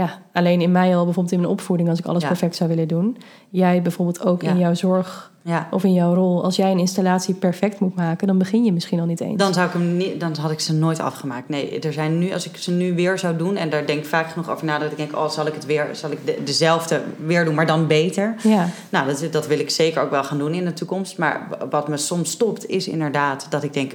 Ja, 0.01 0.19
alleen 0.33 0.61
in 0.61 0.73
mij 0.73 0.97
al 0.97 1.05
bijvoorbeeld 1.05 1.35
in 1.35 1.41
mijn 1.41 1.53
opvoeding, 1.53 1.89
als 1.89 1.99
ik 1.99 2.05
alles 2.07 2.23
Ja. 2.23 2.29
perfect 2.29 2.57
zou 2.57 2.69
willen 2.71 2.89
doen. 2.89 3.17
Jij 3.51 3.83
bijvoorbeeld 3.83 4.25
ook 4.25 4.43
Ja. 4.43 4.51
in 4.51 4.59
jouw 4.59 4.75
zorg 4.75 5.33
Ja. 5.43 5.69
of 5.71 5.85
in 5.85 5.93
jouw 5.93 6.15
rol. 6.15 6.45
Als 6.45 6.57
jij 6.57 6.71
een 6.71 6.79
installatie 6.79 7.35
perfect 7.35 7.81
moet 7.81 7.95
maken, 7.95 8.27
dan 8.27 8.39
begin 8.39 8.65
je 8.65 8.73
misschien 8.73 9.01
al 9.01 9.07
niet 9.07 9.21
eens. 9.21 9.37
Dan, 9.39 9.53
zou 9.55 9.67
ik 9.67 9.73
hem 9.73 9.97
niet, 9.97 10.21
dan 10.21 10.37
had 10.41 10.51
ik 10.51 10.61
ze 10.61 10.75
nooit 10.75 11.01
afgemaakt. 11.01 11.49
Nee, 11.49 11.79
er 11.81 11.93
zijn 11.93 12.19
nu, 12.19 12.33
als 12.33 12.47
ik 12.49 12.57
ze 12.57 12.71
nu 12.73 12.95
weer 12.95 13.19
zou 13.19 13.37
doen, 13.37 13.57
en 13.57 13.71
daar 13.71 13.87
denk 13.87 13.99
ik 13.99 14.07
vaak 14.07 14.31
genoeg 14.31 14.51
over 14.51 14.65
na, 14.67 14.79
dat 14.79 14.91
ik 14.91 14.97
denk, 14.97 15.17
oh, 15.17 15.29
zal 15.29 15.47
ik 15.47 15.55
het 15.55 15.67
weer, 15.67 15.89
zal 15.93 16.11
ik 16.11 16.27
de- 16.27 16.39
dezelfde 16.45 17.01
weer 17.27 17.45
doen, 17.45 17.55
maar 17.55 17.67
dan 17.67 17.87
beter. 17.87 18.35
Ja, 18.43 18.69
Nou, 18.91 19.07
dat, 19.07 19.33
dat 19.33 19.47
wil 19.47 19.59
ik 19.59 19.71
zeker 19.71 20.03
ook 20.03 20.11
wel 20.11 20.25
gaan 20.25 20.39
doen 20.39 20.55
in 20.55 20.65
de 20.65 20.73
toekomst. 20.73 21.19
Maar 21.19 21.49
wat 21.71 21.89
me 21.89 21.97
soms 21.97 22.31
stopt, 22.31 22.67
is 22.69 22.89
inderdaad 22.89 23.47
dat 23.51 23.63
ik 23.63 23.73
denk 23.73 23.93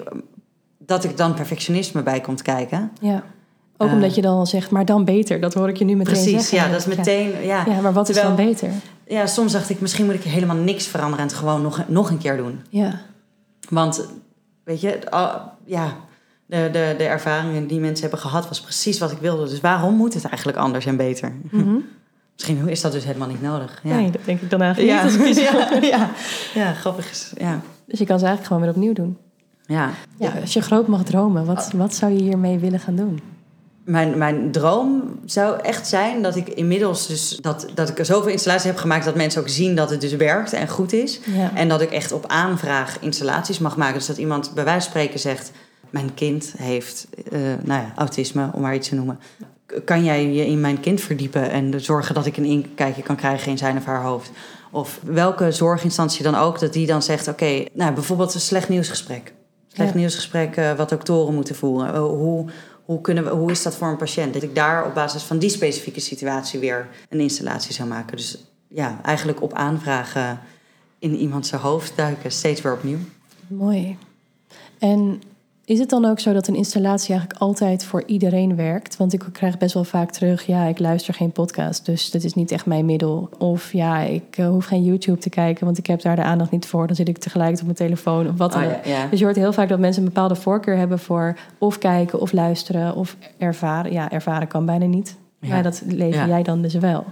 dat 0.77 1.03
ik 1.03 1.17
dan 1.17 1.33
perfectionisme 1.33 2.03
bij 2.03 2.21
komt 2.21 2.41
kijken. 2.41 2.91
ja. 3.01 3.23
Ook 3.77 3.87
Eh. 3.87 3.93
omdat 3.93 4.15
je 4.15 4.21
dan 4.21 4.37
al 4.37 4.45
zegt, 4.45 4.69
maar 4.71 4.85
dan 4.85 5.05
beter. 5.05 5.39
Dat 5.39 5.53
hoor 5.53 5.69
ik 5.69 5.77
je 5.77 5.85
nu 5.85 5.95
meteen 5.95 6.13
Precies, 6.13 6.31
zeggen. 6.49 6.57
ja, 6.67 6.77
dat 6.77 6.87
is 6.87 6.95
meteen. 6.97 7.31
Ja, 7.43 7.63
Ja, 7.67 7.81
maar 7.81 7.93
wat 7.93 8.09
is 8.09 8.15
dan 8.21 8.35
beter? 8.35 8.69
ja, 9.07 9.25
soms 9.27 9.51
dacht 9.51 9.69
ik, 9.69 9.79
misschien 9.81 10.05
moet 10.05 10.13
ik 10.13 10.23
helemaal 10.23 10.55
niks 10.55 10.87
veranderen 10.87 11.19
en 11.19 11.27
het 11.27 11.37
gewoon 11.37 11.61
nog, 11.61 11.83
nog 11.87 12.09
een 12.09 12.17
keer 12.17 12.37
doen. 12.37 12.59
Ja, 12.69 13.01
Want, 13.69 14.07
weet 14.63 14.81
je, 14.81 14.99
ja, 15.65 15.93
de, 16.45 16.69
de, 16.71 16.95
de 16.97 17.03
ervaringen 17.03 17.67
die 17.67 17.79
mensen 17.79 18.01
hebben 18.01 18.19
gehad 18.19 18.47
was 18.47 18.61
precies 18.61 18.99
wat 18.99 19.11
ik 19.11 19.17
wilde. 19.17 19.49
Dus 19.49 19.61
waarom 19.61 19.95
moet 19.95 20.13
het 20.13 20.25
eigenlijk 20.25 20.57
anders 20.57 20.85
en 20.85 20.97
beter? 20.97 21.33
Mhm. 21.51 21.75
Misschien 22.35 22.67
is 22.67 22.81
dat 22.81 22.91
dus 22.91 23.03
helemaal 23.05 23.27
niet 23.27 23.41
nodig. 23.41 23.79
Ja, 23.83 23.95
Nee, 23.95 24.11
dat 24.11 24.21
denk 24.25 24.41
ik 24.41 24.49
dan 24.49 24.61
eigenlijk 24.61 24.93
ja. 24.97 25.03
niet. 25.05 25.19
Als 25.27 25.37
ik 25.37 25.43
ja, 25.51 25.79
ja. 25.97 26.09
ja, 26.53 26.73
grappig 26.73 27.09
is. 27.11 27.31
Ja. 27.37 27.61
Dus 27.85 27.99
je 27.99 28.05
kan 28.05 28.19
ze 28.19 28.25
eigenlijk 28.25 28.45
gewoon 28.47 28.61
weer 28.61 28.71
opnieuw 28.71 28.93
doen. 29.05 29.17
ja. 29.65 29.89
Ja, 30.19 30.31
als 30.41 30.53
je 30.53 30.61
groot 30.61 30.87
mag 30.87 31.03
dromen, 31.03 31.45
wat, 31.45 31.71
wat 31.75 31.93
zou 31.95 32.11
je 32.11 32.21
hiermee 32.21 32.59
willen 32.59 32.79
gaan 32.79 32.95
doen? 32.95 33.19
Mijn, 33.85 34.17
mijn 34.17 34.51
droom 34.51 35.19
zou 35.25 35.59
echt 35.61 35.87
zijn 35.87 36.21
dat 36.21 36.35
ik 36.35 36.47
inmiddels 36.47 37.07
dus 37.07 37.37
dat, 37.41 37.67
dat 37.73 37.89
ik 37.89 38.05
zoveel 38.05 38.31
installaties 38.31 38.65
heb 38.67 38.77
gemaakt 38.77 39.05
dat 39.05 39.15
mensen 39.15 39.41
ook 39.41 39.49
zien 39.49 39.75
dat 39.75 39.89
het 39.89 40.01
dus 40.01 40.15
werkt 40.15 40.53
en 40.53 40.67
goed 40.67 40.93
is. 40.93 41.19
Ja. 41.25 41.51
En 41.55 41.67
dat 41.67 41.81
ik 41.81 41.91
echt 41.91 42.11
op 42.11 42.27
aanvraag 42.27 42.97
installaties 42.99 43.59
mag 43.59 43.77
maken. 43.77 43.97
Dus 43.97 44.05
dat 44.07 44.17
iemand 44.17 44.51
bij 44.53 44.63
wijze 44.63 44.81
van 44.81 44.89
spreken 44.89 45.19
zegt: 45.19 45.51
Mijn 45.89 46.13
kind 46.13 46.53
heeft 46.57 47.07
eh, 47.31 47.39
nou 47.41 47.81
ja, 47.81 47.93
autisme, 47.95 48.49
om 48.53 48.61
maar 48.61 48.75
iets 48.75 48.89
te 48.89 48.95
noemen. 48.95 49.19
Kan 49.85 50.03
jij 50.03 50.27
je 50.27 50.45
in 50.45 50.61
mijn 50.61 50.79
kind 50.79 51.01
verdiepen 51.01 51.49
en 51.51 51.81
zorgen 51.81 52.15
dat 52.15 52.25
ik 52.25 52.37
een 52.37 52.45
inkijkje 52.45 53.01
kan 53.01 53.15
krijgen 53.15 53.51
in 53.51 53.57
zijn 53.57 53.77
of 53.77 53.85
haar 53.85 54.03
hoofd? 54.03 54.31
Of 54.71 54.99
welke 55.03 55.51
zorginstantie 55.51 56.23
dan 56.23 56.35
ook, 56.35 56.59
dat 56.59 56.73
die 56.73 56.87
dan 56.87 57.01
zegt: 57.01 57.27
Oké, 57.27 57.63
nou 57.73 57.93
bijvoorbeeld 57.93 58.33
een 58.33 58.39
slecht 58.39 58.69
nieuwsgesprek. 58.69 59.33
Slecht 59.73 59.93
Ja. 59.93 59.97
nieuwsgesprek 59.97 60.55
eh, 60.55 60.73
wat 60.73 60.89
doktoren 60.89 61.33
moeten 61.33 61.55
voeren. 61.55 61.93
Eh, 61.93 61.99
hoe, 61.99 62.45
hoe, 62.85 63.01
kunnen 63.01 63.23
we, 63.23 63.29
hoe 63.29 63.51
is 63.51 63.63
dat 63.63 63.75
voor 63.75 63.87
een 63.87 63.97
patiënt? 63.97 64.33
Dat 64.33 64.43
ik 64.43 64.55
daar 64.55 64.85
op 64.85 64.93
basis 64.93 65.23
van 65.23 65.37
die 65.37 65.49
specifieke 65.49 65.99
situatie 65.99 66.59
weer 66.59 66.87
een 67.09 67.19
installatie 67.19 67.73
zou 67.73 67.89
maken. 67.89 68.17
Dus 68.17 68.37
ja, 68.67 68.99
eigenlijk 69.03 69.41
op 69.41 69.53
aanvragen 69.53 70.39
in 70.99 71.15
iemand 71.15 71.47
zijn 71.47 71.61
hoofd 71.61 71.95
duiken, 71.95 72.31
steeds 72.31 72.61
weer 72.61 72.73
opnieuw. 72.73 72.99
Mooi. 73.47 73.97
En 74.79 75.21
is 75.65 75.79
het 75.79 75.89
dan 75.89 76.05
ook 76.05 76.19
zo 76.19 76.33
dat 76.33 76.47
een 76.47 76.55
installatie 76.55 77.09
eigenlijk 77.09 77.41
altijd 77.41 77.85
voor 77.85 78.03
iedereen 78.05 78.55
werkt? 78.55 78.97
Want 78.97 79.13
ik 79.13 79.25
krijg 79.31 79.57
best 79.57 79.73
wel 79.73 79.83
vaak 79.83 80.11
terug, 80.11 80.45
ja, 80.45 80.65
ik 80.65 80.79
luister 80.79 81.13
geen 81.13 81.31
podcast, 81.31 81.85
dus 81.85 82.11
dat 82.11 82.23
is 82.23 82.33
niet 82.33 82.51
echt 82.51 82.65
mijn 82.65 82.85
middel. 82.85 83.29
Of 83.37 83.73
ja, 83.73 83.99
ik 83.99 84.37
eh, 84.37 84.47
hoef 84.47 84.65
geen 84.65 84.83
YouTube 84.83 85.17
te 85.17 85.29
kijken, 85.29 85.65
want 85.65 85.77
ik 85.77 85.85
heb 85.85 86.01
daar 86.01 86.15
de 86.15 86.23
aandacht 86.23 86.51
niet 86.51 86.65
voor. 86.65 86.87
Dan 86.87 86.95
zit 86.95 87.07
ik 87.07 87.17
tegelijk 87.17 87.57
op 87.57 87.63
mijn 87.63 87.75
telefoon 87.75 88.27
of 88.27 88.37
wat 88.37 88.51
dan 88.51 88.63
Oh, 88.63 88.69
ja, 88.69 88.79
ja. 88.85 89.07
Dus 89.07 89.19
je 89.19 89.25
hoort 89.25 89.37
heel 89.37 89.53
vaak 89.53 89.69
dat 89.69 89.79
mensen 89.79 90.01
een 90.01 90.07
bepaalde 90.07 90.35
voorkeur 90.35 90.77
hebben 90.77 90.99
voor 90.99 91.37
of 91.57 91.77
kijken 91.77 92.19
of 92.19 92.31
luisteren 92.31 92.95
of 92.95 93.17
ervaren. 93.37 93.91
Ja, 93.91 94.11
ervaren 94.11 94.47
kan 94.47 94.65
bijna 94.65 94.85
niet. 94.85 95.15
Ja. 95.39 95.49
Maar 95.49 95.63
dat 95.63 95.83
lever 95.85 96.27
jij 96.27 96.43
dan 96.43 96.61
dus 96.61 96.73
wel. 96.73 97.05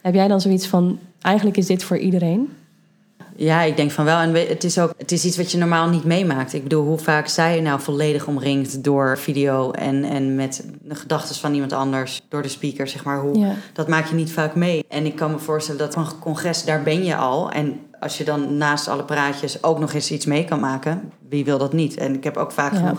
Heb 0.00 0.14
jij 0.14 0.28
dan 0.28 0.40
zoiets 0.40 0.66
van, 0.66 0.98
eigenlijk 1.20 1.56
is 1.56 1.66
dit 1.66 1.84
voor 1.84 1.98
iedereen? 1.98 2.48
Ja, 3.36 3.62
ik 3.62 3.76
denk 3.76 3.90
van 3.90 4.04
wel. 4.04 4.18
En 4.18 4.34
het 4.34 4.64
is 4.64 4.78
ook 4.78 4.94
het 4.98 5.12
is 5.12 5.24
iets 5.24 5.36
wat 5.36 5.52
je 5.52 5.58
normaal 5.58 5.88
niet 5.88 6.04
meemaakt. 6.04 6.52
Ik 6.52 6.62
bedoel, 6.62 6.84
hoe 6.84 6.98
vaak 6.98 7.26
je 7.26 7.60
nou 7.60 7.80
volledig 7.80 8.26
omringd 8.26 8.84
door 8.84 9.18
video 9.18 9.70
en, 9.70 10.04
en 10.04 10.34
met 10.34 10.64
de 10.82 10.94
gedachten 10.94 11.34
van 11.34 11.52
iemand 11.52 11.72
anders, 11.72 12.22
door 12.28 12.42
de 12.42 12.48
speaker, 12.48 12.88
zeg 12.88 13.04
maar. 13.04 13.20
Hoe, 13.20 13.38
Ja. 13.38 13.54
Dat 13.72 13.88
maak 13.88 14.06
je 14.06 14.14
niet 14.14 14.32
vaak 14.32 14.54
mee. 14.54 14.84
En 14.88 15.06
ik 15.06 15.16
kan 15.16 15.30
me 15.30 15.38
voorstellen 15.38 15.80
dat 15.80 15.94
van 15.94 16.18
congres, 16.20 16.64
daar 16.64 16.82
ben 16.82 17.04
je 17.04 17.16
al. 17.16 17.50
En 17.50 17.80
als 18.00 18.18
je 18.18 18.24
dan 18.24 18.56
naast 18.56 18.88
alle 18.88 19.04
praatjes 19.04 19.62
ook 19.62 19.78
nog 19.78 19.92
eens 19.92 20.10
iets 20.10 20.26
mee 20.26 20.44
kan 20.44 20.60
maken, 20.60 21.12
wie 21.28 21.44
wil 21.44 21.58
dat 21.58 21.72
niet? 21.72 21.96
En 21.96 22.14
ik 22.14 22.24
heb 22.24 22.36
ook 22.36 22.52
vaak 22.52 22.72
Ja, 22.72 22.94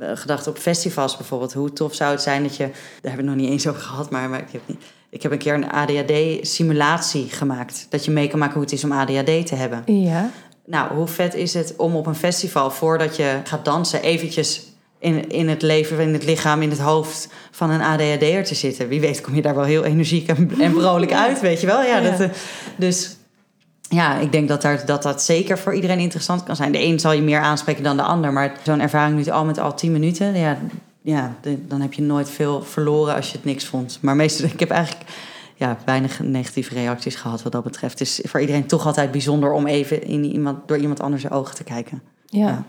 eh, 0.00 0.10
gedacht 0.14 0.46
op 0.46 0.58
festivals 0.58 1.16
bijvoorbeeld. 1.16 1.52
Hoe 1.52 1.72
tof 1.72 1.94
zou 1.94 2.10
het 2.10 2.22
zijn 2.22 2.42
dat 2.42 2.56
je... 2.56 2.64
Daar 2.64 2.72
hebben 3.02 3.10
we 3.12 3.16
het 3.16 3.24
nog 3.24 3.36
niet 3.36 3.50
eens 3.50 3.66
over 3.66 3.80
gehad, 3.80 4.10
maar, 4.10 4.28
maar 4.28 4.40
ik, 4.40 4.50
heb 4.50 4.60
niet, 4.66 4.82
ik 5.10 5.22
heb 5.22 5.32
een 5.32 5.38
keer 5.38 5.54
een 5.54 5.70
ADHD-simulatie 5.70 7.28
gemaakt. 7.28 7.86
Dat 7.88 8.04
je 8.04 8.10
mee 8.10 8.28
kan 8.28 8.38
maken 8.38 8.54
hoe 8.54 8.62
het 8.62 8.72
is 8.72 8.84
om 8.84 8.92
ADHD 8.92 9.46
te 9.46 9.54
hebben. 9.54 9.82
Ja, 9.86 10.30
Nou, 10.66 10.94
hoe 10.94 11.06
vet 11.06 11.34
is 11.34 11.54
het 11.54 11.74
om 11.76 11.96
op 11.96 12.06
een 12.06 12.14
festival, 12.14 12.70
voordat 12.70 13.16
je 13.16 13.40
gaat 13.44 13.64
dansen, 13.64 14.02
eventjes 14.02 14.66
in, 14.98 15.30
in 15.30 15.48
het 15.48 15.62
leven, 15.62 15.98
in 15.98 16.12
het 16.12 16.24
lichaam, 16.24 16.62
in 16.62 16.70
het 16.70 16.78
hoofd 16.78 17.28
van 17.50 17.70
een 17.70 17.82
ADHD'er 17.82 18.44
te 18.44 18.54
zitten. 18.54 18.88
Wie 18.88 19.00
weet 19.00 19.20
kom 19.20 19.34
je 19.34 19.42
daar 19.42 19.54
wel 19.54 19.64
heel 19.64 19.84
energiek 19.84 20.28
en, 20.28 20.50
en 20.60 20.72
vrolijk 20.72 21.12
uit, 21.26 21.40
weet 21.40 21.60
je 21.60 21.66
wel? 21.66 21.82
Ja, 21.82 21.98
Ja. 21.98 22.10
Dat, 22.10 22.20
eh, 22.20 22.28
dus 22.76 23.16
ja, 23.88 24.18
ik 24.18 24.32
denk 24.32 24.48
dat, 24.48 24.62
daar, 24.62 24.86
dat 24.86 25.02
dat 25.02 25.22
zeker 25.22 25.58
voor 25.58 25.74
iedereen 25.74 25.98
interessant 25.98 26.42
kan 26.42 26.56
zijn. 26.56 26.72
De 26.72 26.82
een 26.82 27.00
zal 27.00 27.12
je 27.12 27.22
meer 27.22 27.40
aanspreken 27.40 27.82
dan 27.82 27.96
de 27.96 28.02
ander, 28.02 28.32
maar 28.32 28.56
zo'n 28.64 28.80
ervaring 28.80 29.16
nu 29.16 29.30
al 29.30 29.44
met 29.44 29.58
al 29.58 29.74
tien 29.74 29.92
minuten, 29.92 30.34
ja, 30.34 30.58
ja, 31.02 31.36
de- 31.40 31.66
dan 31.66 31.80
heb 31.80 31.92
je 31.92 32.02
nooit 32.02 32.30
veel 32.30 32.62
verloren 32.62 33.14
als 33.14 33.30
je 33.30 33.36
het 33.36 33.44
niks 33.44 33.64
vond. 33.64 33.98
Maar 34.02 34.16
meestal, 34.16 34.46
ik 34.46 34.60
heb 34.60 34.70
eigenlijk 34.70 35.10
ja, 35.54 35.78
weinig 35.84 36.20
negatieve 36.20 36.74
reacties 36.74 37.14
gehad 37.14 37.42
wat 37.42 37.52
dat 37.52 37.62
betreft. 37.64 37.98
Het 37.98 38.08
is 38.08 38.20
voor 38.24 38.40
iedereen 38.40 38.66
toch 38.66 38.86
altijd 38.86 39.10
bijzonder 39.10 39.52
om 39.52 39.66
even 39.66 40.02
in 40.02 40.24
iemand, 40.24 40.68
door 40.68 40.78
iemand 40.78 41.00
anders 41.00 41.30
ogen 41.30 41.54
te 41.54 41.64
kijken. 41.64 42.02
ja. 42.26 42.46
Ja. 42.46 42.64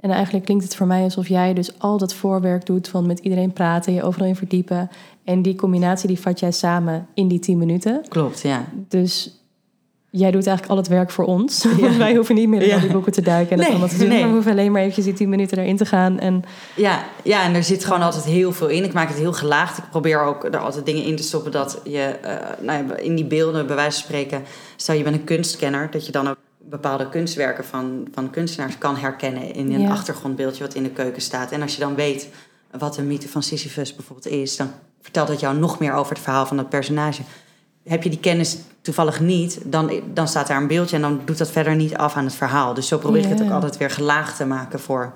En 0.00 0.10
eigenlijk 0.10 0.44
klinkt 0.44 0.64
het 0.64 0.74
voor 0.76 0.86
mij 0.86 1.02
alsof 1.02 1.28
jij 1.28 1.54
dus 1.54 1.78
al 1.78 1.98
dat 1.98 2.14
voorwerk 2.14 2.66
doet 2.66 2.88
van 2.88 3.06
met 3.06 3.18
iedereen 3.18 3.52
praten, 3.52 3.92
je 3.92 4.02
overal 4.02 4.26
in 4.26 4.36
verdiepen. 4.36 4.90
En 5.24 5.42
die 5.42 5.54
combinatie 5.54 6.08
die 6.08 6.20
vat 6.20 6.40
jij 6.40 6.50
samen 6.52 7.06
in 7.14 7.28
die 7.28 7.38
tien 7.38 7.58
minuten. 7.58 8.04
Klopt, 8.08 8.40
ja. 8.40 8.64
Dus 8.88 9.41
jij 10.14 10.30
doet 10.30 10.46
eigenlijk 10.46 10.68
al 10.70 10.76
het 10.76 10.88
werk 10.88 11.10
voor 11.10 11.24
ons. 11.24 11.64
Want 11.80 11.96
wij 11.96 12.14
hoeven 12.14 12.34
niet 12.34 12.48
meer 12.48 12.62
in 12.62 12.72
al 12.74 12.80
die 12.80 12.90
boeken 12.92 13.12
te 13.12 13.20
duiken 13.22 13.50
en 13.50 13.56
dat 13.56 13.66
Nee, 13.66 13.76
allemaal 13.76 13.94
te 13.94 13.98
doen. 13.98 14.08
nee. 14.08 14.24
We 14.24 14.30
hoeven 14.30 14.52
alleen 14.52 14.72
maar 14.72 14.80
eventjes 14.80 15.04
die 15.04 15.14
tien 15.14 15.28
minuten 15.28 15.58
erin 15.58 15.76
te 15.76 15.84
gaan. 15.86 16.18
En 16.18 16.42
Ja, 16.76 17.04
ja, 17.24 17.42
en 17.44 17.54
er 17.54 17.62
zit 17.64 17.84
gewoon 17.84 18.02
altijd 18.02 18.24
heel 18.24 18.52
veel 18.52 18.68
in. 18.68 18.84
Ik 18.84 18.92
maak 18.92 19.08
het 19.08 19.18
heel 19.18 19.32
gelaagd. 19.32 19.78
Ik 19.78 19.84
probeer 19.90 20.22
ook 20.22 20.44
er 20.44 20.58
altijd 20.58 20.86
dingen 20.86 21.04
in 21.04 21.16
te 21.16 21.22
stoppen 21.22 21.52
dat 21.52 21.80
je 21.84 21.98
eh, 22.00 22.34
nou 22.64 22.86
ja, 22.86 22.96
in 22.96 23.14
die 23.14 23.24
beelden, 23.24 23.66
bij 23.66 23.76
wijze 23.76 23.96
van 23.98 24.04
spreken, 24.08 24.42
stel 24.76 24.94
je 24.94 25.02
bent 25.02 25.16
een 25.16 25.24
kunstkenner, 25.24 25.90
dat 25.90 26.06
je 26.06 26.12
dan 26.12 26.28
ook 26.28 26.36
bepaalde 26.58 27.08
kunstwerken 27.08 27.64
van, 27.64 28.06
van 28.14 28.30
kunstenaars 28.30 28.78
kan 28.78 28.96
herkennen 28.96 29.54
in 29.54 29.72
een 29.72 29.80
Ja. 29.80 29.90
achtergrondbeeldje 29.90 30.62
wat 30.64 30.74
in 30.74 30.82
de 30.82 30.90
keuken 30.90 31.22
staat. 31.22 31.50
En 31.52 31.62
als 31.62 31.74
je 31.74 31.80
dan 31.80 31.94
weet 31.94 32.28
wat 32.78 32.94
de 32.94 33.02
mythe 33.02 33.28
van 33.28 33.42
Sisyphus 33.42 33.94
bijvoorbeeld 33.94 34.26
is, 34.34 34.56
dan 34.56 34.70
vertelt 35.00 35.28
dat 35.28 35.40
jou 35.40 35.56
nog 35.58 35.78
meer 35.78 35.92
over 35.92 36.12
het 36.14 36.22
verhaal 36.22 36.46
van 36.46 36.56
dat 36.56 36.68
personage. 36.68 37.22
Heb 37.84 38.02
je 38.02 38.10
die 38.10 38.18
kennis 38.18 38.56
toevallig 38.82 39.20
niet, 39.20 39.60
dan, 39.64 39.90
dan 40.14 40.28
staat 40.28 40.46
daar 40.46 40.60
een 40.60 40.66
beeldje 40.66 40.96
en 40.96 41.02
dan 41.02 41.20
doet 41.24 41.38
dat 41.38 41.50
verder 41.50 41.76
niet 41.76 41.96
af 41.96 42.16
aan 42.16 42.24
het 42.24 42.34
verhaal. 42.34 42.74
Dus 42.74 42.88
zo 42.88 42.98
probeer 42.98 43.22
ik 43.22 43.28
het 43.28 43.42
ook 43.42 43.50
altijd 43.50 43.76
weer 43.76 43.90
gelaagd 43.90 44.36
te 44.36 44.46
maken 44.46 44.80
voor 44.80 45.12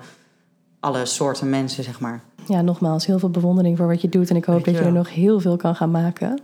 alle 0.79 1.05
soorten 1.05 1.49
mensen, 1.49 1.83
zeg 1.83 1.99
maar. 1.99 2.21
Ja, 2.47 2.61
nogmaals, 2.61 3.05
heel 3.05 3.19
veel 3.19 3.29
bewondering 3.29 3.77
voor 3.77 3.87
wat 3.87 4.01
je 4.01 4.09
doet. 4.09 4.29
En 4.29 4.35
ik 4.35 4.45
hoop 4.45 4.65
dat 4.65 4.73
je 4.73 4.81
er 4.81 4.91
nog 4.91 5.13
heel 5.13 5.39
veel 5.39 5.57
kan 5.57 5.75
gaan 5.75 5.91
maken. 5.91 6.39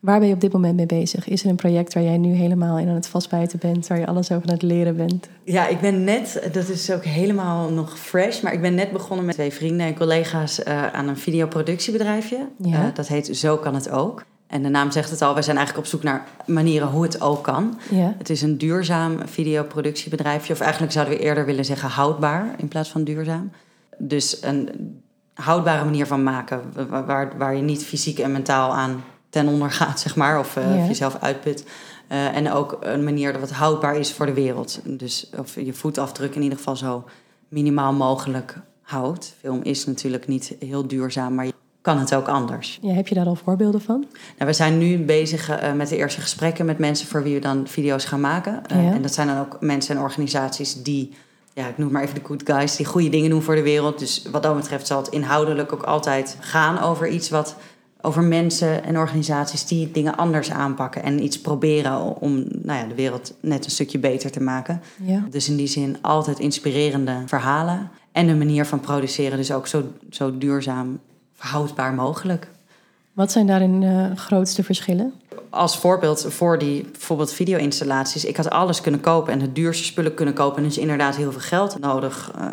Waar 0.00 0.18
ben 0.18 0.28
je 0.28 0.34
op 0.34 0.40
dit 0.40 0.52
moment 0.52 0.76
mee 0.76 0.86
bezig? 0.86 1.28
Is 1.28 1.44
er 1.44 1.50
een 1.50 1.56
project 1.56 1.94
waar 1.94 2.02
jij 2.02 2.18
nu 2.18 2.34
helemaal 2.34 2.78
in 2.78 2.88
aan 2.88 2.94
het 2.94 3.06
vastbijten 3.06 3.58
bent, 3.58 3.86
waar 3.86 3.98
je 3.98 4.06
alles 4.06 4.32
over 4.32 4.48
aan 4.48 4.54
het 4.54 4.62
leren 4.62 4.96
bent? 4.96 5.28
Ja, 5.44 5.66
ik 5.66 5.80
ben 5.80 6.04
net, 6.04 6.48
dat 6.52 6.68
is 6.68 6.90
ook 6.90 7.04
helemaal 7.04 7.70
nog 7.70 7.98
fresh, 7.98 8.42
maar 8.42 8.52
ik 8.52 8.60
ben 8.60 8.74
net 8.74 8.92
begonnen 8.92 9.26
met 9.26 9.34
twee 9.34 9.52
vrienden 9.52 9.86
en 9.86 9.94
collega's 9.94 10.60
uh, 10.60 10.92
aan 10.92 11.08
een 11.08 11.16
videoproductiebedrijfje. 11.16 12.48
Ja. 12.56 12.86
Uh, 12.86 12.94
dat 12.94 13.08
heet 13.08 13.36
Zo 13.36 13.56
kan 13.56 13.74
het 13.74 13.90
ook. 13.90 14.24
En 14.54 14.62
de 14.62 14.68
naam 14.68 14.90
zegt 14.90 15.10
het 15.10 15.22
al, 15.22 15.34
wij 15.34 15.42
zijn 15.42 15.56
eigenlijk 15.56 15.86
op 15.86 15.92
zoek 15.92 16.02
naar 16.02 16.24
manieren 16.46 16.88
hoe 16.88 17.02
het 17.02 17.20
ook 17.20 17.44
kan. 17.44 17.78
Ja. 17.90 18.14
Het 18.18 18.30
is 18.30 18.42
een 18.42 18.58
duurzaam 18.58 19.18
videoproductiebedrijfje, 19.24 20.52
of 20.52 20.60
eigenlijk 20.60 20.92
zouden 20.92 21.16
we 21.16 21.22
eerder 21.22 21.44
willen 21.44 21.64
zeggen 21.64 21.88
houdbaar 21.88 22.54
in 22.56 22.68
plaats 22.68 22.90
van 22.90 23.04
duurzaam. 23.04 23.50
Dus 23.98 24.42
een 24.42 24.70
houdbare 25.34 25.84
manier 25.84 26.06
van 26.06 26.22
maken, 26.22 26.62
waar, 26.88 27.38
waar 27.38 27.56
je 27.56 27.62
niet 27.62 27.84
fysiek 27.84 28.18
en 28.18 28.32
mentaal 28.32 28.74
aan 28.74 29.04
ten 29.28 29.48
onder 29.48 29.70
gaat, 29.70 30.00
zeg 30.00 30.16
maar, 30.16 30.38
of 30.38 30.56
uh, 30.56 30.86
jezelf 30.86 31.16
uitput. 31.20 31.64
Uh, 32.08 32.36
en 32.36 32.52
ook 32.52 32.78
een 32.80 33.04
manier 33.04 33.32
dat 33.32 33.40
het 33.40 33.52
houdbaar 33.52 33.96
is 33.96 34.12
voor 34.12 34.26
de 34.26 34.32
wereld. 34.32 34.80
Dus 34.84 35.30
of 35.38 35.54
je 35.54 35.72
voetafdruk 35.72 36.34
in 36.34 36.42
ieder 36.42 36.58
geval 36.58 36.76
zo 36.76 37.04
minimaal 37.48 37.92
mogelijk 37.92 38.58
houdt. 38.82 39.34
Film 39.40 39.62
is 39.62 39.86
natuurlijk 39.86 40.26
niet 40.26 40.56
heel 40.58 40.86
duurzaam, 40.86 41.34
maar 41.34 41.46
je 41.46 41.52
kan 41.84 41.98
het 41.98 42.14
ook 42.14 42.28
anders. 42.28 42.78
Ja, 42.82 42.92
heb 42.92 43.08
je 43.08 43.14
daar 43.14 43.26
al 43.26 43.34
voorbeelden 43.34 43.80
van? 43.80 44.04
Nou, 44.38 44.50
we 44.50 44.52
zijn 44.52 44.78
nu 44.78 44.98
bezig 44.98 45.50
uh, 45.50 45.72
met 45.72 45.88
de 45.88 45.96
eerste 45.96 46.20
gesprekken 46.20 46.66
met 46.66 46.78
mensen 46.78 47.06
voor 47.06 47.22
wie 47.22 47.34
we 47.34 47.40
dan 47.40 47.66
video's 47.66 48.04
gaan 48.04 48.20
maken. 48.20 48.62
Ja. 48.66 48.92
En 48.92 49.02
dat 49.02 49.14
zijn 49.14 49.26
dan 49.26 49.38
ook 49.38 49.56
mensen 49.60 49.96
en 49.96 50.02
organisaties 50.02 50.82
die, 50.82 51.12
ja, 51.52 51.68
ik 51.68 51.78
noem 51.78 51.92
maar 51.92 52.02
even 52.02 52.14
de 52.14 52.24
good 52.24 52.42
guys, 52.44 52.76
die 52.76 52.86
goede 52.86 53.08
dingen 53.08 53.30
doen 53.30 53.42
voor 53.42 53.54
de 53.54 53.62
wereld. 53.62 53.98
Dus 53.98 54.26
wat 54.30 54.42
dat 54.42 54.56
betreft 54.56 54.86
zal 54.86 54.98
het 54.98 55.08
inhoudelijk 55.08 55.72
ook 55.72 55.82
altijd 55.82 56.36
gaan 56.40 56.80
over 56.80 57.08
iets 57.08 57.30
wat 57.30 57.56
over 58.00 58.22
mensen 58.22 58.84
en 58.84 58.98
organisaties 58.98 59.66
die 59.66 59.90
dingen 59.90 60.16
anders 60.16 60.50
aanpakken 60.50 61.02
en 61.02 61.22
iets 61.22 61.40
proberen 61.40 62.20
om 62.20 62.34
nou 62.62 62.78
ja, 62.78 62.86
de 62.86 62.94
wereld 62.94 63.34
net 63.40 63.64
een 63.64 63.70
stukje 63.70 63.98
beter 63.98 64.30
te 64.30 64.42
maken. 64.42 64.80
Ja. 65.02 65.24
Dus 65.30 65.48
in 65.48 65.56
die 65.56 65.66
zin 65.66 65.96
altijd 66.00 66.38
inspirerende 66.38 67.22
verhalen 67.26 67.90
en 68.12 68.28
een 68.28 68.38
manier 68.38 68.66
van 68.66 68.80
produceren, 68.80 69.36
dus 69.36 69.52
ook 69.52 69.66
zo, 69.66 69.82
zo 70.10 70.38
duurzaam, 70.38 71.00
verhoudbaar 71.44 71.94
mogelijk. 71.94 72.48
Wat 73.12 73.32
zijn 73.32 73.46
daarin 73.46 73.80
de 73.80 74.12
grootste 74.16 74.64
verschillen? 74.64 75.12
Als 75.50 75.78
voorbeeld 75.78 76.26
voor 76.28 76.58
die 76.58 76.82
bijvoorbeeld 76.82 77.32
video-installaties. 77.32 78.24
Ik 78.24 78.36
had 78.36 78.50
alles 78.50 78.80
kunnen 78.80 79.00
kopen 79.00 79.32
en 79.32 79.40
het 79.40 79.54
duurste 79.54 79.84
spullen 79.84 80.14
kunnen 80.14 80.34
kopen. 80.34 80.56
En 80.56 80.62
dus 80.62 80.78
inderdaad 80.78 81.16
heel 81.16 81.32
veel 81.32 81.40
geld 81.40 81.78
nodig 81.78 82.32
uh, 82.38 82.50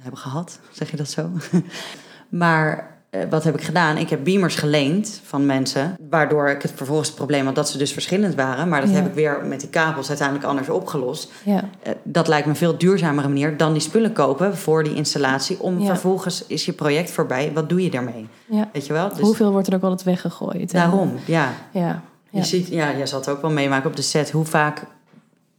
hebben 0.00 0.20
gehad. 0.20 0.60
Zeg 0.70 0.90
je 0.90 0.96
dat 0.96 1.08
zo? 1.10 1.30
maar 2.28 2.97
uh, 3.10 3.20
wat 3.30 3.44
heb 3.44 3.54
ik 3.54 3.62
gedaan? 3.62 3.96
Ik 3.96 4.10
heb 4.10 4.24
beamers 4.24 4.54
geleend 4.54 5.20
van 5.24 5.46
mensen, 5.46 5.96
waardoor 6.10 6.48
ik 6.48 6.62
het 6.62 6.72
vervolgens 6.74 7.08
het 7.08 7.16
probleem 7.16 7.46
had 7.46 7.54
dat 7.54 7.68
ze 7.68 7.78
dus 7.78 7.92
verschillend 7.92 8.34
waren. 8.34 8.68
Maar 8.68 8.80
dat 8.80 8.90
heb 8.90 9.06
ik 9.06 9.14
weer 9.14 9.44
met 9.44 9.60
die 9.60 9.68
kabels 9.68 10.08
uiteindelijk 10.08 10.46
anders 10.46 10.68
opgelost. 10.68 11.32
Ja. 11.42 11.64
Uh, 11.86 11.92
dat 12.02 12.28
lijkt 12.28 12.44
me 12.44 12.50
een 12.50 12.58
veel 12.58 12.78
duurzamere 12.78 13.28
manier 13.28 13.56
dan 13.56 13.72
die 13.72 13.82
spullen 13.82 14.12
kopen 14.12 14.56
voor 14.56 14.84
die 14.84 14.94
installatie. 14.94 15.60
Om 15.60 15.86
vervolgens 15.86 16.44
is 16.46 16.64
je 16.64 16.72
project 16.72 17.10
voorbij. 17.10 17.50
Wat 17.54 17.68
doe 17.68 17.82
je 17.82 17.90
daarmee? 17.90 18.28
Weet 18.72 18.86
je 18.86 18.92
wel? 18.92 19.08
Dus 19.08 19.20
Hoeveel 19.20 19.50
wordt 19.50 19.66
er 19.66 19.74
ook 19.74 19.82
altijd 19.82 20.02
weggegooid? 20.02 20.72
Daarom, 20.72 21.12
ja. 21.24 21.52
ja. 21.70 22.02
Je 22.30 22.44
ziet, 22.44 22.68
ja, 22.68 22.96
jij 22.96 23.06
zal 23.06 23.18
het 23.18 23.28
ook 23.28 23.42
wel 23.42 23.50
meemaken 23.50 23.90
op 23.90 23.96
de 23.96 24.02
set. 24.02 24.30
Hoe 24.30 24.44
vaak 24.44 24.84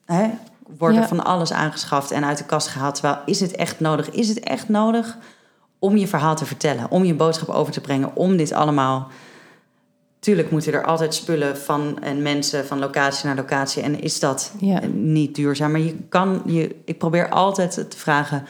hè, 0.06 0.30
wordt 0.78 0.98
er 0.98 1.08
van 1.08 1.26
alles 1.26 1.52
aangeschaft 1.52 2.12
en 2.12 2.26
uit 2.26 2.38
de 2.38 2.46
kast 2.46 2.68
gehaald? 2.68 2.96
Terwijl 2.96 3.18
is 3.26 3.40
het 3.40 3.56
echt 3.56 3.80
nodig? 3.80 4.10
Is 4.10 4.30
het 4.30 4.40
echt 4.40 4.70
nodig? 4.70 5.18
Om 5.80 5.98
je 5.98 6.08
verhaal 6.08 6.36
te 6.36 6.46
vertellen, 6.46 6.92
om 6.92 7.04
je 7.04 7.14
boodschap 7.14 7.50
over 7.50 7.74
te 7.74 7.82
brengen, 7.82 8.16
om 8.16 8.38
dit 8.38 8.54
allemaal. 8.54 9.08
Tuurlijk 10.20 10.52
moeten 10.52 10.74
er 10.74 10.86
altijd 10.86 11.16
spullen 11.16 11.58
van 11.58 12.02
en 12.02 12.22
mensen 12.22 12.66
van 12.66 12.80
locatie 12.80 13.26
naar 13.26 13.36
locatie 13.36 13.82
en 13.82 14.02
is 14.02 14.20
dat 14.20 14.54
niet 14.94 15.36
duurzaam. 15.36 15.72
Maar 15.72 15.82
je 15.82 15.96
kan, 16.10 16.42
je, 16.46 16.76
ik 16.86 16.98
probeer 16.98 17.30
altijd 17.30 17.72
te 17.90 17.98
vragen 17.98 18.46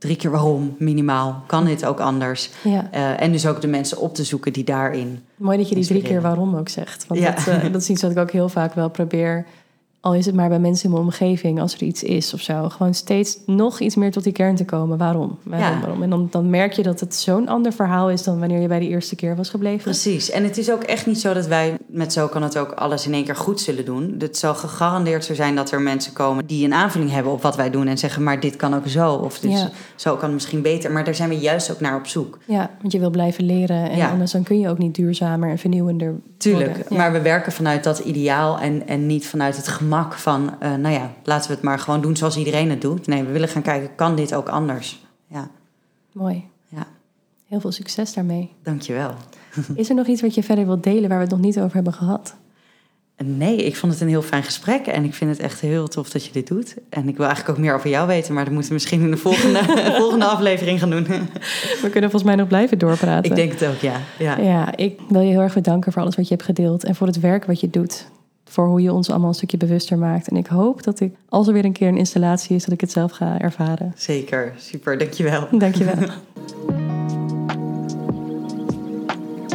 drie 0.00 0.16
keer 0.16 0.30
waarom 0.30 0.74
minimaal. 0.78 1.42
Kan 1.46 1.64
dit 1.64 1.84
ook 1.86 2.00
anders? 2.00 2.50
Ja. 2.62 2.88
Uh, 2.94 3.22
en 3.22 3.32
dus 3.32 3.46
ook 3.46 3.60
de 3.60 3.66
mensen 3.66 3.98
op 3.98 4.14
te 4.14 4.24
zoeken 4.24 4.52
die 4.52 4.64
daarin. 4.64 5.24
Mooi 5.36 5.58
dat 5.58 5.68
je 5.68 5.74
die 5.74 5.86
drie 5.86 6.02
keer 6.02 6.20
waarom 6.20 6.56
ook 6.56 6.68
zegt. 6.68 7.06
Want 7.06 7.20
ja. 7.20 7.30
dat, 7.30 7.46
uh, 7.46 7.72
dat 7.72 7.80
is 7.80 7.90
iets 7.90 8.02
wat 8.02 8.10
ik 8.10 8.18
ook 8.18 8.30
heel 8.30 8.48
vaak 8.48 8.74
wel 8.74 8.90
probeer 8.90 9.46
al 10.00 10.14
is 10.14 10.26
het 10.26 10.34
maar 10.34 10.48
bij 10.48 10.58
mensen 10.58 10.84
in 10.84 10.90
mijn 10.90 11.02
omgeving, 11.02 11.60
als 11.60 11.74
er 11.74 11.82
iets 11.82 12.02
is 12.02 12.34
of 12.34 12.40
zo. 12.40 12.68
Gewoon 12.68 12.94
steeds 12.94 13.38
nog 13.46 13.80
iets 13.80 13.94
meer 13.94 14.10
tot 14.10 14.24
die 14.24 14.32
kern 14.32 14.56
te 14.56 14.64
komen. 14.64 14.98
Waarom? 14.98 15.38
Waarom? 15.42 15.80
waarom? 15.80 16.02
En 16.02 16.10
dan, 16.10 16.28
dan 16.30 16.50
merk 16.50 16.72
je 16.72 16.82
dat 16.82 17.00
het 17.00 17.14
zo'n 17.14 17.48
ander 17.48 17.72
verhaal 17.72 18.10
is 18.10 18.22
dan 18.22 18.38
wanneer 18.38 18.60
je 18.60 18.68
bij 18.68 18.78
de 18.78 18.88
eerste 18.88 19.16
keer 19.16 19.36
was 19.36 19.48
gebleven. 19.48 19.82
Precies. 19.82 20.30
En 20.30 20.44
het 20.44 20.58
is 20.58 20.70
ook 20.70 20.82
echt 20.82 21.06
niet 21.06 21.20
zo 21.20 21.34
dat 21.34 21.46
wij 21.46 21.78
met 21.86 22.12
zo 22.12 22.28
kan 22.28 22.42
het 22.42 22.58
ook 22.58 22.72
alles 22.72 23.06
in 23.06 23.14
één 23.14 23.24
keer 23.24 23.36
goed 23.36 23.60
zullen 23.60 23.84
doen. 23.84 24.14
Het 24.18 24.36
zal 24.36 24.54
gegarandeerd 24.54 25.24
zo 25.24 25.34
zijn 25.34 25.54
dat 25.54 25.70
er 25.70 25.80
mensen 25.80 26.12
komen 26.12 26.46
die 26.46 26.64
een 26.64 26.74
aanvulling 26.74 27.10
hebben 27.10 27.32
op 27.32 27.42
wat 27.42 27.56
wij 27.56 27.70
doen 27.70 27.86
en 27.86 27.98
zeggen, 27.98 28.22
maar 28.22 28.40
dit 28.40 28.56
kan 28.56 28.74
ook 28.74 28.88
zo. 28.88 29.14
Of 29.14 29.38
dus 29.38 29.66
zo 29.96 30.12
kan 30.12 30.24
het 30.24 30.32
misschien 30.32 30.62
beter. 30.62 30.92
Maar 30.92 31.04
daar 31.04 31.14
zijn 31.14 31.28
we 31.28 31.38
juist 31.38 31.72
ook 31.72 31.80
naar 31.80 31.96
op 31.96 32.06
zoek. 32.06 32.38
Ja, 32.44 32.70
want 32.80 32.92
je 32.92 32.98
wil 32.98 33.10
blijven 33.10 33.44
leren. 33.44 33.90
En 33.90 34.10
anders 34.10 34.32
dan 34.32 34.42
kun 34.42 34.60
je 34.60 34.68
ook 34.68 34.78
niet 34.78 34.94
duurzamer 34.94 35.50
en 35.50 35.58
vernieuwender. 35.58 36.14
Tuurlijk. 36.36 36.90
Maar 36.90 37.12
we 37.12 37.20
werken 37.20 37.52
vanuit 37.52 37.84
dat 37.84 37.98
ideaal 37.98 38.58
en, 38.58 38.86
en 38.86 39.06
niet 39.06 39.26
vanuit 39.26 39.56
het 39.56 39.68
gemak 39.90 40.14
van, 40.14 40.54
uh, 40.62 40.74
nou 40.74 40.94
ja, 40.94 41.12
laten 41.24 41.48
we 41.48 41.54
het 41.54 41.64
maar 41.64 41.78
gewoon 41.78 42.00
doen 42.00 42.16
zoals 42.16 42.36
iedereen 42.36 42.70
het 42.70 42.80
doet. 42.80 43.06
Nee, 43.06 43.22
we 43.22 43.32
willen 43.32 43.48
gaan 43.48 43.62
kijken, 43.62 43.94
kan 43.94 44.16
dit 44.16 44.34
ook 44.34 44.48
anders? 44.48 45.04
Ja. 45.26 45.50
Mooi. 46.12 46.44
Ja. 46.68 46.86
Heel 47.48 47.60
veel 47.60 47.72
succes 47.72 48.14
daarmee. 48.14 48.52
Dankjewel. 48.62 49.14
Is 49.74 49.88
er 49.88 49.94
nog 49.94 50.06
iets 50.06 50.22
wat 50.22 50.34
je 50.34 50.42
verder 50.42 50.66
wilt 50.66 50.82
delen 50.82 51.08
waar 51.08 51.18
we 51.18 51.24
het 51.24 51.32
nog 51.32 51.40
niet 51.40 51.58
over 51.58 51.74
hebben 51.74 51.92
gehad? 51.92 52.34
Nee, 53.24 53.56
ik 53.56 53.76
vond 53.76 53.92
het 53.92 54.00
een 54.00 54.08
heel 54.08 54.22
fijn 54.22 54.42
gesprek 54.42 54.86
en 54.86 55.04
ik 55.04 55.14
vind 55.14 55.30
het 55.30 55.40
echt 55.40 55.60
heel 55.60 55.88
tof 55.88 56.10
dat 56.10 56.24
je 56.24 56.32
dit 56.32 56.46
doet. 56.46 56.74
En 56.88 57.08
ik 57.08 57.16
wil 57.16 57.26
eigenlijk 57.26 57.58
ook 57.58 57.64
meer 57.64 57.74
over 57.74 57.90
jou 57.90 58.06
weten, 58.06 58.34
maar 58.34 58.44
dat 58.44 58.52
moeten 58.52 58.70
we 58.70 58.76
misschien 58.76 59.00
in 59.00 59.10
de 59.10 59.16
volgende, 59.16 59.58
volgende 60.02 60.24
aflevering 60.24 60.78
gaan 60.78 60.90
doen. 60.90 61.04
We 61.04 61.88
kunnen 61.90 62.10
volgens 62.10 62.22
mij 62.22 62.34
nog 62.34 62.48
blijven 62.48 62.78
doorpraten. 62.78 63.30
Ik 63.30 63.36
denk 63.36 63.52
het 63.52 63.66
ook, 63.66 63.78
ja. 63.80 64.00
ja. 64.18 64.38
Ja, 64.38 64.76
ik 64.76 65.00
wil 65.08 65.20
je 65.20 65.30
heel 65.30 65.40
erg 65.40 65.54
bedanken 65.54 65.92
voor 65.92 66.02
alles 66.02 66.16
wat 66.16 66.28
je 66.28 66.34
hebt 66.34 66.46
gedeeld 66.46 66.84
en 66.84 66.94
voor 66.94 67.06
het 67.06 67.20
werk 67.20 67.44
wat 67.44 67.60
je 67.60 67.70
doet 67.70 68.06
voor 68.50 68.66
hoe 68.66 68.82
je 68.82 68.92
ons 68.92 69.10
allemaal 69.10 69.28
een 69.28 69.34
stukje 69.34 69.56
bewuster 69.56 69.98
maakt. 69.98 70.28
En 70.28 70.36
ik 70.36 70.46
hoop 70.46 70.82
dat 70.82 71.00
ik, 71.00 71.14
als 71.28 71.46
er 71.46 71.52
weer 71.52 71.64
een 71.64 71.72
keer 71.72 71.88
een 71.88 71.96
installatie 71.96 72.56
is, 72.56 72.64
dat 72.64 72.74
ik 72.74 72.80
het 72.80 72.90
zelf 72.90 73.12
ga 73.12 73.40
ervaren. 73.40 73.92
Zeker, 73.96 74.52
super, 74.56 74.98
dankjewel. 74.98 75.48
Dankjewel. 75.58 75.94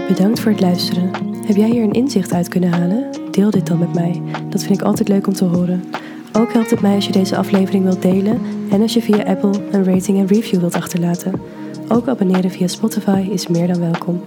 Bedankt 0.08 0.40
voor 0.40 0.52
het 0.52 0.62
luisteren. 0.62 1.12
Heb 1.46 1.56
jij 1.56 1.70
hier 1.70 1.84
een 1.84 1.92
inzicht 1.92 2.34
uit 2.34 2.48
kunnen 2.48 2.72
halen? 2.72 3.10
Deel 3.32 3.50
dit 3.50 3.68
dan 3.68 3.80
met 3.80 3.94
mij. 3.94 4.22
Dat 4.50 4.64
vind 4.64 4.80
ik 4.80 4.86
altijd 4.86 5.08
leuk 5.08 5.28
om 5.28 5.34
te 5.34 5.46
horen. 5.46 5.84
Ook 6.34 6.54
helpt 6.54 6.70
het 6.70 6.82
mij 6.82 6.96
als 6.96 7.06
je 7.06 7.12
deze 7.12 7.38
aflevering 7.38 7.84
wilt 7.84 8.02
delen 8.02 8.42
en 8.72 8.82
als 8.82 8.94
je 8.94 9.02
via 9.02 9.24
Apple 9.24 9.62
een 9.72 9.84
rating 9.84 10.18
en 10.18 10.28
review 10.28 10.60
wilt 10.60 10.76
achterlaten. 10.76 11.42
Ook 11.88 12.08
abonneren 12.08 12.52
via 12.52 12.68
Spotify 12.68 13.28
is 13.32 13.48
meer 13.48 13.68
dan 13.68 13.80
welkom. 13.80 14.22